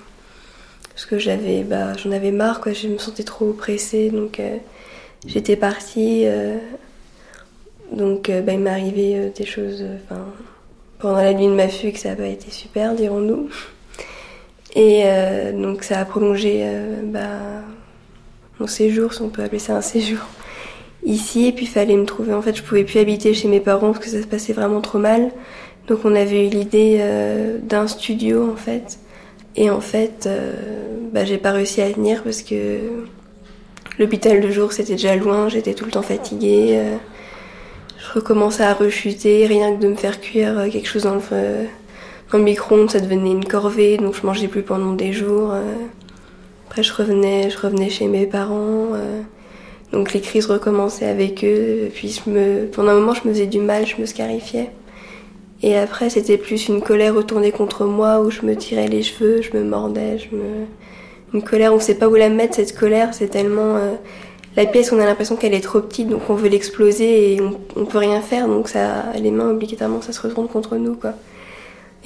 parce 0.90 1.04
que 1.04 1.18
j'avais, 1.18 1.62
bah, 1.64 1.92
j'en 1.98 2.12
avais 2.12 2.30
marre, 2.30 2.60
quoi. 2.60 2.72
Je 2.72 2.88
me 2.88 2.96
sentais 2.96 3.24
trop 3.24 3.50
oppressée, 3.50 4.08
donc 4.08 4.40
j'étais 5.26 5.56
partie. 5.56 6.24
donc, 7.92 8.30
bah, 8.30 8.54
il 8.54 8.60
m'est 8.60 8.70
arrivé 8.70 9.30
des 9.36 9.44
choses, 9.44 9.84
enfin, 10.04 10.24
pendant 10.98 11.18
la 11.18 11.34
nuit 11.34 11.48
de 11.48 11.52
ma 11.52 11.68
fugue, 11.68 11.98
ça 11.98 12.10
n'a 12.10 12.16
pas 12.16 12.26
été 12.26 12.50
super, 12.50 12.94
dirons-nous. 12.94 13.50
Et 14.76 15.04
euh, 15.06 15.52
donc, 15.52 15.82
ça 15.82 15.98
a 15.98 16.04
prolongé 16.04 16.60
euh, 16.62 17.00
bah, 17.02 17.62
mon 18.60 18.66
séjour, 18.66 19.14
si 19.14 19.22
on 19.22 19.30
peut 19.30 19.42
appeler 19.42 19.58
ça 19.58 19.74
un 19.74 19.80
séjour, 19.80 20.20
ici. 21.04 21.46
Et 21.46 21.52
puis, 21.52 21.64
il 21.64 21.68
fallait 21.68 21.96
me 21.96 22.04
trouver. 22.04 22.34
En 22.34 22.42
fait, 22.42 22.54
je 22.54 22.62
pouvais 22.62 22.84
plus 22.84 23.00
habiter 23.00 23.32
chez 23.32 23.48
mes 23.48 23.60
parents 23.60 23.92
parce 23.92 24.04
que 24.04 24.10
ça 24.10 24.20
se 24.20 24.26
passait 24.26 24.52
vraiment 24.52 24.82
trop 24.82 24.98
mal. 24.98 25.30
Donc, 25.88 26.00
on 26.04 26.14
avait 26.14 26.46
eu 26.46 26.50
l'idée 26.50 26.98
euh, 27.00 27.58
d'un 27.58 27.86
studio, 27.88 28.52
en 28.52 28.56
fait. 28.56 28.98
Et 29.56 29.70
en 29.70 29.80
fait, 29.80 30.26
euh, 30.26 30.52
bah, 31.12 31.24
j'ai 31.24 31.38
pas 31.38 31.52
réussi 31.52 31.80
à 31.80 31.90
tenir 31.90 32.22
parce 32.22 32.42
que 32.42 32.78
l'hôpital 33.98 34.42
de 34.42 34.50
jour, 34.50 34.72
c'était 34.72 34.92
déjà 34.92 35.16
loin. 35.16 35.48
J'étais 35.48 35.72
tout 35.72 35.86
le 35.86 35.90
temps 35.90 36.02
fatiguée. 36.02 36.72
euh, 36.72 36.96
je 37.98 38.12
recommençais 38.12 38.62
à 38.62 38.74
rechuter, 38.74 39.46
rien 39.46 39.74
que 39.74 39.80
de 39.80 39.88
me 39.88 39.96
faire 39.96 40.20
cuire 40.20 40.68
quelque 40.70 40.86
chose 40.86 41.04
dans 41.04 41.14
le, 41.14 41.22
euh, 41.32 41.64
dans 42.32 42.38
le 42.38 42.44
micro-ondes, 42.44 42.90
ça 42.90 43.00
devenait 43.00 43.30
une 43.30 43.44
corvée, 43.44 43.96
donc 43.98 44.14
je 44.14 44.26
mangeais 44.26 44.48
plus 44.48 44.62
pendant 44.62 44.92
des 44.92 45.12
jours. 45.12 45.52
euh. 45.52 45.62
Après, 46.68 46.82
je 46.82 46.92
revenais, 46.92 47.48
je 47.50 47.58
revenais 47.58 47.88
chez 47.88 48.06
mes 48.08 48.26
parents, 48.26 48.88
euh. 48.94 49.22
donc 49.92 50.12
les 50.12 50.20
crises 50.20 50.46
recommençaient 50.46 51.06
avec 51.06 51.44
eux. 51.44 51.88
Puis 51.94 52.20
je 52.24 52.30
me, 52.30 52.66
pendant 52.66 52.90
un 52.90 52.94
moment, 53.00 53.14
je 53.14 53.26
me 53.28 53.32
faisais 53.32 53.46
du 53.46 53.60
mal, 53.60 53.86
je 53.86 54.00
me 54.00 54.06
scarifiais. 54.06 54.70
Et 55.62 55.76
après, 55.76 56.10
c'était 56.10 56.36
plus 56.36 56.68
une 56.68 56.82
colère 56.82 57.14
retournée 57.14 57.52
contre 57.52 57.84
moi, 57.86 58.20
où 58.20 58.30
je 58.30 58.42
me 58.42 58.54
tirais 58.56 58.88
les 58.88 59.02
cheveux, 59.02 59.40
je 59.40 59.56
me 59.56 59.64
mordais, 59.64 60.18
je 60.18 60.36
me... 60.36 60.66
une 61.32 61.42
colère, 61.42 61.72
on 61.72 61.80
sait 61.80 61.94
pas 61.94 62.08
où 62.08 62.14
la 62.14 62.28
mettre 62.28 62.56
cette 62.56 62.76
colère, 62.76 63.14
c'est 63.14 63.28
tellement 63.28 63.76
euh, 63.76 63.94
la 64.56 64.66
pièce, 64.66 64.92
on 64.92 64.98
a 64.98 65.06
l'impression 65.06 65.36
qu'elle 65.36 65.54
est 65.54 65.62
trop 65.62 65.80
petite, 65.80 66.08
donc 66.08 66.28
on 66.28 66.34
veut 66.34 66.48
l'exploser 66.48 67.34
et 67.34 67.40
on, 67.40 67.58
on 67.74 67.84
peut 67.86 67.98
rien 67.98 68.20
faire, 68.20 68.48
donc 68.48 68.68
ça, 68.68 69.12
les 69.18 69.30
mains 69.30 69.50
obligatoirement, 69.50 70.02
ça 70.02 70.12
se 70.12 70.20
retourne 70.20 70.48
contre 70.48 70.76
nous, 70.76 70.94
quoi. 70.94 71.12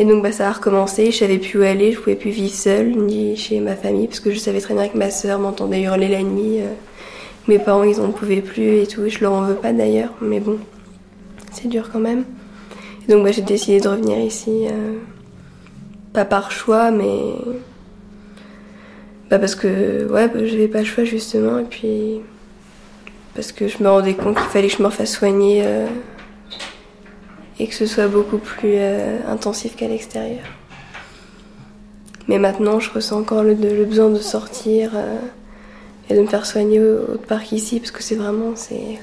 Et 0.01 0.07
donc 0.07 0.23
bah, 0.23 0.33
ça 0.33 0.49
a 0.49 0.53
recommencé, 0.53 1.11
je 1.11 1.19
savais 1.19 1.37
plus 1.37 1.59
où 1.59 1.63
aller, 1.63 1.93
je 1.93 2.01
pouvais 2.01 2.17
plus 2.17 2.31
vivre 2.31 2.55
seule, 2.55 2.93
ni 2.93 3.37
chez 3.37 3.61
ma 3.61 3.77
famille, 3.77 4.07
parce 4.07 4.21
que 4.21 4.31
je 4.31 4.39
savais 4.39 4.63
très 4.63 4.73
bien 4.73 4.89
que 4.89 4.97
ma 4.97 5.11
sœur 5.11 5.39
m'entendait 5.39 5.83
hurler 5.83 6.09
la 6.09 6.23
nuit. 6.23 6.63
euh, 6.63 6.73
mes 7.49 7.59
parents, 7.59 7.83
ils 7.83 8.01
en 8.01 8.11
pouvaient 8.11 8.41
plus 8.41 8.79
et 8.79 8.87
tout, 8.87 9.07
je 9.07 9.19
leur 9.21 9.35
en 9.35 9.43
veux 9.43 9.57
pas 9.57 9.75
d'ailleurs, 9.75 10.15
mais 10.23 10.41
bon, 10.41 10.57
c'est 11.53 11.69
dur 11.69 11.91
quand 11.93 11.99
même. 11.99 12.25
Et 13.07 13.13
donc 13.13 13.25
bah, 13.25 13.31
j'ai 13.31 13.43
décidé 13.43 13.79
de 13.79 13.89
revenir 13.89 14.19
ici, 14.21 14.69
euh, 14.71 14.95
pas 16.15 16.25
par 16.25 16.51
choix, 16.51 16.91
mais 16.91 17.35
bah, 19.29 19.39
parce 19.39 19.55
que 19.55 20.11
ouais, 20.11 20.29
bah, 20.29 20.47
j'avais 20.47 20.69
pas 20.69 20.79
le 20.79 20.87
choix 20.87 21.05
justement, 21.05 21.59
et 21.59 21.65
puis 21.65 22.23
parce 23.35 23.53
que 23.53 23.69
je 23.69 23.83
me 23.83 23.91
rendais 23.91 24.15
compte 24.15 24.39
qu'il 24.39 24.47
fallait 24.47 24.69
que 24.69 24.77
je 24.79 24.83
me 24.83 24.89
refasse 24.89 25.13
soigner 25.13 25.61
euh, 25.63 25.87
et 27.61 27.66
que 27.66 27.74
ce 27.74 27.85
soit 27.85 28.09
beaucoup 28.09 28.39
plus 28.39 28.73
euh, 28.77 29.19
intensif 29.28 29.77
qu'à 29.77 29.87
l'extérieur. 29.87 30.45
Mais 32.27 32.39
maintenant, 32.39 32.81
je 32.81 32.91
ressens 32.91 33.19
encore 33.20 33.43
le, 33.43 33.55
besoin 33.85 34.09
de 34.09 34.19
sortir 34.19 34.93
euh, 34.95 35.19
et 36.09 36.15
de 36.15 36.23
me 36.23 36.27
faire 36.27 36.47
soigner 36.47 36.81
au- 36.81 37.12
autre 37.12 37.27
part 37.27 37.43
qu'ici, 37.43 37.78
parce 37.78 37.91
que 37.91 38.03
c'est 38.03 38.15
vraiment, 38.15 38.53
c'est, 38.57 38.99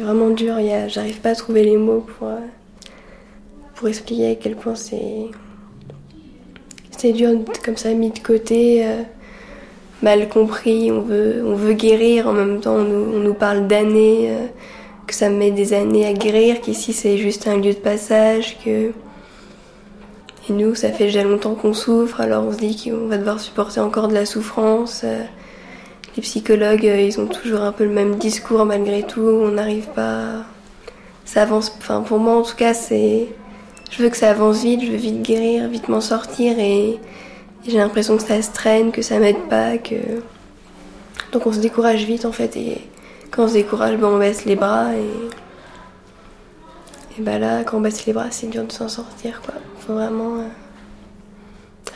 vraiment 0.00 0.30
dur. 0.30 0.54
J'arrive 0.88 1.20
pas 1.20 1.30
à 1.30 1.34
trouver 1.34 1.62
les 1.62 1.76
mots 1.76 2.06
pour, 2.18 2.28
euh, 2.28 2.38
pour 3.74 3.88
expliquer 3.88 4.30
à 4.30 4.34
quel 4.34 4.56
point 4.56 4.76
c'est, 4.76 5.26
c'est 6.96 7.12
dur 7.12 7.32
comme 7.62 7.76
ça 7.76 7.92
mis 7.92 8.10
de 8.10 8.18
côté. 8.18 8.82
mal 10.02 10.28
compris, 10.30 10.90
on 10.90 11.02
veut, 11.02 11.44
on 11.46 11.54
veut 11.54 11.74
guérir, 11.74 12.28
en 12.28 12.32
même 12.32 12.60
temps 12.60 12.76
on 12.76 12.84
nous, 13.20 13.34
parle 13.34 13.66
d'années, 13.68 14.30
que 15.06 15.14
ça 15.14 15.28
met 15.28 15.50
des 15.50 15.72
années 15.72 16.06
à 16.06 16.12
guérir, 16.12 16.60
qu'ici 16.60 16.92
c'est 16.92 17.18
juste 17.18 17.46
un 17.46 17.56
lieu 17.56 17.72
de 17.72 17.78
passage, 17.78 18.58
que... 18.64 18.92
Et 20.48 20.52
nous, 20.52 20.74
ça 20.74 20.90
fait 20.90 21.04
déjà 21.04 21.24
longtemps 21.24 21.54
qu'on 21.54 21.72
souffre, 21.72 22.20
alors 22.20 22.44
on 22.44 22.52
se 22.52 22.58
dit 22.58 22.76
qu'on 22.90 23.06
va 23.08 23.16
devoir 23.16 23.40
supporter 23.40 23.80
encore 23.80 24.08
de 24.08 24.14
la 24.14 24.26
souffrance. 24.26 25.02
euh, 25.04 25.22
Les 26.16 26.22
psychologues, 26.22 26.86
euh, 26.86 27.00
ils 27.00 27.18
ont 27.18 27.26
toujours 27.26 27.62
un 27.62 27.72
peu 27.72 27.84
le 27.84 27.90
même 27.90 28.16
discours 28.16 28.64
malgré 28.66 29.02
tout, 29.02 29.22
on 29.22 29.48
n'arrive 29.52 29.86
pas... 29.94 30.44
Ça 31.24 31.42
avance, 31.42 31.74
enfin 31.78 32.02
pour 32.02 32.18
moi 32.18 32.36
en 32.36 32.42
tout 32.42 32.56
cas, 32.56 32.74
c'est... 32.74 33.28
Je 33.90 34.02
veux 34.02 34.08
que 34.08 34.16
ça 34.16 34.30
avance 34.30 34.62
vite, 34.62 34.82
je 34.82 34.90
veux 34.90 34.96
vite 34.96 35.22
guérir, 35.22 35.68
vite 35.68 35.88
m'en 35.88 36.00
sortir. 36.00 36.58
Et 36.58 36.98
J'ai 37.66 37.78
l'impression 37.78 38.16
que 38.16 38.22
ça 38.22 38.42
se 38.42 38.52
traîne, 38.52 38.92
que 38.92 39.00
ça 39.00 39.18
m'aide 39.18 39.48
pas, 39.48 39.78
que. 39.78 39.94
Donc 41.32 41.46
on 41.46 41.52
se 41.52 41.60
décourage 41.60 42.04
vite 42.04 42.24
en 42.26 42.32
fait, 42.32 42.56
et 42.56 42.78
quand 43.34 43.44
on 43.44 43.48
se 43.48 43.54
décourage, 43.54 43.96
ben, 43.98 44.06
on 44.06 44.18
baisse 44.18 44.44
les 44.44 44.56
bras, 44.56 44.94
et. 44.94 45.28
Et 47.16 47.22
bah 47.22 47.38
là, 47.38 47.62
quand 47.62 47.76
on 47.76 47.80
baisse 47.80 48.06
les 48.06 48.12
bras, 48.12 48.26
c'est 48.30 48.48
dur 48.48 48.64
de 48.64 48.72
s'en 48.72 48.88
sortir 48.88 49.40
quoi. 49.40 49.54
Faut 49.78 49.94
vraiment 49.94 50.38
euh, 50.38 50.48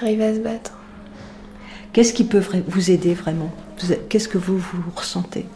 arriver 0.00 0.26
à 0.26 0.34
se 0.34 0.38
battre. 0.38 0.72
Qu'est-ce 1.92 2.12
qui 2.12 2.22
peut 2.22 2.40
vous 2.68 2.90
aider 2.92 3.14
vraiment? 3.14 3.50
Qu'est-ce 4.08 4.28
que 4.28 4.38
vous, 4.38 4.58
vous 4.58 4.82
ressentez? 4.94 5.46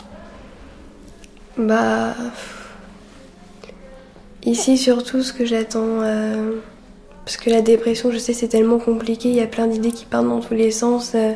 Bah. 1.57 2.15
Ici, 4.45 4.77
surtout, 4.77 5.23
ce 5.23 5.33
que 5.33 5.45
j'attends. 5.45 6.01
euh, 6.03 6.57
Parce 7.25 7.37
que 7.37 7.49
la 7.49 7.61
dépression, 7.61 8.11
je 8.11 8.19
sais, 8.19 8.33
c'est 8.33 8.49
tellement 8.49 8.79
compliqué, 8.79 9.29
il 9.29 9.37
y 9.37 9.41
a 9.41 9.47
plein 9.47 9.69
d'idées 9.69 9.93
qui 9.93 10.07
partent 10.07 10.27
dans 10.27 10.41
tous 10.41 10.55
les 10.55 10.73
sens. 10.73 11.13
euh, 11.15 11.35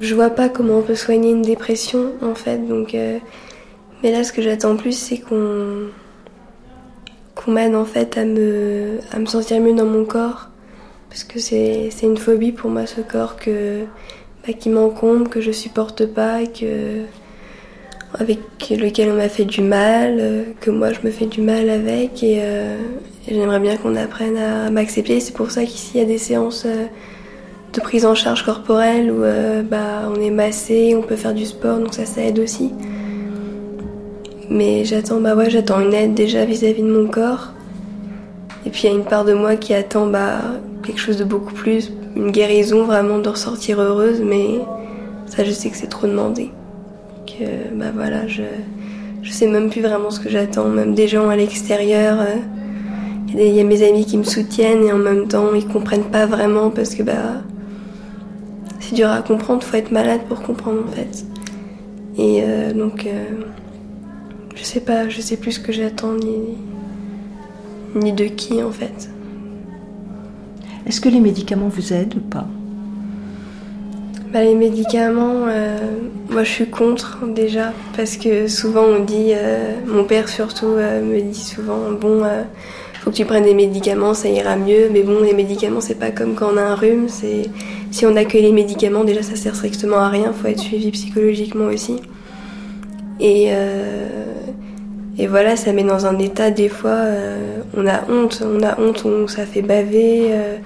Je 0.00 0.14
vois 0.14 0.30
pas 0.30 0.48
comment 0.48 0.78
on 0.78 0.82
peut 0.82 0.94
soigner 0.94 1.30
une 1.30 1.42
dépression, 1.42 2.12
en 2.22 2.34
fait, 2.34 2.58
donc. 2.66 2.94
euh, 2.94 3.18
Mais 4.02 4.12
là, 4.12 4.24
ce 4.24 4.32
que 4.32 4.42
j'attends 4.42 4.76
plus, 4.76 4.92
c'est 4.98 5.18
qu'on. 5.18 5.88
qu'on 7.34 7.52
m'aide, 7.52 7.74
en 7.74 7.84
fait, 7.84 8.16
à 8.18 8.24
me, 8.24 8.98
à 9.12 9.18
me 9.18 9.26
sentir 9.26 9.60
mieux 9.60 9.74
dans 9.74 9.86
mon 9.86 10.04
corps. 10.04 10.48
Parce 11.08 11.24
que 11.24 11.38
c'est 11.40 11.90
une 12.02 12.16
phobie 12.16 12.52
pour 12.52 12.70
moi, 12.70 12.86
ce 12.86 13.00
corps 13.00 13.36
que. 13.36 13.84
bah, 14.46 14.52
qui 14.54 14.70
m'encombre, 14.70 15.28
que 15.30 15.40
je 15.40 15.52
supporte 15.52 16.06
pas, 16.06 16.46
que 16.46 17.02
avec 18.18 18.38
lequel 18.70 19.10
on 19.10 19.14
m'a 19.16 19.28
fait 19.28 19.44
du 19.44 19.62
mal, 19.62 20.16
euh, 20.20 20.44
que 20.60 20.70
moi 20.70 20.92
je 20.92 21.00
me 21.04 21.10
fais 21.12 21.26
du 21.26 21.40
mal 21.42 21.70
avec 21.70 22.22
et, 22.24 22.38
euh, 22.42 22.76
et 23.28 23.34
j'aimerais 23.34 23.60
bien 23.60 23.76
qu'on 23.76 23.94
apprenne 23.96 24.36
à 24.36 24.70
m'accepter. 24.70 25.20
C'est 25.20 25.34
pour 25.34 25.50
ça 25.52 25.64
qu'ici 25.64 25.92
il 25.94 26.00
y 26.00 26.02
a 26.02 26.06
des 26.06 26.18
séances 26.18 26.66
de 27.72 27.80
prise 27.80 28.04
en 28.04 28.14
charge 28.14 28.44
corporelle 28.44 29.10
où 29.12 29.22
euh, 29.22 29.62
bah, 29.62 30.10
on 30.10 30.20
est 30.20 30.30
massé, 30.30 30.94
on 30.96 31.02
peut 31.02 31.16
faire 31.16 31.34
du 31.34 31.44
sport, 31.46 31.78
donc 31.78 31.94
ça 31.94 32.04
ça 32.04 32.22
aide 32.22 32.38
aussi. 32.38 32.72
Mais 34.48 34.84
j'attends 34.84 35.20
bah 35.20 35.34
ouais, 35.36 35.48
j'attends 35.50 35.80
une 35.80 35.94
aide 35.94 36.14
déjà 36.14 36.44
vis-à-vis 36.44 36.82
de 36.82 36.90
mon 36.90 37.08
corps. 37.08 37.52
Et 38.66 38.70
puis 38.70 38.82
il 38.84 38.90
y 38.90 38.92
a 38.92 38.96
une 38.96 39.04
part 39.04 39.24
de 39.24 39.32
moi 39.32 39.56
qui 39.56 39.72
attend 39.74 40.06
bah, 40.06 40.38
quelque 40.82 40.98
chose 41.00 41.16
de 41.16 41.24
beaucoup 41.24 41.54
plus, 41.54 41.92
une 42.16 42.30
guérison 42.32 42.84
vraiment 42.84 43.18
de 43.18 43.28
ressortir 43.28 43.80
heureuse, 43.80 44.20
mais 44.24 44.60
ça 45.26 45.44
je 45.44 45.50
sais 45.52 45.70
que 45.70 45.76
c'est 45.76 45.86
trop 45.88 46.06
demandé 46.08 46.50
que 47.26 47.44
bah 47.78 47.86
voilà, 47.94 48.26
je, 48.26 48.42
je 49.22 49.30
sais 49.30 49.46
même 49.46 49.70
plus 49.70 49.80
vraiment 49.82 50.10
ce 50.10 50.18
que 50.18 50.28
j'attends, 50.28 50.64
même 50.66 50.94
des 50.94 51.06
gens 51.06 51.28
à 51.28 51.36
l'extérieur. 51.36 52.18
euh, 52.20 52.36
Il 53.32 53.40
y, 53.40 53.50
y 53.50 53.60
a 53.60 53.64
mes 53.64 53.88
amis 53.88 54.04
qui 54.04 54.18
me 54.18 54.24
soutiennent 54.24 54.84
et 54.84 54.92
en 54.92 54.98
même 54.98 55.28
temps 55.28 55.54
ils 55.54 55.66
comprennent 55.66 56.10
pas 56.10 56.26
vraiment 56.26 56.70
parce 56.70 56.96
que 56.96 57.04
bah 57.04 57.42
c'est 58.90 58.96
dur 58.96 59.10
à 59.10 59.22
comprendre, 59.22 59.62
faut 59.62 59.76
être 59.76 59.92
malade 59.92 60.22
pour 60.28 60.42
comprendre 60.42 60.82
en 60.86 60.90
fait. 60.90 61.24
Et 62.18 62.42
euh, 62.42 62.72
donc 62.72 63.06
euh, 63.06 63.24
je 64.56 64.64
sais 64.64 64.80
pas, 64.80 65.08
je 65.08 65.20
sais 65.20 65.36
plus 65.36 65.52
ce 65.52 65.60
que 65.60 65.70
j'attends 65.70 66.14
ni, 66.14 66.56
ni 67.94 68.12
de 68.12 68.24
qui 68.24 68.62
en 68.62 68.72
fait. 68.72 69.10
Est-ce 70.86 71.00
que 71.00 71.08
les 71.08 71.20
médicaments 71.20 71.68
vous 71.68 71.92
aident 71.92 72.16
ou 72.16 72.20
pas? 72.20 72.48
Bah, 74.32 74.42
les 74.42 74.56
médicaments, 74.56 75.46
euh, 75.46 75.78
moi 76.28 76.42
je 76.42 76.50
suis 76.50 76.66
contre 76.66 77.26
déjà 77.28 77.72
parce 77.96 78.16
que 78.16 78.48
souvent 78.48 78.84
on 78.84 79.04
dit, 79.04 79.32
mon 79.86 80.02
père 80.02 80.28
surtout 80.28 80.66
me 80.66 81.20
dit 81.20 81.40
souvent 81.40 81.92
bon, 81.92 82.24
faut 83.00 83.10
que 83.10 83.16
tu 83.16 83.24
prennes 83.24 83.44
des 83.44 83.54
médicaments, 83.54 84.14
ça 84.14 84.28
ira 84.28 84.56
mieux. 84.56 84.88
Mais 84.92 85.02
bon, 85.02 85.20
les 85.22 85.32
médicaments 85.32 85.80
c'est 85.80 85.98
pas 85.98 86.10
comme 86.10 86.34
quand 86.34 86.50
on 86.52 86.56
a 86.56 86.62
un 86.62 86.74
rhume. 86.74 87.08
C'est 87.08 87.44
si 87.90 88.06
on 88.06 88.16
a 88.16 88.24
que 88.24 88.38
les 88.38 88.52
médicaments 88.52 89.04
déjà 89.04 89.22
ça 89.22 89.36
sert 89.36 89.54
strictement 89.56 89.98
à 89.98 90.08
rien. 90.08 90.32
Faut 90.32 90.48
être 90.48 90.60
suivi 90.60 90.90
psychologiquement 90.90 91.66
aussi. 91.66 91.96
Et 93.20 93.48
euh, 93.50 94.08
et 95.18 95.26
voilà, 95.26 95.56
ça 95.56 95.72
met 95.72 95.82
dans 95.82 96.06
un 96.06 96.18
état 96.18 96.50
des 96.50 96.70
fois, 96.70 96.90
euh, 96.90 97.58
on 97.76 97.86
a 97.86 98.00
honte, 98.10 98.42
on 98.42 98.62
a 98.62 98.80
honte, 98.80 99.04
on, 99.04 99.26
ça 99.28 99.44
fait 99.44 99.60
baver, 99.60 100.28
euh, 100.30 100.56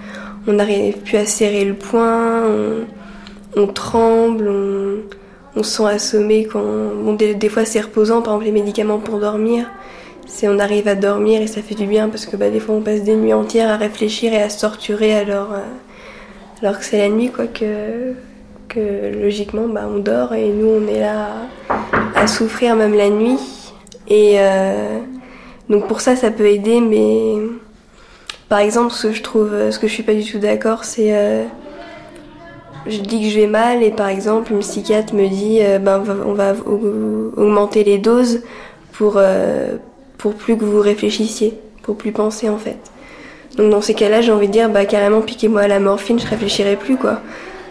on 0.47 0.53
n'arrive 0.53 0.99
plus 0.99 1.17
à 1.17 1.27
serrer 1.27 1.65
le 1.65 1.75
poing. 1.75 2.43
On, 2.47 2.85
on 3.57 3.67
tremble, 3.67 4.49
on, 4.49 4.97
on 5.57 5.63
se 5.65 5.79
sent 5.79 5.87
assommé 5.87 6.45
quand. 6.45 6.63
Bon, 6.63 7.15
des, 7.15 7.35
des 7.35 7.49
fois 7.49 7.65
c'est 7.65 7.81
reposant, 7.81 8.23
par 8.23 8.35
exemple 8.35 8.45
les 8.47 8.61
médicaments 8.61 8.99
pour 8.99 9.19
dormir. 9.19 9.67
c'est 10.27 10.49
on 10.49 10.59
arrive 10.59 10.89
à 10.89 10.95
dormir 10.95 11.41
et 11.43 11.47
ça 11.47 11.63
fait 11.63 11.75
du 11.75 11.87
bien 11.87 12.09
parce 12.09 12.27
que 12.27 12.37
bah, 12.37 12.51
des 12.51 12.61
fois 12.61 12.75
on 12.77 12.81
passe 12.81 13.03
des 13.03 13.17
nuits 13.17 13.33
entières 13.35 13.71
à 13.71 13.77
réfléchir 13.77 14.33
et 14.33 14.43
à 14.43 14.49
se 14.49 14.61
torturer 14.61 15.15
alors, 15.15 15.53
euh, 15.53 15.61
alors 16.65 16.79
que 16.79 16.85
c'est 16.85 16.99
la 16.99 17.11
nuit 17.11 17.31
quoi 17.31 17.47
que, 17.47 18.15
que 18.69 19.21
logiquement 19.23 19.69
bah, 19.69 19.87
on 19.87 19.99
dort 19.99 20.33
et 20.33 20.49
nous 20.49 20.67
on 20.67 20.87
est 20.89 21.01
là 21.01 21.29
à, 22.15 22.27
souffrir 22.27 22.75
même 22.75 22.95
la 22.95 23.11
nuit 23.11 23.39
et 24.09 24.37
euh, 24.39 24.99
donc 25.69 25.87
pour 25.87 26.01
ça 26.01 26.17
ça 26.17 26.31
peut 26.31 26.47
aider 26.47 26.81
mais 26.81 27.35
par 28.49 28.61
exemple 28.61 28.93
ce 28.93 29.09
que 29.09 29.13
je 29.13 29.23
trouve 29.23 29.71
ce 29.71 29.79
que 29.79 29.87
je 29.87 29.93
suis 29.93 30.03
pas 30.03 30.15
du 30.15 30.25
tout 30.25 30.39
d'accord 30.39 30.85
c'est 30.85 31.15
euh, 31.15 31.45
je 32.87 32.99
dis 32.99 33.23
que 33.23 33.29
je 33.29 33.41
vais 33.41 33.47
mal 33.47 33.83
et 33.83 33.91
par 33.91 34.09
exemple 34.09 34.53
une 34.53 34.61
psychiatre 34.61 35.15
me 35.15 35.29
dit 35.29 35.61
ben, 35.81 36.03
on 36.25 36.33
va, 36.33 36.55
augmenter 37.37 37.85
les 37.85 37.99
doses 37.99 38.43
pour 38.93 39.21
pour 40.17 40.35
plus 40.35 40.57
que 40.57 40.65
vous 40.65 40.81
réfléchissiez, 40.81 41.59
pour 41.83 41.97
plus 41.97 42.13
penser 42.13 42.49
en 42.49 42.59
fait. 42.59 42.79
Donc 43.57 43.71
dans 43.71 43.81
ces 43.81 43.95
cas-là, 43.95 44.21
j'ai 44.21 44.33
envie 44.33 44.49
de 44.49 44.53
dire, 44.53 44.69
bah 44.69 44.85
carrément 44.85 45.21
piquez-moi 45.21 45.63
à 45.63 45.69
la 45.69 45.79
morphine, 45.79 46.19
je 46.19 46.27
réfléchirai 46.27 46.77
plus 46.77 46.97
quoi. 46.97 47.21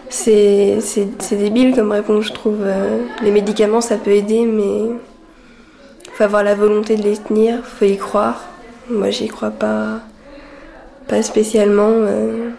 C'est, 0.08 0.78
c'est, 0.80 1.36
débile 1.36 1.74
comme 1.74 1.92
réponse, 1.92 2.26
je 2.26 2.32
trouve. 2.32 2.60
Euh, 2.62 3.04
les 3.22 3.30
médicaments, 3.30 3.80
ça 3.80 3.96
peut 3.96 4.12
aider, 4.12 4.46
mais 4.46 4.96
faut 6.12 6.22
avoir 6.22 6.44
la 6.44 6.54
volonté 6.54 6.96
de 6.96 7.02
les 7.02 7.16
tenir, 7.16 7.64
faut 7.64 7.84
y 7.84 7.96
croire. 7.96 8.44
Moi, 8.88 9.10
j'y 9.10 9.28
crois 9.28 9.50
pas, 9.50 10.00
pas 11.08 11.22
spécialement. 11.22 11.90
Euh. 11.90 12.50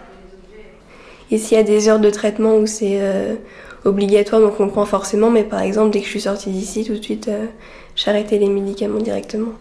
Et 1.30 1.38
s'il 1.38 1.56
y 1.56 1.60
a 1.60 1.64
des 1.64 1.88
heures 1.88 1.98
de 1.98 2.10
traitement 2.10 2.56
où 2.56 2.66
c'est 2.66 2.98
euh, 3.00 3.36
obligatoire, 3.84 4.40
donc 4.40 4.60
on 4.60 4.68
prend 4.68 4.84
forcément, 4.84 5.30
mais 5.30 5.44
par 5.44 5.60
exemple, 5.60 5.90
dès 5.90 6.00
que 6.00 6.04
je 6.04 6.10
suis 6.10 6.20
sortie 6.20 6.50
d'ici, 6.50 6.84
tout 6.84 6.94
de 6.94 7.02
suite, 7.02 7.30
arrêté 8.06 8.38
les 8.38 8.48
médicaments 8.48 9.00
directement. 9.00 9.52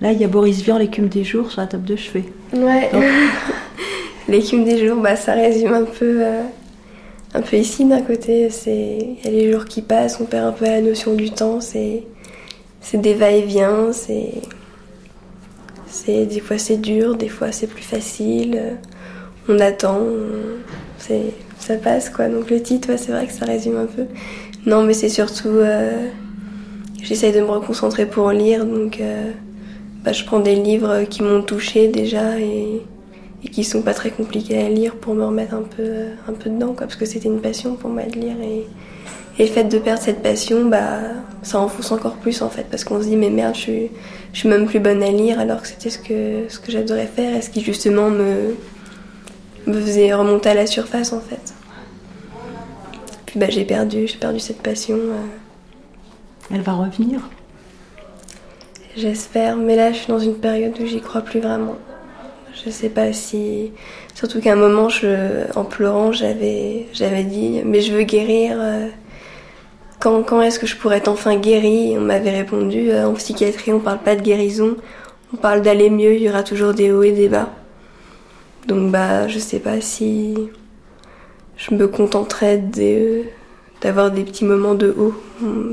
Là, 0.00 0.12
il 0.12 0.20
y 0.20 0.24
a 0.24 0.28
Boris 0.28 0.62
Vian, 0.62 0.78
l'écume 0.78 1.08
des 1.08 1.24
jours, 1.24 1.50
sur 1.50 1.60
la 1.60 1.66
table 1.66 1.84
de 1.84 1.96
chevet. 1.96 2.24
Ouais. 2.52 2.90
l'écume 4.28 4.64
des 4.64 4.86
jours, 4.86 5.00
bah, 5.00 5.16
ça 5.16 5.32
résume 5.32 5.72
un 5.72 5.84
peu, 5.84 6.24
euh, 6.24 6.42
un 7.34 7.40
peu 7.40 7.56
ici 7.56 7.84
d'un 7.84 8.02
côté. 8.02 8.48
C'est, 8.50 8.98
il 9.00 9.24
y 9.24 9.26
a 9.26 9.30
les 9.30 9.52
jours 9.52 9.64
qui 9.64 9.82
passent, 9.82 10.20
on 10.20 10.24
perd 10.24 10.46
un 10.46 10.52
peu 10.52 10.66
la 10.66 10.80
notion 10.80 11.14
du 11.14 11.30
temps. 11.30 11.60
C'est, 11.60 12.04
c'est 12.80 13.00
des 13.00 13.14
va-et-vient. 13.14 13.92
C'est, 13.92 14.34
c'est 15.86 16.26
des 16.26 16.40
fois 16.40 16.58
c'est 16.58 16.76
dur, 16.76 17.16
des 17.16 17.28
fois 17.28 17.50
c'est 17.50 17.66
plus 17.66 17.82
facile. 17.82 18.76
On 19.48 19.58
attend, 19.58 20.00
c'est, 20.98 21.32
ça 21.58 21.74
passe 21.74 22.08
quoi. 22.08 22.28
Donc 22.28 22.50
le 22.50 22.62
titre, 22.62 22.90
c'est 22.96 23.10
vrai 23.10 23.26
que 23.26 23.32
ça 23.32 23.46
résume 23.46 23.76
un 23.76 23.86
peu. 23.86 24.04
Non, 24.64 24.84
mais 24.84 24.92
c'est 24.92 25.08
surtout, 25.08 25.48
euh, 25.48 26.08
j'essaye 27.02 27.32
de 27.32 27.40
me 27.40 27.46
reconcentrer 27.46 28.06
pour 28.06 28.30
lire, 28.30 28.64
donc. 28.64 29.00
Euh, 29.00 29.32
bah, 30.04 30.12
je 30.12 30.24
prends 30.24 30.40
des 30.40 30.54
livres 30.54 31.04
qui 31.04 31.22
m'ont 31.22 31.42
touché 31.42 31.88
déjà 31.88 32.38
et, 32.38 32.82
et, 33.44 33.48
qui 33.48 33.64
sont 33.64 33.82
pas 33.82 33.94
très 33.94 34.10
compliqués 34.10 34.58
à 34.58 34.68
lire 34.68 34.96
pour 34.96 35.14
me 35.14 35.24
remettre 35.24 35.54
un 35.54 35.62
peu, 35.62 36.06
un 36.28 36.32
peu 36.32 36.50
dedans, 36.50 36.68
quoi, 36.68 36.86
parce 36.86 36.96
que 36.96 37.04
c'était 37.04 37.28
une 37.28 37.40
passion 37.40 37.74
pour 37.74 37.90
moi 37.90 38.04
de 38.04 38.18
lire. 38.18 38.36
Et, 38.42 38.66
et, 39.38 39.46
le 39.46 39.52
fait 39.52 39.64
de 39.64 39.78
perdre 39.78 40.02
cette 40.02 40.22
passion, 40.22 40.66
bah, 40.66 41.00
ça 41.42 41.58
enfonce 41.58 41.92
encore 41.92 42.16
plus 42.16 42.42
en 42.42 42.50
fait, 42.50 42.66
parce 42.70 42.84
qu'on 42.84 43.00
se 43.00 43.06
dit, 43.06 43.16
mais 43.16 43.30
merde, 43.30 43.54
je 43.54 43.60
suis, 43.60 43.90
je 44.32 44.38
suis 44.38 44.48
même 44.48 44.66
plus 44.66 44.80
bonne 44.80 45.02
à 45.02 45.10
lire 45.10 45.38
alors 45.40 45.62
que 45.62 45.68
c'était 45.68 45.90
ce 45.90 45.98
que, 45.98 46.44
ce 46.48 46.58
que 46.58 46.70
j'adorais 46.70 47.06
faire 47.06 47.36
et 47.36 47.42
ce 47.42 47.50
qui 47.50 47.60
justement 47.60 48.10
me, 48.10 48.54
me 49.66 49.80
faisait 49.80 50.12
remonter 50.14 50.50
à 50.50 50.54
la 50.54 50.66
surface 50.66 51.12
en 51.12 51.20
fait. 51.20 51.54
Puis 53.26 53.38
bah, 53.38 53.50
j'ai 53.50 53.64
perdu, 53.64 54.06
j'ai 54.06 54.16
perdu 54.16 54.40
cette 54.40 54.62
passion. 54.62 54.96
Euh. 54.96 55.26
Elle 56.50 56.62
va 56.62 56.72
revenir? 56.72 57.20
J'espère, 58.98 59.56
mais 59.56 59.76
là 59.76 59.92
je 59.92 59.98
suis 59.98 60.08
dans 60.08 60.18
une 60.18 60.34
période 60.34 60.74
où 60.80 60.84
j'y 60.84 61.00
crois 61.00 61.20
plus 61.20 61.38
vraiment. 61.38 61.76
Je 62.64 62.68
sais 62.68 62.88
pas 62.88 63.12
si. 63.12 63.70
Surtout 64.12 64.40
qu'à 64.40 64.54
un 64.54 64.56
moment, 64.56 64.88
en 65.54 65.64
pleurant, 65.64 66.10
j'avais, 66.10 66.88
dit 67.22 67.62
Mais 67.64 67.80
je 67.80 67.92
veux 67.92 68.02
guérir. 68.02 68.56
Euh, 68.60 68.88
quand, 70.00 70.24
quand 70.24 70.42
est-ce 70.42 70.58
que 70.58 70.66
je 70.66 70.74
pourrais 70.76 70.96
être 70.96 71.06
enfin 71.06 71.36
guérie? 71.36 71.94
On 71.96 72.00
m'avait 72.00 72.32
répondu 72.32 72.90
euh, 72.90 73.06
En 73.06 73.14
psychiatrie, 73.14 73.72
on 73.72 73.78
parle 73.78 74.00
pas 74.00 74.16
de 74.16 74.22
guérison, 74.22 74.76
on 75.32 75.36
parle 75.36 75.62
d'aller 75.62 75.90
mieux, 75.90 76.14
il 76.14 76.22
y 76.22 76.28
aura 76.28 76.42
toujours 76.42 76.74
des 76.74 76.90
hauts 76.90 77.04
et 77.04 77.12
des 77.12 77.28
bas. 77.28 77.50
Donc, 78.66 78.90
bah, 78.90 79.28
je 79.28 79.38
sais 79.38 79.60
pas 79.60 79.80
si 79.80 80.34
je 81.56 81.72
me 81.72 81.86
contenterais 81.86 82.60
d'avoir 83.80 84.10
des 84.10 84.24
petits 84.24 84.44
moments 84.44 84.74
de 84.74 84.92
haut. 84.98 85.14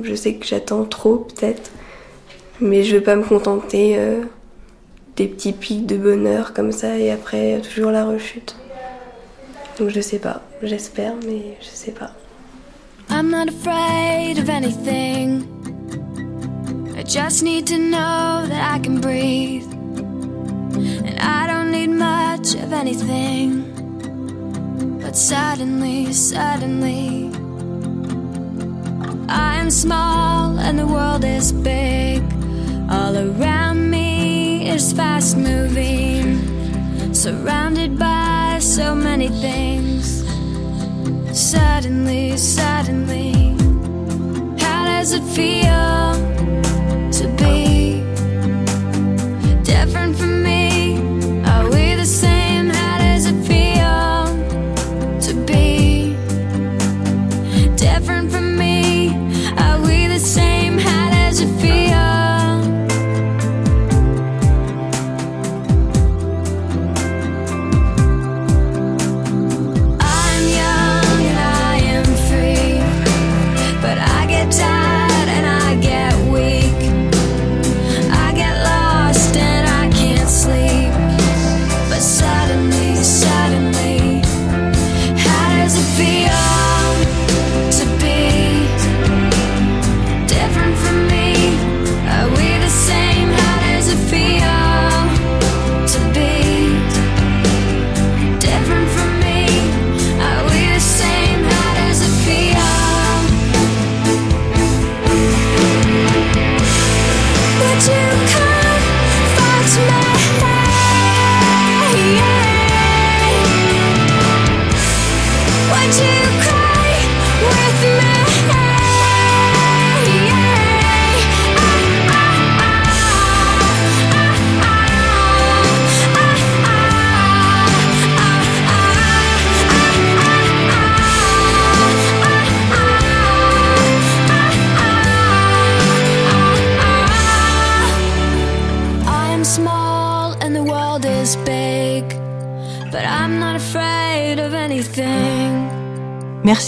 Je 0.04 0.14
sais 0.14 0.36
que 0.36 0.46
j'attends 0.46 0.84
trop, 0.84 1.16
peut-être. 1.16 1.72
Mais 2.62 2.84
je 2.84 2.96
veux 2.96 3.04
pas 3.04 3.16
me 3.16 3.24
contenter 3.24 3.98
euh, 3.98 4.24
des 5.18 5.28
petits 5.28 5.52
pics 5.52 5.86
de 5.86 5.98
bonheur 5.98 6.54
comme 6.54 6.72
ça 6.72 6.98
et 6.98 7.12
après 7.12 7.60
toujours 7.62 7.92
la 7.92 8.06
rechute. 8.06 8.56
Donc 9.78 9.90
je 9.90 10.00
sais 10.00 10.20
pas, 10.20 10.42
j'espère, 10.64 11.14
mais 11.28 11.58
je 11.60 11.68
sais 11.68 11.92
pas. 11.92 12.12
I'm 13.10 13.30
not 13.30 13.50
afraid 13.50 14.40
of 14.40 14.50
anything. 14.50 15.46
I 16.98 17.04
just 17.04 17.44
need 17.44 17.68
to 17.68 17.78
know 17.78 18.48
that 18.48 18.74
I 18.74 18.80
can 18.80 19.00
breathe. 19.02 19.68
And 21.06 21.20
I 21.20 21.46
don't 21.48 21.72
need 21.72 21.90
much 21.90 22.56
of 22.56 22.72
anything. 22.72 23.64
But 25.02 25.16
suddenly, 25.16 26.14
suddenly, 26.14 27.32
I 29.28 29.60
am 29.60 29.70
small 29.70 30.58
and 30.58 30.80
the 30.80 30.88
world 30.88 31.26
is 31.26 31.52
big. 31.52 32.24
All 32.90 33.18
around 33.18 33.90
me 33.90 34.70
is 34.70 34.94
fast 34.94 35.38
moving, 35.38 37.14
surrounded 37.14 37.98
by 37.98 38.60
so 38.62 38.94
many 38.94 39.30
things. 39.30 40.24
Suddenly, 41.34 42.38
suddenly, 42.38 43.32
how 44.60 44.86
does 44.86 45.14
it 45.14 45.24
feel 45.24 46.15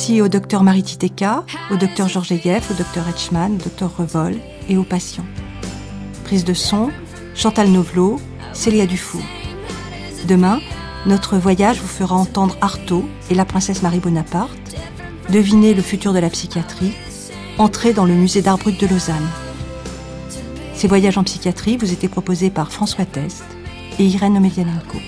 Merci 0.08 0.22
au 0.22 0.30
docteur 0.30 0.64
Mariti 0.64 0.98
Teka, 0.98 1.44
au 1.70 1.76
docteur 1.76 2.08
Georgiev, 2.08 2.64
au 2.72 2.74
docteur 2.74 3.04
Etchman, 3.10 3.56
au 3.56 3.58
docteur 3.62 3.92
Revol 3.98 4.38
et 4.70 4.78
aux 4.78 4.86
patients. 4.86 5.26
Prise 6.24 6.46
de 6.46 6.54
son, 6.54 6.92
Chantal 7.36 7.68
Novelo, 7.68 8.18
Célia 8.54 8.86
Dufour. 8.86 9.20
Demain, 10.26 10.62
notre 11.08 11.36
voyage 11.36 11.82
vous 11.82 11.90
fera 11.90 12.16
entendre 12.16 12.56
Artaud 12.62 13.04
et 13.30 13.36
la 13.36 13.44
princesse 13.44 13.82
Marie 13.82 14.00
Bonaparte, 14.00 14.78
deviner 15.30 15.74
le 15.74 15.82
futur 15.82 16.14
de 16.14 16.20
la 16.20 16.30
psychiatrie, 16.30 16.94
entrer 17.58 17.92
dans 17.92 18.06
le 18.06 18.14
musée 18.14 18.42
d'art 18.42 18.60
brut 18.60 18.80
de 18.80 18.88
Lausanne. 18.88 19.28
Ces 20.74 20.88
voyages 20.88 21.18
en 21.18 21.26
psychiatrie 21.26 21.76
vous 21.76 21.92
étaient 21.92 22.08
proposés 22.08 22.50
par 22.50 22.72
François 22.72 23.04
Test 23.04 23.44
et 24.00 24.06
Irène 24.06 24.38
Omelianenko. 24.38 25.00